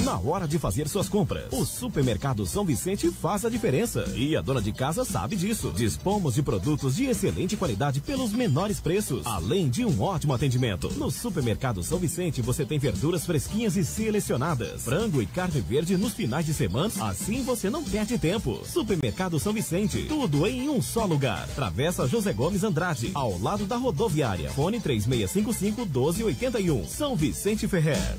Na 0.05 0.18
hora 0.18 0.47
de 0.47 0.59
fazer 0.59 0.86
suas 0.86 1.09
compras, 1.09 1.47
o 1.51 1.64
Supermercado 1.64 2.44
São 2.44 2.62
Vicente 2.62 3.10
faz 3.10 3.43
a 3.47 3.48
diferença. 3.48 4.05
E 4.14 4.36
a 4.36 4.43
dona 4.43 4.60
de 4.60 4.70
casa 4.70 5.02
sabe 5.02 5.35
disso. 5.35 5.72
Dispomos 5.74 6.35
de 6.35 6.43
produtos 6.43 6.97
de 6.97 7.06
excelente 7.06 7.56
qualidade 7.56 8.02
pelos 8.02 8.31
menores 8.31 8.78
preços, 8.78 9.26
além 9.26 9.70
de 9.70 9.82
um 9.82 10.02
ótimo 10.02 10.35
atendimento. 10.35 10.93
No 10.98 11.10
Supermercado 11.10 11.82
São 11.82 11.98
Vicente 11.98 12.43
você 12.43 12.66
tem 12.66 12.78
verduras 12.78 13.24
fresquinhas 13.24 13.78
e 13.78 13.85
selecionadas, 13.85 14.82
frango 14.82 15.22
e 15.22 15.26
carne 15.26 15.62
verde 15.62 15.97
nos 15.97 16.12
finais 16.12 16.44
de 16.44 16.52
semana, 16.52 16.93
assim 17.01 17.43
você 17.43 17.70
não 17.70 17.82
perde 17.82 18.18
tempo. 18.18 18.60
Supermercado 18.66 19.40
São 19.40 19.55
Vicente, 19.55 20.02
tudo 20.02 20.47
em 20.47 20.68
um 20.68 20.82
só 20.82 21.06
lugar. 21.06 21.48
Travessa 21.55 22.06
José 22.06 22.35
Gomes 22.35 22.62
Andrade, 22.62 23.10
ao 23.14 23.39
lado 23.39 23.64
da 23.64 23.76
rodoviária. 23.76 24.51
Fone 24.51 24.81
3655 24.81 25.86
1281. 25.86 26.86
São 26.86 27.16
Vicente 27.16 27.66
Ferrer. 27.66 28.18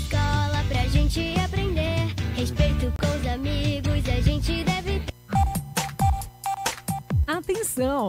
escola 0.00 0.64
pra 0.68 0.86
gente 0.88 1.34
aprender. 1.38 2.14
Respeito 2.34 2.79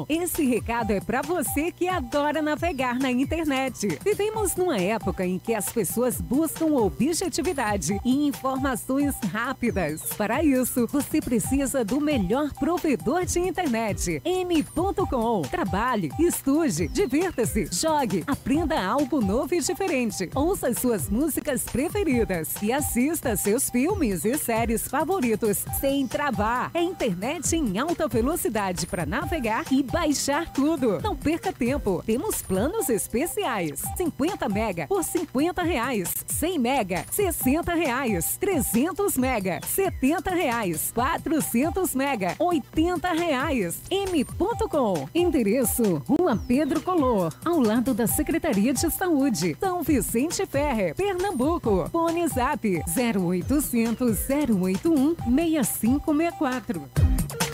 Esse 0.09 0.45
recado 0.45 0.91
é 0.91 0.99
para 0.99 1.21
você 1.21 1.71
que 1.71 1.88
adora 1.88 2.41
navegar 2.41 2.97
na 2.97 3.11
internet. 3.11 3.99
Vivemos 4.03 4.55
numa 4.55 4.77
época 4.77 5.25
em 5.25 5.38
que 5.38 5.53
as 5.53 5.71
pessoas 5.71 6.19
buscam 6.19 6.73
objetividade 6.73 7.99
e 8.03 8.27
informações 8.27 9.15
rápidas. 9.31 10.01
Para 10.17 10.43
isso, 10.43 10.88
você 10.88 11.21
precisa 11.21 11.85
do 11.85 12.01
melhor 12.01 12.51
provedor 12.53 13.25
de 13.25 13.39
internet, 13.39 14.21
m.com. 14.25 15.41
Trabalhe, 15.43 16.09
estude, 16.19 16.88
divirta-se, 16.88 17.67
jogue, 17.71 18.23
aprenda 18.25 18.83
algo 18.83 19.21
novo 19.21 19.53
e 19.53 19.59
diferente. 19.61 20.29
Ouça 20.33 20.69
as 20.69 20.79
suas 20.79 21.09
músicas 21.09 21.63
preferidas 21.63 22.55
e 22.61 22.73
assista 22.73 23.35
seus 23.35 23.69
filmes 23.69 24.25
e 24.25 24.38
séries 24.38 24.88
favoritos 24.88 25.65
sem 25.79 26.07
travar. 26.07 26.71
É 26.73 26.81
internet 26.81 27.55
em 27.55 27.77
alta 27.77 28.07
velocidade 28.07 28.88
para 28.88 29.05
navegar 29.05 29.60
ligar 29.61 29.65
e 29.71 29.83
baixar 29.83 30.51
tudo. 30.51 30.99
Não 31.01 31.15
perca 31.15 31.53
tempo. 31.53 32.03
Temos 32.05 32.41
planos 32.41 32.89
especiais. 32.89 33.81
50 33.97 34.49
mega 34.49 34.88
por 34.88 35.03
50 35.03 35.61
reais. 35.61 36.13
100 36.27 36.59
mega, 36.59 37.05
60 37.11 37.73
reais. 37.73 38.38
300 38.39 39.17
mega, 39.17 39.59
70 39.65 40.31
reais. 40.31 40.91
400 40.93 41.95
mega, 41.95 42.35
80 42.39 43.13
reais. 43.13 43.81
M.com. 43.89 45.07
Endereço: 45.13 46.01
Rua 46.07 46.41
Pedro 46.47 46.81
Color, 46.81 47.33
ao 47.45 47.59
lado 47.59 47.93
da 47.93 48.07
Secretaria 48.07 48.73
de 48.73 48.89
Saúde. 48.91 49.55
São 49.59 49.83
Vicente 49.83 50.45
Ferre, 50.45 50.93
Pernambuco. 50.93 51.89
Fone 51.91 52.27
Zap 52.27 52.67
0800 52.67 54.17
081 54.29 55.15
6564. 55.25 57.51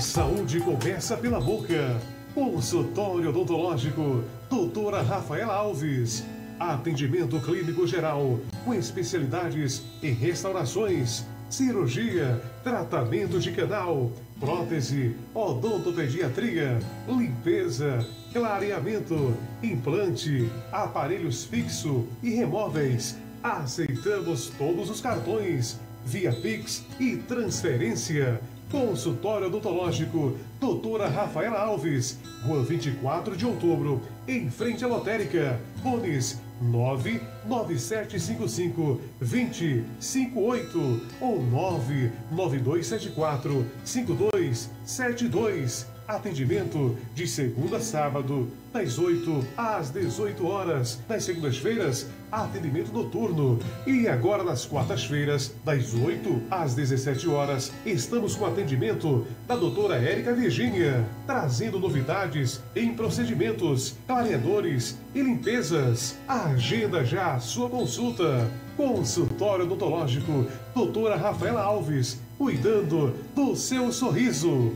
Saúde 0.00 0.60
começa 0.60 1.16
pela 1.16 1.40
boca. 1.40 2.00
Consultório 2.34 3.28
odontológico, 3.28 4.24
doutora 4.48 5.02
Rafaela 5.02 5.54
Alves. 5.54 6.24
Atendimento 6.58 7.38
clínico 7.40 7.86
geral, 7.86 8.38
com 8.64 8.74
especialidades 8.74 9.82
em 10.02 10.12
restaurações, 10.12 11.24
cirurgia, 11.48 12.40
tratamento 12.62 13.38
de 13.38 13.50
canal, 13.52 14.10
prótese, 14.38 15.16
odontopediatria, 15.34 16.78
limpeza, 17.06 18.06
clareamento, 18.32 19.34
implante, 19.62 20.50
aparelhos 20.72 21.44
fixo 21.44 22.06
e 22.22 22.30
remóveis. 22.30 23.16
Aceitamos 23.42 24.50
todos 24.58 24.90
os 24.90 25.00
cartões, 25.00 25.78
via 26.04 26.32
Pix 26.32 26.84
e 26.98 27.16
transferência. 27.16 28.40
Consultório 28.70 29.48
odontológico, 29.48 30.38
doutora 30.60 31.08
Rafaela 31.08 31.58
Alves, 31.58 32.20
Rua 32.44 32.62
24 32.62 33.36
de 33.36 33.44
Outubro, 33.44 34.00
em 34.28 34.48
frente 34.48 34.84
à 34.84 34.88
lotérica. 34.88 35.60
Fones 35.82 36.40
99755 36.60 39.00
2058 39.18 41.00
ou 41.20 41.42
99274 41.42 43.66
5272. 43.84 45.88
Atendimento 46.10 46.96
de 47.14 47.24
segunda 47.24 47.76
a 47.76 47.80
sábado, 47.80 48.48
das 48.72 48.98
8 48.98 49.46
às 49.56 49.90
18 49.90 50.44
horas. 50.44 50.98
Nas 51.08 51.22
segundas-feiras, 51.22 52.08
atendimento 52.32 52.92
noturno. 52.92 53.60
E 53.86 54.08
agora 54.08 54.42
nas 54.42 54.66
quartas-feiras, 54.66 55.54
das 55.64 55.94
8 55.94 56.42
às 56.50 56.74
17 56.74 57.28
horas, 57.28 57.72
estamos 57.86 58.34
com 58.34 58.44
atendimento 58.44 59.24
da 59.46 59.54
doutora 59.54 60.02
Érica 60.02 60.34
Virgínia, 60.34 61.06
trazendo 61.28 61.78
novidades 61.78 62.60
em 62.74 62.92
procedimentos, 62.92 63.94
clareadores 64.04 64.98
e 65.14 65.22
limpezas. 65.22 66.16
Agenda 66.26 67.04
já 67.04 67.34
a 67.34 67.40
sua 67.40 67.70
consulta. 67.70 68.50
Consultório 68.76 69.64
odontológico, 69.64 70.44
doutora 70.74 71.14
Rafaela 71.14 71.62
Alves, 71.62 72.18
cuidando 72.36 73.14
do 73.32 73.54
seu 73.54 73.92
sorriso. 73.92 74.72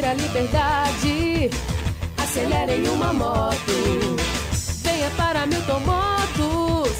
Sentir 0.00 0.04
a 0.04 0.14
liberdade, 0.14 1.50
acelere 2.16 2.76
em 2.76 2.88
uma 2.88 3.12
moto. 3.12 4.16
Venha 4.82 5.10
para 5.10 5.46
Milton 5.46 5.80
Motos, 5.80 6.96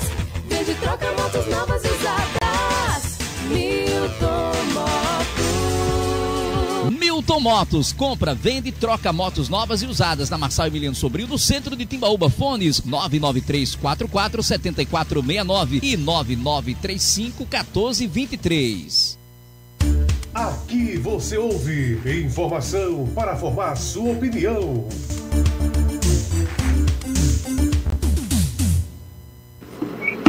vende 0.47 0.75
troca 0.75 1.11
motos 1.13 1.47
novas 1.47 1.83
e 1.85 1.89
usadas. 1.89 3.19
Milton 3.49 4.53
Motos. 4.75 4.91
Milton 6.99 7.41
Motos, 7.41 7.93
compra, 7.93 8.35
vende 8.35 8.71
troca 8.71 9.11
motos 9.13 9.49
novas 9.49 9.83
e 9.83 9.87
usadas 9.87 10.31
na 10.31 10.39
Marçal 10.39 10.67
Emiliano 10.67 10.95
Sobrinho, 10.95 11.29
no 11.29 11.39
centro 11.39 11.75
de 11.75 11.87
Timbaúba. 11.87 12.29
Fones 12.29 12.85
993 12.85 13.77
44 13.77 14.43
7469 14.43 15.81
e 15.83 15.97
9935 15.97 17.45
1423. 17.45 19.10
Aqui 20.35 20.97
você 20.97 21.37
ouve 21.37 22.01
informação 22.23 23.09
para 23.17 23.37
formar 23.37 23.75
sua 23.75 24.13
opinião. 24.13 24.87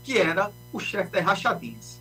que 0.03 0.19
era 0.19 0.51
o 0.73 0.81
chefe 0.81 1.11
das 1.11 1.25
rachadinhas. 1.25 1.99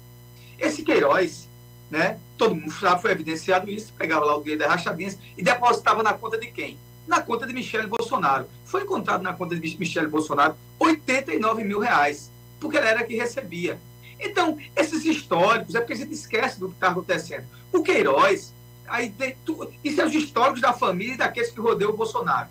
Esse 0.57 0.84
Queiroz, 0.84 1.48
né, 1.90 2.19
todo 2.38 2.56
mundo 2.56 2.72
sabe, 2.72 3.02
foi 3.02 3.11
evidenciado 3.11 3.69
isso, 3.69 3.94
pegava 3.94 4.26
lá 4.26 4.36
o 4.36 4.41
dinheiro 4.41 4.61
das 4.61 4.72
rachadinhas 4.72 5.18
e 5.38 5.44
depositava 5.44 6.02
na 6.02 6.14
conta 6.14 6.38
de 6.38 6.48
quem? 6.48 6.78
Na 7.07 7.22
conta 7.22 7.45
de 7.45 7.53
Michele 7.53 7.88
Bolsonaro. 7.88 8.48
Foi 8.65 8.84
encontrado 8.84 9.22
na 9.22 9.34
conta 9.34 9.56
de 9.56 9.78
Michele 9.78 10.07
Bolsonaro 10.07 10.56
89 10.80 11.64
mil 11.64 11.80
reais, 11.80 12.32
porque 12.60 12.78
ela 12.78 12.88
era 12.88 13.03
que 13.03 13.15
recebia. 13.15 13.80
Então, 14.19 14.57
esses 14.76 15.03
históricos, 15.03 15.73
é 15.76 15.80
porque 15.80 15.94
a 15.94 15.98
gente 15.98 16.14
esquece 16.14 16.60
do 16.60 16.69
que 16.69 16.76
está 16.76 16.90
acontecendo. 16.90 17.45
O 17.73 17.82
Queiroz, 17.82 18.53
aí 18.88 19.10
tem 19.10 19.36
tu, 19.44 19.68
isso 19.84 19.99
é 19.99 20.06
os 20.06 20.14
históricos 20.14 20.61
da 20.61 20.73
família 20.73 21.15
e 21.15 21.18
daqueles 21.18 21.52
que 21.52 21.60
rodeiam 21.60 21.91
o 21.91 21.98
Bolsonaro. 21.98 22.49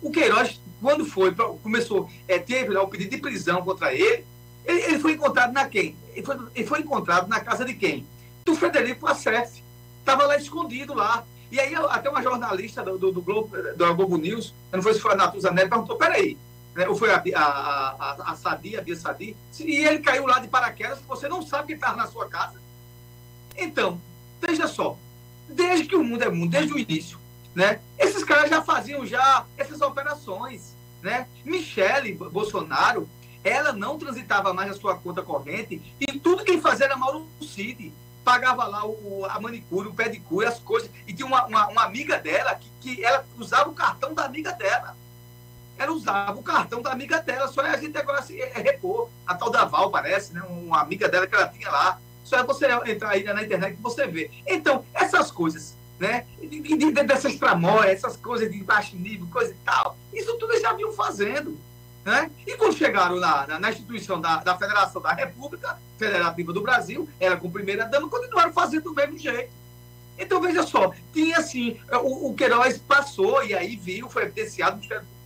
o 0.00 0.10
Queiroz, 0.10 0.60
quando 0.80 1.04
foi, 1.06 1.32
começou, 1.62 2.10
é, 2.26 2.38
teve 2.38 2.70
lá 2.70 2.82
o 2.82 2.88
pedido 2.88 3.10
de 3.10 3.18
prisão 3.18 3.62
contra 3.62 3.94
ele, 3.94 4.24
ele, 4.64 4.80
ele 4.82 4.98
foi 4.98 5.12
encontrado 5.12 5.52
na 5.52 5.66
quem? 5.66 5.96
Ele 6.12 6.26
foi, 6.26 6.36
ele 6.54 6.66
foi, 6.66 6.80
encontrado 6.80 7.28
na 7.28 7.40
casa 7.40 7.64
de 7.64 7.74
quem? 7.74 8.06
Do 8.44 8.54
Frederico 8.54 9.06
Assef. 9.06 9.62
Estava 10.00 10.26
lá 10.26 10.36
escondido 10.36 10.94
lá. 10.94 11.24
E 11.52 11.60
aí 11.60 11.74
até 11.74 12.08
uma 12.08 12.22
jornalista 12.22 12.82
do, 12.82 12.96
do, 12.96 13.12
do 13.12 13.20
Globo, 13.20 13.54
do 13.76 13.94
Globo 13.94 14.16
News, 14.16 14.54
não 14.72 14.80
sei 14.80 14.94
se 14.94 15.00
foi 15.00 15.12
a 15.12 15.16
Natuza 15.16 15.50
Neto, 15.50 15.68
perguntou, 15.68 15.96
peraí, 15.96 16.38
né, 16.74 16.88
ou 16.88 16.96
foi 16.96 17.10
a, 17.10 17.22
a, 17.36 17.42
a, 17.42 18.32
a 18.32 18.34
Sadi, 18.34 18.74
a 18.74 18.80
Bia 18.80 18.96
Sadi, 18.96 19.36
e 19.60 19.84
ele 19.84 19.98
caiu 19.98 20.26
lá 20.26 20.38
de 20.38 20.48
paraquedas, 20.48 21.00
você 21.06 21.28
não 21.28 21.42
sabe 21.42 21.66
que 21.66 21.72
estava 21.74 21.94
na 21.94 22.06
sua 22.06 22.26
casa. 22.26 22.54
Então, 23.54 24.00
veja 24.40 24.66
só, 24.66 24.96
desde 25.46 25.86
que 25.86 25.94
o 25.94 26.02
mundo 26.02 26.24
é 26.24 26.30
mundo, 26.30 26.52
desde 26.52 26.72
o 26.72 26.78
início, 26.78 27.18
né, 27.54 27.80
esses 27.98 28.24
caras 28.24 28.48
já 28.48 28.62
faziam 28.62 29.04
já 29.04 29.44
essas 29.58 29.82
operações. 29.82 30.74
Né? 31.02 31.26
Michele 31.44 32.14
Bolsonaro, 32.14 33.06
ela 33.44 33.72
não 33.72 33.98
transitava 33.98 34.54
mais 34.54 34.68
na 34.68 34.74
sua 34.74 34.94
conta 34.94 35.20
corrente 35.20 35.82
e 36.00 36.18
tudo 36.18 36.44
quem 36.44 36.60
fazia 36.60 36.86
era 36.86 36.96
Mauro 36.96 37.26
Cid. 37.42 37.92
Pagava 38.24 38.64
lá 38.64 38.86
o, 38.86 39.26
a 39.28 39.40
manicure, 39.40 39.88
o 39.88 39.94
pedicure, 39.94 40.46
as 40.46 40.58
coisas. 40.58 40.90
E 41.06 41.12
tinha 41.12 41.26
uma, 41.26 41.46
uma, 41.46 41.68
uma 41.68 41.84
amiga 41.84 42.18
dela 42.18 42.54
que, 42.54 42.68
que 42.80 43.04
ela 43.04 43.24
usava 43.38 43.68
o 43.68 43.74
cartão 43.74 44.14
da 44.14 44.24
amiga 44.24 44.52
dela 44.52 44.96
ela 45.82 45.92
usava 45.92 46.38
o 46.38 46.42
cartão 46.42 46.80
da 46.80 46.92
amiga 46.92 47.20
dela, 47.20 47.48
só 47.48 47.62
é 47.62 47.70
a 47.70 47.76
gente 47.76 47.96
agora 47.96 48.22
se 48.22 48.40
é, 48.40 48.52
repor. 48.58 49.08
A 49.26 49.34
tal 49.34 49.50
da 49.50 49.64
Val, 49.64 49.90
parece, 49.90 50.32
né? 50.32 50.42
Uma 50.48 50.80
amiga 50.80 51.08
dela 51.08 51.26
que 51.26 51.34
ela 51.34 51.48
tinha 51.48 51.70
lá. 51.70 51.98
Só 52.24 52.36
é 52.38 52.44
você 52.44 52.66
entrar 52.86 53.10
aí 53.10 53.24
na 53.24 53.42
internet 53.42 53.76
que 53.76 53.82
você 53.82 54.06
vê. 54.06 54.30
Então, 54.46 54.84
essas 54.94 55.30
coisas, 55.30 55.76
né? 55.98 56.26
De, 56.40 56.60
de, 56.60 56.92
dessas 56.92 57.36
tramóias, 57.36 57.92
essas 57.92 58.16
coisas 58.16 58.50
de 58.50 58.62
baixo 58.62 58.96
nível, 58.96 59.26
coisa 59.30 59.52
e 59.52 59.56
tal, 59.64 59.96
isso 60.12 60.36
tudo 60.38 60.52
eles 60.52 60.62
já 60.62 60.72
vinham 60.72 60.92
fazendo. 60.92 61.58
Né? 62.04 62.30
E 62.46 62.56
quando 62.56 62.76
chegaram 62.76 63.20
na, 63.20 63.46
na, 63.46 63.58
na 63.60 63.70
instituição 63.70 64.20
da, 64.20 64.38
da 64.38 64.56
Federação 64.58 65.00
da 65.00 65.12
República 65.12 65.78
Federativa 65.96 66.52
do 66.52 66.60
Brasil, 66.60 67.08
ela 67.20 67.36
com 67.36 67.50
primeira 67.50 67.84
dama, 67.84 68.08
continuaram 68.08 68.52
fazendo 68.52 68.84
do 68.84 68.94
mesmo 68.94 69.18
jeito. 69.18 69.52
Então, 70.18 70.40
veja 70.40 70.62
só, 70.64 70.92
tinha 71.12 71.38
assim, 71.38 71.80
o, 72.02 72.30
o 72.30 72.34
Queiroz 72.34 72.78
passou 72.78 73.42
e 73.44 73.54
aí 73.54 73.76
viu, 73.76 74.10
foi 74.10 74.24
evidenciado, 74.24 74.80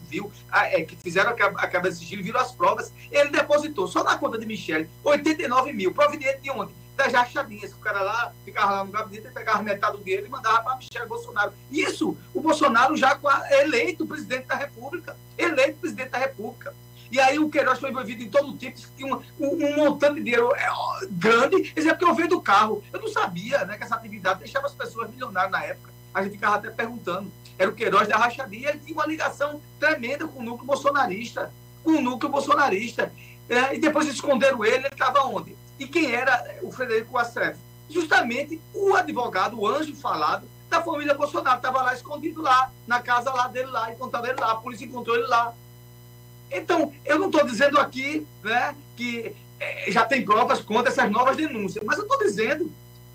viu, 0.08 0.30
a, 0.50 0.66
é, 0.66 0.82
que 0.82 0.96
fizeram 0.96 1.30
a, 1.30 1.66
cabeça 1.66 1.98
de 1.98 2.16
viram 2.16 2.40
as 2.40 2.52
provas, 2.52 2.92
ele 3.10 3.30
depositou 3.30 3.88
só 3.88 4.04
na 4.04 4.16
conta 4.16 4.38
de 4.38 4.46
Michele 4.46 4.88
89 5.02 5.72
mil, 5.72 5.92
proveniente 5.92 6.40
de 6.42 6.50
onde? 6.50 6.72
Das 6.96 7.12
rachadinhas, 7.12 7.72
o 7.72 7.76
cara 7.76 8.00
lá 8.00 8.32
ficava 8.44 8.72
lá 8.72 8.84
no 8.84 8.90
gabinete, 8.90 9.28
pegava 9.32 9.62
metade 9.62 9.98
do 9.98 10.02
dinheiro 10.02 10.26
e 10.26 10.30
mandava 10.30 10.62
para 10.62 10.76
Michele 10.76 11.06
Bolsonaro. 11.06 11.52
Isso, 11.70 12.16
o 12.32 12.40
Bolsonaro 12.40 12.96
já 12.96 13.18
eleito 13.50 14.06
presidente 14.06 14.46
da 14.46 14.54
República, 14.54 15.14
eleito 15.36 15.78
presidente 15.78 16.10
da 16.10 16.18
República. 16.18 16.74
E 17.10 17.20
aí 17.20 17.38
o 17.38 17.50
Queiroz 17.50 17.78
foi 17.78 17.90
envolvido 17.90 18.22
em 18.22 18.30
todo 18.30 18.56
tipo, 18.56 18.80
tinha 18.96 19.14
um, 19.14 19.22
um, 19.38 19.76
montante 19.76 20.14
de 20.14 20.22
dinheiro 20.22 20.52
é, 20.56 20.68
grande, 21.10 21.72
isso 21.76 21.88
é 21.88 21.92
porque 21.92 22.04
eu 22.04 22.14
veio 22.14 22.28
do 22.28 22.40
carro. 22.40 22.82
Eu 22.92 23.00
não 23.00 23.08
sabia 23.08 23.64
né, 23.64 23.76
que 23.76 23.84
essa 23.84 23.94
atividade 23.94 24.40
deixava 24.40 24.66
as 24.66 24.74
pessoas 24.74 25.10
milionárias 25.10 25.52
na 25.52 25.62
época. 25.62 25.92
A 26.14 26.22
gente 26.22 26.32
ficava 26.32 26.56
até 26.56 26.70
perguntando 26.70 27.30
era 27.58 27.70
o 27.70 27.74
Queiroz 27.74 28.06
da 28.06 28.16
Rachadinha, 28.16 28.70
ele 28.70 28.80
tinha 28.80 28.94
uma 28.94 29.06
ligação 29.06 29.60
tremenda 29.80 30.28
com 30.28 30.40
o 30.40 30.42
núcleo 30.42 30.66
bolsonarista, 30.66 31.50
com 31.82 31.92
o 31.92 32.02
núcleo 32.02 32.30
bolsonarista. 32.30 33.12
É, 33.48 33.74
e 33.74 33.78
depois 33.78 34.08
esconderam 34.08 34.64
ele, 34.64 34.76
ele 34.76 34.88
estava 34.88 35.22
onde? 35.24 35.56
E 35.78 35.86
quem 35.86 36.12
era 36.12 36.58
o 36.62 36.70
Frederico 36.70 37.18
Assef? 37.18 37.58
Justamente 37.88 38.60
o 38.74 38.94
advogado, 38.94 39.58
o 39.58 39.66
anjo 39.66 39.94
falado 39.94 40.48
da 40.68 40.82
família 40.82 41.14
Bolsonaro, 41.14 41.56
estava 41.56 41.82
lá 41.82 41.94
escondido 41.94 42.42
lá, 42.42 42.70
na 42.86 43.00
casa 43.00 43.32
lá 43.32 43.46
dele 43.46 43.70
lá, 43.70 43.92
encontraram 43.92 44.26
ele 44.26 44.40
lá, 44.40 44.52
a 44.52 44.56
polícia 44.56 44.84
encontrou 44.84 45.16
ele 45.16 45.26
lá. 45.26 45.54
Então, 46.50 46.92
eu 47.04 47.18
não 47.18 47.26
estou 47.26 47.44
dizendo 47.44 47.78
aqui 47.78 48.26
né, 48.42 48.74
que 48.96 49.34
é, 49.60 49.90
já 49.90 50.04
tem 50.04 50.24
provas 50.24 50.60
contra 50.60 50.90
essas 50.90 51.10
novas 51.10 51.36
denúncias, 51.36 51.84
mas 51.84 51.98
eu 51.98 52.04
estou 52.04 52.18
dizendo 52.18 52.70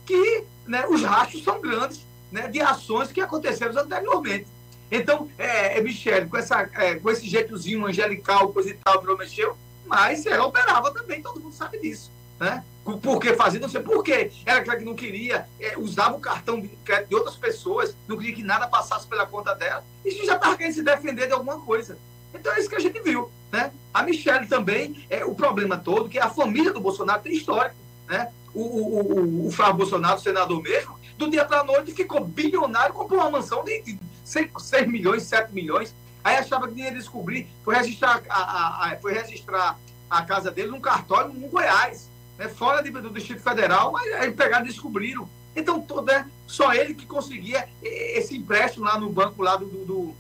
que 0.06 0.46
né, 0.68 0.86
os 0.88 1.04
rastros 1.04 1.44
são 1.44 1.60
grandes 1.60 2.06
né, 2.32 2.48
de 2.48 2.62
ações 2.62 3.12
que 3.12 3.22
aconteceram 3.22 3.78
anteriormente. 3.78 4.48
Então, 4.90 5.30
é, 5.38 5.78
é 5.78 5.82
Michele, 5.82 6.28
com, 6.28 6.38
essa, 6.38 6.70
é, 6.74 6.96
com 6.96 7.10
esse 7.10 7.28
jeitozinho 7.28 7.86
angelical, 7.86 8.52
coisa 8.52 8.70
e 8.70 8.74
tal, 8.74 9.04
não 9.04 9.18
mexeu, 9.18 9.56
mas 9.86 10.26
ela 10.26 10.46
operava 10.46 10.92
também, 10.92 11.22
todo 11.22 11.40
mundo 11.40 11.56
sabe 11.56 11.80
disso. 11.80 12.12
Né? 12.42 12.64
Por 12.84 13.20
que 13.20 13.36
fazia? 13.36 13.60
Não 13.60 13.70
sei 13.70 13.82
por 13.82 14.04
quê. 14.04 14.32
Era 14.44 14.62
aquela 14.62 14.76
que 14.76 14.84
não 14.84 14.96
queria, 14.96 15.48
é, 15.60 15.78
usava 15.78 16.18
o 16.18 16.20
cartão 16.20 16.60
de 16.60 16.72
de 17.08 17.16
outras 17.16 17.36
pessoas, 17.36 17.96
não 18.08 18.18
queria 18.18 18.34
que 18.34 18.42
nada 18.42 18.68
passasse 18.68 19.06
pela 19.06 19.28
conta 19.28 19.54
dela. 19.54 19.86
Isso 20.04 20.26
já 20.26 20.36
estava 20.36 20.58
querendo 20.58 20.74
se 20.74 20.82
defender 20.82 21.28
de 21.28 21.34
alguma 21.34 21.60
coisa. 21.60 22.00
Então 22.34 22.52
é 22.52 22.60
isso 22.60 22.68
que 22.68 22.76
a 22.76 22.80
gente 22.80 23.00
viu. 23.00 23.32
Né? 23.52 23.72
A 23.94 24.02
Michelle 24.02 24.48
também, 24.48 25.06
é, 25.08 25.24
o 25.24 25.36
problema 25.36 25.78
todo, 25.78 26.10
que 26.10 26.18
a 26.18 26.32
família 26.32 26.74
do 26.74 26.82
Bolsonaro 26.82 27.22
tem 27.22 27.34
histórico. 27.34 27.76
Né? 28.08 28.32
O, 28.56 28.62
o, 28.62 29.02
o, 29.02 29.48
o 29.48 29.52
Flávio 29.52 29.76
Bolsonaro, 29.76 30.18
o 30.18 30.22
senador 30.22 30.64
mesmo, 30.64 31.00
do 31.20 31.30
dia 31.30 31.46
para 31.46 31.60
a 31.60 31.64
noite 31.64 31.94
ficou 31.94 32.26
bilionário, 32.26 32.96
comprou 32.96 33.20
uma 33.20 33.30
mansão 33.30 33.64
de 33.64 34.00
6, 34.26 34.50
6 34.58 34.88
milhões, 34.88 35.24
7 35.24 35.54
milhões. 35.54 35.94
Aí 36.24 36.38
achava 36.38 36.68
que 36.68 36.82
ia 36.82 36.92
descobrir, 36.92 37.48
foi 37.64 37.76
registrar 37.76 38.24
a, 38.28 38.36
a, 38.36 38.92
a, 38.94 38.98
foi 38.98 39.14
registrar 39.14 39.78
a 40.10 40.24
casa 40.24 40.50
dele 40.50 40.72
num 40.72 40.82
cartório 40.82 41.32
no 41.32 41.48
Goiás, 41.48 42.11
né, 42.42 42.50
fora 42.50 42.82
de, 42.82 42.90
do 42.90 43.12
Distrito 43.12 43.44
Federal, 43.44 43.92
mas 43.92 44.12
aí 44.14 44.32
pegaram 44.32 44.66
e 44.66 44.70
descobriram. 44.70 45.30
Então, 45.56 45.80
todo, 45.80 46.10
é 46.10 46.26
só 46.48 46.74
ele 46.74 46.96
que 46.96 47.06
conseguia 47.06 47.70
esse 47.84 48.36
empréstimo 48.36 48.86
lá 48.86 48.98
no 48.98 49.12
banco 49.12 49.44
lá 49.44 49.56
do, 49.58 49.66
do, 49.68 50.16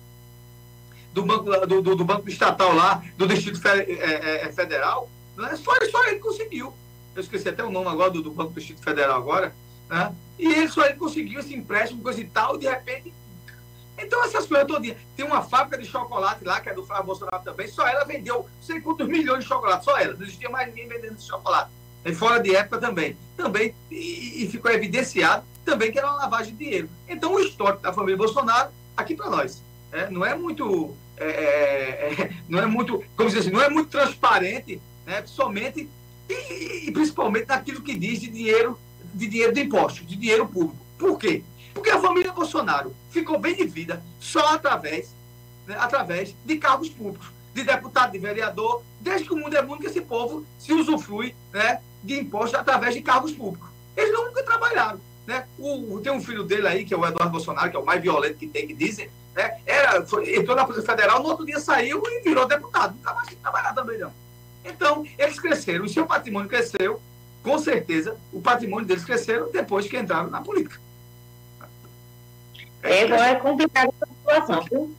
do 1.13 1.23
banco 1.23 1.65
do, 1.65 1.95
do, 1.95 2.05
banco 2.05 2.29
estatal 2.29 2.75
lá 2.75 3.03
do 3.17 3.27
Distrito 3.27 3.65
é, 3.67 3.79
é, 3.79 4.45
é, 4.45 4.51
Federal, 4.51 5.09
né? 5.35 5.55
só, 5.55 5.71
só 5.89 6.07
ele 6.07 6.19
conseguiu. 6.19 6.73
Eu 7.15 7.21
esqueci 7.21 7.49
até 7.49 7.63
o 7.63 7.71
nome 7.71 7.87
agora 7.87 8.11
do, 8.11 8.21
do 8.21 8.31
Banco 8.31 8.51
do 8.51 8.59
Distrito 8.59 8.83
Federal 8.83 9.17
agora, 9.17 9.55
né? 9.89 10.13
E 10.37 10.45
ele 10.45 10.69
só 10.69 10.85
ele 10.85 10.95
conseguiu 10.95 11.39
esse 11.39 11.55
empréstimo, 11.55 12.03
coisa 12.03 12.21
e 12.21 12.25
tal, 12.25 12.55
e 12.55 12.59
de 12.59 12.69
repente. 12.69 13.13
Então, 13.97 14.23
essas 14.23 14.45
coisas 14.45 14.67
todinhas. 14.67 14.97
Tem 15.15 15.25
uma 15.25 15.41
fábrica 15.41 15.77
de 15.77 15.85
chocolate 15.85 16.43
lá, 16.43 16.61
que 16.61 16.69
é 16.69 16.73
do 16.73 16.85
Flávio 16.85 17.05
Bolsonaro 17.05 17.43
também, 17.43 17.67
só 17.67 17.87
ela 17.87 18.05
vendeu 18.05 18.47
sei 18.61 18.79
quantos 18.79 19.07
milhões 19.07 19.43
de 19.43 19.49
chocolate, 19.49 19.85
só 19.85 19.97
ela. 19.97 20.13
Não 20.13 20.23
existia 20.23 20.49
mais 20.49 20.67
ninguém 20.67 20.87
vendendo 20.87 21.15
esse 21.15 21.27
chocolate. 21.27 21.71
E 22.03 22.13
fora 22.13 22.39
de 22.39 22.55
época 22.55 22.79
também. 22.79 23.17
Também, 23.37 23.73
e, 23.89 24.43
e 24.43 24.47
ficou 24.49 24.71
evidenciado 24.71 25.43
também 25.63 25.91
que 25.91 25.97
era 25.97 26.07
uma 26.07 26.17
lavagem 26.17 26.53
de 26.55 26.63
dinheiro. 26.63 26.89
Então, 27.07 27.33
o 27.33 27.39
histórico 27.39 27.81
da 27.81 27.93
família 27.93 28.17
Bolsonaro, 28.17 28.71
aqui 28.97 29.15
para 29.15 29.29
nós, 29.29 29.61
é, 29.91 30.09
não 30.09 30.25
é 30.25 30.35
muito. 30.35 30.95
É, 31.17 31.25
é, 31.25 32.13
é, 32.19 32.33
não 32.49 32.59
é 32.59 32.65
muito, 32.65 33.03
como 33.15 33.29
dizer 33.29 33.41
assim, 33.41 33.51
não 33.51 33.61
é 33.61 33.69
muito 33.69 33.89
transparente, 33.89 34.81
né, 35.05 35.23
somente 35.25 35.87
e, 36.27 36.87
e 36.87 36.91
principalmente 36.91 37.47
naquilo 37.47 37.81
que 37.81 37.95
diz 37.95 38.19
de 38.19 38.27
dinheiro 38.27 38.79
de 39.13 39.27
dinheiro 39.27 39.53
de 39.53 39.61
imposto, 39.61 40.03
de 40.05 40.15
dinheiro 40.15 40.47
público. 40.47 40.77
Por 40.97 41.17
quê? 41.19 41.43
Porque 41.73 41.89
a 41.89 41.99
família 41.99 42.31
Bolsonaro 42.31 42.95
ficou 43.09 43.39
bem 43.39 43.55
de 43.55 43.65
vida 43.65 44.01
só 44.19 44.53
através, 44.53 45.13
né, 45.67 45.75
através 45.79 46.35
de 46.45 46.57
cargos 46.57 46.89
públicos, 46.89 47.27
de 47.53 47.63
deputado, 47.63 48.11
de 48.11 48.19
vereador, 48.19 48.81
desde 48.99 49.27
que 49.27 49.33
o 49.33 49.37
mundo 49.37 49.55
é 49.55 49.61
mundo 49.61 49.81
que 49.81 49.87
esse 49.87 50.01
povo 50.01 50.45
se 50.57 50.73
usufrui 50.73 51.35
né, 51.51 51.81
de 52.03 52.19
impostos 52.19 52.59
através 52.59 52.93
de 52.93 53.01
cargos 53.01 53.31
públicos. 53.31 53.69
Eles 53.95 54.11
nunca 54.13 54.43
trabalharam. 54.43 54.99
Né? 55.27 55.45
O, 55.57 55.99
tem 56.01 56.11
um 56.11 56.21
filho 56.21 56.43
dele 56.43 56.67
aí, 56.67 56.85
que 56.85 56.93
é 56.93 56.97
o 56.97 57.05
Eduardo 57.05 57.31
Bolsonaro, 57.31 57.69
que 57.69 57.77
é 57.77 57.79
o 57.79 57.85
mais 57.85 58.01
violento 58.01 58.37
que 58.37 58.47
tem, 58.47 58.67
que 58.67 58.73
dizem, 58.73 59.09
né? 59.35 59.57
Era, 59.65 60.05
foi, 60.05 60.35
entrou 60.35 60.55
na 60.55 60.65
Polícia 60.65 60.85
Federal, 60.85 61.21
no 61.21 61.29
outro 61.29 61.45
dia 61.45 61.59
saiu 61.59 62.01
e 62.05 62.21
virou 62.21 62.47
deputado. 62.47 62.95
Nunca 62.95 63.13
mais 63.13 63.29
trabalhar 63.35 63.73
também, 63.73 63.97
não. 63.97 64.11
Então, 64.63 65.05
eles 65.17 65.39
cresceram, 65.39 65.85
o 65.85 65.89
seu 65.89 66.05
patrimônio 66.05 66.49
cresceu, 66.49 67.01
com 67.41 67.57
certeza, 67.57 68.17
o 68.31 68.41
patrimônio 68.41 68.87
deles 68.87 69.03
cresceram 69.03 69.51
depois 69.51 69.87
que 69.87 69.97
entraram 69.97 70.29
na 70.29 70.41
política. 70.41 70.79
É, 72.83 73.03
é 73.03 73.35
complicada 73.35 73.91
a 74.01 74.07
situação, 74.07 74.63
viu? 74.69 74.95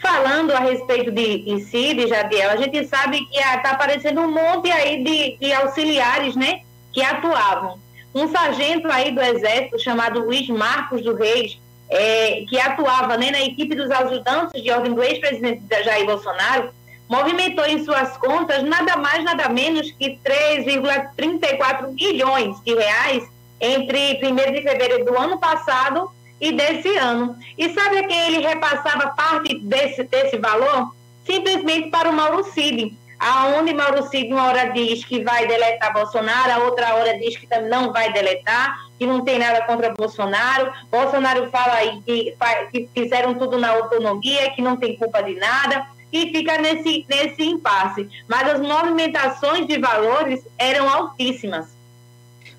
Falando 0.00 0.52
a 0.52 0.60
respeito 0.60 1.12
de, 1.12 1.38
de 1.38 1.60
CID, 1.64 2.08
Jadiel, 2.08 2.50
a 2.50 2.56
gente 2.56 2.86
sabe 2.86 3.24
que 3.26 3.38
está 3.38 3.72
aparecendo 3.72 4.22
um 4.22 4.30
monte 4.30 4.70
aí 4.70 5.04
de, 5.04 5.36
de 5.36 5.52
auxiliares, 5.52 6.34
né, 6.34 6.62
que 6.90 7.02
atuavam. 7.02 7.78
Um 8.14 8.26
sargento 8.28 8.90
aí 8.90 9.12
do 9.12 9.20
Exército, 9.20 9.78
chamado 9.78 10.20
Luiz 10.20 10.48
Marcos 10.48 11.02
do 11.02 11.14
Reis, 11.14 11.60
é, 11.90 12.44
que 12.48 12.58
atuava 12.58 13.18
né, 13.18 13.30
na 13.30 13.42
equipe 13.42 13.74
dos 13.74 13.90
ajudantes 13.90 14.62
de 14.62 14.70
ordem 14.70 14.94
do 14.94 15.02
ex-presidente 15.02 15.62
Jair 15.68 16.06
Bolsonaro, 16.06 16.70
movimentou 17.06 17.66
em 17.66 17.84
suas 17.84 18.16
contas 18.16 18.62
nada 18.62 18.96
mais, 18.96 19.22
nada 19.22 19.50
menos 19.50 19.90
que 19.92 20.18
3,34 20.24 21.92
milhões 21.92 22.58
de 22.62 22.74
reais 22.74 23.28
entre 23.60 24.18
1 24.24 24.34
de 24.52 24.62
fevereiro 24.62 25.04
do 25.04 25.18
ano 25.18 25.38
passado 25.38 26.10
e 26.40 26.52
desse 26.52 26.96
ano. 26.96 27.36
E 27.58 27.72
sabe 27.74 27.98
a 27.98 28.06
quem 28.06 28.18
ele 28.26 28.46
repassava 28.46 29.08
parte 29.08 29.58
desse, 29.58 30.02
desse 30.04 30.38
valor? 30.38 30.92
Simplesmente 31.24 31.90
para 31.90 32.08
o 32.08 32.12
Mauro 32.12 32.42
Cid. 32.44 32.96
aonde 33.18 33.74
Mauro 33.74 34.08
Cid 34.08 34.32
uma 34.32 34.46
hora 34.46 34.72
diz 34.72 35.04
que 35.04 35.22
vai 35.22 35.46
deletar 35.46 35.92
Bolsonaro, 35.92 36.52
a 36.52 36.64
outra 36.64 36.94
hora 36.94 37.18
diz 37.18 37.36
que 37.36 37.46
não 37.68 37.92
vai 37.92 38.10
deletar, 38.12 38.88
que 38.98 39.06
não 39.06 39.22
tem 39.22 39.38
nada 39.38 39.62
contra 39.66 39.92
Bolsonaro. 39.92 40.72
Bolsonaro 40.90 41.50
fala 41.50 41.74
aí 41.74 42.00
que, 42.02 42.34
que 42.72 42.88
fizeram 42.94 43.34
tudo 43.34 43.58
na 43.58 43.70
autonomia, 43.70 44.50
que 44.52 44.62
não 44.62 44.76
tem 44.76 44.96
culpa 44.96 45.22
de 45.22 45.34
nada, 45.34 45.86
e 46.10 46.32
fica 46.32 46.56
nesse, 46.58 47.04
nesse 47.08 47.42
impasse. 47.42 48.08
Mas 48.26 48.48
as 48.48 48.60
movimentações 48.60 49.66
de 49.66 49.78
valores 49.78 50.42
eram 50.58 50.88
altíssimas. 50.88 51.68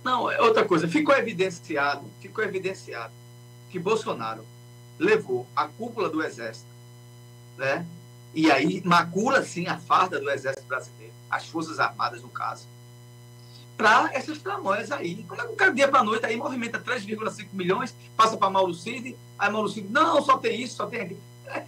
Não, 0.04 0.32
é 0.32 0.40
outra 0.42 0.64
coisa, 0.64 0.88
ficou 0.88 1.16
evidenciado, 1.16 2.04
ficou 2.22 2.44
evidenciado 2.44 3.12
que 3.72 3.80
Bolsonaro 3.80 4.46
levou 5.00 5.48
a 5.56 5.68
cúpula 5.68 6.10
do 6.10 6.22
Exército, 6.22 6.68
né? 7.58 7.86
E 8.34 8.52
aí 8.52 8.82
macula, 8.86 9.44
sim, 9.44 9.68
a 9.68 9.78
farda 9.78 10.20
do 10.20 10.30
Exército 10.30 10.68
Brasileiro, 10.68 11.14
as 11.30 11.48
Forças 11.48 11.80
Armadas, 11.80 12.22
no 12.22 12.30
caso, 12.30 12.68
para 13.78 14.12
essas 14.14 14.38
tramóias 14.38 14.92
aí. 14.92 15.26
Como 15.28 15.42
é 15.42 15.46
que 15.46 15.54
o 15.54 15.56
cara, 15.56 15.74
dia 15.74 15.88
para 15.88 16.04
noite, 16.04 16.26
aí 16.26 16.38
movimenta 16.38 16.80
3,5 16.80 17.48
milhões, 17.54 17.96
passa 18.16 18.38
para 18.38 18.50
Mauro 18.50 18.74
Cid, 18.74 19.16
aí 19.40 19.52
Mauro 19.52 19.70
Cid, 19.70 19.88
não, 19.90 20.22
só 20.22 20.38
tem 20.38 20.62
isso, 20.62 20.76
só 20.76 20.86
tem 20.86 21.02
aquilo. 21.02 21.20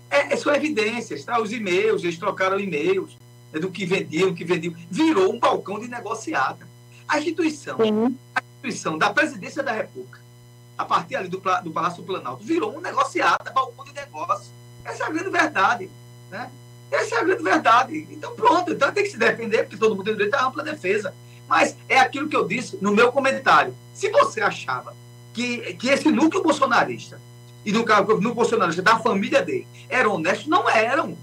É, 0.10 0.34
é, 0.34 0.38
são 0.38 0.54
evidências, 0.54 1.26
tá? 1.26 1.42
Os 1.42 1.52
e-mails, 1.52 2.04
eles 2.04 2.18
trocaram 2.18 2.60
e-mails 2.60 3.18
né, 3.52 3.60
do 3.60 3.70
que 3.70 3.86
vendiam, 3.86 4.30
do 4.30 4.36
que 4.36 4.46
vendiam. 4.46 4.76
Virou 4.90 5.34
um 5.34 5.40
balcão 5.40 5.80
de 5.80 5.88
negociata. 5.88 6.68
A 7.08 7.18
instituição, 7.18 7.78
a 8.36 8.42
instituição 8.42 8.98
da 8.98 9.12
presidência 9.12 9.62
da 9.62 9.74
República, 9.74 10.23
a 10.78 10.86
partir 10.86 11.16
ali 11.16 11.28
do, 11.28 11.38
do 11.38 11.72
Palácio 11.72 12.04
Planalto, 12.04 12.44
virou 12.44 12.76
um 12.76 12.82
negociata, 12.82 13.52
balcão 13.52 13.86
de 13.86 13.94
negócio. 13.94 14.52
Essa 14.84 15.04
é 15.04 15.08
a 15.08 15.10
grande 15.10 15.30
verdade. 15.30 15.90
Né? 16.30 16.52
Essa 16.92 17.16
é 17.16 17.20
a 17.20 17.24
grande 17.24 17.44
verdade. 17.44 18.08
Então, 18.12 18.36
pronto, 18.36 18.72
então 18.72 18.92
tem 18.92 19.04
que 19.04 19.12
se 19.12 19.18
defender, 19.18 19.64
porque 19.64 19.78
todo 19.78 19.96
mundo 19.96 20.06
tem 20.06 20.14
direito 20.14 20.36
à 20.36 20.46
ampla 20.46 20.64
defesa. 20.64 21.14
Mas 21.48 21.76
é 21.88 22.00
aquilo 22.00 22.28
que 22.28 22.36
eu 22.36 22.48
disse 22.48 22.78
no 22.82 22.92
meu 22.92 23.12
comentário. 23.12 23.76
Se 23.94 24.10
você 24.10 24.42
achava 24.42 24.96
que, 25.34 25.74
que 25.76 25.90
esse 25.90 26.10
núcleo 26.10 26.44
bolsonarista, 26.44 27.20
e 27.66 27.84
caso 27.84 28.18
no 28.20 28.34
bolsonarista 28.34 28.82
da 28.82 29.00
família 29.00 29.42
dele, 29.42 29.68
eram 29.90 30.16
honestos, 30.16 30.48
não 30.48 30.70
eram. 30.70 31.18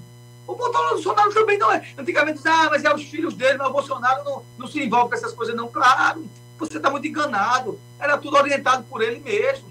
O 0.46 0.54
Bolsonaro 0.54 1.32
também 1.32 1.58
não 1.58 1.70
é. 1.70 1.86
Antigamente 1.96 2.40
ah, 2.44 2.68
mas 2.70 2.84
é 2.84 2.92
os 2.92 3.04
filhos 3.04 3.34
dele, 3.34 3.58
mas 3.58 3.68
o 3.68 3.72
Bolsonaro 3.72 4.24
não, 4.24 4.42
não 4.58 4.66
se 4.66 4.82
envolve 4.82 5.10
com 5.10 5.14
essas 5.14 5.32
coisas, 5.32 5.54
não. 5.54 5.68
Claro, 5.68 6.24
você 6.60 6.76
está 6.76 6.90
muito 6.90 7.06
enganado. 7.06 7.80
Era 7.98 8.16
tudo 8.18 8.36
orientado 8.36 8.84
por 8.84 9.02
ele 9.02 9.18
mesmo. 9.20 9.68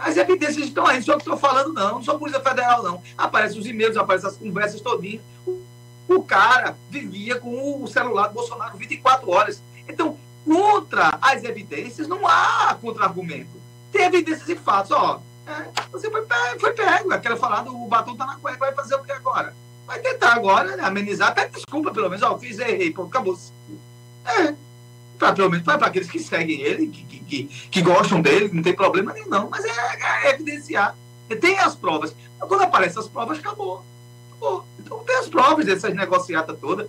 As 0.00 0.16
evidências 0.16 0.66
estão 0.66 0.86
aí, 0.86 0.96
não 0.96 1.04
sou 1.04 1.14
que 1.14 1.22
estou 1.22 1.36
falando, 1.36 1.72
não. 1.72 1.94
Não 1.94 2.02
sou 2.02 2.18
Polícia 2.18 2.40
Federal, 2.40 2.82
não. 2.82 3.02
Aparecem 3.16 3.60
os 3.60 3.66
e-mails, 3.66 3.96
aparecem 3.96 4.28
as 4.28 4.36
conversas 4.36 4.80
todinhas. 4.80 5.22
O 6.08 6.22
cara 6.22 6.76
vivia 6.90 7.38
com 7.38 7.82
o 7.82 7.86
celular 7.86 8.28
do 8.28 8.34
Bolsonaro 8.34 8.76
24 8.76 9.30
horas. 9.30 9.62
Então, 9.88 10.18
contra 10.44 11.18
as 11.20 11.44
evidências, 11.44 12.08
não 12.08 12.26
há 12.26 12.76
contra-argumento. 12.80 13.50
Tem 13.92 14.06
evidências 14.06 14.48
e 14.48 14.56
fatos. 14.56 14.90
Ó, 14.90 15.20
é, 15.46 15.66
você 15.90 16.10
foi 16.10 16.26
foi 16.58 16.72
pego. 16.72 17.12
Aquela 17.12 17.36
falada, 17.36 17.70
o 17.70 17.86
batom 17.86 18.12
está 18.12 18.26
na 18.26 18.36
cueca, 18.36 18.58
vai 18.58 18.74
fazer 18.74 18.96
o 18.96 19.02
que 19.02 19.12
agora? 19.12 19.54
Vai 19.86 20.00
tentar 20.00 20.32
agora 20.34 20.76
né, 20.76 20.82
amenizar, 20.84 21.28
até 21.28 21.48
desculpa, 21.48 21.92
pelo 21.92 22.08
menos. 22.08 22.22
Ó, 22.22 22.36
fiz, 22.38 22.58
errei, 22.58 22.92
pô, 22.92 23.04
acabou. 23.04 23.38
É, 24.24 24.54
pra, 25.18 25.32
pelo 25.32 25.50
menos 25.50 25.64
para 25.64 25.86
aqueles 25.86 26.10
que 26.10 26.18
seguem 26.18 26.60
ele, 26.60 26.88
que, 26.88 27.04
que, 27.04 27.18
que, 27.20 27.44
que, 27.70 27.82
gostam 27.82 28.20
dele, 28.20 28.50
não 28.52 28.62
tem 28.62 28.74
problema 28.74 29.12
nenhum, 29.12 29.28
não. 29.28 29.48
Mas 29.48 29.64
é, 29.64 30.28
é, 30.28 30.34
evidenciar. 30.34 30.96
Tem 31.40 31.58
as 31.58 31.74
provas. 31.74 32.14
Quando 32.38 32.62
aparecem 32.62 33.00
as 33.00 33.08
provas, 33.08 33.38
acabou. 33.38 33.82
acabou. 34.30 34.64
Então 34.78 34.98
tem 35.04 35.16
as 35.16 35.28
provas 35.28 35.66
dessas 35.66 35.94
negociatas 35.94 36.56
todas, 36.60 36.88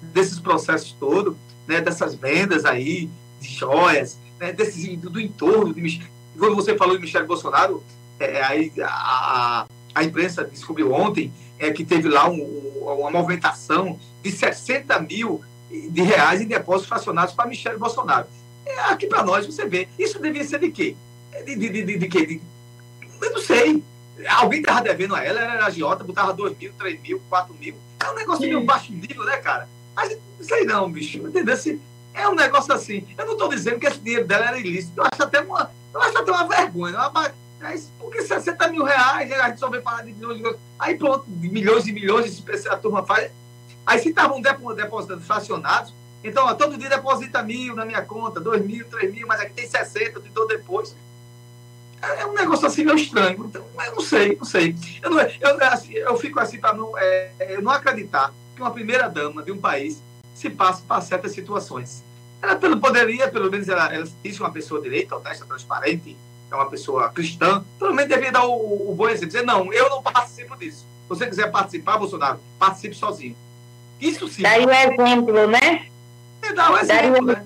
desses 0.00 0.38
processos 0.38 0.92
todos, 0.98 1.36
né, 1.66 1.80
dessas 1.80 2.14
vendas 2.14 2.64
aí, 2.64 3.10
de 3.40 3.48
joias, 3.48 4.18
né, 4.38 4.52
desses, 4.52 4.98
do, 4.98 5.10
do 5.10 5.20
entorno. 5.20 5.74
De, 5.74 6.02
quando 6.38 6.54
você 6.54 6.76
falou 6.76 6.96
de 6.96 7.02
Michel 7.02 7.26
Bolsonaro, 7.26 7.82
é, 8.20 8.42
aí 8.42 8.72
a, 8.80 9.66
a, 9.94 10.04
imprensa 10.04 10.44
descobriu 10.44 10.92
ontem 10.92 11.32
é, 11.58 11.70
que 11.72 11.84
teve 11.84 12.08
lá 12.08 12.28
um, 12.28 12.42
uma 12.82 13.10
movimentação 13.10 13.98
de 14.22 14.30
60 14.30 14.98
mil 15.00 15.42
de 15.90 16.02
reais 16.02 16.40
em 16.40 16.46
depósitos 16.46 16.88
fracionados 16.88 17.34
para 17.34 17.48
Michele 17.48 17.78
Bolsonaro. 17.78 18.26
É, 18.64 18.80
aqui 18.84 19.06
para 19.06 19.22
nós, 19.22 19.46
você 19.46 19.66
vê, 19.66 19.88
isso 19.98 20.20
devia 20.20 20.44
ser 20.44 20.60
de 20.60 20.70
quê? 20.70 20.96
De, 21.44 21.56
de, 21.56 21.68
de, 21.68 21.82
de, 21.82 21.98
de 21.98 22.08
quê? 22.08 22.26
De, 22.26 22.42
eu 23.20 23.32
não 23.32 23.40
sei. 23.40 23.82
Alguém 24.28 24.60
estava 24.60 24.82
devendo 24.82 25.14
a 25.14 25.24
ela, 25.24 25.40
ela 25.40 25.54
era 25.54 25.66
agiota, 25.66 26.04
botava 26.04 26.32
2 26.32 26.56
mil, 26.58 26.72
3 26.78 27.00
mil, 27.00 27.22
4 27.28 27.54
mil. 27.54 27.74
É 28.00 28.10
um 28.10 28.14
negócio 28.14 28.42
meio 28.42 28.64
baixo 28.64 28.92
nível, 28.92 29.24
né, 29.24 29.38
cara? 29.38 29.68
Mas 29.94 30.16
sei 30.40 30.64
não, 30.64 30.90
bicho. 30.90 31.18
Entendeu? 31.18 31.56
É 32.14 32.28
um 32.28 32.34
negócio 32.34 32.72
assim. 32.72 33.06
Eu 33.16 33.24
não 33.24 33.32
estou 33.32 33.48
dizendo 33.48 33.78
que 33.78 33.86
esse 33.86 33.98
dinheiro 33.98 34.26
dela 34.26 34.46
era 34.46 34.58
ilícito. 34.58 34.92
Eu 35.00 35.04
acho 35.10 35.22
até 35.22 35.40
uma, 35.40 35.70
eu 35.92 36.02
acho 36.02 36.18
até 36.18 36.30
uma 36.30 36.46
vergonha. 36.46 36.94
Uma, 36.94 37.32
mas, 37.60 37.90
porque 37.98 38.22
60 38.22 38.68
mil 38.68 38.84
reais, 38.84 39.30
a 39.32 39.48
gente 39.48 39.60
só 39.60 39.70
vem 39.70 39.80
falar 39.80 40.02
de 40.02 40.12
milhões 40.12 40.38
de. 40.38 40.56
Aí 40.78 40.96
pronto, 40.96 41.24
de 41.26 41.48
milhões 41.48 41.86
e 41.86 41.92
milhões, 41.92 42.42
a 42.68 42.76
turma 42.76 43.04
faz. 43.04 43.30
Aí 43.86 43.98
se 43.98 44.10
estavam 44.10 44.40
depositando 44.40 45.20
fracionados, 45.22 45.92
então 46.22 46.46
ó, 46.46 46.54
todo 46.54 46.76
dia 46.76 46.88
deposita 46.88 47.42
mil 47.42 47.74
na 47.74 47.84
minha 47.84 48.02
conta, 48.02 48.40
dois 48.40 48.64
mil, 48.64 48.84
três 48.88 49.12
mil, 49.12 49.26
mas 49.26 49.40
aqui 49.40 49.52
tem 49.52 49.68
60, 49.68 50.18
eu 50.18 50.22
te 50.22 50.28
dou 50.28 50.46
depois. 50.46 50.94
É, 52.00 52.22
é 52.22 52.26
um 52.26 52.32
negócio 52.32 52.66
assim 52.66 52.84
meio 52.84 52.96
estranho. 52.96 53.44
Então, 53.44 53.64
eu 53.86 53.94
não 53.94 54.00
sei, 54.00 54.36
não 54.36 54.44
sei. 54.44 54.76
Eu, 55.02 55.10
não, 55.10 55.20
eu, 55.20 55.64
assim, 55.64 55.94
eu 55.94 56.16
fico 56.16 56.38
assim 56.40 56.58
para 56.58 56.74
não, 56.74 56.96
é, 56.98 57.58
não 57.62 57.70
acreditar 57.70 58.32
que 58.54 58.60
uma 58.60 58.70
primeira 58.70 59.08
dama 59.08 59.42
de 59.42 59.52
um 59.52 59.58
país 59.58 60.02
se 60.34 60.50
passe 60.50 60.82
para 60.82 61.00
certas 61.00 61.32
situações. 61.32 62.02
Ela 62.40 62.56
pelo, 62.56 62.78
poderia, 62.80 63.28
pelo 63.28 63.50
menos, 63.50 63.68
ela, 63.68 63.92
ela 63.94 64.06
diz 64.22 64.40
uma 64.40 64.50
pessoa 64.50 64.80
direita, 64.80 65.16
honesta, 65.16 65.46
transparente, 65.46 66.16
é 66.50 66.54
uma 66.54 66.68
pessoa 66.68 67.08
cristã, 67.10 67.64
pelo 67.78 67.94
menos 67.94 68.08
deveria 68.08 68.32
dar 68.32 68.44
o, 68.44 68.90
o 68.90 68.94
bom 68.94 69.08
exemplo, 69.08 69.28
dizer, 69.28 69.44
não, 69.44 69.72
eu 69.72 69.88
não 69.88 70.02
participo 70.02 70.56
disso. 70.56 70.80
Se 70.80 71.08
você 71.08 71.26
quiser 71.26 71.50
participar, 71.50 71.98
Bolsonaro, 71.98 72.40
participe 72.58 72.96
sozinho. 72.96 73.36
Isso 74.02 74.26
sim. 74.26 74.42
Daí 74.42 74.66
o 74.66 74.70
exemplo, 74.70 75.46
né? 75.46 75.82
É, 76.42 76.52
dá 76.52 76.72
o 76.72 76.78
exemplo, 76.78 77.24
né? 77.24 77.44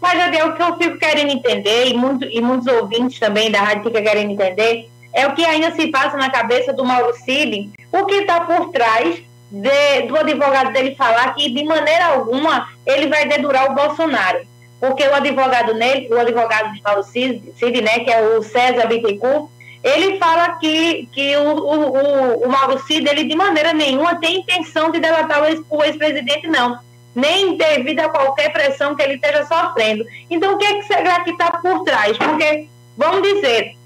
Mas, 0.00 0.20
Adel, 0.20 0.48
o 0.48 0.52
que 0.54 0.62
eu 0.62 0.76
fico 0.76 0.98
querendo 0.98 1.30
entender, 1.30 1.88
e, 1.88 1.94
muito, 1.94 2.24
e 2.24 2.40
muitos 2.40 2.66
ouvintes 2.66 3.18
também 3.18 3.50
da 3.50 3.60
rádio 3.60 3.84
ficam 3.84 4.02
querendo 4.02 4.30
entender, 4.30 4.88
é 5.12 5.26
o 5.26 5.34
que 5.34 5.44
ainda 5.44 5.72
se 5.72 5.88
passa 5.88 6.16
na 6.16 6.30
cabeça 6.30 6.72
do 6.72 6.84
Mauro 6.84 7.14
Cid, 7.24 7.70
o 7.90 8.06
que 8.06 8.14
está 8.14 8.40
por 8.40 8.70
trás 8.70 9.22
de, 9.50 10.02
do 10.08 10.16
advogado 10.16 10.72
dele 10.72 10.94
falar 10.94 11.34
que, 11.34 11.50
de 11.50 11.64
maneira 11.64 12.06
alguma, 12.06 12.68
ele 12.86 13.08
vai 13.08 13.26
dedurar 13.26 13.70
o 13.70 13.74
Bolsonaro. 13.74 14.40
Porque 14.80 15.06
o 15.06 15.14
advogado 15.14 15.74
nele, 15.74 16.08
o 16.12 16.18
advogado 16.18 16.72
de 16.72 16.82
Mauro 16.82 17.04
Cid, 17.04 17.52
Cid 17.56 17.80
né, 17.82 18.00
que 18.00 18.10
é 18.10 18.36
o 18.36 18.42
César 18.42 18.86
Bittencourt, 18.86 19.48
ele 19.82 20.18
fala 20.18 20.58
que, 20.58 21.08
que 21.12 21.36
o, 21.36 21.56
o, 21.56 22.44
o 22.44 22.48
Mauro 22.48 22.78
Cid, 22.86 23.08
ele 23.08 23.24
de 23.24 23.34
maneira 23.34 23.72
nenhuma 23.72 24.14
tem 24.16 24.38
intenção 24.38 24.90
de 24.90 25.00
delatar 25.00 25.42
o 25.42 25.82
ex-presidente, 25.84 26.46
não. 26.46 26.78
Nem 27.14 27.56
devido 27.56 28.00
a 28.00 28.08
qualquer 28.08 28.52
pressão 28.52 28.94
que 28.94 29.02
ele 29.02 29.14
esteja 29.14 29.44
sofrendo. 29.44 30.04
Então, 30.30 30.54
o 30.54 30.58
que, 30.58 30.64
é 30.64 30.74
que 30.74 30.82
será 30.84 31.20
que 31.20 31.30
está 31.30 31.50
por 31.50 31.82
trás? 31.82 32.16
Porque, 32.16 32.68
vamos 32.96 33.22
dizer, 33.22 33.76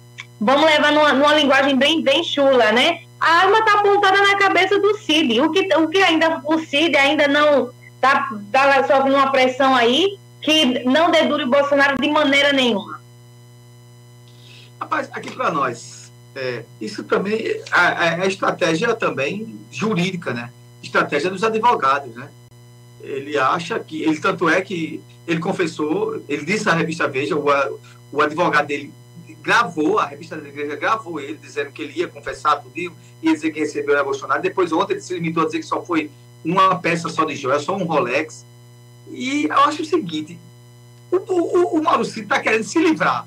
vamos 0.40 0.66
levar 0.66 0.92
numa, 0.92 1.12
numa 1.12 1.34
linguagem 1.34 1.76
bem, 1.76 2.02
bem 2.02 2.22
chula, 2.22 2.70
né? 2.72 3.00
A 3.18 3.40
arma 3.40 3.58
está 3.58 3.80
apontada 3.80 4.18
na 4.18 4.36
cabeça 4.36 4.78
do 4.78 4.96
Cid. 4.98 5.40
O 5.40 5.50
que, 5.50 5.74
o 5.74 5.88
que 5.88 6.02
ainda 6.02 6.40
o 6.44 6.58
Cid 6.58 6.94
ainda 6.96 7.26
não 7.26 7.70
está 7.94 8.28
tá 8.52 8.84
sofrendo 8.86 9.16
uma 9.16 9.32
pressão 9.32 9.74
aí 9.74 10.18
que 10.42 10.84
não 10.84 11.10
dedure 11.10 11.44
o 11.44 11.50
Bolsonaro 11.50 11.96
de 11.98 12.08
maneira 12.08 12.52
nenhuma. 12.52 12.95
Rapaz, 14.86 15.08
aqui 15.12 15.32
para 15.32 15.50
nós, 15.50 16.12
é, 16.36 16.62
isso 16.80 17.02
também 17.02 17.34
é 17.34 17.64
a, 17.72 18.24
estratégia 18.24 18.94
também 18.94 19.58
jurídica, 19.68 20.32
né? 20.32 20.52
Estratégia 20.80 21.28
dos 21.28 21.42
advogados, 21.42 22.14
né? 22.14 22.30
Ele 23.02 23.36
acha 23.36 23.80
que, 23.80 24.04
ele 24.04 24.20
tanto 24.20 24.48
é 24.48 24.60
que 24.60 25.02
ele 25.26 25.40
confessou, 25.40 26.22
ele 26.28 26.44
disse 26.44 26.66
na 26.66 26.74
revista 26.74 27.08
Veja, 27.08 27.34
o, 27.36 27.46
o 28.12 28.22
advogado 28.22 28.68
dele 28.68 28.92
gravou, 29.42 29.98
a 29.98 30.06
revista 30.06 30.36
da 30.36 30.48
igreja 30.48 30.76
gravou 30.76 31.18
ele, 31.18 31.36
dizendo 31.36 31.72
que 31.72 31.82
ele 31.82 31.98
ia 31.98 32.06
confessar 32.06 32.62
tudo, 32.62 32.78
ia 32.78 33.32
dizer 33.32 33.50
que 33.50 33.58
recebeu 33.58 34.00
o 34.00 34.04
Bolsonaro. 34.04 34.40
Depois, 34.40 34.70
ontem, 34.70 34.92
ele 34.92 35.02
se 35.02 35.14
limitou 35.14 35.42
a 35.42 35.46
dizer 35.46 35.58
que 35.58 35.66
só 35.66 35.84
foi 35.84 36.12
uma 36.44 36.78
peça 36.78 37.08
só 37.08 37.24
de 37.24 37.34
joia, 37.34 37.58
só 37.58 37.74
um 37.76 37.82
Rolex. 37.82 38.46
E 39.10 39.46
eu 39.46 39.60
acho 39.62 39.82
o 39.82 39.84
seguinte: 39.84 40.38
o, 41.10 41.16
o, 41.16 41.76
o 41.76 41.82
Mauro 41.82 42.04
Cid 42.04 42.20
está 42.20 42.38
querendo 42.38 42.62
se 42.62 42.78
livrar 42.78 43.26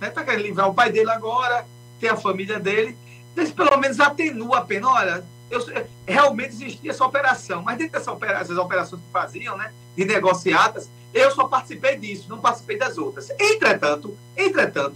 Né? 0.00 0.10
querendo 0.10 0.42
livrar 0.42 0.68
o 0.68 0.74
pai 0.74 0.90
dele 0.90 1.10
agora, 1.10 1.66
tem 2.00 2.08
a 2.08 2.16
família 2.16 2.58
dele. 2.58 2.96
Então, 3.32 3.50
pelo 3.50 3.76
menos 3.76 4.00
atenua 4.00 4.58
a 4.58 4.62
pena. 4.62 4.88
Olha, 4.88 5.24
eu, 5.50 5.60
realmente 6.06 6.54
existia 6.54 6.90
essa 6.90 7.04
operação, 7.04 7.62
mas 7.62 7.76
dentro 7.76 7.92
dessas 7.92 8.08
operações, 8.08 8.58
operações 8.58 9.02
que 9.02 9.12
faziam, 9.12 9.56
né, 9.56 9.72
de 9.96 10.04
negociatas, 10.04 10.88
eu 11.12 11.30
só 11.32 11.46
participei 11.46 11.96
disso, 11.96 12.26
não 12.28 12.38
participei 12.38 12.78
das 12.78 12.96
outras. 12.96 13.30
Entretanto, 13.38 14.16
entretanto, 14.36 14.94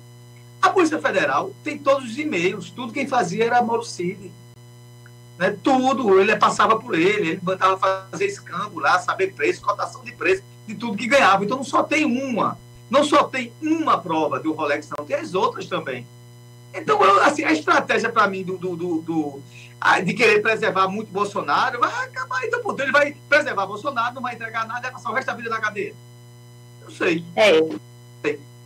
a 0.63 0.71
Polícia 0.71 0.99
Federal 0.99 1.53
tem 1.63 1.77
todos 1.77 2.09
os 2.09 2.19
e-mails, 2.19 2.71
tudo 2.71 2.93
quem 2.93 3.07
fazia 3.07 3.45
era 3.45 3.63
Mauro 3.63 3.85
Cid. 3.85 4.31
né? 5.39 5.57
tudo, 5.63 6.19
ele 6.21 6.37
passava 6.37 6.79
por 6.79 6.95
ele, 6.95 7.31
ele 7.31 7.41
mandava 7.43 8.07
fazer 8.11 8.27
escambo 8.27 8.81
lá, 8.81 8.99
saber 9.01 9.35
preço, 9.35 9.61
cotação 9.61 10.03
de 10.05 10.13
preço, 10.13 10.43
de 10.67 10.75
tudo 10.75 10.97
que 10.97 11.07
ganhava. 11.07 11.45
Então 11.45 11.57
não 11.59 11.65
só 11.65 11.83
tem 11.83 12.05
uma, 12.05 12.57
não 12.91 13.05
só 13.05 13.25
tem 13.25 13.53
uma 13.63 13.99
prova 13.99 14.39
do 14.39 14.53
Rolex, 14.53 14.89
não, 14.97 15.05
tem 15.05 15.17
as 15.17 15.35
outras 15.35 15.67
também. 15.67 16.07
Então, 16.73 17.03
eu, 17.03 17.23
assim, 17.23 17.45
a 17.45 17.53
estratégia 17.53 18.11
para 18.11 18.27
mim 18.27 18.43
do, 18.43 18.59
do, 18.59 18.77
do, 18.77 19.01
do, 19.01 19.43
de 20.05 20.15
querer 20.15 20.43
preservar 20.43 20.89
muito 20.89 21.13
Bolsonaro 21.13 21.79
vai 21.79 22.05
acabar. 22.05 22.45
Então, 22.45 22.61
pô, 22.61 22.75
ele 22.79 22.91
vai 22.91 23.17
preservar 23.29 23.67
Bolsonaro, 23.67 24.15
não 24.15 24.23
vai 24.23 24.35
entregar 24.35 24.67
nada, 24.67 24.81
vai 24.81 24.91
passar 24.91 25.11
o 25.11 25.15
resto 25.15 25.29
da 25.29 25.35
vida 25.35 25.51
na 25.51 25.61
cadeia. 25.61 25.95
Eu 26.83 26.91
sei. 26.91 27.25
É. 27.37 27.61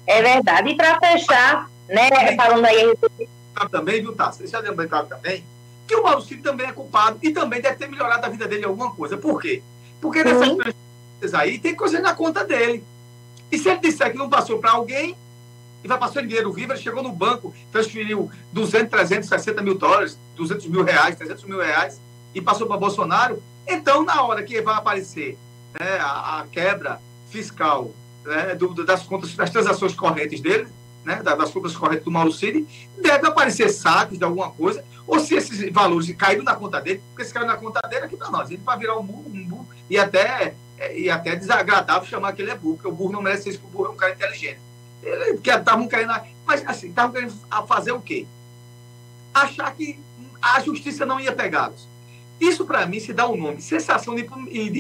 É 0.06 0.22
verdade. 0.22 0.70
E 0.70 0.74
para 0.74 0.98
fechar, 0.98 1.68
né, 1.86 2.34
falando 2.34 2.64
aí. 2.64 2.96
Também, 3.70 4.00
viu, 4.00 4.14
Tassi? 4.14 4.38
Deixa 4.38 4.56
eu 4.56 4.62
lembrar 4.62 5.04
também 5.04 5.44
que 5.86 5.94
o 5.94 6.02
Mauro 6.02 6.22
Cid 6.22 6.42
também 6.42 6.66
é 6.66 6.72
culpado 6.72 7.18
e 7.22 7.30
também 7.30 7.60
deve 7.60 7.76
ter 7.76 7.88
melhorado 7.88 8.24
a 8.24 8.28
vida 8.28 8.46
dele 8.46 8.62
em 8.62 8.66
alguma 8.66 8.90
coisa. 8.94 9.16
Por 9.16 9.40
quê? 9.40 9.62
Porque 10.00 10.22
nessas 10.22 10.48
coisas 10.48 11.34
aí 11.34 11.58
tem 11.58 11.74
coisa 11.74 11.98
na 12.00 12.14
conta 12.14 12.44
dele. 12.44 12.84
E 13.50 13.58
se 13.58 13.68
ele 13.68 13.80
disser 13.80 14.12
que 14.12 14.18
não 14.18 14.28
passou 14.28 14.58
para 14.58 14.72
alguém, 14.72 15.16
e 15.82 15.88
vai 15.88 15.98
passar 15.98 16.22
dinheiro 16.22 16.52
vivo, 16.52 16.72
ele 16.72 16.80
chegou 16.80 17.02
no 17.02 17.12
banco, 17.12 17.54
transferiu 17.70 18.30
200, 18.52 18.90
360 18.90 19.62
mil 19.62 19.76
dólares, 19.76 20.18
200 20.36 20.66
mil 20.66 20.82
reais, 20.82 21.16
300 21.16 21.44
mil 21.44 21.58
reais, 21.58 22.00
e 22.34 22.40
passou 22.40 22.66
para 22.66 22.76
Bolsonaro, 22.76 23.42
então, 23.68 24.02
na 24.02 24.22
hora 24.22 24.42
que 24.42 24.60
vai 24.62 24.74
aparecer 24.74 25.36
né, 25.78 25.98
a, 26.00 26.40
a, 26.40 26.46
quebra 26.46 26.98
fiscal 27.28 27.92
né, 28.24 28.54
do, 28.54 28.72
das 28.84 29.02
contas, 29.02 29.34
das 29.34 29.50
transações 29.50 29.94
correntes 29.94 30.40
dele, 30.40 30.66
né, 31.04 31.22
das 31.22 31.50
contas 31.50 31.76
correntes 31.76 32.04
do 32.04 32.10
Mauro 32.10 32.32
Cid, 32.32 32.66
deve 33.00 33.26
aparecer 33.26 33.68
saques 33.68 34.18
de 34.18 34.24
alguma 34.24 34.50
coisa, 34.50 34.82
ou 35.06 35.20
se 35.20 35.34
esses 35.34 35.70
valores 35.70 36.10
caíram 36.16 36.42
na 36.42 36.54
conta 36.54 36.80
dele, 36.80 37.02
porque 37.10 37.26
se 37.26 37.32
caiu 37.32 37.46
na 37.46 37.56
conta 37.56 37.86
dele, 37.88 38.06
aqui 38.06 38.16
para 38.16 38.30
nós, 38.30 38.50
ele 38.50 38.62
vai 38.64 38.78
virar 38.78 38.98
um 38.98 39.04
burro, 39.04 39.30
um 39.32 39.44
burro, 39.44 39.68
e 39.88 39.98
até, 39.98 40.54
e 40.94 41.10
até 41.10 41.34
desagradável 41.34 42.08
chamar 42.08 42.32
que 42.32 42.42
ele 42.42 42.50
é 42.50 42.54
burro, 42.54 42.74
porque 42.74 42.88
o 42.88 42.92
burro 42.92 43.12
não 43.12 43.22
merece 43.22 43.48
isso, 43.48 43.58
porque 43.58 43.74
o 43.74 43.78
burro 43.78 43.90
é 43.90 43.94
um 43.94 43.96
cara 43.96 44.12
inteligente. 44.12 44.60
Ele 45.02 45.38
estavam 45.42 45.88
querendo, 45.88 46.12
mas 46.46 46.66
assim, 46.66 46.88
estavam 46.88 47.12
querendo 47.12 47.34
fazer 47.66 47.92
o 47.92 48.00
quê? 48.00 48.26
Achar 49.32 49.74
que 49.74 49.98
a 50.40 50.60
justiça 50.60 51.04
não 51.04 51.20
ia 51.20 51.32
pegá-los. 51.32 51.88
Isso, 52.40 52.64
para 52.64 52.86
mim, 52.86 53.00
se 53.00 53.12
dá 53.12 53.28
um 53.28 53.36
nome, 53.36 53.60
sensação 53.60 54.14
de 54.14 54.22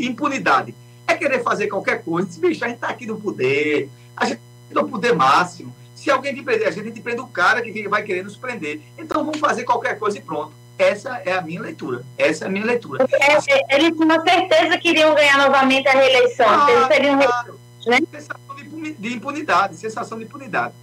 impunidade. 0.06 0.74
É 1.06 1.14
querer 1.14 1.42
fazer 1.42 1.66
qualquer 1.68 2.04
coisa. 2.04 2.28
Diz, 2.28 2.36
bicho, 2.36 2.64
a 2.64 2.68
gente 2.68 2.76
está 2.76 2.88
aqui 2.88 3.06
no 3.06 3.20
poder, 3.20 3.90
a 4.16 4.26
gente 4.26 4.40
está 4.68 4.82
no 4.82 4.88
poder 4.88 5.14
máximo. 5.14 5.74
Se 5.94 6.10
alguém 6.10 6.34
te 6.34 6.42
prender 6.42 6.68
a 6.68 6.70
gente, 6.70 6.84
gente 6.84 7.00
prende 7.00 7.20
o 7.20 7.26
cara 7.26 7.60
que 7.60 7.88
vai 7.88 8.02
querer 8.02 8.22
nos 8.22 8.36
prender. 8.36 8.82
Então 8.96 9.24
vamos 9.24 9.40
fazer 9.40 9.64
qualquer 9.64 9.98
coisa 9.98 10.18
e 10.18 10.20
pronto. 10.20 10.52
Essa 10.78 11.20
é 11.24 11.32
a 11.32 11.42
minha 11.42 11.60
leitura. 11.60 12.04
Essa 12.16 12.44
é 12.44 12.48
a 12.48 12.50
minha 12.50 12.64
leitura. 12.64 13.04
Eles 13.70 13.96
tinham 13.96 14.22
certeza 14.22 14.78
que 14.78 14.90
iriam 14.90 15.14
ganhar 15.14 15.38
novamente 15.38 15.88
a 15.88 15.92
reeleição. 15.92 16.46
Ah, 16.48 16.70
eles 16.70 16.86
seriam 16.86 17.18
claro. 17.18 17.60
né? 17.86 17.98
Sensação 18.12 18.56
de 18.98 19.14
impunidade, 19.14 19.76
sensação 19.76 20.18
de 20.18 20.24
impunidade. 20.24 20.74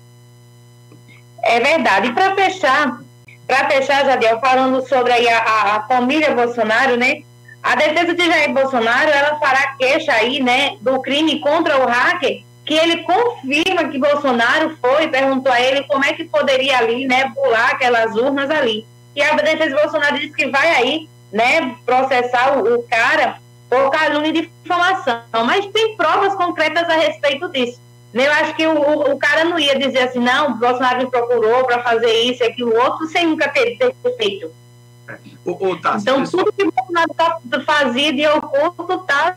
É 1.41 1.59
verdade. 1.59 2.09
E 2.09 2.13
para 2.13 2.35
fechar, 2.35 2.99
para 3.47 3.69
fechar, 3.69 4.05
Jadiel, 4.05 4.39
falando 4.39 4.85
sobre 4.87 5.13
a, 5.29 5.75
a, 5.75 5.87
família 5.87 6.35
Bolsonaro, 6.35 6.97
né? 6.97 7.21
A 7.63 7.75
defesa 7.75 8.13
de 8.13 8.25
Jair 8.25 8.53
Bolsonaro, 8.53 9.09
ela 9.09 9.39
fará 9.39 9.75
queixa 9.77 10.11
aí, 10.11 10.41
né, 10.43 10.77
do 10.81 11.01
crime 11.01 11.39
contra 11.39 11.83
o 11.83 11.87
hacker 11.87 12.43
que 12.65 12.73
ele 12.73 13.03
confirma 13.03 13.89
que 13.89 13.99
Bolsonaro 13.99 14.75
foi, 14.81 15.07
perguntou 15.07 15.51
a 15.51 15.61
ele 15.61 15.83
como 15.83 16.03
é 16.03 16.13
que 16.13 16.25
poderia 16.25 16.79
ali, 16.79 17.07
né, 17.07 17.31
pular 17.33 17.71
aquelas 17.71 18.15
urnas 18.15 18.49
ali. 18.49 18.85
E 19.15 19.21
a 19.21 19.35
defesa 19.35 19.69
de 19.69 19.81
Bolsonaro 19.81 20.19
disse 20.19 20.33
que 20.33 20.47
vai 20.47 20.69
aí, 20.75 21.09
né, 21.31 21.75
processar 21.85 22.57
o, 22.57 22.79
o 22.79 22.83
cara 22.83 23.37
por 23.69 23.89
calúnia 23.89 24.33
de 24.33 24.51
difamação. 24.63 25.21
Mas 25.45 25.65
tem 25.67 25.95
provas 25.95 26.35
concretas 26.35 26.87
a 26.89 26.97
respeito 26.97 27.49
disso. 27.49 27.79
Eu 28.13 28.31
acho 28.31 28.55
que 28.55 28.65
o, 28.65 28.73
o, 28.73 29.13
o 29.13 29.17
cara 29.17 29.43
não 29.43 29.59
ia 29.59 29.77
dizer 29.77 30.03
assim, 30.03 30.19
não, 30.19 30.57
Bolsonaro 30.57 30.99
me 30.99 31.09
procurou 31.09 31.65
para 31.65 31.83
fazer 31.83 32.11
isso 32.23 32.43
e 32.43 32.47
aquilo 32.47 32.73
outro, 32.75 33.07
sem 33.07 33.27
nunca 33.27 33.49
ter, 33.49 33.77
ter 33.77 33.93
feito. 34.17 34.51
O, 35.43 35.51
o, 35.51 35.79
tá, 35.79 35.97
então, 35.99 36.23
tudo 36.23 36.51
que 36.51 36.63
o 36.63 36.71
Bolsonaro 36.71 37.13
tá, 37.13 37.39
fazia 37.65 38.13
de 38.13 38.25
oculto 38.27 38.93
está 38.93 39.35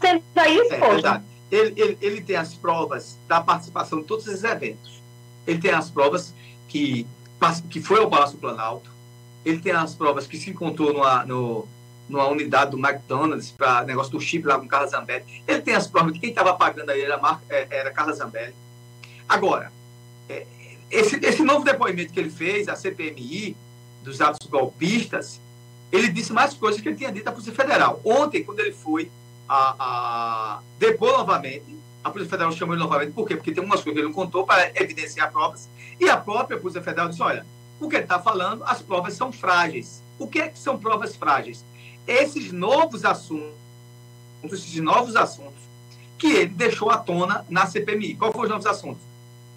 sendo 0.00 0.22
aí 0.36 0.58
é 0.58 0.66
exposto. 0.66 1.06
É 1.06 1.22
ele, 1.50 1.72
ele, 1.76 1.98
ele 2.00 2.20
tem 2.20 2.36
as 2.36 2.54
provas 2.54 3.18
da 3.28 3.40
participação 3.40 4.00
em 4.00 4.02
todos 4.02 4.26
esses 4.26 4.44
eventos. 4.44 5.00
Ele 5.46 5.58
tem 5.58 5.70
as 5.70 5.90
provas 5.90 6.34
que, 6.68 7.06
que 7.68 7.80
foi 7.80 8.00
ao 8.00 8.10
Palácio 8.10 8.38
Planalto. 8.38 8.90
Ele 9.44 9.58
tem 9.58 9.72
as 9.72 9.94
provas 9.94 10.26
que 10.26 10.38
se 10.38 10.50
encontrou 10.50 10.92
numa, 10.92 11.24
no, 11.24 11.66
numa 12.08 12.28
unidade 12.28 12.70
do 12.70 12.78
McDonald's 12.78 13.50
para 13.50 13.84
negócio 13.84 14.12
do 14.12 14.20
chip 14.20 14.46
lá 14.46 14.58
com 14.58 14.68
Carla 14.68 14.86
Zambelli. 14.86 15.24
Ele 15.46 15.60
tem 15.60 15.74
as 15.74 15.86
provas 15.86 16.12
de 16.12 16.20
quem 16.20 16.30
estava 16.30 16.54
pagando 16.54 16.90
aí 16.90 17.00
era, 17.00 17.20
é, 17.48 17.66
era 17.70 17.90
Carla 17.90 18.12
Zambelli. 18.12 18.54
Agora, 19.28 19.72
é, 20.28 20.46
esse, 20.90 21.16
esse 21.16 21.42
novo 21.42 21.64
depoimento 21.64 22.12
que 22.12 22.20
ele 22.20 22.30
fez, 22.30 22.68
a 22.68 22.76
CPMI, 22.76 23.56
dos 24.02 24.20
atos 24.20 24.46
golpistas, 24.48 25.40
ele 25.90 26.08
disse 26.08 26.32
mais 26.32 26.54
coisas 26.54 26.80
que 26.80 26.88
ele 26.88 26.96
tinha 26.96 27.12
dito 27.12 27.28
à 27.28 27.32
Polícia 27.32 27.52
Federal. 27.52 28.00
Ontem, 28.04 28.42
quando 28.44 28.60
ele 28.60 28.72
foi 28.72 29.10
a, 29.48 29.74
a 29.78 30.60
depor 30.78 31.12
novamente. 31.18 31.78
A 32.02 32.10
Polícia 32.10 32.30
Federal 32.30 32.52
chamou 32.52 32.74
ele 32.74 32.82
novamente, 32.82 33.12
por 33.12 33.26
quê? 33.26 33.36
Porque 33.36 33.52
tem 33.52 33.62
umas 33.62 33.80
coisas 33.80 33.92
que 33.92 33.98
ele 34.00 34.08
não 34.08 34.14
contou 34.14 34.44
para 34.44 34.70
evidenciar 34.74 35.30
provas. 35.30 35.68
E 36.02 36.10
a 36.10 36.16
própria 36.16 36.58
Polícia 36.58 36.82
Federal 36.82 37.08
disse: 37.08 37.22
olha, 37.22 37.46
o 37.80 37.88
que 37.88 37.94
ele 37.94 38.02
está 38.02 38.18
falando, 38.18 38.64
as 38.64 38.82
provas 38.82 39.14
são 39.14 39.30
frágeis. 39.30 40.02
O 40.18 40.26
que, 40.26 40.40
é 40.40 40.48
que 40.48 40.58
são 40.58 40.76
provas 40.76 41.14
frágeis? 41.14 41.64
Esses 42.08 42.50
novos 42.50 43.04
assuntos, 43.04 43.54
esses 44.42 44.74
novos 44.80 45.14
assuntos 45.14 45.62
que 46.18 46.26
ele 46.26 46.48
deixou 46.48 46.90
à 46.90 46.96
tona 46.96 47.46
na 47.48 47.66
CPMI. 47.66 48.16
Qual 48.16 48.32
foram 48.32 48.44
os 48.46 48.50
novos 48.50 48.66
assuntos? 48.66 49.00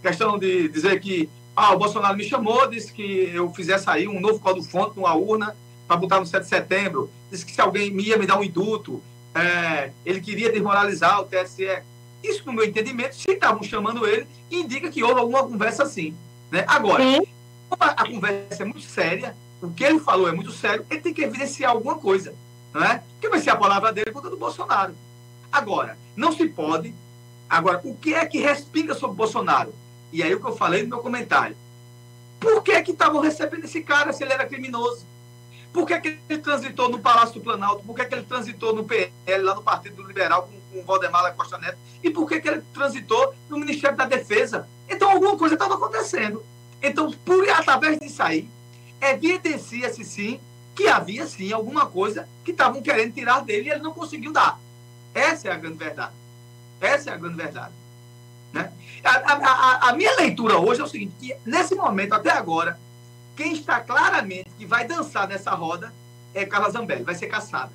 Questão 0.03 0.37
de 0.37 0.69
dizer 0.69 0.99
que 0.99 1.27
ah, 1.55 1.73
o 1.73 1.79
Bolsonaro 1.79 2.15
me 2.15 2.23
chamou, 2.23 2.67
disse 2.67 2.93
que 2.93 3.31
eu 3.33 3.51
fizesse 3.51 3.89
aí 3.89 4.07
um 4.07 4.19
novo 4.19 4.39
código-fonte 4.39 4.97
numa 4.97 5.15
urna 5.15 5.57
para 5.87 5.97
botar 5.97 6.19
no 6.19 6.27
7 6.27 6.43
de 6.43 6.49
setembro. 6.49 7.09
Disse 7.31 7.43
que 7.43 7.53
se 7.53 7.61
alguém 7.61 7.91
ia 7.99 8.17
me 8.17 8.27
dar 8.27 8.37
um 8.37 8.43
induto, 8.43 9.01
é, 9.33 9.89
ele 10.05 10.21
queria 10.21 10.51
desmoralizar 10.51 11.21
o 11.21 11.25
TSE. 11.25 11.81
Isso, 12.23 12.43
no 12.45 12.53
meu 12.53 12.65
entendimento, 12.65 13.15
se 13.15 13.31
estavam 13.31 13.63
chamando 13.63 14.07
ele, 14.07 14.27
indica 14.51 14.91
que 14.91 15.03
houve 15.03 15.19
alguma 15.19 15.43
conversa 15.43 15.81
assim. 15.81 16.15
Né? 16.55 16.63
Agora, 16.69 17.03
como 17.69 17.83
a, 17.83 18.07
conversa 18.07 18.63
é 18.63 18.65
muito 18.65 18.79
séria, 18.79 19.35
o 19.61 19.69
que 19.71 19.83
ele 19.83 19.99
falou 19.99 20.29
é 20.29 20.31
muito 20.31 20.53
sério, 20.53 20.85
ele 20.89 21.01
tem 21.01 21.13
que 21.13 21.21
evidenciar 21.21 21.71
alguma 21.71 21.95
coisa. 21.95 22.33
Não 22.73 22.81
é? 22.81 23.03
Que 23.19 23.27
vai 23.27 23.41
ser 23.41 23.49
a 23.49 23.57
palavra 23.57 23.91
dele 23.91 24.11
contra 24.11 24.29
do 24.29 24.37
Bolsonaro. 24.37 24.95
Agora, 25.51 25.97
não 26.15 26.31
se 26.31 26.47
pode. 26.47 26.95
Agora, 27.49 27.81
o 27.83 27.93
que 27.97 28.13
é 28.13 28.25
que 28.25 28.39
respinga 28.39 28.93
sobre 28.93 29.17
Bolsonaro? 29.17 29.73
E 30.13 30.23
aí 30.23 30.33
o 30.33 30.39
que 30.39 30.47
eu 30.47 30.55
falei 30.55 30.83
no 30.83 30.87
meu 30.87 30.99
comentário. 30.99 31.57
Por 32.39 32.63
que 32.63 32.81
que 32.83 32.91
estavam 32.91 33.19
recebendo 33.19 33.65
esse 33.65 33.81
cara 33.81 34.13
se 34.13 34.23
ele 34.23 34.31
era 34.31 34.45
criminoso? 34.45 35.05
Por 35.73 35.85
que, 35.85 35.99
que 35.99 36.19
ele 36.29 36.39
transitou 36.39 36.87
no 36.87 36.99
Palácio 36.99 37.33
do 37.33 37.41
Planalto? 37.41 37.83
Por 37.83 37.97
que, 37.97 38.05
que 38.05 38.15
ele 38.15 38.23
transitou 38.23 38.73
no 38.73 38.85
PL, 38.85 39.43
lá 39.43 39.55
no 39.55 39.61
Partido 39.61 40.01
Liberal, 40.03 40.43
com, 40.43 40.57
com 40.71 40.79
o 40.79 40.85
Valdemar 40.85 41.35
Costa 41.35 41.57
Neto? 41.57 41.77
E 42.01 42.09
por 42.09 42.29
que, 42.29 42.39
que 42.39 42.47
ele 42.47 42.61
transitou 42.73 43.35
no 43.49 43.57
Ministério 43.57 43.97
da 43.97 44.05
Defesa? 44.05 44.69
Então, 44.89 45.09
alguma 45.09 45.37
coisa 45.37 45.55
estava 45.55 45.75
acontecendo. 45.75 46.43
Então, 46.81 47.11
por 47.11 47.49
através 47.49 47.99
disso 47.99 48.21
aí, 48.21 48.49
evidencia-se 49.01 50.03
sim 50.03 50.39
que 50.75 50.87
havia 50.87 51.25
sim 51.25 51.51
alguma 51.53 51.85
coisa 51.85 52.27
que 52.43 52.51
estavam 52.51 52.81
querendo 52.81 53.13
tirar 53.13 53.39
dele 53.41 53.69
e 53.69 53.71
ele 53.71 53.81
não 53.81 53.93
conseguiu 53.93 54.31
dar. 54.31 54.59
Essa 55.13 55.47
é 55.47 55.51
a 55.51 55.55
grande 55.55 55.77
verdade. 55.77 56.13
Essa 56.81 57.09
é 57.09 57.13
a 57.13 57.17
grande 57.17 57.37
verdade. 57.37 57.73
Né? 58.51 58.71
A, 59.03 59.09
a, 59.09 59.89
a, 59.89 59.93
minha 59.93 60.13
leitura 60.15 60.57
hoje 60.57 60.81
é 60.81 60.83
o 60.83 60.87
seguinte, 60.87 61.13
que 61.19 61.35
nesse 61.45 61.73
momento, 61.75 62.13
até 62.13 62.31
agora, 62.31 62.77
quem 63.35 63.53
está 63.53 63.79
claramente 63.79 64.49
que 64.57 64.65
vai 64.65 64.85
dançar 64.85 65.27
nessa 65.27 65.51
roda 65.51 65.93
é 66.33 66.45
Carla 66.45 66.69
Zambelli, 66.69 67.03
vai 67.03 67.15
ser 67.15 67.27
caçada. 67.27 67.71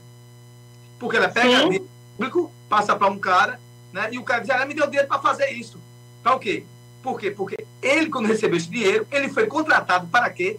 Porque 0.98 1.16
ela 1.16 1.28
pega 1.28 1.66
o 1.66 1.80
público, 2.16 2.52
passa 2.68 2.94
para 2.94 3.08
um 3.08 3.18
cara, 3.18 3.58
né? 3.92 4.10
E 4.12 4.18
o 4.18 4.22
cara 4.22 4.40
diz, 4.40 4.50
ela 4.50 4.66
me 4.66 4.74
deu 4.74 4.86
dinheiro 4.86 5.08
para 5.08 5.20
fazer 5.20 5.50
isso. 5.50 5.80
Para 6.22 6.34
o 6.34 6.38
quê? 6.38 6.64
Por 7.02 7.18
quê? 7.18 7.30
Porque 7.30 7.56
ele, 7.82 8.10
quando 8.10 8.26
recebeu 8.26 8.56
esse 8.56 8.68
dinheiro, 8.68 9.06
ele 9.10 9.28
foi 9.28 9.46
contratado 9.46 10.06
para 10.08 10.28
quê? 10.30 10.58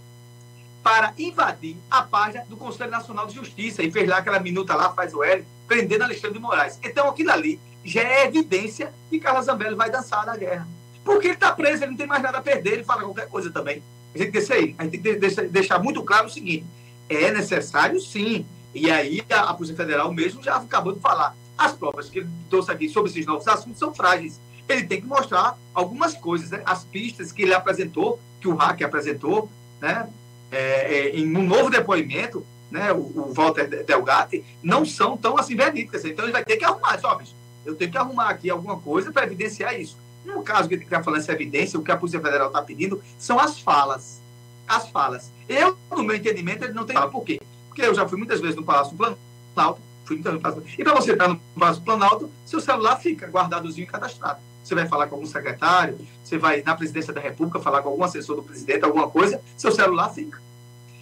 Para 0.83 1.13
invadir 1.17 1.77
a 1.89 2.01
página 2.01 2.43
do 2.49 2.57
Conselho 2.57 2.89
Nacional 2.89 3.27
de 3.27 3.35
Justiça 3.35 3.83
e 3.83 3.91
fez 3.91 4.09
lá 4.09 4.17
aquela 4.17 4.39
minuta 4.39 4.75
lá, 4.75 4.91
faz 4.93 5.13
o 5.13 5.23
L, 5.23 5.45
prendendo 5.67 6.03
Alexandre 6.03 6.33
de 6.33 6.39
Moraes. 6.39 6.79
Então, 6.83 7.07
aquilo 7.07 7.31
ali 7.31 7.59
já 7.85 8.01
é 8.01 8.25
evidência 8.25 8.91
que 9.09 9.19
Carla 9.19 9.41
Zambelli 9.41 9.75
vai 9.75 9.91
dançar 9.91 10.25
na 10.25 10.35
guerra. 10.35 10.67
Porque 11.03 11.27
ele 11.27 11.33
está 11.35 11.51
preso, 11.51 11.83
ele 11.83 11.91
não 11.91 11.97
tem 11.97 12.07
mais 12.07 12.21
nada 12.21 12.37
a 12.37 12.41
perder, 12.41 12.73
ele 12.73 12.83
fala 12.83 13.03
qualquer 13.03 13.27
coisa 13.27 13.51
também. 13.51 13.81
A 14.13 14.17
gente 14.17 14.31
tem 14.31 14.45
que 14.45 14.53
aí. 14.53 14.75
A 14.77 14.83
gente 14.83 14.99
tem 14.99 15.19
que 15.19 15.41
deixar 15.47 15.79
muito 15.79 16.03
claro 16.03 16.27
o 16.27 16.29
seguinte: 16.29 16.65
é 17.09 17.31
necessário 17.31 17.99
sim. 17.99 18.45
E 18.73 18.89
aí 18.89 19.23
a, 19.29 19.49
a 19.49 19.53
Polícia 19.53 19.75
Federal 19.75 20.13
mesmo 20.13 20.43
já 20.43 20.57
acabou 20.57 20.93
de 20.93 20.99
falar. 20.99 21.35
As 21.57 21.73
provas 21.73 22.09
que 22.09 22.19
ele 22.19 22.29
trouxe 22.49 22.71
aqui 22.71 22.89
sobre 22.89 23.11
esses 23.11 23.25
novos 23.25 23.47
assuntos 23.47 23.79
são 23.79 23.93
frágeis. 23.93 24.39
Ele 24.71 24.87
tem 24.87 25.01
que 25.01 25.07
mostrar 25.07 25.57
algumas 25.73 26.13
coisas, 26.13 26.49
né? 26.49 26.61
As 26.65 26.83
pistas 26.83 27.31
que 27.31 27.43
ele 27.43 27.53
apresentou, 27.53 28.19
que 28.39 28.47
o 28.47 28.55
hacker 28.55 28.87
apresentou, 28.87 29.49
né? 29.79 30.09
É, 30.51 30.57
é, 30.57 31.09
em 31.15 31.35
um 31.35 31.43
novo 31.43 31.69
depoimento, 31.69 32.45
né, 32.71 32.91
o, 32.91 32.97
o 32.97 33.33
Walter 33.33 33.83
Delgatti, 33.83 34.43
não 34.63 34.85
são 34.85 35.17
tão 35.17 35.37
assim 35.37 35.55
verídicas. 35.55 36.05
Então 36.05 36.25
ele 36.25 36.31
vai 36.31 36.43
ter 36.43 36.57
que 36.57 36.65
arrumar. 36.65 36.99
Só, 36.99 37.13
bicho, 37.15 37.35
eu 37.65 37.75
tenho 37.75 37.91
que 37.91 37.97
arrumar 37.97 38.29
aqui 38.29 38.49
alguma 38.49 38.77
coisa 38.77 39.11
para 39.11 39.25
evidenciar 39.25 39.79
isso. 39.79 39.97
No 40.25 40.41
caso 40.43 40.67
que 40.67 40.75
ele 40.75 40.83
está 40.83 41.03
falando 41.03 41.19
essa 41.19 41.33
evidência, 41.33 41.79
o 41.79 41.83
que 41.83 41.91
a 41.91 41.97
Polícia 41.97 42.19
Federal 42.19 42.47
está 42.47 42.61
pedindo 42.61 43.01
são 43.17 43.39
as 43.39 43.59
falas. 43.59 44.21
As 44.67 44.87
falas. 44.89 45.31
Eu, 45.49 45.77
no 45.89 46.03
meu 46.03 46.15
entendimento, 46.15 46.63
ele 46.63 46.73
não 46.73 46.85
tem 46.85 46.95
fala. 46.95 47.11
Por 47.11 47.23
quê? 47.23 47.39
Porque 47.67 47.81
eu 47.81 47.93
já 47.93 48.07
fui 48.07 48.17
muitas 48.17 48.39
vezes 48.39 48.55
no 48.55 48.63
Palácio 48.63 48.95
Planalto, 48.95 49.81
fui 50.05 50.15
muitas 50.15 50.33
vezes 50.33 50.33
no 50.33 50.41
Palácio 50.41 50.63
E 50.77 50.83
para 50.83 50.93
você 50.93 51.11
estar 51.13 51.27
no 51.27 51.39
Palácio 51.57 51.81
Planalto, 51.81 52.31
seu 52.45 52.61
celular 52.61 52.97
fica 52.97 53.27
guardadozinho 53.27 53.83
e 53.83 53.87
cadastrado. 53.87 54.39
Você 54.63 54.75
vai 54.75 54.87
falar 54.87 55.07
com 55.07 55.15
algum 55.15 55.27
secretário, 55.27 55.97
você 56.23 56.37
vai 56.37 56.61
na 56.61 56.75
presidência 56.75 57.11
da 57.11 57.19
República 57.19 57.59
falar 57.59 57.81
com 57.81 57.89
algum 57.89 58.03
assessor 58.03 58.35
do 58.35 58.43
presidente, 58.43 58.83
alguma 58.83 59.09
coisa, 59.09 59.41
seu 59.57 59.71
celular 59.71 60.09
fica. 60.09 60.39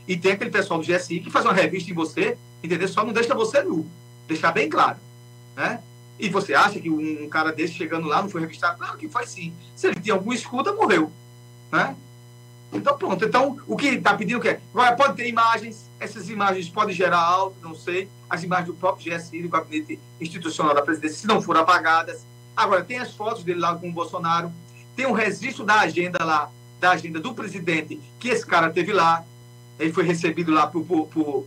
E 0.08 0.18
tem 0.18 0.32
aquele 0.32 0.50
pessoal 0.50 0.80
do 0.80 0.86
GSI 0.86 1.20
que 1.20 1.30
faz 1.30 1.46
uma 1.46 1.54
revista 1.54 1.92
em 1.92 1.94
você, 1.94 2.38
entendeu? 2.64 2.88
Só 2.88 3.04
não 3.04 3.14
deixa 3.14 3.36
você 3.36 3.62
nu. 3.62 3.86
Deixar 4.28 4.52
bem 4.52 4.70
claro. 4.70 4.98
Né? 5.56 5.80
E 6.18 6.30
você 6.30 6.54
acha 6.54 6.80
que 6.80 6.90
um 6.90 7.30
cara 7.30 7.52
desse 7.52 7.74
chegando 7.74 8.08
lá 8.08 8.22
não 8.22 8.30
foi 8.30 8.42
revistado? 8.42 8.78
Claro 8.78 8.98
que 8.98 9.08
foi 9.08 9.28
sim. 9.28 9.54
Se 9.76 9.88
ele 9.88 10.00
tinha 10.00 10.16
alguma 10.16 10.34
escuta, 10.34 10.74
morreu. 10.74 11.12
Né? 11.72 11.96
Então, 12.74 12.98
pronto. 12.98 13.24
Então, 13.24 13.58
o 13.68 13.76
que 13.76 13.88
está 13.88 14.16
pedindo 14.16 14.42
quê? 14.42 14.60
Agora, 14.74 14.96
pode 14.96 15.16
ter 15.16 15.28
imagens, 15.28 15.90
essas 16.00 16.30
imagens 16.30 16.70
podem 16.70 16.94
gerar 16.94 17.20
algo, 17.20 17.56
não 17.62 17.74
sei. 17.74 18.10
As 18.30 18.44
imagens 18.44 18.68
do 18.68 18.74
próprio 18.74 19.16
GSI, 19.16 19.42
do 19.42 19.50
Gabinete 19.50 20.00
Institucional 20.20 20.74
da 20.74 20.82
Presidência, 20.82 21.18
se 21.18 21.28
não 21.28 21.42
forem 21.42 21.62
apagadas. 21.62 22.26
Agora, 22.60 22.84
tem 22.84 23.00
as 23.00 23.14
fotos 23.14 23.42
dele 23.42 23.62
lá 23.62 23.74
com 23.74 23.88
o 23.88 23.94
Bolsonaro, 23.94 24.52
tem 24.94 25.06
um 25.06 25.14
registro 25.14 25.64
da 25.64 25.80
agenda 25.80 26.26
lá, 26.26 26.52
da 26.78 26.92
agenda 26.92 27.18
do 27.18 27.34
presidente, 27.34 28.02
que 28.20 28.28
esse 28.28 28.46
cara 28.46 28.70
teve 28.70 28.92
lá. 28.92 29.24
Ele 29.80 29.94
foi 29.94 30.04
recebido 30.04 30.52
lá 30.52 30.68
por, 30.68 30.84
por, 30.84 31.08
por 31.08 31.46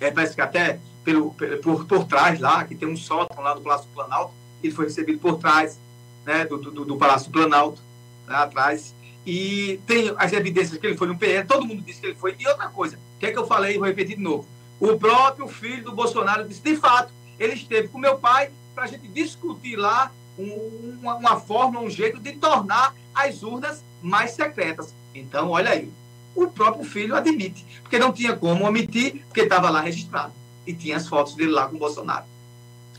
é, 0.00 0.10
parece 0.10 0.34
que 0.34 0.40
até 0.40 0.80
pelo, 1.04 1.32
por, 1.62 1.84
por 1.84 2.04
trás 2.06 2.40
lá, 2.40 2.64
que 2.64 2.74
tem 2.74 2.88
um 2.88 2.96
sótão 2.96 3.40
lá 3.40 3.54
do 3.54 3.60
Palácio 3.60 3.88
Planalto, 3.94 4.32
ele 4.64 4.72
foi 4.72 4.86
recebido 4.86 5.20
por 5.20 5.38
trás 5.38 5.78
né, 6.26 6.44
do, 6.44 6.58
do, 6.58 6.84
do 6.84 6.96
Palácio 6.96 7.30
Planalto, 7.30 7.80
lá 8.26 8.42
atrás, 8.42 8.92
e 9.24 9.78
tem 9.86 10.12
as 10.16 10.32
evidências 10.32 10.76
que 10.76 10.84
ele 10.88 10.96
foi 10.96 11.06
no 11.06 11.16
PR, 11.16 11.46
todo 11.46 11.64
mundo 11.64 11.82
disse 11.82 12.00
que 12.00 12.06
ele 12.08 12.16
foi. 12.16 12.34
E 12.36 12.48
outra 12.48 12.68
coisa, 12.68 12.96
o 12.96 13.20
que 13.20 13.26
é 13.26 13.30
que 13.30 13.38
eu 13.38 13.46
falei 13.46 13.78
vou 13.78 13.86
repetir 13.86 14.16
de 14.16 14.22
novo? 14.22 14.44
O 14.80 14.98
próprio 14.98 15.46
filho 15.46 15.84
do 15.84 15.92
Bolsonaro 15.92 16.48
disse, 16.48 16.62
de 16.62 16.74
fato, 16.74 17.12
ele 17.38 17.54
esteve 17.54 17.86
com 17.86 17.96
meu 17.96 18.18
pai 18.18 18.50
para 18.74 18.84
a 18.84 18.86
gente 18.86 19.08
discutir 19.08 19.76
lá 19.76 20.10
um, 20.38 20.98
uma, 21.00 21.16
uma 21.16 21.40
forma, 21.40 21.80
um 21.80 21.90
jeito 21.90 22.18
de 22.18 22.32
tornar 22.32 22.94
as 23.14 23.42
urnas 23.42 23.84
mais 24.02 24.32
secretas. 24.32 24.94
Então, 25.14 25.50
olha 25.50 25.70
aí, 25.70 25.90
o 26.34 26.46
próprio 26.46 26.84
filho 26.84 27.14
admite, 27.16 27.64
porque 27.82 27.98
não 27.98 28.12
tinha 28.12 28.36
como 28.36 28.66
omitir, 28.66 29.24
porque 29.26 29.42
estava 29.42 29.70
lá 29.70 29.80
registrado. 29.80 30.32
E 30.66 30.72
tinha 30.72 30.96
as 30.96 31.08
fotos 31.08 31.34
dele 31.34 31.50
lá 31.50 31.66
com 31.66 31.76
o 31.76 31.78
Bolsonaro. 31.78 32.24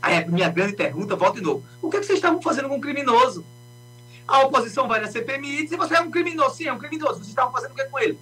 Aí 0.00 0.18
a 0.18 0.26
minha 0.26 0.48
grande 0.48 0.74
pergunta, 0.74 1.16
volta 1.16 1.38
de 1.38 1.44
novo. 1.44 1.64
O 1.80 1.88
que, 1.88 1.96
é 1.96 2.00
que 2.00 2.06
vocês 2.06 2.18
estavam 2.18 2.42
fazendo 2.42 2.68
com 2.68 2.76
um 2.76 2.80
criminoso? 2.80 3.44
A 4.26 4.40
oposição 4.42 4.88
vai 4.88 5.00
na 5.00 5.08
CPMI 5.08 5.60
e 5.60 5.66
diz, 5.66 5.76
você 5.76 5.94
é 5.94 6.00
um 6.00 6.10
criminoso. 6.10 6.56
Sim, 6.56 6.66
é 6.66 6.72
um 6.72 6.78
criminoso. 6.78 7.14
Vocês 7.14 7.28
estavam 7.28 7.52
fazendo 7.52 7.72
o 7.72 7.74
que 7.74 7.84
com 7.84 7.98
ele? 7.98 8.18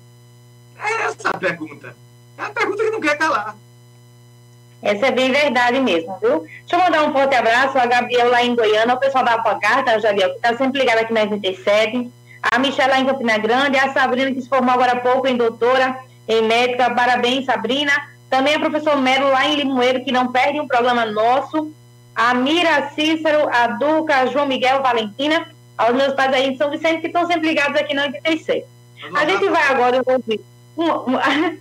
É 0.77 1.02
essa 1.02 1.31
a 1.31 1.39
pergunta. 1.39 1.97
É 2.36 2.43
a 2.43 2.51
pergunta 2.51 2.85
que 2.85 2.90
não 2.90 3.01
quer 3.01 3.16
calar. 3.16 3.56
Essa 4.82 5.07
é 5.07 5.11
bem 5.11 5.31
verdade 5.31 5.78
mesmo, 5.81 6.16
viu? 6.20 6.40
Deixa 6.40 6.77
eu 6.77 6.78
mandar 6.78 7.05
um 7.05 7.12
forte 7.12 7.35
abraço 7.35 7.78
a 7.78 7.86
Gabriel 7.86 8.31
lá 8.31 8.43
em 8.43 8.55
Goiânia, 8.55 8.94
o 8.94 8.98
pessoal 8.98 9.24
da 9.24 9.35
Apocarta, 9.35 9.98
Gabriel, 10.01 10.31
que 10.31 10.36
está 10.36 10.57
sempre 10.57 10.81
ligado 10.81 10.98
aqui 10.98 11.12
na 11.12 11.20
87 11.20 12.11
a 12.43 12.59
Michelle 12.59 12.90
lá 12.90 13.01
em 13.01 13.07
Campina 13.07 13.39
Grande, 13.39 13.78
a 13.78 13.93
Sabrina 13.93 14.32
que 14.32 14.40
se 14.40 14.48
formou 14.48 14.73
agora 14.73 14.93
há 14.93 15.01
pouco 15.01 15.27
em 15.27 15.36
doutora 15.36 15.98
em 16.27 16.43
médica, 16.43 16.90
parabéns 16.90 17.44
Sabrina, 17.44 17.93
também 18.28 18.55
a 18.55 18.61
professor 18.61 18.97
Melo 18.97 19.31
lá 19.31 19.47
em 19.47 19.57
Limoeiro, 19.57 20.05
que 20.05 20.12
não 20.12 20.31
perde 20.31 20.61
um 20.61 20.69
programa 20.69 21.05
nosso, 21.05 21.73
a 22.15 22.32
Mira 22.35 22.90
Cícero, 22.94 23.48
a 23.52 23.66
Duca, 23.66 24.27
João 24.28 24.47
Miguel, 24.47 24.82
Valentina, 24.82 25.47
aos 25.77 25.94
meus 25.94 26.15
pais 26.15 26.32
aí 26.32 26.48
em 26.48 26.57
São 26.57 26.70
Vicente, 26.70 27.01
que 27.01 27.09
estão 27.09 27.27
sempre 27.27 27.48
ligados 27.48 27.78
aqui 27.78 27.94
na 27.94 28.05
86. 28.05 28.65
A 29.15 29.24
gente 29.24 29.48
vai 29.48 29.62
agora 29.65 30.02
ouvir. 30.07 30.40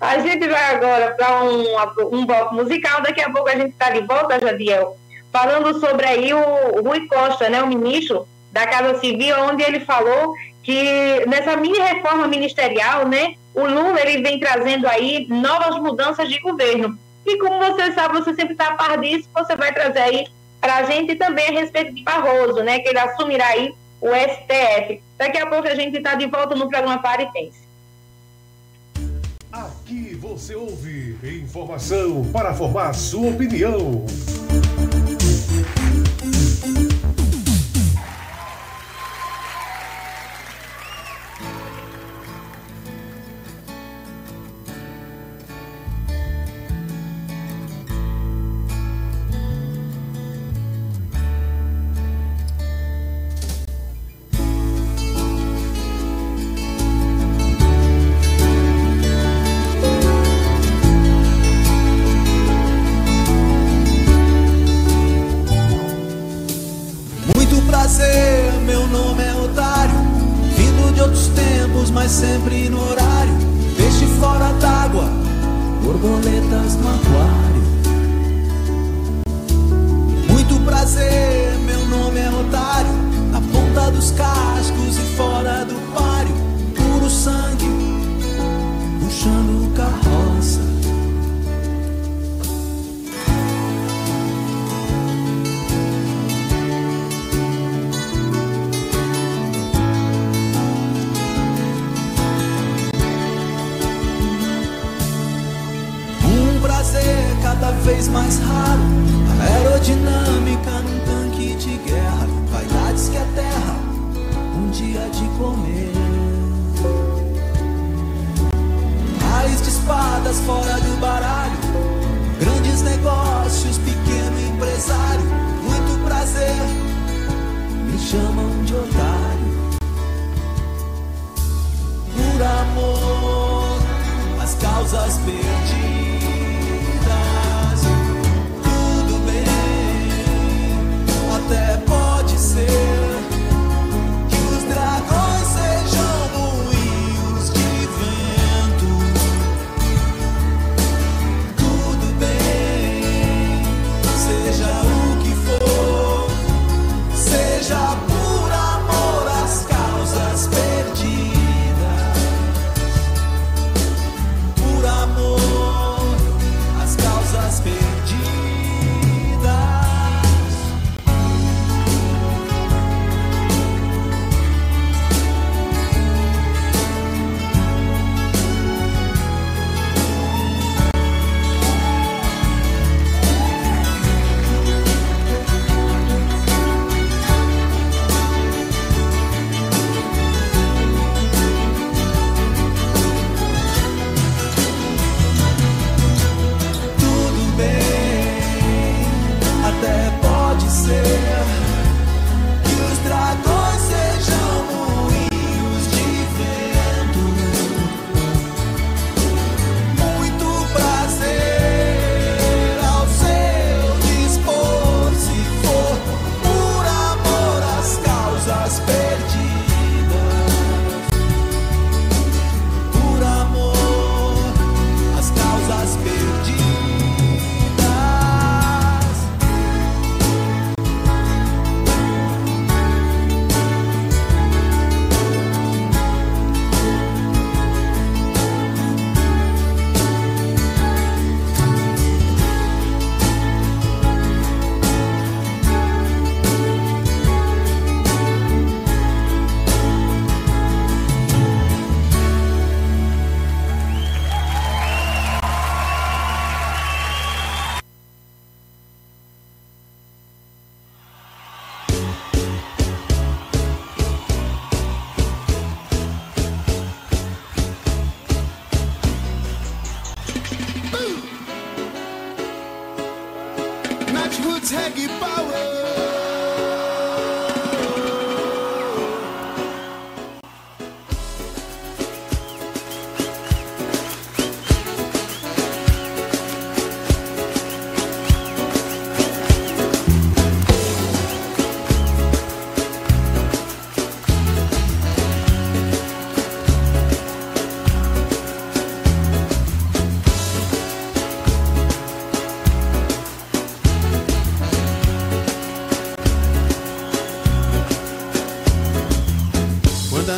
a 0.00 0.18
gente 0.18 0.48
vai 0.48 0.74
agora 0.74 1.12
para 1.12 1.42
um, 1.44 1.64
um 2.12 2.26
bloco 2.26 2.54
musical, 2.54 3.02
daqui 3.02 3.20
a 3.20 3.30
pouco 3.30 3.48
a 3.48 3.56
gente 3.56 3.72
está 3.72 3.90
de 3.90 4.00
volta, 4.00 4.40
Jadiel, 4.40 4.96
falando 5.32 5.78
sobre 5.80 6.06
aí 6.06 6.32
o 6.32 6.82
Rui 6.82 7.06
Costa, 7.06 7.48
né, 7.48 7.62
o 7.62 7.66
ministro 7.66 8.26
da 8.52 8.66
Casa 8.66 8.98
Civil, 8.98 9.34
onde 9.40 9.62
ele 9.62 9.80
falou 9.80 10.34
que 10.62 11.24
nessa 11.26 11.56
mini 11.56 11.78
reforma 11.78 12.28
ministerial, 12.28 13.08
né, 13.08 13.34
o 13.54 13.66
Lula 13.66 14.00
ele 14.00 14.22
vem 14.22 14.38
trazendo 14.38 14.86
aí 14.86 15.26
novas 15.28 15.76
mudanças 15.78 16.28
de 16.28 16.38
governo. 16.38 16.98
E 17.24 17.38
como 17.38 17.58
você 17.58 17.92
sabe, 17.92 18.14
você 18.14 18.34
sempre 18.34 18.52
está 18.52 18.68
a 18.68 18.74
par 18.74 18.98
disso, 18.98 19.28
você 19.34 19.56
vai 19.56 19.72
trazer 19.72 20.00
aí 20.00 20.26
para 20.60 20.76
a 20.76 20.82
gente 20.84 21.14
também 21.16 21.48
a 21.48 21.60
respeito 21.60 21.94
de 21.94 22.02
Barroso, 22.02 22.62
né, 22.62 22.78
que 22.78 22.88
ele 22.88 22.98
assumirá 22.98 23.46
aí 23.46 23.74
o 24.00 24.08
STF. 24.08 25.02
Daqui 25.16 25.38
a 25.38 25.46
pouco 25.46 25.68
a 25.68 25.74
gente 25.74 25.96
está 25.96 26.14
de 26.14 26.26
volta 26.26 26.54
no 26.54 26.68
programa 26.68 26.98
Paripense. 26.98 27.62
Aqui 27.62 27.71
você 30.22 30.54
ouve 30.54 31.16
informação 31.24 32.24
para 32.32 32.54
formar 32.54 32.92
sua 32.92 33.30
opinião. 33.30 34.06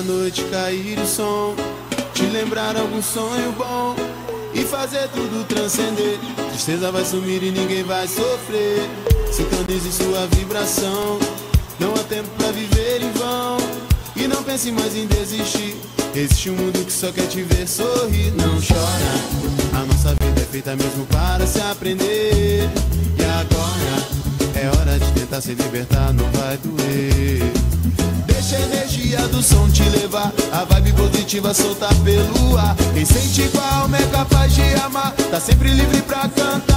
Noite 0.05 0.45
cair 0.45 0.99
o 0.99 1.07
som, 1.07 1.55
te 2.13 2.25
lembrar 2.27 2.77
algum 2.77 3.03
sonho 3.03 3.53
bom 3.53 3.97
e 4.55 4.63
fazer 4.65 5.09
tudo 5.09 5.45
transcender. 5.47 6.19
Tristeza 6.51 6.93
vai 6.93 7.05
sumir 7.05 7.43
e 7.43 7.51
ninguém 7.51 7.83
vai 7.83 8.07
sofrer. 8.07 8.89
Sintonize 9.33 9.93
sua 9.93 10.27
vibração. 10.37 11.19
Não 11.81 11.93
há 11.95 12.05
tempo 12.05 12.29
pra 12.37 12.53
viver 12.53 13.03
em 13.03 13.11
vão. 13.13 13.57
E 14.15 14.29
não 14.29 14.43
pense 14.43 14.71
mais 14.71 14.95
em 14.95 15.07
desistir. 15.07 15.77
Existe 16.15 16.51
um 16.51 16.55
mundo 16.55 16.85
que 16.85 16.93
só 16.93 17.11
quer 17.11 17.27
te 17.27 17.43
ver 17.43 17.67
sorrir. 17.67 18.33
Não 18.33 18.61
chora. 18.61 19.81
A 19.83 19.85
nossa 19.87 20.11
vida 20.11 20.41
é 20.41 20.45
feita 20.45 20.77
mesmo 20.77 21.05
para 21.07 21.47
se 21.47 21.61
aprender. 21.61 22.69
E 23.19 23.25
agora 23.25 24.55
é 24.55 24.69
hora 24.69 24.99
de 24.99 25.11
tentar 25.13 25.41
se 25.41 25.55
libertar, 25.55 26.13
não 26.13 26.31
vai 26.33 26.57
doer. 26.59 27.74
Deixa 28.45 28.59
a 28.59 28.61
energia 28.61 29.29
do 29.29 29.43
som 29.43 29.71
te 29.71 29.83
levar, 29.89 30.31
a 30.53 30.65
vibe 30.65 30.93
positiva 30.93 31.55
soltar 31.55 31.95
pelo 32.05 32.59
ar. 32.59 32.77
Quem 32.93 33.03
sente 33.03 33.51
a 33.57 33.77
alma 33.81 33.97
é 33.97 34.07
capaz 34.09 34.55
de 34.55 34.75
amar, 34.81 35.15
tá 35.31 35.41
sempre 35.41 35.71
livre 35.71 36.03
pra 36.03 36.29
cantar. 36.29 36.74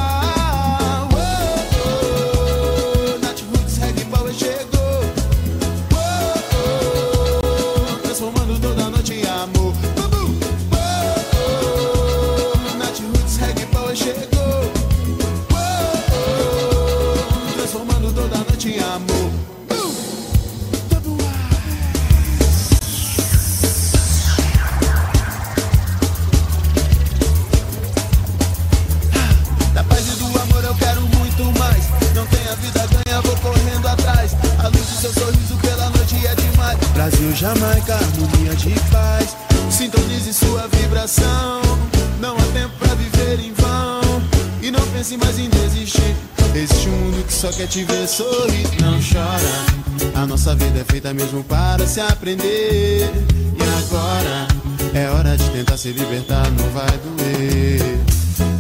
Se 51.98 52.02
aprender. 52.02 53.10
E 53.58 53.64
agora 53.80 54.48
é 54.94 55.10
hora 55.10 55.36
de 55.36 55.50
tentar 55.50 55.78
se 55.78 55.92
libertar, 55.92 56.48
não 56.52 56.70
vai 56.70 56.86
doer. 57.00 57.82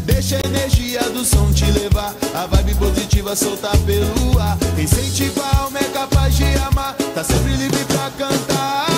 Deixa 0.05 0.37
a 0.37 0.47
energia 0.47 1.03
do 1.11 1.23
som 1.23 1.53
te 1.53 1.65
levar, 1.65 2.15
a 2.33 2.47
vibe 2.47 2.73
positiva 2.75 3.35
soltar 3.35 3.77
pelo 3.85 4.39
ar. 4.39 4.57
A 4.57 5.57
alma 5.61 5.79
é 5.79 5.83
capaz 5.83 6.35
de 6.35 6.45
amar, 6.67 6.95
tá 7.13 7.23
sempre 7.23 7.55
livre 7.55 7.85
pra 7.85 8.09
cantar. 8.17 8.96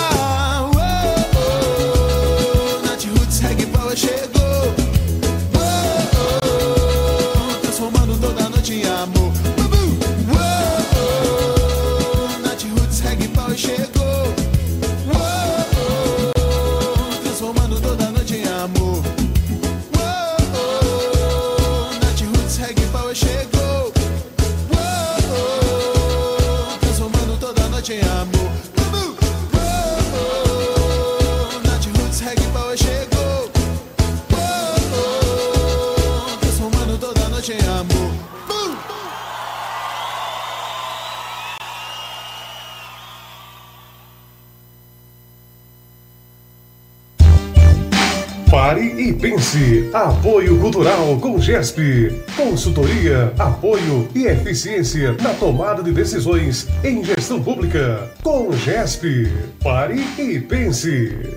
Apoio 49.92 50.56
Cultural 50.60 51.18
com 51.20 51.36
GESP. 51.40 52.22
Consultoria, 52.36 53.34
apoio 53.36 54.08
e 54.14 54.24
eficiência 54.26 55.14
na 55.14 55.34
tomada 55.34 55.82
de 55.82 55.90
decisões 55.90 56.68
em 56.84 57.02
gestão 57.02 57.42
pública. 57.42 58.08
Com 58.22 58.52
GESP. 58.52 59.26
Pare 59.60 60.00
e 60.16 60.38
pense. 60.38 61.36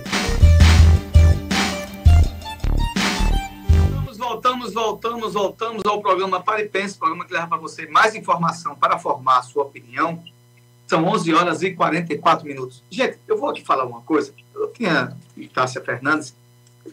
Voltamos, 4.16 4.74
voltamos, 4.76 5.34
voltamos, 5.34 5.82
ao 5.88 6.00
programa 6.00 6.40
Pare 6.40 6.64
e 6.64 6.70
Pense, 6.70 6.96
programa 6.96 7.26
que 7.26 7.34
leva 7.34 7.48
para 7.48 7.58
você 7.58 7.88
mais 7.88 8.14
informação 8.14 8.76
para 8.76 9.00
formar 9.00 9.40
a 9.40 9.42
sua 9.42 9.64
opinião. 9.64 10.24
São 10.86 11.04
11 11.06 11.34
horas 11.34 11.64
e 11.64 11.72
44 11.72 12.46
minutos. 12.46 12.84
Gente, 12.88 13.18
eu 13.28 13.36
vou 13.36 13.50
aqui 13.50 13.66
falar 13.66 13.86
uma 13.86 14.02
coisa. 14.02 14.32
Eu 14.54 14.68
tinha, 14.72 15.18
Tássia 15.52 15.82
Fernandes, 15.82 16.36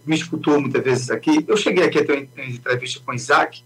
me 0.05 0.17
escutou 0.17 0.61
muitas 0.61 0.83
vezes 0.83 1.11
aqui. 1.11 1.45
Eu 1.47 1.57
cheguei 1.57 1.85
aqui 1.85 1.99
a 1.99 2.05
ter 2.05 2.29
uma 2.37 2.45
entrevista 2.45 3.01
com 3.05 3.13
o 3.13 3.15
Isaac 3.15 3.63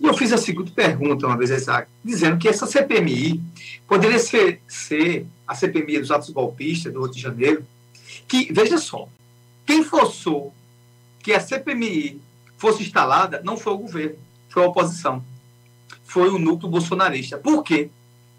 e 0.00 0.06
eu 0.06 0.14
fiz 0.14 0.32
a 0.32 0.38
seguinte 0.38 0.70
pergunta 0.70 1.26
uma 1.26 1.36
vez 1.36 1.50
a 1.50 1.56
Isaac, 1.56 1.88
dizendo 2.02 2.38
que 2.38 2.48
essa 2.48 2.66
CPMI 2.66 3.40
poderia 3.86 4.18
ser, 4.18 4.62
ser 4.66 5.26
a 5.46 5.54
CPMI 5.54 5.98
dos 5.98 6.10
atos 6.10 6.30
golpistas 6.30 6.92
do 6.92 7.02
Rio 7.02 7.12
de 7.12 7.20
Janeiro, 7.20 7.66
que, 8.26 8.52
veja 8.52 8.78
só, 8.78 9.08
quem 9.66 9.84
forçou 9.84 10.54
que 11.22 11.32
a 11.32 11.40
CPMI 11.40 12.20
fosse 12.56 12.82
instalada 12.82 13.42
não 13.44 13.56
foi 13.56 13.72
o 13.74 13.78
governo, 13.78 14.16
foi 14.48 14.64
a 14.64 14.66
oposição. 14.66 15.24
Foi 16.04 16.28
o 16.28 16.38
núcleo 16.38 16.70
bolsonarista. 16.70 17.38
Por 17.38 17.62
quê? 17.62 17.90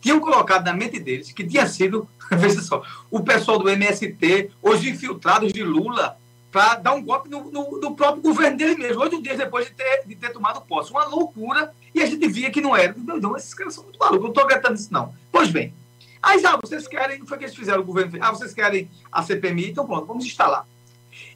Tinham 0.01 0.19
colocado 0.19 0.65
na 0.65 0.73
mente 0.73 0.99
deles 0.99 1.31
que 1.31 1.43
tinha 1.43 1.67
sido, 1.67 2.07
veja 2.31 2.61
só, 2.61 2.83
o 3.09 3.21
pessoal 3.21 3.59
do 3.59 3.69
MST, 3.69 4.51
os 4.61 4.83
infiltrados 4.83 5.53
de 5.53 5.63
Lula, 5.63 6.17
para 6.51 6.75
dar 6.75 6.93
um 6.93 7.01
golpe 7.01 7.29
no, 7.29 7.49
no, 7.49 7.79
no, 7.79 7.95
próprio 7.95 8.21
governo 8.21 8.57
dele 8.57 8.75
mesmo, 8.75 9.01
oito 9.01 9.21
dias 9.21 9.37
depois 9.37 9.65
de 9.65 9.71
ter, 9.71 10.03
de 10.05 10.15
ter 10.15 10.29
tomado 10.31 10.61
posse. 10.61 10.91
Uma 10.91 11.05
loucura, 11.05 11.73
e 11.95 12.01
a 12.01 12.05
gente 12.05 12.27
via 12.27 12.51
que 12.51 12.59
não 12.59 12.75
era. 12.75 12.93
Não, 12.97 13.17
não 13.17 13.37
esses 13.37 13.53
caras 13.53 13.73
são 13.73 13.85
muito 13.85 13.97
malucos, 13.97 14.21
não 14.21 14.29
estou 14.29 14.43
acreditando 14.43 14.73
nisso, 14.73 14.89
não. 14.91 15.13
Pois 15.31 15.49
bem, 15.49 15.73
aí 16.21 16.39
já, 16.39 16.57
vocês 16.57 16.87
querem, 16.87 17.25
foi 17.25 17.37
que 17.37 17.45
eles 17.45 17.55
fizeram, 17.55 17.81
o 17.81 17.85
governo 17.85 18.17
ah, 18.19 18.31
vocês 18.31 18.53
querem 18.53 18.89
a 19.09 19.23
CPMI, 19.23 19.71
então 19.71 19.85
pronto, 19.85 20.05
vamos 20.05 20.25
instalar. 20.25 20.67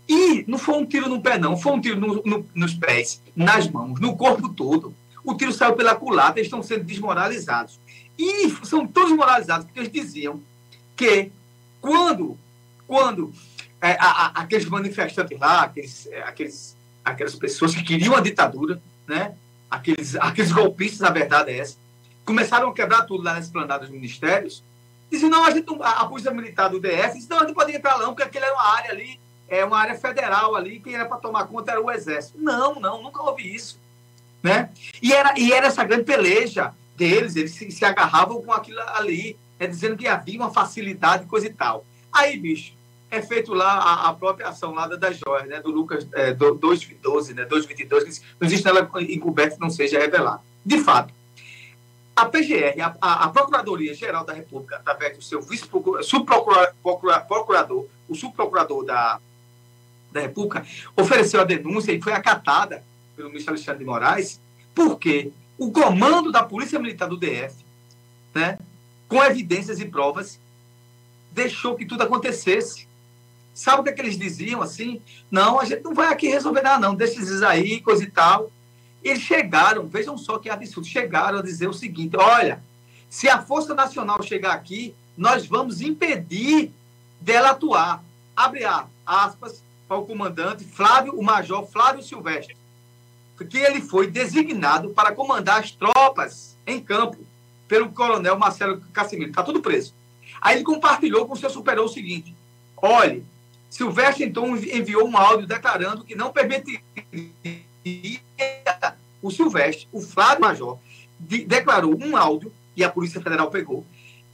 E 0.08 0.44
não 0.48 0.58
foi 0.58 0.76
um 0.76 0.86
tiro 0.86 1.08
no 1.08 1.22
pé, 1.22 1.40
não, 1.40 1.56
foi 1.56 1.72
um 1.72 1.82
tiro 1.82 2.00
no, 2.00 2.22
no, 2.24 2.46
nos 2.54 2.74
pés, 2.74 3.22
nas 3.36 3.70
mãos, 3.70 4.00
no 4.00 4.18
corpo 4.18 4.50
todo. 4.50 4.94
O 5.24 5.34
tiro 5.34 5.52
saiu 5.54 5.74
pela 5.74 5.96
culata, 5.96 6.40
eles 6.40 6.48
estão 6.48 6.62
sendo 6.62 6.84
desmoralizados. 6.84 7.80
E 8.18 8.50
são 8.64 8.86
todos 8.86 9.12
moralizados, 9.14 9.66
porque 9.66 9.80
eles 9.80 9.92
diziam 9.92 10.40
que 10.96 11.32
quando, 11.82 12.38
quando 12.88 13.34
é, 13.86 13.98
a, 14.00 14.08
a, 14.08 14.28
aqueles 14.42 14.66
manifestantes 14.66 15.40
lá, 15.40 15.62
aqueles, 15.62 16.08
é, 16.08 16.24
aqueles, 16.24 16.76
aquelas 17.04 17.36
pessoas 17.36 17.76
que 17.76 17.84
queriam 17.84 18.16
a 18.16 18.20
ditadura, 18.20 18.82
né? 19.08 19.36
aqueles, 19.70 20.16
aqueles 20.16 20.52
golpistas, 20.52 21.04
a 21.04 21.12
verdade 21.12 21.52
é 21.52 21.60
essa, 21.60 21.78
começaram 22.26 22.70
a 22.70 22.74
quebrar 22.74 23.04
tudo 23.04 23.24
lá 23.24 23.36
nas 23.36 23.46
esplanadas 23.46 23.88
dos 23.88 23.96
ministérios, 23.96 24.64
diziam, 25.12 25.30
não, 25.30 25.44
a, 25.44 25.52
gente, 25.52 25.68
não- 25.68 25.84
a, 25.84 26.02
a 26.02 26.06
polícia 26.08 26.32
militar 26.32 26.70
do 26.70 26.80
DF 26.80 27.14
disse, 27.14 27.30
não, 27.30 27.38
a 27.38 27.46
gente 27.46 27.54
pode 27.54 27.76
entrar 27.76 28.00
não, 28.00 28.08
porque 28.08 28.24
aquilo 28.24 28.46
era 28.46 28.54
uma 28.56 28.76
área 28.76 28.92
ali, 28.92 29.20
é 29.48 29.64
uma 29.64 29.78
área 29.78 29.96
federal 29.96 30.56
ali, 30.56 30.80
quem 30.80 30.96
era 30.96 31.06
para 31.06 31.18
tomar 31.18 31.46
conta 31.46 31.72
era 31.72 31.82
o 31.82 31.92
Exército. 31.92 32.40
Não, 32.40 32.80
não, 32.80 33.04
nunca 33.04 33.22
houve 33.22 33.44
isso. 33.54 33.80
Né? 34.42 34.70
E, 35.02 35.14
era, 35.14 35.38
e 35.38 35.54
era 35.54 35.68
essa 35.68 35.84
grande 35.84 36.04
peleja 36.06 36.74
deles, 36.96 37.36
eles 37.36 37.52
se, 37.52 37.70
se 37.70 37.86
agarravam 37.86 38.42
com 38.42 38.52
aquilo 38.52 38.80
ali, 38.96 39.38
é 39.60 39.68
dizendo 39.68 39.96
que 39.96 40.08
havia 40.08 40.40
uma 40.40 40.52
facilidade, 40.52 41.26
coisa 41.26 41.46
e 41.46 41.54
tal. 41.54 41.86
Aí, 42.12 42.38
bicho, 42.38 42.75
é 43.12 43.22
feito 43.22 43.54
lá 43.54 43.74
a, 43.74 44.10
a 44.10 44.14
própria 44.14 44.48
ação 44.48 44.74
lá 44.74 44.88
das 44.88 45.18
joias, 45.18 45.48
né, 45.48 45.62
do 45.62 45.72
Lucas 45.72 46.08
é, 46.14 46.34
do, 46.34 46.56
212, 46.56 47.34
né, 47.34 47.46
222, 47.46 48.04
que 48.04 48.22
não 48.40 48.48
existe 48.48 48.68
ela 48.68 48.90
encoberta 49.02 49.58
não 49.60 49.70
seja 49.70 50.00
revelada. 50.00 50.42
De 50.66 50.80
fato, 50.80 51.14
a 52.16 52.26
PGR, 52.26 52.82
a, 52.82 52.96
a, 53.02 53.26
a 53.26 53.30
Procuradoria-Geral 53.30 54.24
da 54.24 54.34
República, 54.34 54.78
através 54.78 55.18
do 55.18 55.24
seu 55.24 55.42
vice-procurador, 55.42 57.86
o 58.08 58.16
subprocurador 58.16 58.86
da, 58.86 59.20
da 60.12 60.22
República, 60.22 60.66
ofereceu 60.96 61.42
a 61.42 61.44
denúncia 61.44 61.92
e 61.92 62.02
foi 62.02 62.14
acatada 62.14 62.84
pelo 63.16 63.30
ministro 63.30 63.54
Alexandre 63.54 63.80
de 63.80 63.86
Moraes, 63.86 64.40
porque 64.74 65.32
o 65.58 65.72
comando 65.72 66.32
da 66.32 66.44
Polícia 66.44 66.80
Militar 66.80 67.08
do 67.08 67.18
DF, 67.18 67.56
né, 68.34 68.58
com 69.08 69.24
evidências 69.24 69.80
e 69.80 69.86
provas, 69.86 70.40
deixou 71.32 71.76
que 71.76 71.86
tudo 71.86 72.04
acontecesse. 72.04 72.88
Sabe 73.56 73.80
o 73.80 73.84
que, 73.86 73.90
é 73.90 73.94
que 73.94 74.02
eles 74.02 74.20
diziam 74.20 74.62
assim? 74.62 75.02
Não, 75.32 75.62
a 75.62 75.64
gente 75.64 75.82
não 75.82 75.94
vai 75.94 76.12
aqui 76.12 76.28
resolver 76.28 76.62
nada, 76.62 76.78
não, 76.78 76.94
deixa 76.94 77.22
eles 77.22 77.42
aí, 77.42 77.80
coisa 77.80 78.04
e 78.04 78.12
tal. 78.12 78.52
Eles 79.02 79.22
chegaram, 79.22 79.88
vejam 79.88 80.18
só 80.18 80.38
que 80.38 80.50
absurdo, 80.50 80.86
chegaram 80.86 81.40
a 81.40 81.42
dizer 81.42 81.70
o 81.70 81.74
seguinte: 81.74 82.18
olha, 82.18 82.62
se 83.10 83.30
a 83.30 83.42
Força 83.42 83.74
Nacional 83.74 84.22
chegar 84.22 84.52
aqui, 84.52 84.94
nós 85.18 85.48
vamos 85.48 85.80
impedir 85.80 86.70
dela 87.22 87.52
atuar. 87.52 88.04
Abre 88.36 88.64
aspas 89.06 89.64
para 89.88 89.98
o 89.98 90.06
comandante 90.06 90.66
Flávio, 90.66 91.18
o 91.18 91.24
Major 91.24 91.66
Flávio 91.66 92.04
Silvestre, 92.04 92.58
que 93.50 93.58
ele 93.58 93.80
foi 93.80 94.08
designado 94.08 94.90
para 94.90 95.14
comandar 95.14 95.62
as 95.62 95.72
tropas 95.72 96.58
em 96.68 96.82
campo 96.82 97.18
pelo 97.70 97.90
coronel 97.90 98.38
Marcelo 98.38 98.82
Casimiro. 98.92 99.30
Está 99.30 99.44
tudo 99.44 99.62
preso. 99.62 99.94
Aí 100.42 100.58
ele 100.58 100.66
compartilhou 100.66 101.26
com 101.26 101.38
seu 101.38 101.50
superior 101.50 101.86
o 101.86 101.90
seguinte: 101.90 102.36
olhe, 102.76 103.24
Silvestre 103.70 104.26
então 104.26 104.56
enviou 104.56 105.08
um 105.08 105.18
áudio 105.18 105.48
declarando 105.48 106.04
que 106.04 106.16
não 106.16 106.32
permitiria 106.32 106.82
o 109.22 109.32
Silvestre, 109.32 109.88
o 109.92 110.02
Flávio 110.02 110.42
Major, 110.42 110.78
de, 111.20 111.46
declarou 111.46 111.98
um 112.02 112.16
áudio, 112.16 112.54
e 112.76 112.84
a 112.84 112.90
Polícia 112.90 113.22
Federal 113.22 113.50
pegou, 113.50 113.86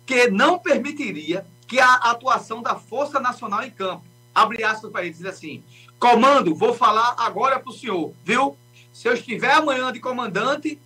que 0.05 0.27
não 0.27 0.59
permitiria 0.59 1.45
que 1.67 1.79
a 1.79 1.93
atuação 1.95 2.61
da 2.61 2.75
Força 2.75 3.19
Nacional 3.19 3.63
em 3.63 3.69
campo, 3.69 4.03
abre 4.33 4.63
aspas 4.63 4.91
para 4.91 5.03
ele, 5.03 5.13
diz 5.13 5.25
assim, 5.25 5.63
comando, 5.99 6.55
vou 6.55 6.73
falar 6.73 7.15
agora 7.17 7.59
para 7.59 7.69
o 7.69 7.73
senhor, 7.73 8.13
viu? 8.25 8.57
Se 8.91 9.07
eu 9.07 9.13
estiver 9.13 9.53
amanhã 9.53 9.91
de 9.91 9.99
comandante 9.99 10.79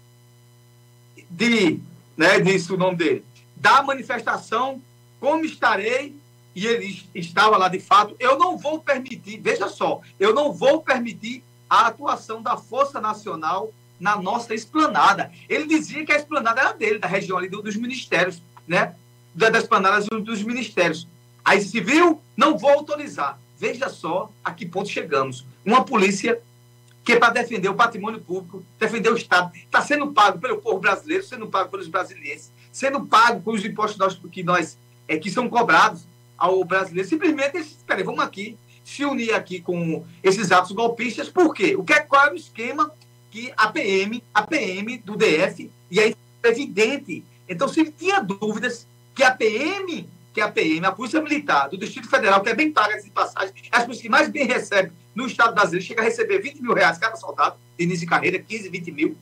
de, 1.30 1.80
né, 2.15 2.39
disse 2.39 2.72
o 2.72 2.77
nome 2.77 2.97
dele, 2.97 3.26
da 3.55 3.81
manifestação, 3.81 4.81
como 5.19 5.45
estarei, 5.45 6.15
e 6.56 6.65
ele 6.65 7.03
estava 7.14 7.57
lá 7.57 7.68
de 7.68 7.80
fato, 7.80 8.15
eu 8.18 8.40
não 8.40 8.57
vou 8.57 8.80
permitir, 8.80 9.40
veja 9.41 9.68
só, 9.68 9.99
eu 10.18 10.34
não 10.34 10.53
vou 10.53 10.82
permitir 10.82 11.44
a 11.69 11.88
atuação 11.88 12.41
da 12.41 12.56
Força 12.56 13.02
Nacional 13.02 13.73
na 13.99 14.15
nossa 14.15 14.53
esplanada. 14.56 15.32
Ele 15.49 15.68
dizia 15.68 16.06
que 16.06 16.14
a 16.14 16.18
esplanada 16.18 16.61
era 16.61 16.72
dele, 16.72 16.99
da 16.99 17.07
região 17.07 17.38
ali 17.38 17.49
dos 17.49 17.76
ministérios, 17.76 18.41
né? 18.65 18.95
Das 19.34 19.56
esplanadas 19.64 20.06
dos 20.06 20.41
ministérios. 20.44 21.07
Aí 21.44 21.61
se 21.61 21.82
viu, 21.82 22.22
não 22.38 22.57
vou 22.57 22.72
autorizar. 22.72 23.38
Veja 23.57 23.90
só 23.90 24.32
a 24.44 24.52
que 24.52 24.65
ponto 24.65 24.90
chegamos. 24.90 25.45
Uma 25.65 25.84
polícia 25.84 26.41
que 27.03 27.14
é 27.14 27.19
para 27.19 27.34
defender 27.34 27.69
o 27.69 27.76
patrimônio 27.76 28.19
público, 28.19 28.64
defender 28.80 29.11
o 29.11 29.18
Estado, 29.18 29.52
está 29.56 29.82
sendo 29.82 30.11
pago 30.11 30.40
pelo 30.40 30.57
povo 30.57 30.80
brasileiro, 30.80 31.23
sendo 31.23 31.48
pago 31.48 31.69
pelos 31.69 31.88
brasileiros, 31.88 32.49
sendo 32.72 33.06
pago 33.06 33.41
pelos 33.41 33.64
impostos 33.64 34.19
que 34.32 34.41
nós 34.41 34.77
é, 35.07 35.18
que 35.18 35.30
são 35.30 35.48
cobrados 35.48 36.07
ao 36.37 36.63
brasileiro. 36.63 37.07
Simplesmente 37.07 37.57
espera 37.57 38.03
vamos 38.03 38.21
aqui 38.21 38.57
se 38.83 39.03
unir 39.03 39.33
aqui 39.33 39.59
com 39.59 40.05
esses 40.23 40.51
atos 40.51 40.71
golpistas. 40.71 41.29
Por 41.29 41.53
quê? 41.53 41.75
O 41.75 41.83
que 41.83 41.93
é, 41.93 42.01
qual 42.01 42.27
é 42.27 42.31
o 42.31 42.35
esquema 42.35 42.91
que 43.31 43.51
a 43.57 43.67
PM, 43.67 44.23
a 44.33 44.43
PM 44.43 44.97
do 44.99 45.17
DF, 45.17 45.69
e 45.89 45.99
aí 45.99 46.15
é 46.43 46.47
evidente. 46.47 47.23
Então, 47.49 47.67
se 47.67 47.83
tinha 47.91 48.21
dúvidas 48.21 48.87
que 49.13 49.23
a 49.23 49.31
PM, 49.31 50.07
que 50.33 50.39
a 50.39 50.49
PM, 50.49 50.85
a 50.85 50.91
Polícia 50.91 51.21
Militar 51.21 51.67
do 51.67 51.77
Distrito 51.77 52.07
Federal, 52.07 52.41
que 52.41 52.49
é 52.49 52.53
bem 52.53 52.71
paga 52.71 53.01
de 53.01 53.09
passagem, 53.09 53.53
as 53.71 53.81
pessoas 53.81 54.01
que 54.01 54.09
mais 54.09 54.29
bem 54.29 54.45
recebem 54.45 54.91
no 55.13 55.25
Estado 55.25 55.53
brasileiro, 55.53 55.85
chega 55.85 56.01
a 56.01 56.05
receber 56.05 56.39
20 56.39 56.61
mil 56.61 56.73
reais 56.73 56.97
cada 56.97 57.15
soldado 57.15 57.55
início 57.77 58.01
de 58.01 58.05
carreira, 58.05 58.39
15, 58.39 58.69
20 58.69 58.91
mil. 58.91 59.17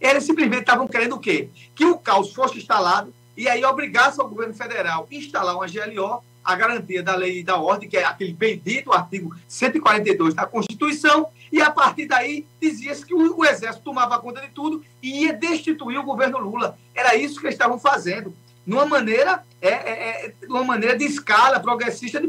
Eles 0.00 0.24
simplesmente 0.24 0.62
estavam 0.62 0.88
querendo 0.88 1.14
o 1.14 1.20
quê? 1.20 1.48
Que 1.74 1.84
o 1.84 1.96
caos 1.96 2.34
fosse 2.34 2.58
instalado 2.58 3.14
e 3.36 3.48
aí 3.48 3.64
obrigasse 3.64 4.20
o 4.20 4.28
governo 4.28 4.54
federal 4.54 5.06
instalar 5.10 5.54
uma 5.54 5.66
GLO 5.66 6.22
a 6.44 6.56
garantia 6.56 7.02
da 7.02 7.14
lei 7.14 7.38
e 7.38 7.44
da 7.44 7.56
ordem, 7.56 7.88
que 7.88 7.96
é 7.96 8.04
aquele 8.04 8.32
bendito 8.32 8.92
artigo 8.92 9.34
142 9.46 10.34
da 10.34 10.46
Constituição, 10.46 11.28
e 11.50 11.60
a 11.60 11.70
partir 11.70 12.06
daí 12.06 12.46
dizia-se 12.60 13.06
que 13.06 13.14
o, 13.14 13.38
o, 13.38 13.44
Exército 13.44 13.84
tomava 13.84 14.18
conta 14.18 14.40
de 14.40 14.48
tudo 14.48 14.82
e 15.02 15.24
ia 15.24 15.32
destituir 15.32 15.98
o 15.98 16.02
governo 16.02 16.38
Lula. 16.38 16.76
Era 16.94 17.14
isso 17.14 17.38
que 17.38 17.46
eles 17.46 17.54
estavam 17.54 17.78
fazendo, 17.78 18.34
numa 18.66 18.86
maneira, 18.86 19.44
é, 19.60 19.68
é, 19.68 20.26
é 20.26 20.34
uma 20.48 20.64
maneira 20.64 20.96
de 20.96 21.04
escala 21.04 21.60
progressista, 21.60 22.20
de, 22.20 22.28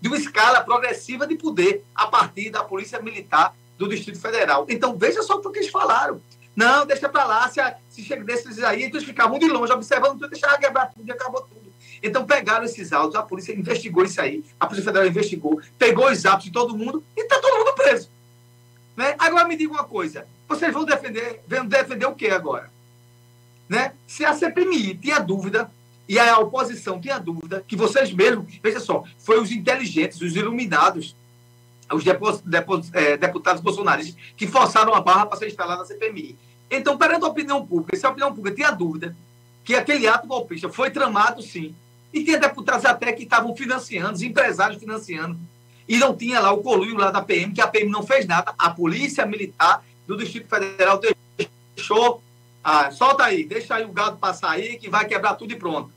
de 0.00 0.08
uma 0.08 0.16
escala 0.16 0.60
progressiva 0.62 1.26
de 1.26 1.36
poder, 1.36 1.84
a 1.94 2.06
partir 2.06 2.50
da 2.50 2.62
Polícia 2.62 3.00
Militar 3.00 3.54
do 3.78 3.88
Distrito 3.88 4.20
Federal. 4.20 4.66
Então, 4.68 4.96
veja 4.96 5.22
só 5.22 5.36
o 5.36 5.50
que 5.50 5.58
eles 5.58 5.70
falaram. 5.70 6.20
Não, 6.54 6.86
deixa 6.86 7.08
para 7.08 7.24
lá, 7.24 7.48
se, 7.48 7.60
se 7.90 8.02
chega 8.02 8.22
desses 8.22 8.62
aí, 8.62 8.84
eles 8.84 9.04
ficavam 9.04 9.38
de 9.38 9.48
longe, 9.48 9.72
observando 9.72 10.12
tudo, 10.12 10.28
deixaram 10.28 10.58
quebrar 10.58 10.86
tudo 10.86 11.06
e 11.06 11.12
acabou 11.12 11.42
tudo. 11.42 11.72
Então 12.02 12.24
pegaram 12.24 12.64
esses 12.64 12.92
áudios, 12.92 13.16
a 13.16 13.22
polícia 13.22 13.52
investigou 13.52 14.04
isso 14.04 14.20
aí, 14.20 14.44
a 14.60 14.66
Polícia 14.66 14.84
Federal 14.84 15.08
investigou, 15.08 15.60
pegou 15.78 16.10
os 16.10 16.24
áudios 16.26 16.44
de 16.44 16.52
todo 16.52 16.76
mundo 16.76 17.02
e 17.16 17.22
está 17.22 17.40
todo 17.40 17.58
mundo 17.58 17.74
preso. 17.74 18.10
Né? 18.96 19.14
Agora 19.18 19.48
me 19.48 19.56
diga 19.56 19.72
uma 19.72 19.84
coisa, 19.84 20.26
vocês 20.48 20.72
vão 20.72 20.84
defender, 20.84 21.42
vão 21.48 21.66
defender 21.66 22.06
o 22.06 22.14
que 22.14 22.28
agora? 22.28 22.70
Né? 23.68 23.94
Se 24.06 24.24
a 24.24 24.34
CPMI 24.34 24.94
tinha 24.96 25.18
dúvida 25.18 25.70
e 26.06 26.18
a 26.18 26.38
oposição 26.38 27.00
tinha 27.00 27.18
dúvida, 27.18 27.64
que 27.66 27.74
vocês 27.74 28.12
mesmos, 28.12 28.52
veja 28.62 28.78
só, 28.78 29.04
foi 29.18 29.40
os 29.40 29.50
inteligentes, 29.50 30.20
os 30.20 30.36
iluminados, 30.36 31.16
os 31.92 32.04
é, 32.92 33.16
deputados 33.16 33.62
bolsonaristas 33.62 34.16
que 34.36 34.46
forçaram 34.46 34.94
a 34.94 35.00
barra 35.00 35.26
para 35.26 35.38
ser 35.38 35.48
instalada 35.48 35.80
na 35.80 35.86
CPMI. 35.86 36.38
Então, 36.70 36.96
perante 36.96 37.24
a 37.24 37.28
opinião 37.28 37.64
pública, 37.66 37.96
se 37.96 38.06
a 38.06 38.10
opinião 38.10 38.34
pública 38.34 38.56
tinha 38.56 38.70
dúvida 38.70 39.14
que 39.64 39.74
aquele 39.74 40.06
ato 40.06 40.26
golpista 40.26 40.68
foi 40.68 40.90
tramado, 40.90 41.42
sim, 41.42 41.74
e 42.12 42.22
tinha 42.22 42.38
deputados 42.38 42.84
até 42.84 43.12
que 43.12 43.24
estavam 43.24 43.54
financiando, 43.56 44.24
empresários 44.24 44.78
financiando. 44.78 45.38
E 45.88 45.98
não 45.98 46.16
tinha 46.16 46.40
lá 46.40 46.52
o 46.52 46.62
colúrio 46.62 46.96
lá 46.96 47.10
da 47.10 47.20
PM, 47.20 47.52
que 47.52 47.60
a 47.60 47.66
PM 47.66 47.90
não 47.90 48.02
fez 48.02 48.26
nada. 48.26 48.54
A 48.58 48.70
Polícia 48.70 49.26
Militar 49.26 49.84
do 50.06 50.16
Distrito 50.16 50.48
Federal 50.48 51.00
deixou. 51.76 52.22
Ah, 52.62 52.90
solta 52.90 53.24
aí, 53.24 53.44
deixa 53.44 53.74
aí 53.74 53.84
o 53.84 53.92
gado 53.92 54.16
passar 54.16 54.52
aí, 54.52 54.78
que 54.78 54.88
vai 54.88 55.04
quebrar 55.06 55.34
tudo 55.34 55.52
e 55.52 55.56
pronto. 55.56 55.90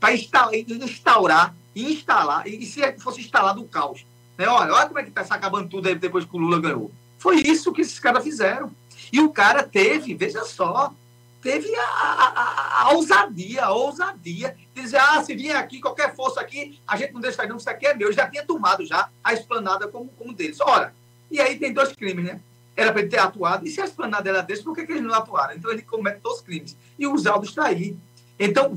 Para 0.00 0.14
instaurar, 0.14 1.54
instalar, 1.76 2.46
e 2.46 2.64
se 2.64 2.80
fosse 2.98 3.20
instalado 3.20 3.60
o 3.60 3.68
caos. 3.68 4.06
Né? 4.36 4.46
Olha, 4.48 4.72
olha 4.72 4.86
como 4.86 4.98
é 4.98 5.02
que 5.02 5.10
está 5.10 5.34
acabando 5.34 5.68
tudo 5.68 5.88
aí 5.88 5.94
depois 5.94 6.24
que 6.24 6.36
o 6.36 6.38
Lula 6.38 6.60
ganhou. 6.60 6.90
Foi 7.18 7.36
isso 7.36 7.72
que 7.72 7.80
esses 7.80 7.98
caras 7.98 8.24
fizeram. 8.24 8.70
E 9.12 9.20
o 9.20 9.30
cara 9.30 9.62
teve, 9.62 10.14
veja 10.14 10.44
só, 10.44 10.92
teve 11.40 11.74
a, 11.76 11.82
a, 11.84 12.82
a, 12.82 12.92
ousadia, 12.94 13.66
a 13.66 13.72
ousadia 13.72 14.56
de 14.74 14.82
dizer, 14.82 14.98
ah, 14.98 15.22
se 15.22 15.34
vier 15.34 15.56
aqui, 15.56 15.80
qualquer 15.80 16.14
força 16.14 16.40
aqui, 16.40 16.80
a 16.86 16.96
gente 16.96 17.12
não 17.12 17.20
deixa 17.20 17.46
não, 17.46 17.56
isso 17.56 17.68
aqui 17.68 17.86
é 17.86 17.94
meu. 17.94 18.12
Já 18.12 18.28
tinha 18.28 18.44
tomado 18.44 18.84
já 18.84 19.08
a 19.22 19.32
esplanada 19.32 19.86
como, 19.88 20.08
como 20.18 20.32
deles. 20.32 20.58
Ora, 20.60 20.94
e 21.30 21.40
aí 21.40 21.58
tem 21.58 21.72
dois 21.72 21.92
crimes, 21.92 22.24
né? 22.24 22.40
Era 22.76 22.92
para 22.92 23.02
ele 23.02 23.10
ter 23.10 23.18
atuado. 23.18 23.66
E 23.66 23.70
se 23.70 23.80
a 23.80 23.84
esplanada 23.84 24.28
era 24.28 24.42
desse, 24.42 24.64
por 24.64 24.74
que, 24.74 24.84
que 24.84 24.92
eles 24.92 25.02
não 25.02 25.14
atuaram? 25.14 25.54
Então 25.54 25.70
ele 25.70 25.82
comete 25.82 26.20
dois 26.20 26.40
crimes. 26.40 26.76
E 26.98 27.06
os 27.06 27.26
áudios 27.26 27.50
está 27.50 27.66
aí. 27.66 27.96
Então, 28.38 28.74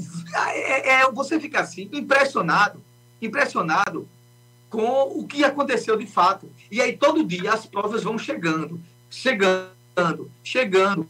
é, 0.54 0.90
é, 0.90 1.12
você 1.12 1.40
fica 1.40 1.62
assim, 1.62 1.90
impressionado, 1.92 2.84
impressionado 3.22 4.08
com 4.70 5.04
o 5.04 5.26
que 5.26 5.44
aconteceu 5.44 5.98
de 5.98 6.06
fato. 6.06 6.50
E 6.70 6.82
aí, 6.82 6.98
todo 6.98 7.24
dia, 7.24 7.54
as 7.54 7.66
provas 7.66 8.04
vão 8.04 8.18
chegando, 8.18 8.80
chegando, 9.10 10.32
chegando 10.44 11.08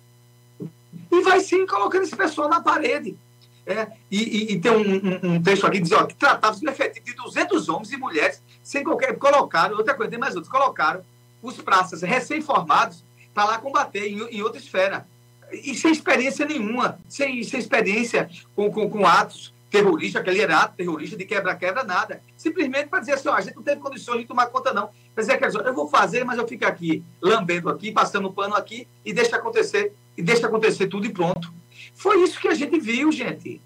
e 1.12 1.22
vai 1.22 1.40
sim 1.40 1.66
colocando 1.66 2.04
esse 2.04 2.16
pessoal 2.16 2.50
na 2.50 2.62
parede. 2.62 3.18
É, 3.66 3.88
e, 4.10 4.24
e, 4.24 4.54
e, 4.54 4.60
tem 4.62 4.72
um, 4.72 4.80
um, 4.80 5.34
um, 5.34 5.44
texto 5.44 5.68
aqui 5.68 5.80
que 5.80 5.84
diz 5.84 5.92
ó, 5.92 6.06
que 6.06 6.16
tratava-se 6.16 6.64
de 7.04 7.14
200 7.14 7.68
homens 7.68 7.92
e 7.92 7.98
mulheres, 7.98 8.42
sem 8.64 8.84
qualquer. 8.84 9.18
Colocaram, 9.18 9.76
outra 9.76 9.94
coisa, 9.94 10.10
tem 10.10 10.20
mais 10.20 10.36
outros, 10.36 10.52
colocaram 10.52 11.04
os 11.42 11.58
praças 11.58 12.02
recém-formados 12.02 13.04
para 13.34 13.44
lá 13.44 13.58
combater 13.58 14.08
em, 14.08 14.22
em, 14.38 14.42
outra 14.42 14.60
esfera. 14.60 15.06
E 15.52 15.76
sem 15.76 15.92
experiência 15.92 16.46
nenhuma, 16.46 16.98
sem, 17.10 17.44
sem 17.44 17.60
experiência 17.60 18.30
com, 18.56 18.72
com, 18.72 18.90
com 18.90 19.06
atos 19.06 19.54
terroristas, 19.70 20.22
aquele 20.22 20.42
era 20.42 20.60
ato 20.60 20.76
terrorista 20.76 21.18
de 21.18 21.26
quebra-quebra, 21.26 21.84
nada. 21.84 22.22
Simplesmente 22.36 22.88
para 22.88 23.00
dizer 23.00 23.14
assim: 23.14 23.30
ó, 23.30 23.34
a 23.34 23.42
gente 23.42 23.56
não 23.56 23.64
teve 23.64 23.82
condições 23.82 24.22
de 24.22 24.26
tomar 24.26 24.48
conta, 24.48 24.74
não. 24.74 24.90
Quer 25.16 25.22
dizer, 25.22 25.66
eu 25.66 25.74
vou 25.74 25.88
fazer, 25.88 26.24
mas 26.24 26.38
eu 26.38 26.48
fico 26.48 26.66
aqui, 26.66 27.04
lambendo 27.22 27.70
aqui, 27.70 27.92
passando 27.92 28.32
pano 28.32 28.56
aqui, 28.56 28.88
e 29.04 29.12
deixa 29.12 29.36
acontecer 29.36 29.94
e 30.18 30.22
deixa 30.22 30.48
acontecer 30.48 30.88
tudo 30.88 31.06
e 31.06 31.12
pronto. 31.12 31.54
Foi 31.96 32.22
isso 32.24 32.40
que 32.40 32.48
a 32.48 32.54
gente 32.54 32.80
viu, 32.80 33.12
gente. 33.12 33.62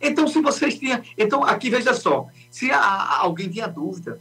Então, 0.00 0.26
se 0.28 0.40
vocês 0.40 0.78
tinham. 0.78 1.02
Então, 1.16 1.44
aqui 1.44 1.70
veja 1.70 1.94
só: 1.94 2.26
se 2.50 2.70
a, 2.70 3.18
alguém 3.18 3.48
tinha 3.48 3.66
dúvida 3.66 4.20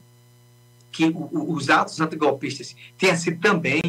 que 0.91 1.06
o, 1.06 1.30
o, 1.32 1.54
os 1.54 1.70
atos 1.70 2.00
antigolpistas 2.00 2.76
tenham 2.98 3.18
sido 3.18 3.40
também, 3.41 3.82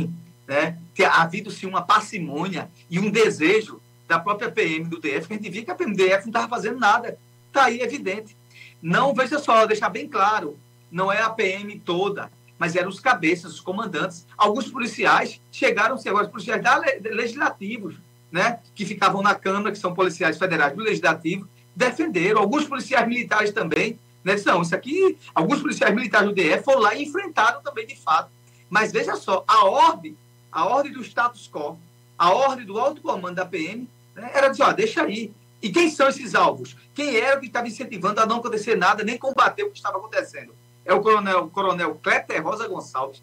né, 0.46 0.78
ter 0.94 1.04
havido-se 1.04 1.66
uma 1.66 1.82
parcimônia 1.82 2.70
e 2.90 2.98
um 2.98 3.10
desejo 3.10 3.80
da 4.06 4.18
própria 4.18 4.50
PM 4.50 4.84
do 4.84 5.00
DF, 5.00 5.26
que 5.26 5.34
a 5.34 5.36
gente 5.36 5.50
via 5.50 5.64
que 5.64 5.70
a 5.70 5.74
PMDF 5.74 6.24
não 6.24 6.30
estava 6.30 6.48
fazendo 6.48 6.78
nada. 6.78 7.18
Está 7.54 7.66
aí 7.66 7.80
evidente. 7.80 8.36
Não, 8.82 9.14
veja 9.14 9.38
só, 9.38 9.64
deixar 9.64 9.88
bem 9.88 10.08
claro: 10.08 10.58
não 10.90 11.12
é 11.12 11.22
a 11.22 11.30
PM 11.30 11.78
toda, 11.78 12.28
mas 12.58 12.74
eram 12.74 12.88
os 12.88 12.98
cabeças, 12.98 13.52
os 13.52 13.60
comandantes. 13.60 14.26
Alguns 14.36 14.68
policiais 14.68 15.40
chegaram 15.52 15.94
a 15.94 15.98
ser 15.98 16.08
agora 16.08 16.26
policiais 16.26 16.60
legislativos, 17.00 17.94
né, 18.32 18.58
que 18.74 18.84
ficavam 18.84 19.22
na 19.22 19.36
Câmara, 19.36 19.70
que 19.70 19.78
são 19.78 19.94
policiais 19.94 20.36
federais 20.36 20.74
do 20.74 20.82
Legislativo, 20.82 21.48
defenderam. 21.76 22.40
Alguns 22.40 22.64
policiais 22.64 23.06
militares 23.06 23.52
também, 23.52 24.00
né, 24.24 24.34
não, 24.44 24.62
isso 24.62 24.74
aqui, 24.74 25.16
alguns 25.32 25.62
policiais 25.62 25.94
militares 25.94 26.28
do 26.28 26.34
DF 26.34 26.64
foram 26.64 26.80
lá 26.80 26.92
e 26.96 27.04
enfrentaram 27.04 27.62
também, 27.62 27.86
de 27.86 27.94
fato. 27.94 28.30
Mas 28.68 28.90
veja 28.90 29.14
só, 29.14 29.44
a 29.46 29.64
ordem, 29.64 30.16
a 30.50 30.64
ordem 30.64 30.92
do 30.92 31.04
status 31.04 31.48
quo, 31.48 31.78
a 32.18 32.34
ordem 32.34 32.66
do 32.66 32.80
alto 32.80 33.00
comando 33.00 33.36
da 33.36 33.46
PM, 33.46 33.88
né, 34.16 34.28
era 34.34 34.48
dizer, 34.48 34.64
ó, 34.64 34.72
deixa 34.72 35.02
aí. 35.02 35.32
E 35.64 35.70
quem 35.70 35.88
são 35.88 36.06
esses 36.08 36.34
alvos? 36.34 36.76
Quem 36.94 37.16
era 37.16 37.38
o 37.38 37.40
que 37.40 37.46
estava 37.46 37.66
incentivando 37.66 38.20
a 38.20 38.26
não 38.26 38.36
acontecer 38.36 38.76
nada, 38.76 39.02
nem 39.02 39.16
combater 39.16 39.62
o 39.62 39.70
que 39.70 39.78
estava 39.78 39.96
acontecendo? 39.96 40.54
É 40.84 40.92
o 40.92 41.00
coronel, 41.00 41.44
o 41.44 41.48
coronel 41.48 41.94
Cléter 42.02 42.44
Rosa 42.44 42.68
Gonçalves, 42.68 43.22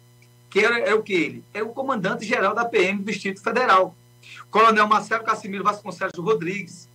que 0.50 0.58
era, 0.58 0.76
é 0.80 0.92
o 0.92 1.04
que 1.04 1.12
ele? 1.12 1.44
É 1.54 1.62
o 1.62 1.68
comandante-geral 1.68 2.52
da 2.52 2.64
PM 2.64 2.98
do 2.98 3.04
Distrito 3.04 3.40
Federal. 3.40 3.94
Coronel 4.50 4.88
Marcelo 4.88 5.22
Cassimiro 5.22 5.62
Vasconcelos 5.62 6.18
Rodrigues, 6.18 6.88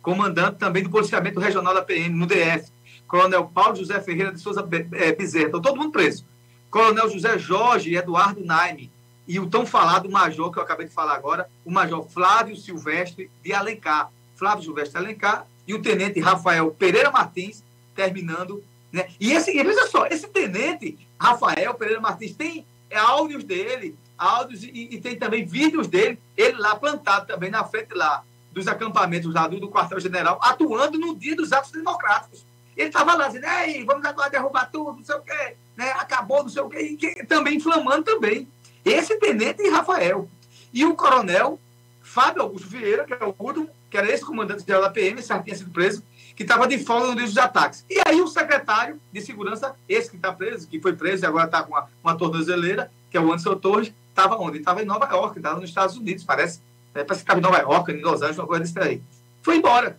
comandante 0.00 0.56
também 0.56 0.82
do 0.82 0.88
policiamento 0.88 1.38
regional 1.38 1.74
da 1.74 1.82
PM 1.82 2.08
no 2.08 2.26
DF. 2.26 2.72
Coronel 3.06 3.44
Paulo 3.52 3.76
José 3.76 4.00
Ferreira 4.00 4.32
de 4.32 4.40
Souza 4.40 4.66
é, 4.94 5.12
Bezerra, 5.12 5.44
estão 5.44 5.60
todo 5.60 5.76
mundo 5.76 5.92
preso. 5.92 6.24
Coronel 6.70 7.10
José 7.10 7.36
Jorge 7.36 7.94
Eduardo 7.94 8.42
Naime 8.42 8.90
e 9.28 9.38
o 9.38 9.50
tão 9.50 9.66
falado 9.66 10.10
major, 10.10 10.50
que 10.50 10.58
eu 10.58 10.62
acabei 10.62 10.86
de 10.86 10.94
falar 10.94 11.14
agora, 11.14 11.46
o 11.62 11.70
major 11.70 12.08
Flávio 12.08 12.56
Silvestre 12.56 13.30
de 13.42 13.52
Alencar. 13.52 14.10
Flávio 14.36 14.64
Silvestre 14.64 14.98
Alencar 14.98 15.46
e 15.66 15.74
o 15.74 15.82
tenente 15.82 16.20
Rafael 16.20 16.70
Pereira 16.70 17.10
Martins, 17.10 17.62
terminando. 17.94 18.62
Né? 18.92 19.08
E 19.18 19.32
esse, 19.32 19.52
veja 19.52 19.86
só, 19.86 20.06
esse 20.06 20.28
tenente 20.28 20.98
Rafael 21.18 21.74
Pereira 21.74 22.00
Martins 22.00 22.34
tem 22.34 22.66
áudios 22.94 23.44
dele, 23.44 23.96
áudios 24.16 24.62
e, 24.62 24.88
e, 24.92 25.00
tem 25.00 25.16
também 25.16 25.44
vídeos 25.44 25.88
dele, 25.88 26.18
ele 26.36 26.58
lá 26.58 26.76
plantado 26.76 27.26
também 27.26 27.50
na 27.50 27.64
frente 27.64 27.94
lá 27.94 28.22
dos 28.52 28.68
acampamentos 28.68 29.32
lá 29.34 29.48
do, 29.48 29.58
do 29.58 29.68
quartel-general, 29.68 30.38
atuando 30.42 30.98
no 30.98 31.16
dia 31.16 31.34
dos 31.34 31.52
atos 31.52 31.72
democráticos. 31.72 32.44
Ele 32.76 32.88
estava 32.88 33.14
lá 33.14 33.26
dizendo, 33.26 33.46
Ei, 33.46 33.84
vamos 33.84 34.04
agora 34.04 34.30
derrubar 34.30 34.70
tudo, 34.70 34.98
não 34.98 35.04
sei 35.04 35.14
o 35.16 35.20
quê, 35.20 35.56
né? 35.76 35.90
acabou, 35.92 36.42
não 36.42 36.48
sei 36.48 36.62
o 36.62 36.68
quê, 36.68 36.80
e 36.80 36.96
que, 36.96 37.24
também 37.26 37.56
inflamando 37.56 38.04
também. 38.04 38.48
Esse 38.84 39.18
tenente 39.18 39.66
Rafael. 39.70 40.28
E 40.72 40.84
o 40.84 40.94
coronel 40.94 41.58
Fábio 42.02 42.42
Augusto 42.42 42.68
Vieira, 42.68 43.04
que 43.04 43.14
é 43.14 43.24
o 43.24 43.34
último, 43.38 43.68
que 43.94 43.98
era 43.98 44.12
esse 44.12 44.24
comandante-geral 44.24 44.82
da 44.82 44.90
PM, 44.90 45.20
esse 45.20 45.28
tinha 45.44 45.54
sido 45.54 45.70
preso, 45.70 46.02
que 46.34 46.42
estava 46.42 46.66
de 46.66 46.78
folga 46.78 47.06
no 47.06 47.14
dia 47.14 47.26
dos 47.26 47.38
ataques. 47.38 47.84
E 47.88 48.02
aí 48.04 48.20
o 48.20 48.26
secretário 48.26 49.00
de 49.12 49.20
segurança, 49.20 49.76
esse 49.88 50.10
que 50.10 50.16
está 50.16 50.32
preso, 50.32 50.66
que 50.66 50.80
foi 50.80 50.94
preso 50.94 51.24
e 51.24 51.26
agora 51.28 51.44
está 51.44 51.62
com 51.62 51.80
uma, 52.02 52.16
tornozeleira, 52.16 52.90
que 53.08 53.16
é 53.16 53.20
o 53.20 53.26
Anderson 53.26 53.54
Torres, 53.54 53.92
estava 54.08 54.36
onde? 54.36 54.58
Estava 54.58 54.82
em 54.82 54.84
Nova 54.84 55.06
York, 55.06 55.38
estava 55.38 55.60
nos 55.60 55.68
Estados 55.68 55.96
Unidos, 55.96 56.24
parece. 56.24 56.60
É, 56.92 57.04
parece 57.04 57.24
que 57.24 57.30
estava 57.30 57.38
em 57.38 57.42
Nova 57.44 57.58
York, 57.58 57.92
em 57.92 58.02
Los 58.02 58.20
Angeles, 58.20 58.38
uma 58.38 58.48
coisa 58.48 58.64
desse 58.64 58.76
aí. 58.80 59.00
Foi 59.44 59.58
embora. 59.58 59.96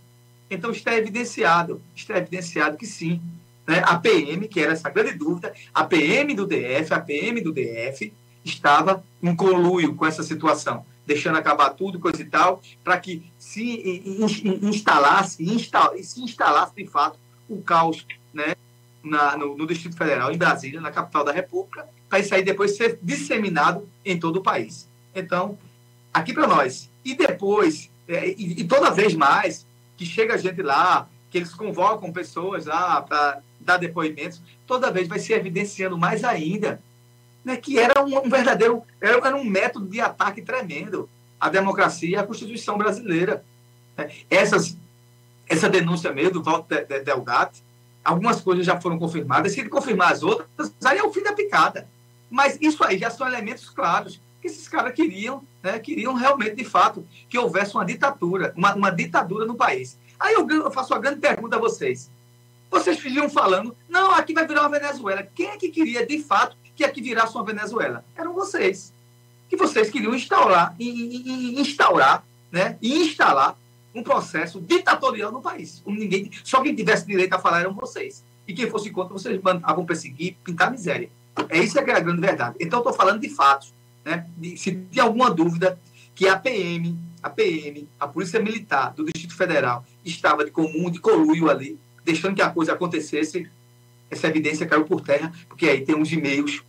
Então 0.51 0.71
está 0.71 0.93
evidenciado, 0.93 1.81
está 1.95 2.17
evidenciado 2.17 2.75
que 2.75 2.85
sim, 2.85 3.21
né, 3.65 3.81
a 3.85 3.95
PM, 3.97 4.49
que 4.49 4.59
era 4.59 4.73
essa 4.73 4.89
grande 4.89 5.13
dúvida, 5.13 5.53
a 5.73 5.85
PM 5.85 6.33
do 6.33 6.45
DF, 6.45 6.93
a 6.93 6.99
PM 6.99 7.39
do 7.39 7.53
DF 7.53 8.11
estava 8.43 9.01
em 9.23 9.33
conluio 9.33 9.95
com 9.95 10.05
essa 10.05 10.21
situação, 10.21 10.85
deixando 11.05 11.37
acabar 11.37 11.69
tudo, 11.71 11.99
coisa 11.99 12.21
e 12.21 12.25
tal, 12.25 12.61
para 12.83 12.99
que 12.99 13.23
se 13.37 14.03
instalasse, 14.61 15.43
instal, 15.43 15.95
se 16.01 16.21
instalasse 16.21 16.73
de 16.75 16.87
fato 16.87 17.19
o 17.47 17.61
caos 17.61 18.05
né, 18.33 18.55
na, 19.03 19.37
no, 19.37 19.55
no 19.55 19.67
Distrito 19.67 19.97
Federal, 19.97 20.31
em 20.31 20.37
Brasília, 20.37 20.81
na 20.81 20.91
capital 20.91 21.23
da 21.23 21.31
República, 21.31 21.87
para 22.09 22.19
isso 22.19 22.33
aí 22.33 22.43
depois 22.43 22.75
ser 22.75 22.99
disseminado 23.01 23.87
em 24.03 24.19
todo 24.19 24.37
o 24.37 24.43
país. 24.43 24.89
Então, 25.13 25.57
aqui 26.13 26.33
para 26.33 26.47
nós. 26.47 26.89
E 27.03 27.13
depois, 27.13 27.89
é, 28.07 28.29
e, 28.29 28.61
e, 28.61 28.63
toda 28.63 28.89
vez 28.89 29.13
mais 29.13 29.65
que 29.95 30.05
chega 30.05 30.37
gente 30.37 30.61
lá, 30.61 31.07
que 31.29 31.37
eles 31.37 31.53
convocam 31.53 32.11
pessoas 32.11 32.65
lá 32.65 33.01
para 33.01 33.41
dar 33.59 33.77
depoimentos, 33.77 34.41
toda 34.65 34.91
vez 34.91 35.07
vai 35.07 35.19
se 35.19 35.33
evidenciando 35.33 35.97
mais 35.97 36.23
ainda 36.23 36.81
né, 37.45 37.55
que 37.55 37.79
era 37.79 38.03
um, 38.03 38.27
verdadeiro, 38.27 38.83
era, 38.99 39.35
um 39.35 39.43
método 39.43 39.85
de 39.85 40.01
ataque 40.01 40.41
tremendo 40.41 41.07
à 41.39 41.47
democracia 41.47 42.09
e 42.09 42.15
à 42.15 42.23
Constituição 42.23 42.75
brasileira. 42.75 43.45
É, 43.95 44.09
essas, 44.29 44.75
essa 45.47 45.69
denúncia 45.69 46.11
mesmo 46.11 46.31
do 46.31 46.43
Walter 46.43 46.85
Delgatti, 47.03 47.63
algumas 48.03 48.41
coisas 48.41 48.65
já 48.65 48.81
foram 48.81 48.97
confirmadas, 48.97 49.53
se 49.53 49.59
ele 49.59 49.69
confirmar 49.69 50.11
as 50.11 50.23
outras, 50.23 50.73
aí 50.83 50.97
é 50.97 51.03
o 51.03 51.13
fim 51.13 51.21
da 51.21 51.33
picada. 51.33 51.87
Mas 52.29 52.57
isso 52.59 52.83
aí 52.83 52.97
já 52.97 53.11
são 53.11 53.27
elementos 53.27 53.69
claros 53.69 54.19
que 54.41 54.47
esses 54.47 54.67
caras 54.67 54.93
queriam, 54.93 55.43
né, 55.61 55.77
queriam 55.77 56.15
realmente, 56.15 56.55
de 56.55 56.65
fato, 56.65 57.07
que 57.29 57.37
houvesse 57.37 57.75
uma 57.75 57.85
ditadura, 57.85 58.51
uma, 58.57 58.73
uma 58.73 58.89
ditadura 58.89 59.45
no 59.45 59.55
país. 59.55 59.97
Aí 60.19 60.33
eu, 60.33 60.47
eu 60.49 60.71
faço 60.71 60.93
uma 60.93 60.99
grande 60.99 61.19
pergunta 61.19 61.55
a 61.55 61.59
vocês. 61.59 62.09
Vocês 62.71 62.99
viviam 62.99 63.29
falando, 63.29 63.75
não, 63.87 64.11
aqui 64.11 64.33
vai 64.33 64.47
virar 64.47 64.61
uma 64.61 64.79
Venezuela. 64.79 65.23
Quem 65.35 65.47
é 65.47 65.57
que 65.57 65.69
queria, 65.69 66.05
de 66.05 66.21
fato, 66.21 66.57
que 66.75 66.83
aqui 66.83 67.01
virasse 67.01 67.35
uma 67.35 67.43
Venezuela? 67.43 68.03
Eram 68.15 68.33
vocês. 68.33 68.93
Que 69.49 69.55
vocês 69.55 69.89
queriam 69.89 70.13
instaurar, 70.13 70.75
instaurar 70.79 72.23
né, 72.51 72.77
e 72.81 73.01
instalar 73.03 73.57
um 73.93 74.03
processo 74.03 74.59
ditatorial 74.59 75.31
no 75.31 75.41
país. 75.41 75.81
Ninguém, 75.85 76.29
só 76.43 76.61
quem 76.61 76.75
tivesse 76.75 77.07
direito 77.07 77.33
a 77.33 77.39
falar 77.39 77.61
eram 77.61 77.73
vocês. 77.73 78.23
E 78.47 78.53
quem 78.53 78.69
fosse 78.69 78.89
contra, 78.91 79.13
vocês 79.13 79.41
mandavam 79.41 79.85
perseguir, 79.85 80.35
pintar 80.43 80.69
miséria. 80.69 81.09
É 81.49 81.59
isso 81.59 81.73
que 81.73 81.91
é 81.91 81.95
a 81.95 81.99
grande 81.99 82.21
verdade. 82.21 82.55
Então, 82.59 82.79
estou 82.79 82.93
falando 82.93 83.21
de 83.21 83.29
fatos. 83.29 83.73
Né? 84.03 84.25
De, 84.37 84.57
se 84.57 84.73
tem 84.73 85.01
alguma 85.01 85.31
dúvida 85.31 85.79
que 86.13 86.27
a 86.27 86.37
PM, 86.37 86.97
a 87.23 87.29
PM, 87.29 87.87
a 87.99 88.07
Polícia 88.07 88.39
Militar 88.39 88.93
do 88.93 89.03
Distrito 89.05 89.35
Federal 89.35 89.85
estava 90.03 90.45
de 90.45 90.51
comum, 90.51 90.89
de 90.89 90.99
coluio 90.99 91.49
ali, 91.49 91.79
deixando 92.03 92.35
que 92.35 92.41
a 92.41 92.49
coisa 92.49 92.73
acontecesse, 92.73 93.49
essa 94.15 94.27
evidência 94.27 94.65
caiu 94.65 94.85
por 94.85 95.01
terra, 95.01 95.31
porque 95.47 95.67
aí 95.67 95.85
tem 95.85 95.99
os 95.99 96.11
e-mails, 96.11 96.63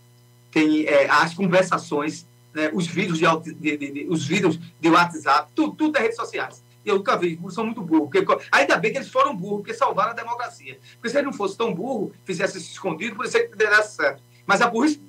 tem 0.50 0.86
é, 0.86 1.08
as 1.10 1.34
conversações, 1.34 2.26
né, 2.54 2.70
os 2.72 2.86
vídeos 2.86 3.18
de, 3.18 3.26
de, 3.54 3.76
de, 3.76 3.90
de, 3.92 4.06
os 4.08 4.26
vídeos 4.26 4.58
de 4.80 4.88
WhatsApp, 4.88 5.50
tudo, 5.54 5.74
tudo 5.74 5.98
é 5.98 6.02
redes 6.02 6.16
sociais. 6.16 6.62
E 6.84 6.88
eu 6.88 6.96
nunca 6.96 7.16
vi, 7.16 7.38
são 7.50 7.64
muito 7.64 7.82
burros. 7.82 8.10
Porque, 8.10 8.46
ainda 8.52 8.76
bem 8.76 8.92
que 8.92 8.98
eles 8.98 9.10
foram 9.10 9.34
burros, 9.34 9.58
porque 9.58 9.74
salvaram 9.74 10.12
a 10.12 10.14
democracia. 10.14 10.78
Porque 10.94 11.08
se 11.08 11.16
ele 11.16 11.26
não 11.26 11.32
fosse 11.32 11.56
tão 11.56 11.74
burro, 11.74 12.12
fizesse 12.24 12.58
isso 12.58 12.70
escondido, 12.70 13.16
por 13.16 13.26
isso 13.26 13.36
que 13.36 13.56
desse 13.56 13.96
certo. 13.96 14.22
Mas 14.46 14.62
a 14.62 14.68
burrice 14.68 15.00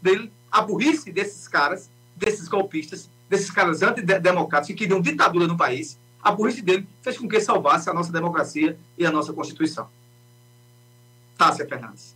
dele, 0.00 0.30
a 0.50 0.60
burrice 0.60 1.10
desses 1.10 1.48
caras, 1.48 1.90
desses 2.14 2.48
golpistas, 2.48 3.08
desses 3.30 3.50
caras 3.50 3.82
antidemocráticos 3.82 4.68
que 4.68 4.74
queriam 4.74 5.00
ditadura 5.00 5.46
no 5.46 5.56
país, 5.56 5.98
a 6.22 6.30
burrice 6.30 6.60
dele 6.60 6.86
fez 7.00 7.16
com 7.16 7.26
que 7.26 7.40
salvasse 7.40 7.88
a 7.88 7.94
nossa 7.94 8.12
democracia 8.12 8.78
e 8.98 9.06
a 9.06 9.10
nossa 9.10 9.32
Constituição. 9.32 9.88
Tássia 11.42 11.66
Fernandes. 11.66 12.14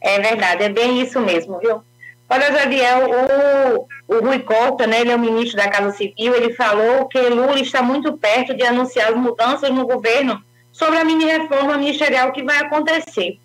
É 0.00 0.18
verdade, 0.20 0.64
é 0.64 0.68
bem 0.68 1.00
isso 1.00 1.20
mesmo, 1.20 1.58
viu? 1.58 1.82
Olha, 2.28 2.50
Javier, 2.50 2.96
o, 2.98 3.88
o 4.08 4.20
Rui 4.20 4.38
Costa, 4.40 4.86
né, 4.86 5.02
ele 5.02 5.12
é 5.12 5.16
o 5.16 5.18
ministro 5.18 5.58
da 5.58 5.68
Casa 5.68 5.92
Civil, 5.92 6.34
ele 6.34 6.54
falou 6.54 7.06
que 7.06 7.20
Lula 7.20 7.60
está 7.60 7.82
muito 7.82 8.16
perto 8.16 8.54
de 8.54 8.62
anunciar 8.62 9.10
as 9.10 9.16
mudanças 9.16 9.70
no 9.70 9.86
governo 9.86 10.42
sobre 10.72 10.98
a 10.98 11.04
mini-reforma 11.04 11.76
ministerial 11.76 12.32
que 12.32 12.42
vai 12.42 12.58
acontecer. 12.58 13.38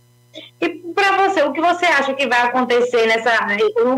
E 0.62 0.70
para 0.96 1.28
você, 1.28 1.44
o 1.44 1.52
que 1.52 1.60
você 1.60 1.86
acha 1.86 2.14
que 2.14 2.28
vai 2.28 2.42
acontecer 2.44 3.06
nessa, 3.08 3.36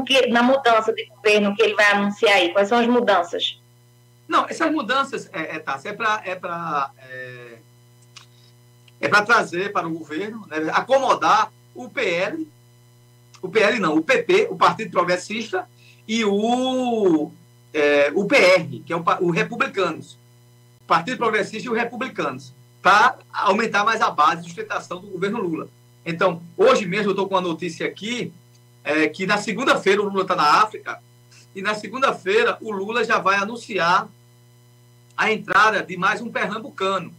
que, 0.06 0.28
na 0.28 0.42
mudança 0.42 0.92
de 0.92 1.06
governo 1.06 1.56
que 1.56 1.62
ele 1.62 1.76
vai 1.76 1.92
anunciar 1.92 2.38
aí? 2.38 2.52
Quais 2.52 2.68
são 2.68 2.80
as 2.80 2.88
mudanças? 2.88 3.60
Não, 4.28 4.46
essas 4.48 4.72
mudanças, 4.72 5.30
é, 5.34 5.56
é, 5.56 5.60
tá, 5.60 5.80
é 5.84 5.94
para 5.94 6.22
é 6.26 6.32
é, 6.32 7.39
é 9.00 9.08
para 9.08 9.26
trazer 9.26 9.72
para 9.72 9.88
o 9.88 9.92
governo, 9.92 10.46
né, 10.48 10.70
acomodar 10.74 11.52
o 11.74 11.90
PL, 11.90 12.48
o 13.42 13.50
PL 13.50 13.80
não, 13.80 13.96
o 13.96 14.04
PP, 14.04 14.48
o 14.50 14.56
Partido 14.56 14.92
Progressista, 14.92 15.68
e 16.08 16.26
o, 16.26 17.32
é, 17.74 18.12
o 18.14 18.26
PR, 18.26 18.82
que 18.86 18.92
é 18.92 18.96
o, 18.96 19.04
o 19.22 19.32
Republicanos. 19.32 20.18
Partido 20.88 21.18
Progressista 21.18 21.68
e 21.68 21.70
o 21.70 21.76
Republicanos, 21.76 22.52
para 22.82 23.20
aumentar 23.32 23.86
mais 23.86 24.02
a 24.02 24.10
base 24.10 24.42
de 24.42 24.48
sustentação 24.48 25.00
do 25.00 25.08
governo 25.08 25.40
Lula. 25.40 25.70
Então, 26.06 26.42
hoje 26.58 26.86
mesmo 26.86 27.08
eu 27.08 27.12
estou 27.12 27.28
com 27.28 27.36
uma 27.36 27.42
notícia 27.42 27.86
aqui, 27.86 28.34
é, 28.84 29.08
que 29.08 29.28
na 29.28 29.38
segunda-feira 29.38 30.02
o 30.02 30.10
Lula 30.10 30.24
está 30.24 30.36
na 30.36 30.62
África, 30.64 31.00
e 31.56 31.62
na 31.62 31.76
segunda-feira 31.76 32.58
o 32.62 32.72
Lula 32.72 33.04
já 33.04 33.20
vai 33.20 33.36
anunciar 33.36 34.10
a 35.16 35.32
entrada 35.32 35.84
de 35.84 35.98
mais 35.98 36.22
um 36.22 36.32
pernambucano. 36.32 37.14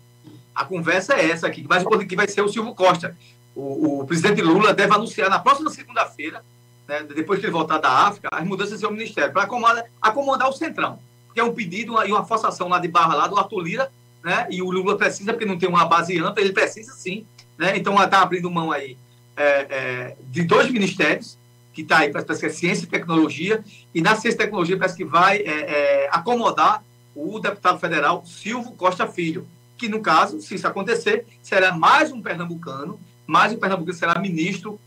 A 0.60 0.64
conversa 0.66 1.14
é 1.14 1.30
essa 1.30 1.46
aqui, 1.46 1.64
mas 1.66 1.82
que 2.06 2.14
vai 2.14 2.28
ser 2.28 2.42
o 2.42 2.48
Silvio 2.48 2.74
Costa. 2.74 3.16
O, 3.56 4.00
o 4.00 4.06
presidente 4.06 4.42
Lula 4.42 4.74
deve 4.74 4.94
anunciar 4.94 5.30
na 5.30 5.38
próxima 5.38 5.70
segunda-feira, 5.70 6.44
né, 6.86 7.02
depois 7.02 7.40
que 7.40 7.46
ele 7.46 7.52
voltar 7.52 7.78
da 7.78 7.88
África, 7.88 8.28
as 8.30 8.44
mudanças 8.44 8.74
do 8.74 8.80
seu 8.80 8.90
ministério, 8.90 9.32
para 9.32 9.44
acomodar, 9.44 9.84
acomodar 10.02 10.50
o 10.50 10.52
Centrão. 10.52 10.98
Que 11.32 11.40
é 11.40 11.44
um 11.44 11.54
pedido 11.54 11.94
e 12.04 12.12
uma 12.12 12.26
forçação 12.26 12.68
lá 12.68 12.78
de 12.78 12.88
barra 12.88 13.14
lá 13.14 13.26
do 13.26 13.38
Arthur 13.38 13.60
Lira, 13.60 13.90
né, 14.22 14.48
e 14.50 14.60
o 14.60 14.70
Lula 14.70 14.98
precisa, 14.98 15.32
porque 15.32 15.46
não 15.46 15.58
tem 15.58 15.66
uma 15.66 15.86
base 15.86 16.18
ampla, 16.18 16.42
ele 16.42 16.52
precisa 16.52 16.92
sim. 16.92 17.24
Né, 17.56 17.78
então 17.78 17.94
está 17.94 18.20
abrindo 18.20 18.50
mão 18.50 18.70
aí 18.70 18.98
é, 19.38 19.44
é, 19.44 20.16
de 20.28 20.42
dois 20.42 20.70
ministérios, 20.70 21.38
que 21.72 21.80
está 21.80 22.00
aí, 22.00 22.12
parece 22.12 22.38
que 22.38 22.46
é 22.46 22.50
ciência 22.50 22.84
e 22.84 22.86
tecnologia, 22.86 23.64
e 23.94 24.02
na 24.02 24.14
ciência 24.14 24.36
e 24.36 24.38
tecnologia 24.40 24.76
parece 24.76 24.98
que 24.98 25.06
vai 25.06 25.38
é, 25.38 26.04
é 26.04 26.08
acomodar 26.12 26.84
o 27.16 27.40
deputado 27.40 27.78
federal 27.78 28.22
Silvio 28.26 28.72
Costa 28.72 29.06
Filho, 29.06 29.48
que 29.80 29.88
no 29.88 30.02
caso, 30.02 30.42
se 30.42 30.54
isso 30.54 30.68
acontecer, 30.68 31.24
será 31.42 31.72
mais 31.72 32.12
um 32.12 32.20
pernambucano, 32.20 33.00
mais 33.26 33.50
um 33.50 33.56
pernambucano 33.56 33.96
será 33.96 34.18
ministro 34.18 34.78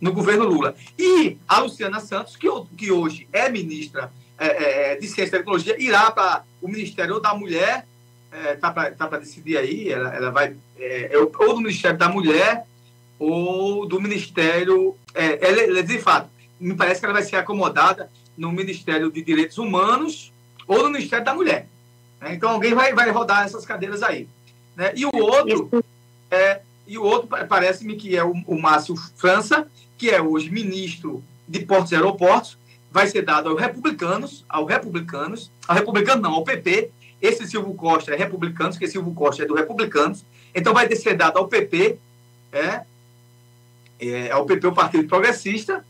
no 0.00 0.10
governo 0.10 0.46
Lula. 0.46 0.74
E 0.98 1.36
a 1.46 1.58
Luciana 1.60 2.00
Santos, 2.00 2.34
que, 2.34 2.48
que 2.74 2.90
hoje 2.90 3.28
é 3.30 3.50
ministra 3.50 4.10
é, 4.38 4.46
é, 4.46 4.92
é 4.92 4.96
de 4.96 5.06
Ciência 5.06 5.36
e 5.36 5.38
Tecnologia, 5.38 5.76
irá 5.78 6.10
para 6.10 6.44
o 6.62 6.68
Ministério 6.68 7.20
da 7.20 7.34
Mulher, 7.34 7.86
está 8.54 8.74
é, 8.86 8.90
tá 8.92 9.06
para 9.06 9.18
decidir 9.18 9.58
aí, 9.58 9.90
ela, 9.90 10.14
ela 10.14 10.30
vai, 10.30 10.56
é, 10.78 11.14
é 11.14 11.18
ou 11.18 11.28
do 11.28 11.60
Ministério 11.60 11.98
da 11.98 12.08
Mulher 12.08 12.64
ou 13.18 13.86
do 13.86 14.00
Ministério, 14.00 14.96
ela, 15.14 15.60
ela, 15.60 15.82
de 15.82 15.98
fato, 15.98 16.30
me 16.58 16.74
parece 16.74 17.00
que 17.00 17.04
ela 17.04 17.12
vai 17.12 17.22
ser 17.22 17.36
acomodada 17.36 18.10
no 18.34 18.50
Ministério 18.50 19.12
de 19.12 19.20
Direitos 19.20 19.58
Humanos 19.58 20.32
ou 20.66 20.84
no 20.84 20.90
Ministério 20.90 21.24
da 21.26 21.34
Mulher. 21.34 21.68
Né? 22.18 22.32
Então 22.32 22.48
alguém 22.48 22.72
vai, 22.72 22.94
vai 22.94 23.10
rodar 23.10 23.44
essas 23.44 23.66
cadeiras 23.66 24.02
aí. 24.02 24.26
Né? 24.78 24.92
E 24.94 25.04
o 25.04 25.10
outro, 25.12 25.84
é, 26.30 26.60
e 26.86 26.96
o 26.96 27.02
outro 27.02 27.28
parece-me 27.48 27.96
que 27.96 28.16
é 28.16 28.22
o, 28.22 28.30
o 28.46 28.56
Márcio 28.56 28.94
França, 29.16 29.68
que 29.98 30.08
é 30.08 30.22
hoje 30.22 30.48
ministro 30.48 31.20
de 31.48 31.58
Portos 31.66 31.90
e 31.90 31.96
Aeroportos, 31.96 32.56
vai 32.88 33.08
ser 33.08 33.22
dado 33.22 33.48
aos 33.48 33.60
republicanos, 33.60 34.44
aos 34.48 34.68
republicanos, 34.68 35.50
ao 35.66 35.74
republicano 35.74 36.22
não, 36.22 36.34
ao 36.34 36.44
PP. 36.44 36.92
Esse 37.20 37.44
Silvio 37.48 37.74
Costa 37.74 38.14
é 38.14 38.16
republicano, 38.16 38.70
porque 38.70 38.86
Silvio 38.86 39.12
Costa 39.12 39.42
é 39.42 39.46
do 39.46 39.54
republicanos. 39.54 40.24
Então 40.54 40.72
vai 40.72 40.88
ser 40.94 41.14
dado 41.14 41.38
ao 41.38 41.48
PP, 41.48 41.98
é, 42.52 42.82
é, 43.98 44.30
ao 44.30 44.46
PP, 44.46 44.68
o 44.68 44.72
Partido 44.72 45.08
Progressista, 45.08 45.84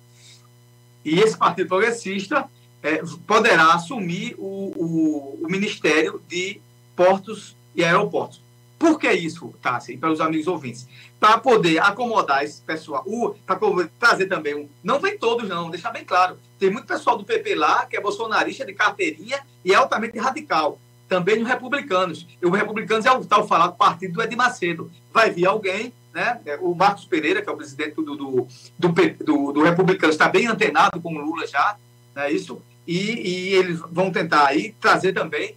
e 1.05 1.21
esse 1.21 1.37
Partido 1.37 1.69
Progressista 1.69 2.49
é, 2.83 3.03
poderá 3.27 3.75
assumir 3.75 4.35
o, 4.39 4.73
o, 4.77 5.45
o, 5.45 5.47
Ministério 5.49 6.23
de 6.27 6.61
Portos 6.97 7.55
e 7.75 7.85
Aeroportos. 7.85 8.48
Por 8.79 8.99
que 8.99 9.11
isso, 9.11 9.53
Tassi, 9.61 9.97
para 9.97 10.13
os 10.13 10.21
amigos 10.21 10.47
ouvintes? 10.47 10.87
Para 11.19 11.39
poder 11.39 11.79
acomodar 11.81 12.45
esse 12.45 12.63
pessoal, 12.63 13.05
para 13.45 13.59
trazer 13.99 14.27
também 14.27 14.55
um. 14.55 14.69
Não 14.85 15.01
vem 15.01 15.19
todos, 15.19 15.49
não, 15.49 15.69
deixar 15.69 15.91
bem 15.91 16.05
claro. 16.05 16.39
Tem 16.59 16.71
muito 16.71 16.87
pessoal 16.87 17.19
do 17.19 17.25
PP 17.25 17.57
lá 17.57 17.87
que 17.87 17.97
é 17.97 18.01
bolsonarista 18.01 18.65
de 18.65 18.73
carteirinha 18.73 19.41
e 19.65 19.73
é 19.73 19.75
altamente 19.75 20.19
radical. 20.19 20.79
Também 21.09 21.39
nos 21.39 21.49
republicanos. 21.49 22.27
E 22.41 22.47
o 22.47 22.51
republicanos 22.51 23.07
é 23.07 23.11
o 23.11 23.25
tal 23.25 23.49
falado 23.49 23.77
partido 23.77 24.15
do 24.15 24.23
Ed 24.23 24.37
Macedo. 24.37 24.91
Vai 25.13 25.31
vir 25.31 25.47
alguém 25.47 25.93
né? 26.13 26.41
É, 26.47 26.57
o 26.61 26.75
Marcos 26.75 27.05
Pereira, 27.05 27.41
que 27.41 27.49
é 27.49 27.53
o 27.53 27.57
presidente 27.57 27.95
do, 27.95 28.03
do, 28.03 28.49
do, 28.79 28.89
do, 29.25 29.53
do 29.53 29.63
Republicano, 29.63 30.13
está 30.13 30.29
bem 30.29 30.47
antenado 30.47 31.01
com 31.01 31.15
o 31.15 31.19
Lula 31.19 31.47
já, 31.47 31.77
né? 32.15 32.33
isso, 32.33 32.61
e, 32.87 32.97
e 32.97 33.55
eles 33.55 33.79
vão 33.91 34.11
tentar 34.11 34.47
aí 34.47 34.75
trazer 34.81 35.13
também 35.13 35.55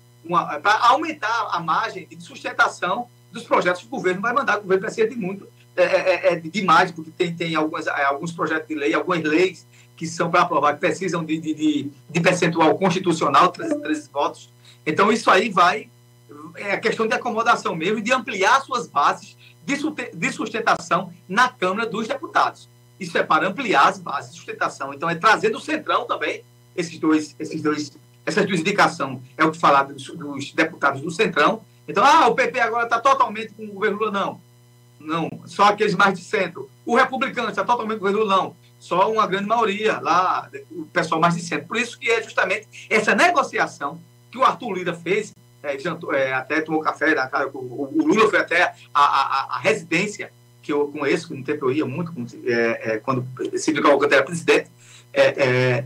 para 0.62 0.88
aumentar 0.88 1.50
a 1.52 1.60
margem 1.60 2.08
de 2.08 2.22
sustentação 2.22 3.08
dos 3.32 3.44
projetos 3.44 3.82
que 3.82 3.88
o 3.88 3.92
governo 3.92 4.22
vai 4.22 4.34
mandar. 4.34 4.60
O 4.60 4.62
governo 4.62 4.90
ser 4.90 5.10
de 5.10 5.16
muito, 5.16 5.48
é, 5.76 5.84
é, 5.84 5.88
é, 5.88 6.34
é 6.34 6.36
demais, 6.36 6.92
porque 6.92 7.12
tem, 7.12 7.36
tem 7.36 7.56
algumas, 7.56 7.88
é, 7.88 8.04
alguns 8.04 8.32
projetos 8.32 8.68
de 8.68 8.76
lei, 8.76 8.94
algumas 8.94 9.24
leis 9.24 9.66
que 9.96 10.08
são 10.08 10.32
para 10.32 10.42
aprovar, 10.42 10.74
que 10.74 10.80
precisam 10.80 11.24
de, 11.24 11.38
de, 11.38 11.54
de, 11.54 11.92
de 12.10 12.20
percentual 12.20 12.76
constitucional, 12.78 13.52
13, 13.52 13.82
13 13.82 14.10
votos. 14.12 14.50
Então, 14.86 15.12
isso 15.12 15.30
aí 15.30 15.50
vai. 15.50 15.90
É 16.56 16.74
a 16.74 16.80
questão 16.80 17.06
de 17.08 17.14
acomodação 17.14 17.76
mesmo 17.76 18.00
e 18.00 18.02
de 18.02 18.12
ampliar 18.12 18.62
suas 18.62 18.88
bases 18.88 19.38
de 19.64 20.32
sustentação 20.32 21.14
na 21.30 21.50
Câmara 21.50 21.88
dos 21.88 22.08
Deputados. 22.08 22.68
Isso 23.00 23.18
é 23.18 23.24
para 23.24 23.48
ampliar 23.48 23.88
as 23.88 24.00
bases 24.00 24.32
de 24.32 24.38
sustentação. 24.38 24.94
Então, 24.94 25.10
é 25.10 25.16
trazer 25.16 25.50
do 25.50 25.60
Centrão 25.60 26.06
também 26.06 26.44
esses 26.76 26.98
dois, 26.98 27.36
esses 27.40 27.62
dois, 27.62 27.92
essas 28.26 28.46
duas 28.46 28.60
indicações. 28.60 29.20
É 29.38 29.44
o 29.44 29.52
que 29.52 29.58
falar 29.58 29.84
dos, 29.84 30.08
dos 30.08 30.52
deputados 30.54 31.02
do 31.02 31.12
Centrão. 31.12 31.64
Então, 31.88 32.04
ah, 32.06 32.28
o 32.28 32.36
PP 32.36 32.60
agora 32.60 32.84
está 32.86 33.00
totalmente 33.00 33.54
com 33.54 33.66
o 33.66 33.74
governo 33.74 33.98
Lula. 33.98 34.12
Não. 34.12 34.42
Não, 35.00 35.30
só 35.46 35.64
aqueles 35.64 35.96
mais 35.96 36.18
de 36.18 36.24
centro. 36.24 36.70
O 36.86 36.96
republicano 36.96 37.50
está 37.50 37.64
totalmente 37.64 38.00
com 38.00 38.06
o 38.06 38.12
governo 38.12 38.20
Lula. 38.20 38.36
Não. 38.36 38.56
Só 38.80 39.12
uma 39.12 39.28
grande 39.28 39.48
maioria 39.48 40.00
lá, 40.00 40.50
o 40.72 40.86
pessoal 40.86 41.20
mais 41.20 41.36
de 41.36 41.42
centro. 41.42 41.68
Por 41.68 41.78
isso 41.78 42.00
que 42.00 42.10
é 42.10 42.22
justamente 42.22 42.88
essa 42.90 43.14
negociação 43.14 44.00
que 44.32 44.38
o 44.38 44.44
Arthur 44.44 44.74
Lira 44.74 44.94
fez, 44.94 45.34
é, 45.62 45.78
jantou, 45.78 46.14
é, 46.14 46.34
até 46.34 46.62
tomou 46.62 46.82
café 46.82 47.14
na 47.14 47.28
cara, 47.28 47.48
o, 47.54 47.84
o 47.94 48.08
Lula 48.08 48.30
foi 48.30 48.40
até 48.40 48.74
a, 48.94 49.02
a, 49.02 49.56
a, 49.56 49.60
residência 49.60 50.32
que 50.64 50.72
eu 50.72 50.88
conheço, 50.88 51.28
que 51.28 51.36
no 51.36 51.44
tempo 51.44 51.66
eu 51.66 51.72
ia 51.72 51.86
muito, 51.86 52.14
é, 52.46 52.94
é, 52.94 52.98
quando 52.98 53.28
Silvio 53.58 53.84
Cavalcante 53.84 54.14
era 54.14 54.24
presidente, 54.24 54.70
é, 55.14 55.22
é, 55.28 55.86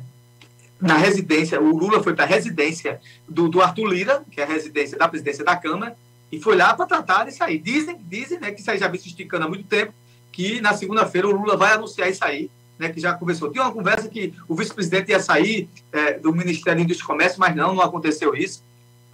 na 0.80 0.98
residência, 0.98 1.60
o 1.60 1.76
Lula 1.76 2.04
foi 2.04 2.14
para 2.14 2.26
a 2.26 2.28
residência 2.28 3.00
do, 3.28 3.48
do 3.48 3.62
Arthur 3.62 3.88
Lira, 3.88 4.24
que 4.30 4.42
é 4.42 4.44
a 4.44 4.48
residência 4.48 4.98
da 4.98 5.08
presidência 5.08 5.44
da 5.44 5.56
Câmara, 5.56 5.96
e 6.32 6.40
foi 6.40 6.56
lá 6.56 6.74
para 6.74 6.86
tratar 6.86 7.26
disso 7.26 7.44
aí. 7.44 7.58
Dizem, 7.58 7.98
dizem 8.04 8.40
né, 8.40 8.52
que 8.52 8.60
isso 8.60 8.70
aí 8.70 8.78
já 8.78 8.88
vem 8.88 9.00
se 9.00 9.08
esticando 9.08 9.46
há 9.46 9.48
muito 9.48 9.66
tempo, 9.66 9.94
que 10.32 10.60
na 10.60 10.74
segunda-feira 10.74 11.28
o 11.28 11.32
Lula 11.32 11.56
vai 11.56 11.74
anunciar 11.74 12.10
isso 12.10 12.24
aí, 12.26 12.50
né, 12.78 12.90
que 12.90 13.00
já 13.00 13.14
conversou. 13.14 13.52
Tinha 13.52 13.64
uma 13.64 13.72
conversa 13.72 14.10
que 14.10 14.34
o 14.48 14.56
vice-presidente 14.56 15.12
ia 15.12 15.20
sair 15.20 15.70
é, 15.94 16.14
do 16.14 16.34
Ministério 16.34 16.80
da 16.80 16.84
Indústria 16.84 17.06
e 17.06 17.08
Comércio, 17.08 17.40
mas 17.40 17.56
não, 17.56 17.74
não 17.74 17.82
aconteceu 17.82 18.36
isso. 18.36 18.62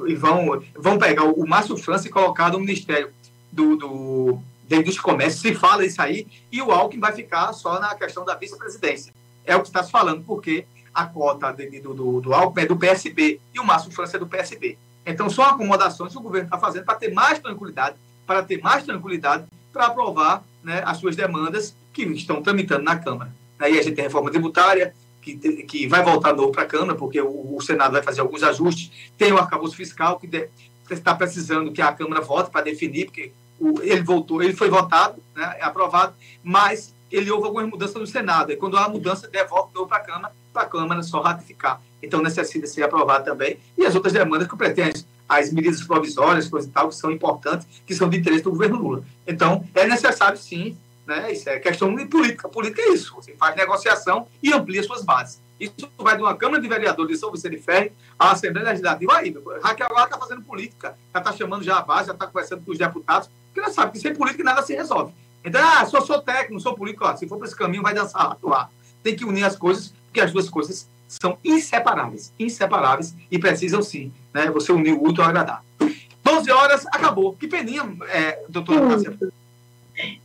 E 0.08 0.16
vão, 0.16 0.64
vão 0.76 0.98
pegar 0.98 1.26
o, 1.26 1.48
Márcio 1.48 1.78
França 1.78 2.08
e 2.08 2.12
colocar 2.12 2.52
no 2.52 2.60
Ministério 2.60 3.12
do, 3.52 3.76
do, 3.76 4.40
da 4.68 4.78
Indústria 4.78 5.02
e 5.02 5.04
Comércio, 5.04 5.42
se 5.42 5.54
fala 5.54 5.86
isso 5.86 6.02
aí, 6.02 6.26
e 6.52 6.60
o 6.60 6.72
Alckmin 6.72 7.00
vai 7.00 7.14
ficar 7.14 7.54
só 7.54 7.80
na 7.80 7.94
questão 7.94 8.26
da 8.26 8.34
vice-presidência. 8.34 9.14
É 9.46 9.56
o 9.56 9.62
que 9.62 9.68
está 9.68 9.84
se 9.84 9.92
falando, 9.92 10.24
porque 10.24 10.66
a 10.94 11.06
cota 11.06 11.52
de, 11.52 11.80
do, 11.80 11.94
do, 11.94 12.22
do 12.22 12.34
Alckmin 12.34 12.64
é 12.64 12.68
do 12.68 12.78
PSB 12.78 13.40
e 13.54 13.60
o 13.60 13.66
Márcio 13.66 13.92
França 13.92 14.18
é 14.18 14.20
do 14.20 14.28
PSB. 14.28 14.78
Então, 15.06 15.30
são 15.30 15.44
acomodações 15.44 16.12
que 16.12 16.18
o 16.18 16.22
governo 16.22 16.48
está 16.48 16.58
fazendo 16.58 16.86
para 16.86 16.96
ter 16.96 17.12
mais 17.12 17.40
tranquilidade, 17.40 17.96
para 18.26 18.44
ter 18.44 18.62
mais 18.62 18.84
tranquilidade 18.84 19.46
para 19.74 19.88
aprovar 19.88 20.44
né, 20.64 20.84
as 20.86 20.98
suas 20.98 21.16
demandas 21.16 21.76
que 21.94 22.04
estão 22.04 22.42
tramitando 22.42 22.84
na 22.84 22.98
Câmara. 22.98 23.34
Aí 23.60 23.80
a 23.80 23.82
gente 23.82 23.96
tem 23.96 24.04
reforma 24.04 24.30
tributária, 24.30 24.94
que, 25.22 25.36
que 25.64 25.88
vai 25.88 26.04
voltar 26.04 26.34
novo 26.34 26.52
para 26.52 26.64
a 26.64 26.68
Câmara, 26.68 26.98
porque 26.98 27.22
o, 27.22 27.56
o, 27.56 27.62
Senado 27.62 27.92
vai 27.92 28.02
fazer 28.02 28.22
alguns 28.22 28.44
ajustes. 28.44 28.92
Tem 29.18 29.32
o 29.32 29.38
arcabouço 29.38 29.76
fiscal, 29.76 30.20
que 30.20 30.50
está 30.90 31.16
precisando 31.16 31.72
que 31.72 31.82
a 31.82 31.94
Câmara 31.94 32.22
vote 32.22 32.50
para 32.50 32.62
definir, 32.62 33.06
porque 33.06 33.32
o, 33.60 33.82
ele 33.82 34.02
voltou, 34.02 34.42
ele 34.42 34.54
foi 34.54 34.70
votado, 34.70 35.22
né, 35.36 35.58
é 35.60 35.64
aprovado, 35.64 36.14
mas 36.44 36.94
ele 37.12 37.30
houve 37.30 37.46
algumas 37.46 37.70
mudanças 37.70 37.96
no 37.96 38.08
Senado. 38.08 38.52
E 38.52 38.58
quando 38.58 38.78
há 38.78 38.90
mudança, 38.90 39.28
devolve 39.28 39.74
novo 39.74 39.88
para 39.88 39.98
a 39.98 40.06
Câmara, 40.06 40.34
para 40.54 40.64
a 40.64 40.66
Câmara 40.66 41.04
só 41.04 41.22
ratificar. 41.22 41.82
Então, 42.02 42.22
necessita 42.22 42.68
ser 42.68 42.84
aprovado 42.84 43.26
também. 43.26 43.60
E 43.78 43.86
as 43.86 43.96
outras 43.96 44.14
demandas 44.14 44.48
que 44.48 44.56
pretendem, 44.58 45.04
as 45.28 45.52
medidas 45.52 45.82
provisórias, 45.84 46.48
coisas 46.48 46.70
e 46.70 46.74
tal, 46.74 46.90
que 46.90 46.96
são 46.96 47.12
importantes, 47.12 47.68
que 47.86 47.94
são 47.94 48.10
de 48.10 48.18
interesse 48.18 48.44
do 48.44 48.52
governo 48.52 48.78
Lula. 48.78 49.04
Então, 49.26 49.66
é 49.74 49.88
necessário, 49.88 50.38
sim, 50.38 50.78
né? 51.06 51.32
Isso 51.32 51.50
é 51.50 51.60
questão 51.60 51.94
de 51.96 52.06
política. 52.06 52.50
Política 52.50 52.82
é 52.82 52.94
isso. 52.94 53.14
Você 53.16 53.34
faz 53.34 53.56
negociação 53.56 54.28
e 54.42 54.52
amplia 54.52 54.84
suas 54.84 55.04
bases. 55.04 55.42
Isso 55.60 55.74
vai 55.98 56.16
de 56.16 56.24
uma 56.24 56.36
Câmara 56.36 56.60
de 56.62 56.68
Vereadores 56.68 57.14
de 57.14 57.20
São 57.20 57.32
Vicente 57.32 57.58
Ferre 57.58 57.92
à 58.18 58.32
Assembleia 58.32 58.70
Legislativa. 58.70 59.16
Aí, 59.16 59.36
Raquel 59.62 59.88
agora 59.88 60.06
está 60.06 60.18
fazendo 60.18 60.42
política, 60.42 60.98
já 61.14 61.20
está 61.20 61.32
chamando 61.34 61.64
já 61.64 61.78
a 61.78 61.82
base, 61.82 62.08
já 62.08 62.14
está 62.14 62.26
conversando 62.26 62.66
com 62.66 62.72
os 62.72 62.80
deputados, 62.80 63.30
porque 63.48 63.60
ela 63.60 63.70
sabe 63.70 63.92
que 63.92 64.00
sem 64.00 64.16
política 64.16 64.44
nada 64.44 64.64
se 64.64 64.74
resolve. 64.74 65.14
Então, 65.46 65.62
ah, 65.64 65.86
sou, 65.86 66.02
sou 66.02 66.20
técnico, 66.20 66.60
sou 66.60 66.74
político, 66.74 67.06
ó, 67.06 67.16
se 67.16 67.28
for 67.28 67.38
para 67.38 67.48
esse 67.48 67.56
caminho, 67.56 67.84
vai 67.84 67.94
dançar, 67.94 68.32
atuar. 68.32 68.72
Tem 69.04 69.16
que 69.16 69.24
unir 69.24 69.44
as 69.44 69.56
coisas, 69.56 69.94
porque 70.12 70.20
as 70.20 70.32
duas 70.32 70.50
coisas 70.50 70.88
são 71.08 71.38
inseparáveis, 71.44 72.34
inseparáveis 72.38 73.16
e 73.32 73.40
precisam 73.40 73.82
sim, 73.82 74.12
né? 74.34 74.52
Você 74.52 74.72
unir 74.74 74.94
o 74.94 75.04
útil 75.04 75.24
ao 75.24 75.30
agradável. 75.30 75.64
12 76.24 76.52
horas, 76.52 76.86
acabou. 76.88 77.34
Que 77.34 77.48
peninha, 77.48 77.84
é, 78.10 78.44
doutora 78.50 78.88
Cássia. 78.88 79.18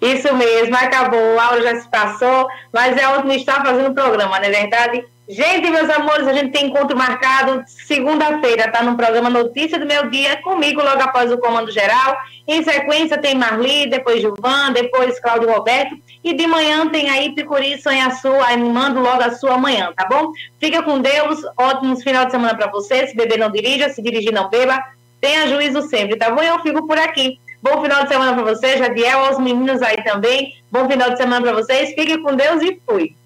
Isso 0.01 0.35
mesmo, 0.35 0.77
acabou, 0.77 1.39
a 1.39 1.45
aula 1.47 1.63
já 1.63 1.81
se 1.81 1.89
passou, 1.89 2.49
mas 2.73 2.97
é 2.97 3.07
ótimo 3.09 3.33
estar 3.33 3.65
fazendo 3.65 3.91
o 3.91 3.95
programa, 3.95 4.39
não 4.39 4.47
é 4.47 4.51
verdade? 4.51 5.05
Gente, 5.29 5.69
meus 5.71 5.91
amores, 5.91 6.29
a 6.29 6.33
gente 6.33 6.53
tem 6.53 6.67
encontro 6.67 6.97
marcado 6.97 7.65
segunda-feira, 7.67 8.71
tá 8.71 8.81
no 8.81 8.97
programa 8.97 9.29
Notícia 9.29 9.77
do 9.77 9.85
Meu 9.85 10.09
Dia, 10.09 10.41
comigo 10.41 10.81
logo 10.81 11.03
após 11.03 11.33
o 11.33 11.39
Comando 11.39 11.69
Geral. 11.73 12.17
Em 12.47 12.63
sequência 12.63 13.19
tem 13.19 13.35
Marli, 13.35 13.89
depois 13.89 14.21
Gilvan, 14.21 14.71
depois 14.73 15.19
Cláudio 15.19 15.51
Roberto. 15.51 15.99
E 16.23 16.33
de 16.33 16.47
manhã 16.47 16.89
tem 16.89 17.11
aí 17.11 17.35
Picuri 17.35 17.83
Sonha 17.83 18.13
Sua, 18.13 18.47
aí 18.47 18.57
mando 18.57 19.01
logo 19.01 19.21
a 19.21 19.33
sua 19.33 19.59
manhã, 19.59 19.93
tá 19.97 20.07
bom? 20.09 20.31
Fica 20.61 20.81
com 20.85 21.01
Deus, 21.01 21.41
ótimos 21.57 22.05
final 22.05 22.27
de 22.27 22.31
semana 22.31 22.55
para 22.57 22.71
você. 22.71 23.09
Se 23.09 23.17
beber 23.17 23.37
não 23.37 23.51
dirija, 23.51 23.89
se 23.89 24.01
dirigir 24.01 24.33
não 24.33 24.49
beba. 24.49 24.81
Tenha 25.21 25.49
juízo 25.49 25.83
sempre, 25.89 26.17
tá 26.17 26.31
bom? 26.31 26.41
Eu 26.41 26.61
fico 26.61 26.87
por 26.87 26.99
aqui. 26.99 27.41
Bom 27.61 27.83
final 27.83 28.05
de 28.05 28.09
semana 28.11 28.33
para 28.33 28.55
você, 28.55 28.79
Jadiel, 28.79 29.25
aos 29.25 29.41
meninos 29.41 29.83
aí 29.83 30.05
também. 30.05 30.55
Bom 30.71 30.89
final 30.89 31.11
de 31.11 31.17
semana 31.17 31.43
para 31.43 31.53
vocês. 31.53 31.95
Fique 31.95 32.19
com 32.19 32.37
Deus 32.37 32.63
e 32.63 32.81
fui. 32.87 33.17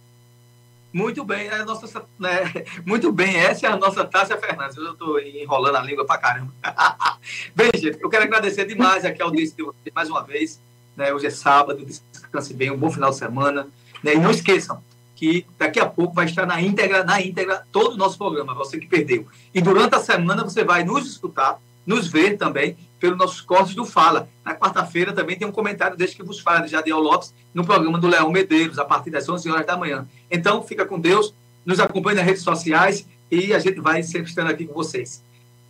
Muito 0.92 1.24
bem, 1.24 1.46
é 1.46 1.64
nossa, 1.64 2.04
né, 2.18 2.52
muito 2.84 3.12
bem, 3.12 3.36
essa 3.36 3.66
é 3.66 3.70
a 3.70 3.76
nossa 3.76 4.04
Tássia 4.04 4.36
Fernandes. 4.36 4.76
Eu 4.76 4.92
estou 4.92 5.20
enrolando 5.20 5.76
a 5.76 5.82
língua 5.82 6.04
para 6.04 6.20
caramba. 6.20 6.52
bem, 7.54 7.70
gente, 7.74 7.98
eu 8.00 8.08
quero 8.08 8.24
agradecer 8.24 8.64
demais 8.64 9.04
aqui 9.04 9.22
ao 9.22 9.28
audiência 9.28 9.56
de 9.56 9.62
vocês 9.62 9.94
mais 9.94 10.08
uma 10.08 10.22
vez. 10.22 10.60
Né, 10.96 11.12
hoje 11.14 11.26
é 11.26 11.30
sábado, 11.30 11.84
descanse 11.84 12.52
bem, 12.52 12.70
um 12.70 12.76
bom 12.76 12.90
final 12.90 13.10
de 13.10 13.16
semana. 13.16 13.68
Né, 14.02 14.14
e 14.14 14.18
não 14.18 14.30
esqueçam 14.30 14.82
que 15.14 15.46
daqui 15.58 15.78
a 15.78 15.84
pouco 15.86 16.14
vai 16.14 16.24
estar 16.24 16.46
na 16.46 16.60
íntegra, 16.62 17.04
na 17.04 17.20
íntegra, 17.20 17.66
todo 17.70 17.92
o 17.92 17.96
nosso 17.96 18.16
programa, 18.16 18.54
você 18.54 18.78
que 18.78 18.86
perdeu. 18.86 19.26
E 19.52 19.60
durante 19.60 19.94
a 19.94 20.00
semana 20.00 20.42
você 20.42 20.64
vai 20.64 20.82
nos 20.82 21.06
escutar, 21.06 21.60
nos 21.90 22.06
ver 22.06 22.36
também 22.36 22.76
pelos 23.00 23.18
nossos 23.18 23.40
cortes 23.40 23.74
do 23.74 23.84
Fala. 23.84 24.28
Na 24.44 24.54
quarta-feira 24.54 25.12
também 25.12 25.36
tem 25.36 25.48
um 25.48 25.50
comentário 25.50 25.96
deste 25.96 26.16
que 26.16 26.22
vos 26.22 26.38
fala, 26.38 26.60
de 26.60 26.70
Jadiel 26.70 27.00
Lopes, 27.00 27.34
no 27.52 27.64
programa 27.64 27.98
do 27.98 28.06
Leão 28.06 28.30
Medeiros, 28.30 28.78
a 28.78 28.84
partir 28.84 29.10
das 29.10 29.28
11 29.28 29.50
horas 29.50 29.66
da 29.66 29.76
manhã. 29.76 30.06
Então, 30.30 30.62
fica 30.62 30.86
com 30.86 31.00
Deus, 31.00 31.34
nos 31.66 31.80
acompanhe 31.80 32.16
nas 32.16 32.24
redes 32.24 32.44
sociais 32.44 33.04
e 33.28 33.52
a 33.52 33.58
gente 33.58 33.80
vai 33.80 34.04
sempre 34.04 34.28
estando 34.28 34.50
aqui 34.50 34.66
com 34.66 34.72
vocês. 34.72 35.20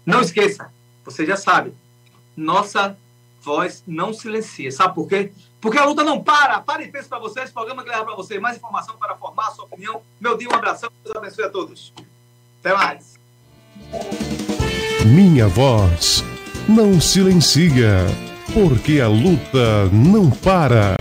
Não 0.04 0.20
esqueça, 0.20 0.70
você 1.06 1.24
já 1.24 1.38
sabe, 1.38 1.72
nossa 2.36 2.98
voz 3.40 3.82
não 3.86 4.12
silencia. 4.12 4.70
Sabe 4.70 4.94
por 4.94 5.08
quê? 5.08 5.32
Porque 5.58 5.78
a 5.78 5.86
luta 5.86 6.04
não 6.04 6.22
para. 6.22 6.60
Para 6.60 6.82
e 6.82 6.88
pensa 6.88 7.08
para 7.08 7.18
vocês. 7.18 7.50
Programa 7.50 7.82
que 7.82 7.88
leva 7.88 8.04
para 8.04 8.14
você 8.14 8.38
mais 8.38 8.58
informação 8.58 8.94
para 8.98 9.16
formar 9.16 9.48
a 9.48 9.50
sua 9.52 9.64
opinião. 9.64 10.02
Meu 10.20 10.36
dia, 10.36 10.50
um 10.50 10.54
abração. 10.54 10.90
Deus 11.02 11.16
abençoe 11.16 11.44
a 11.44 11.50
todos. 11.50 11.94
Até 12.60 12.74
mais. 12.74 13.18
Minha 15.06 15.48
voz 15.48 16.22
não 16.68 17.00
silencia, 17.00 18.06
porque 18.52 19.00
a 19.00 19.08
luta 19.08 19.88
não 19.90 20.30
para. 20.30 20.94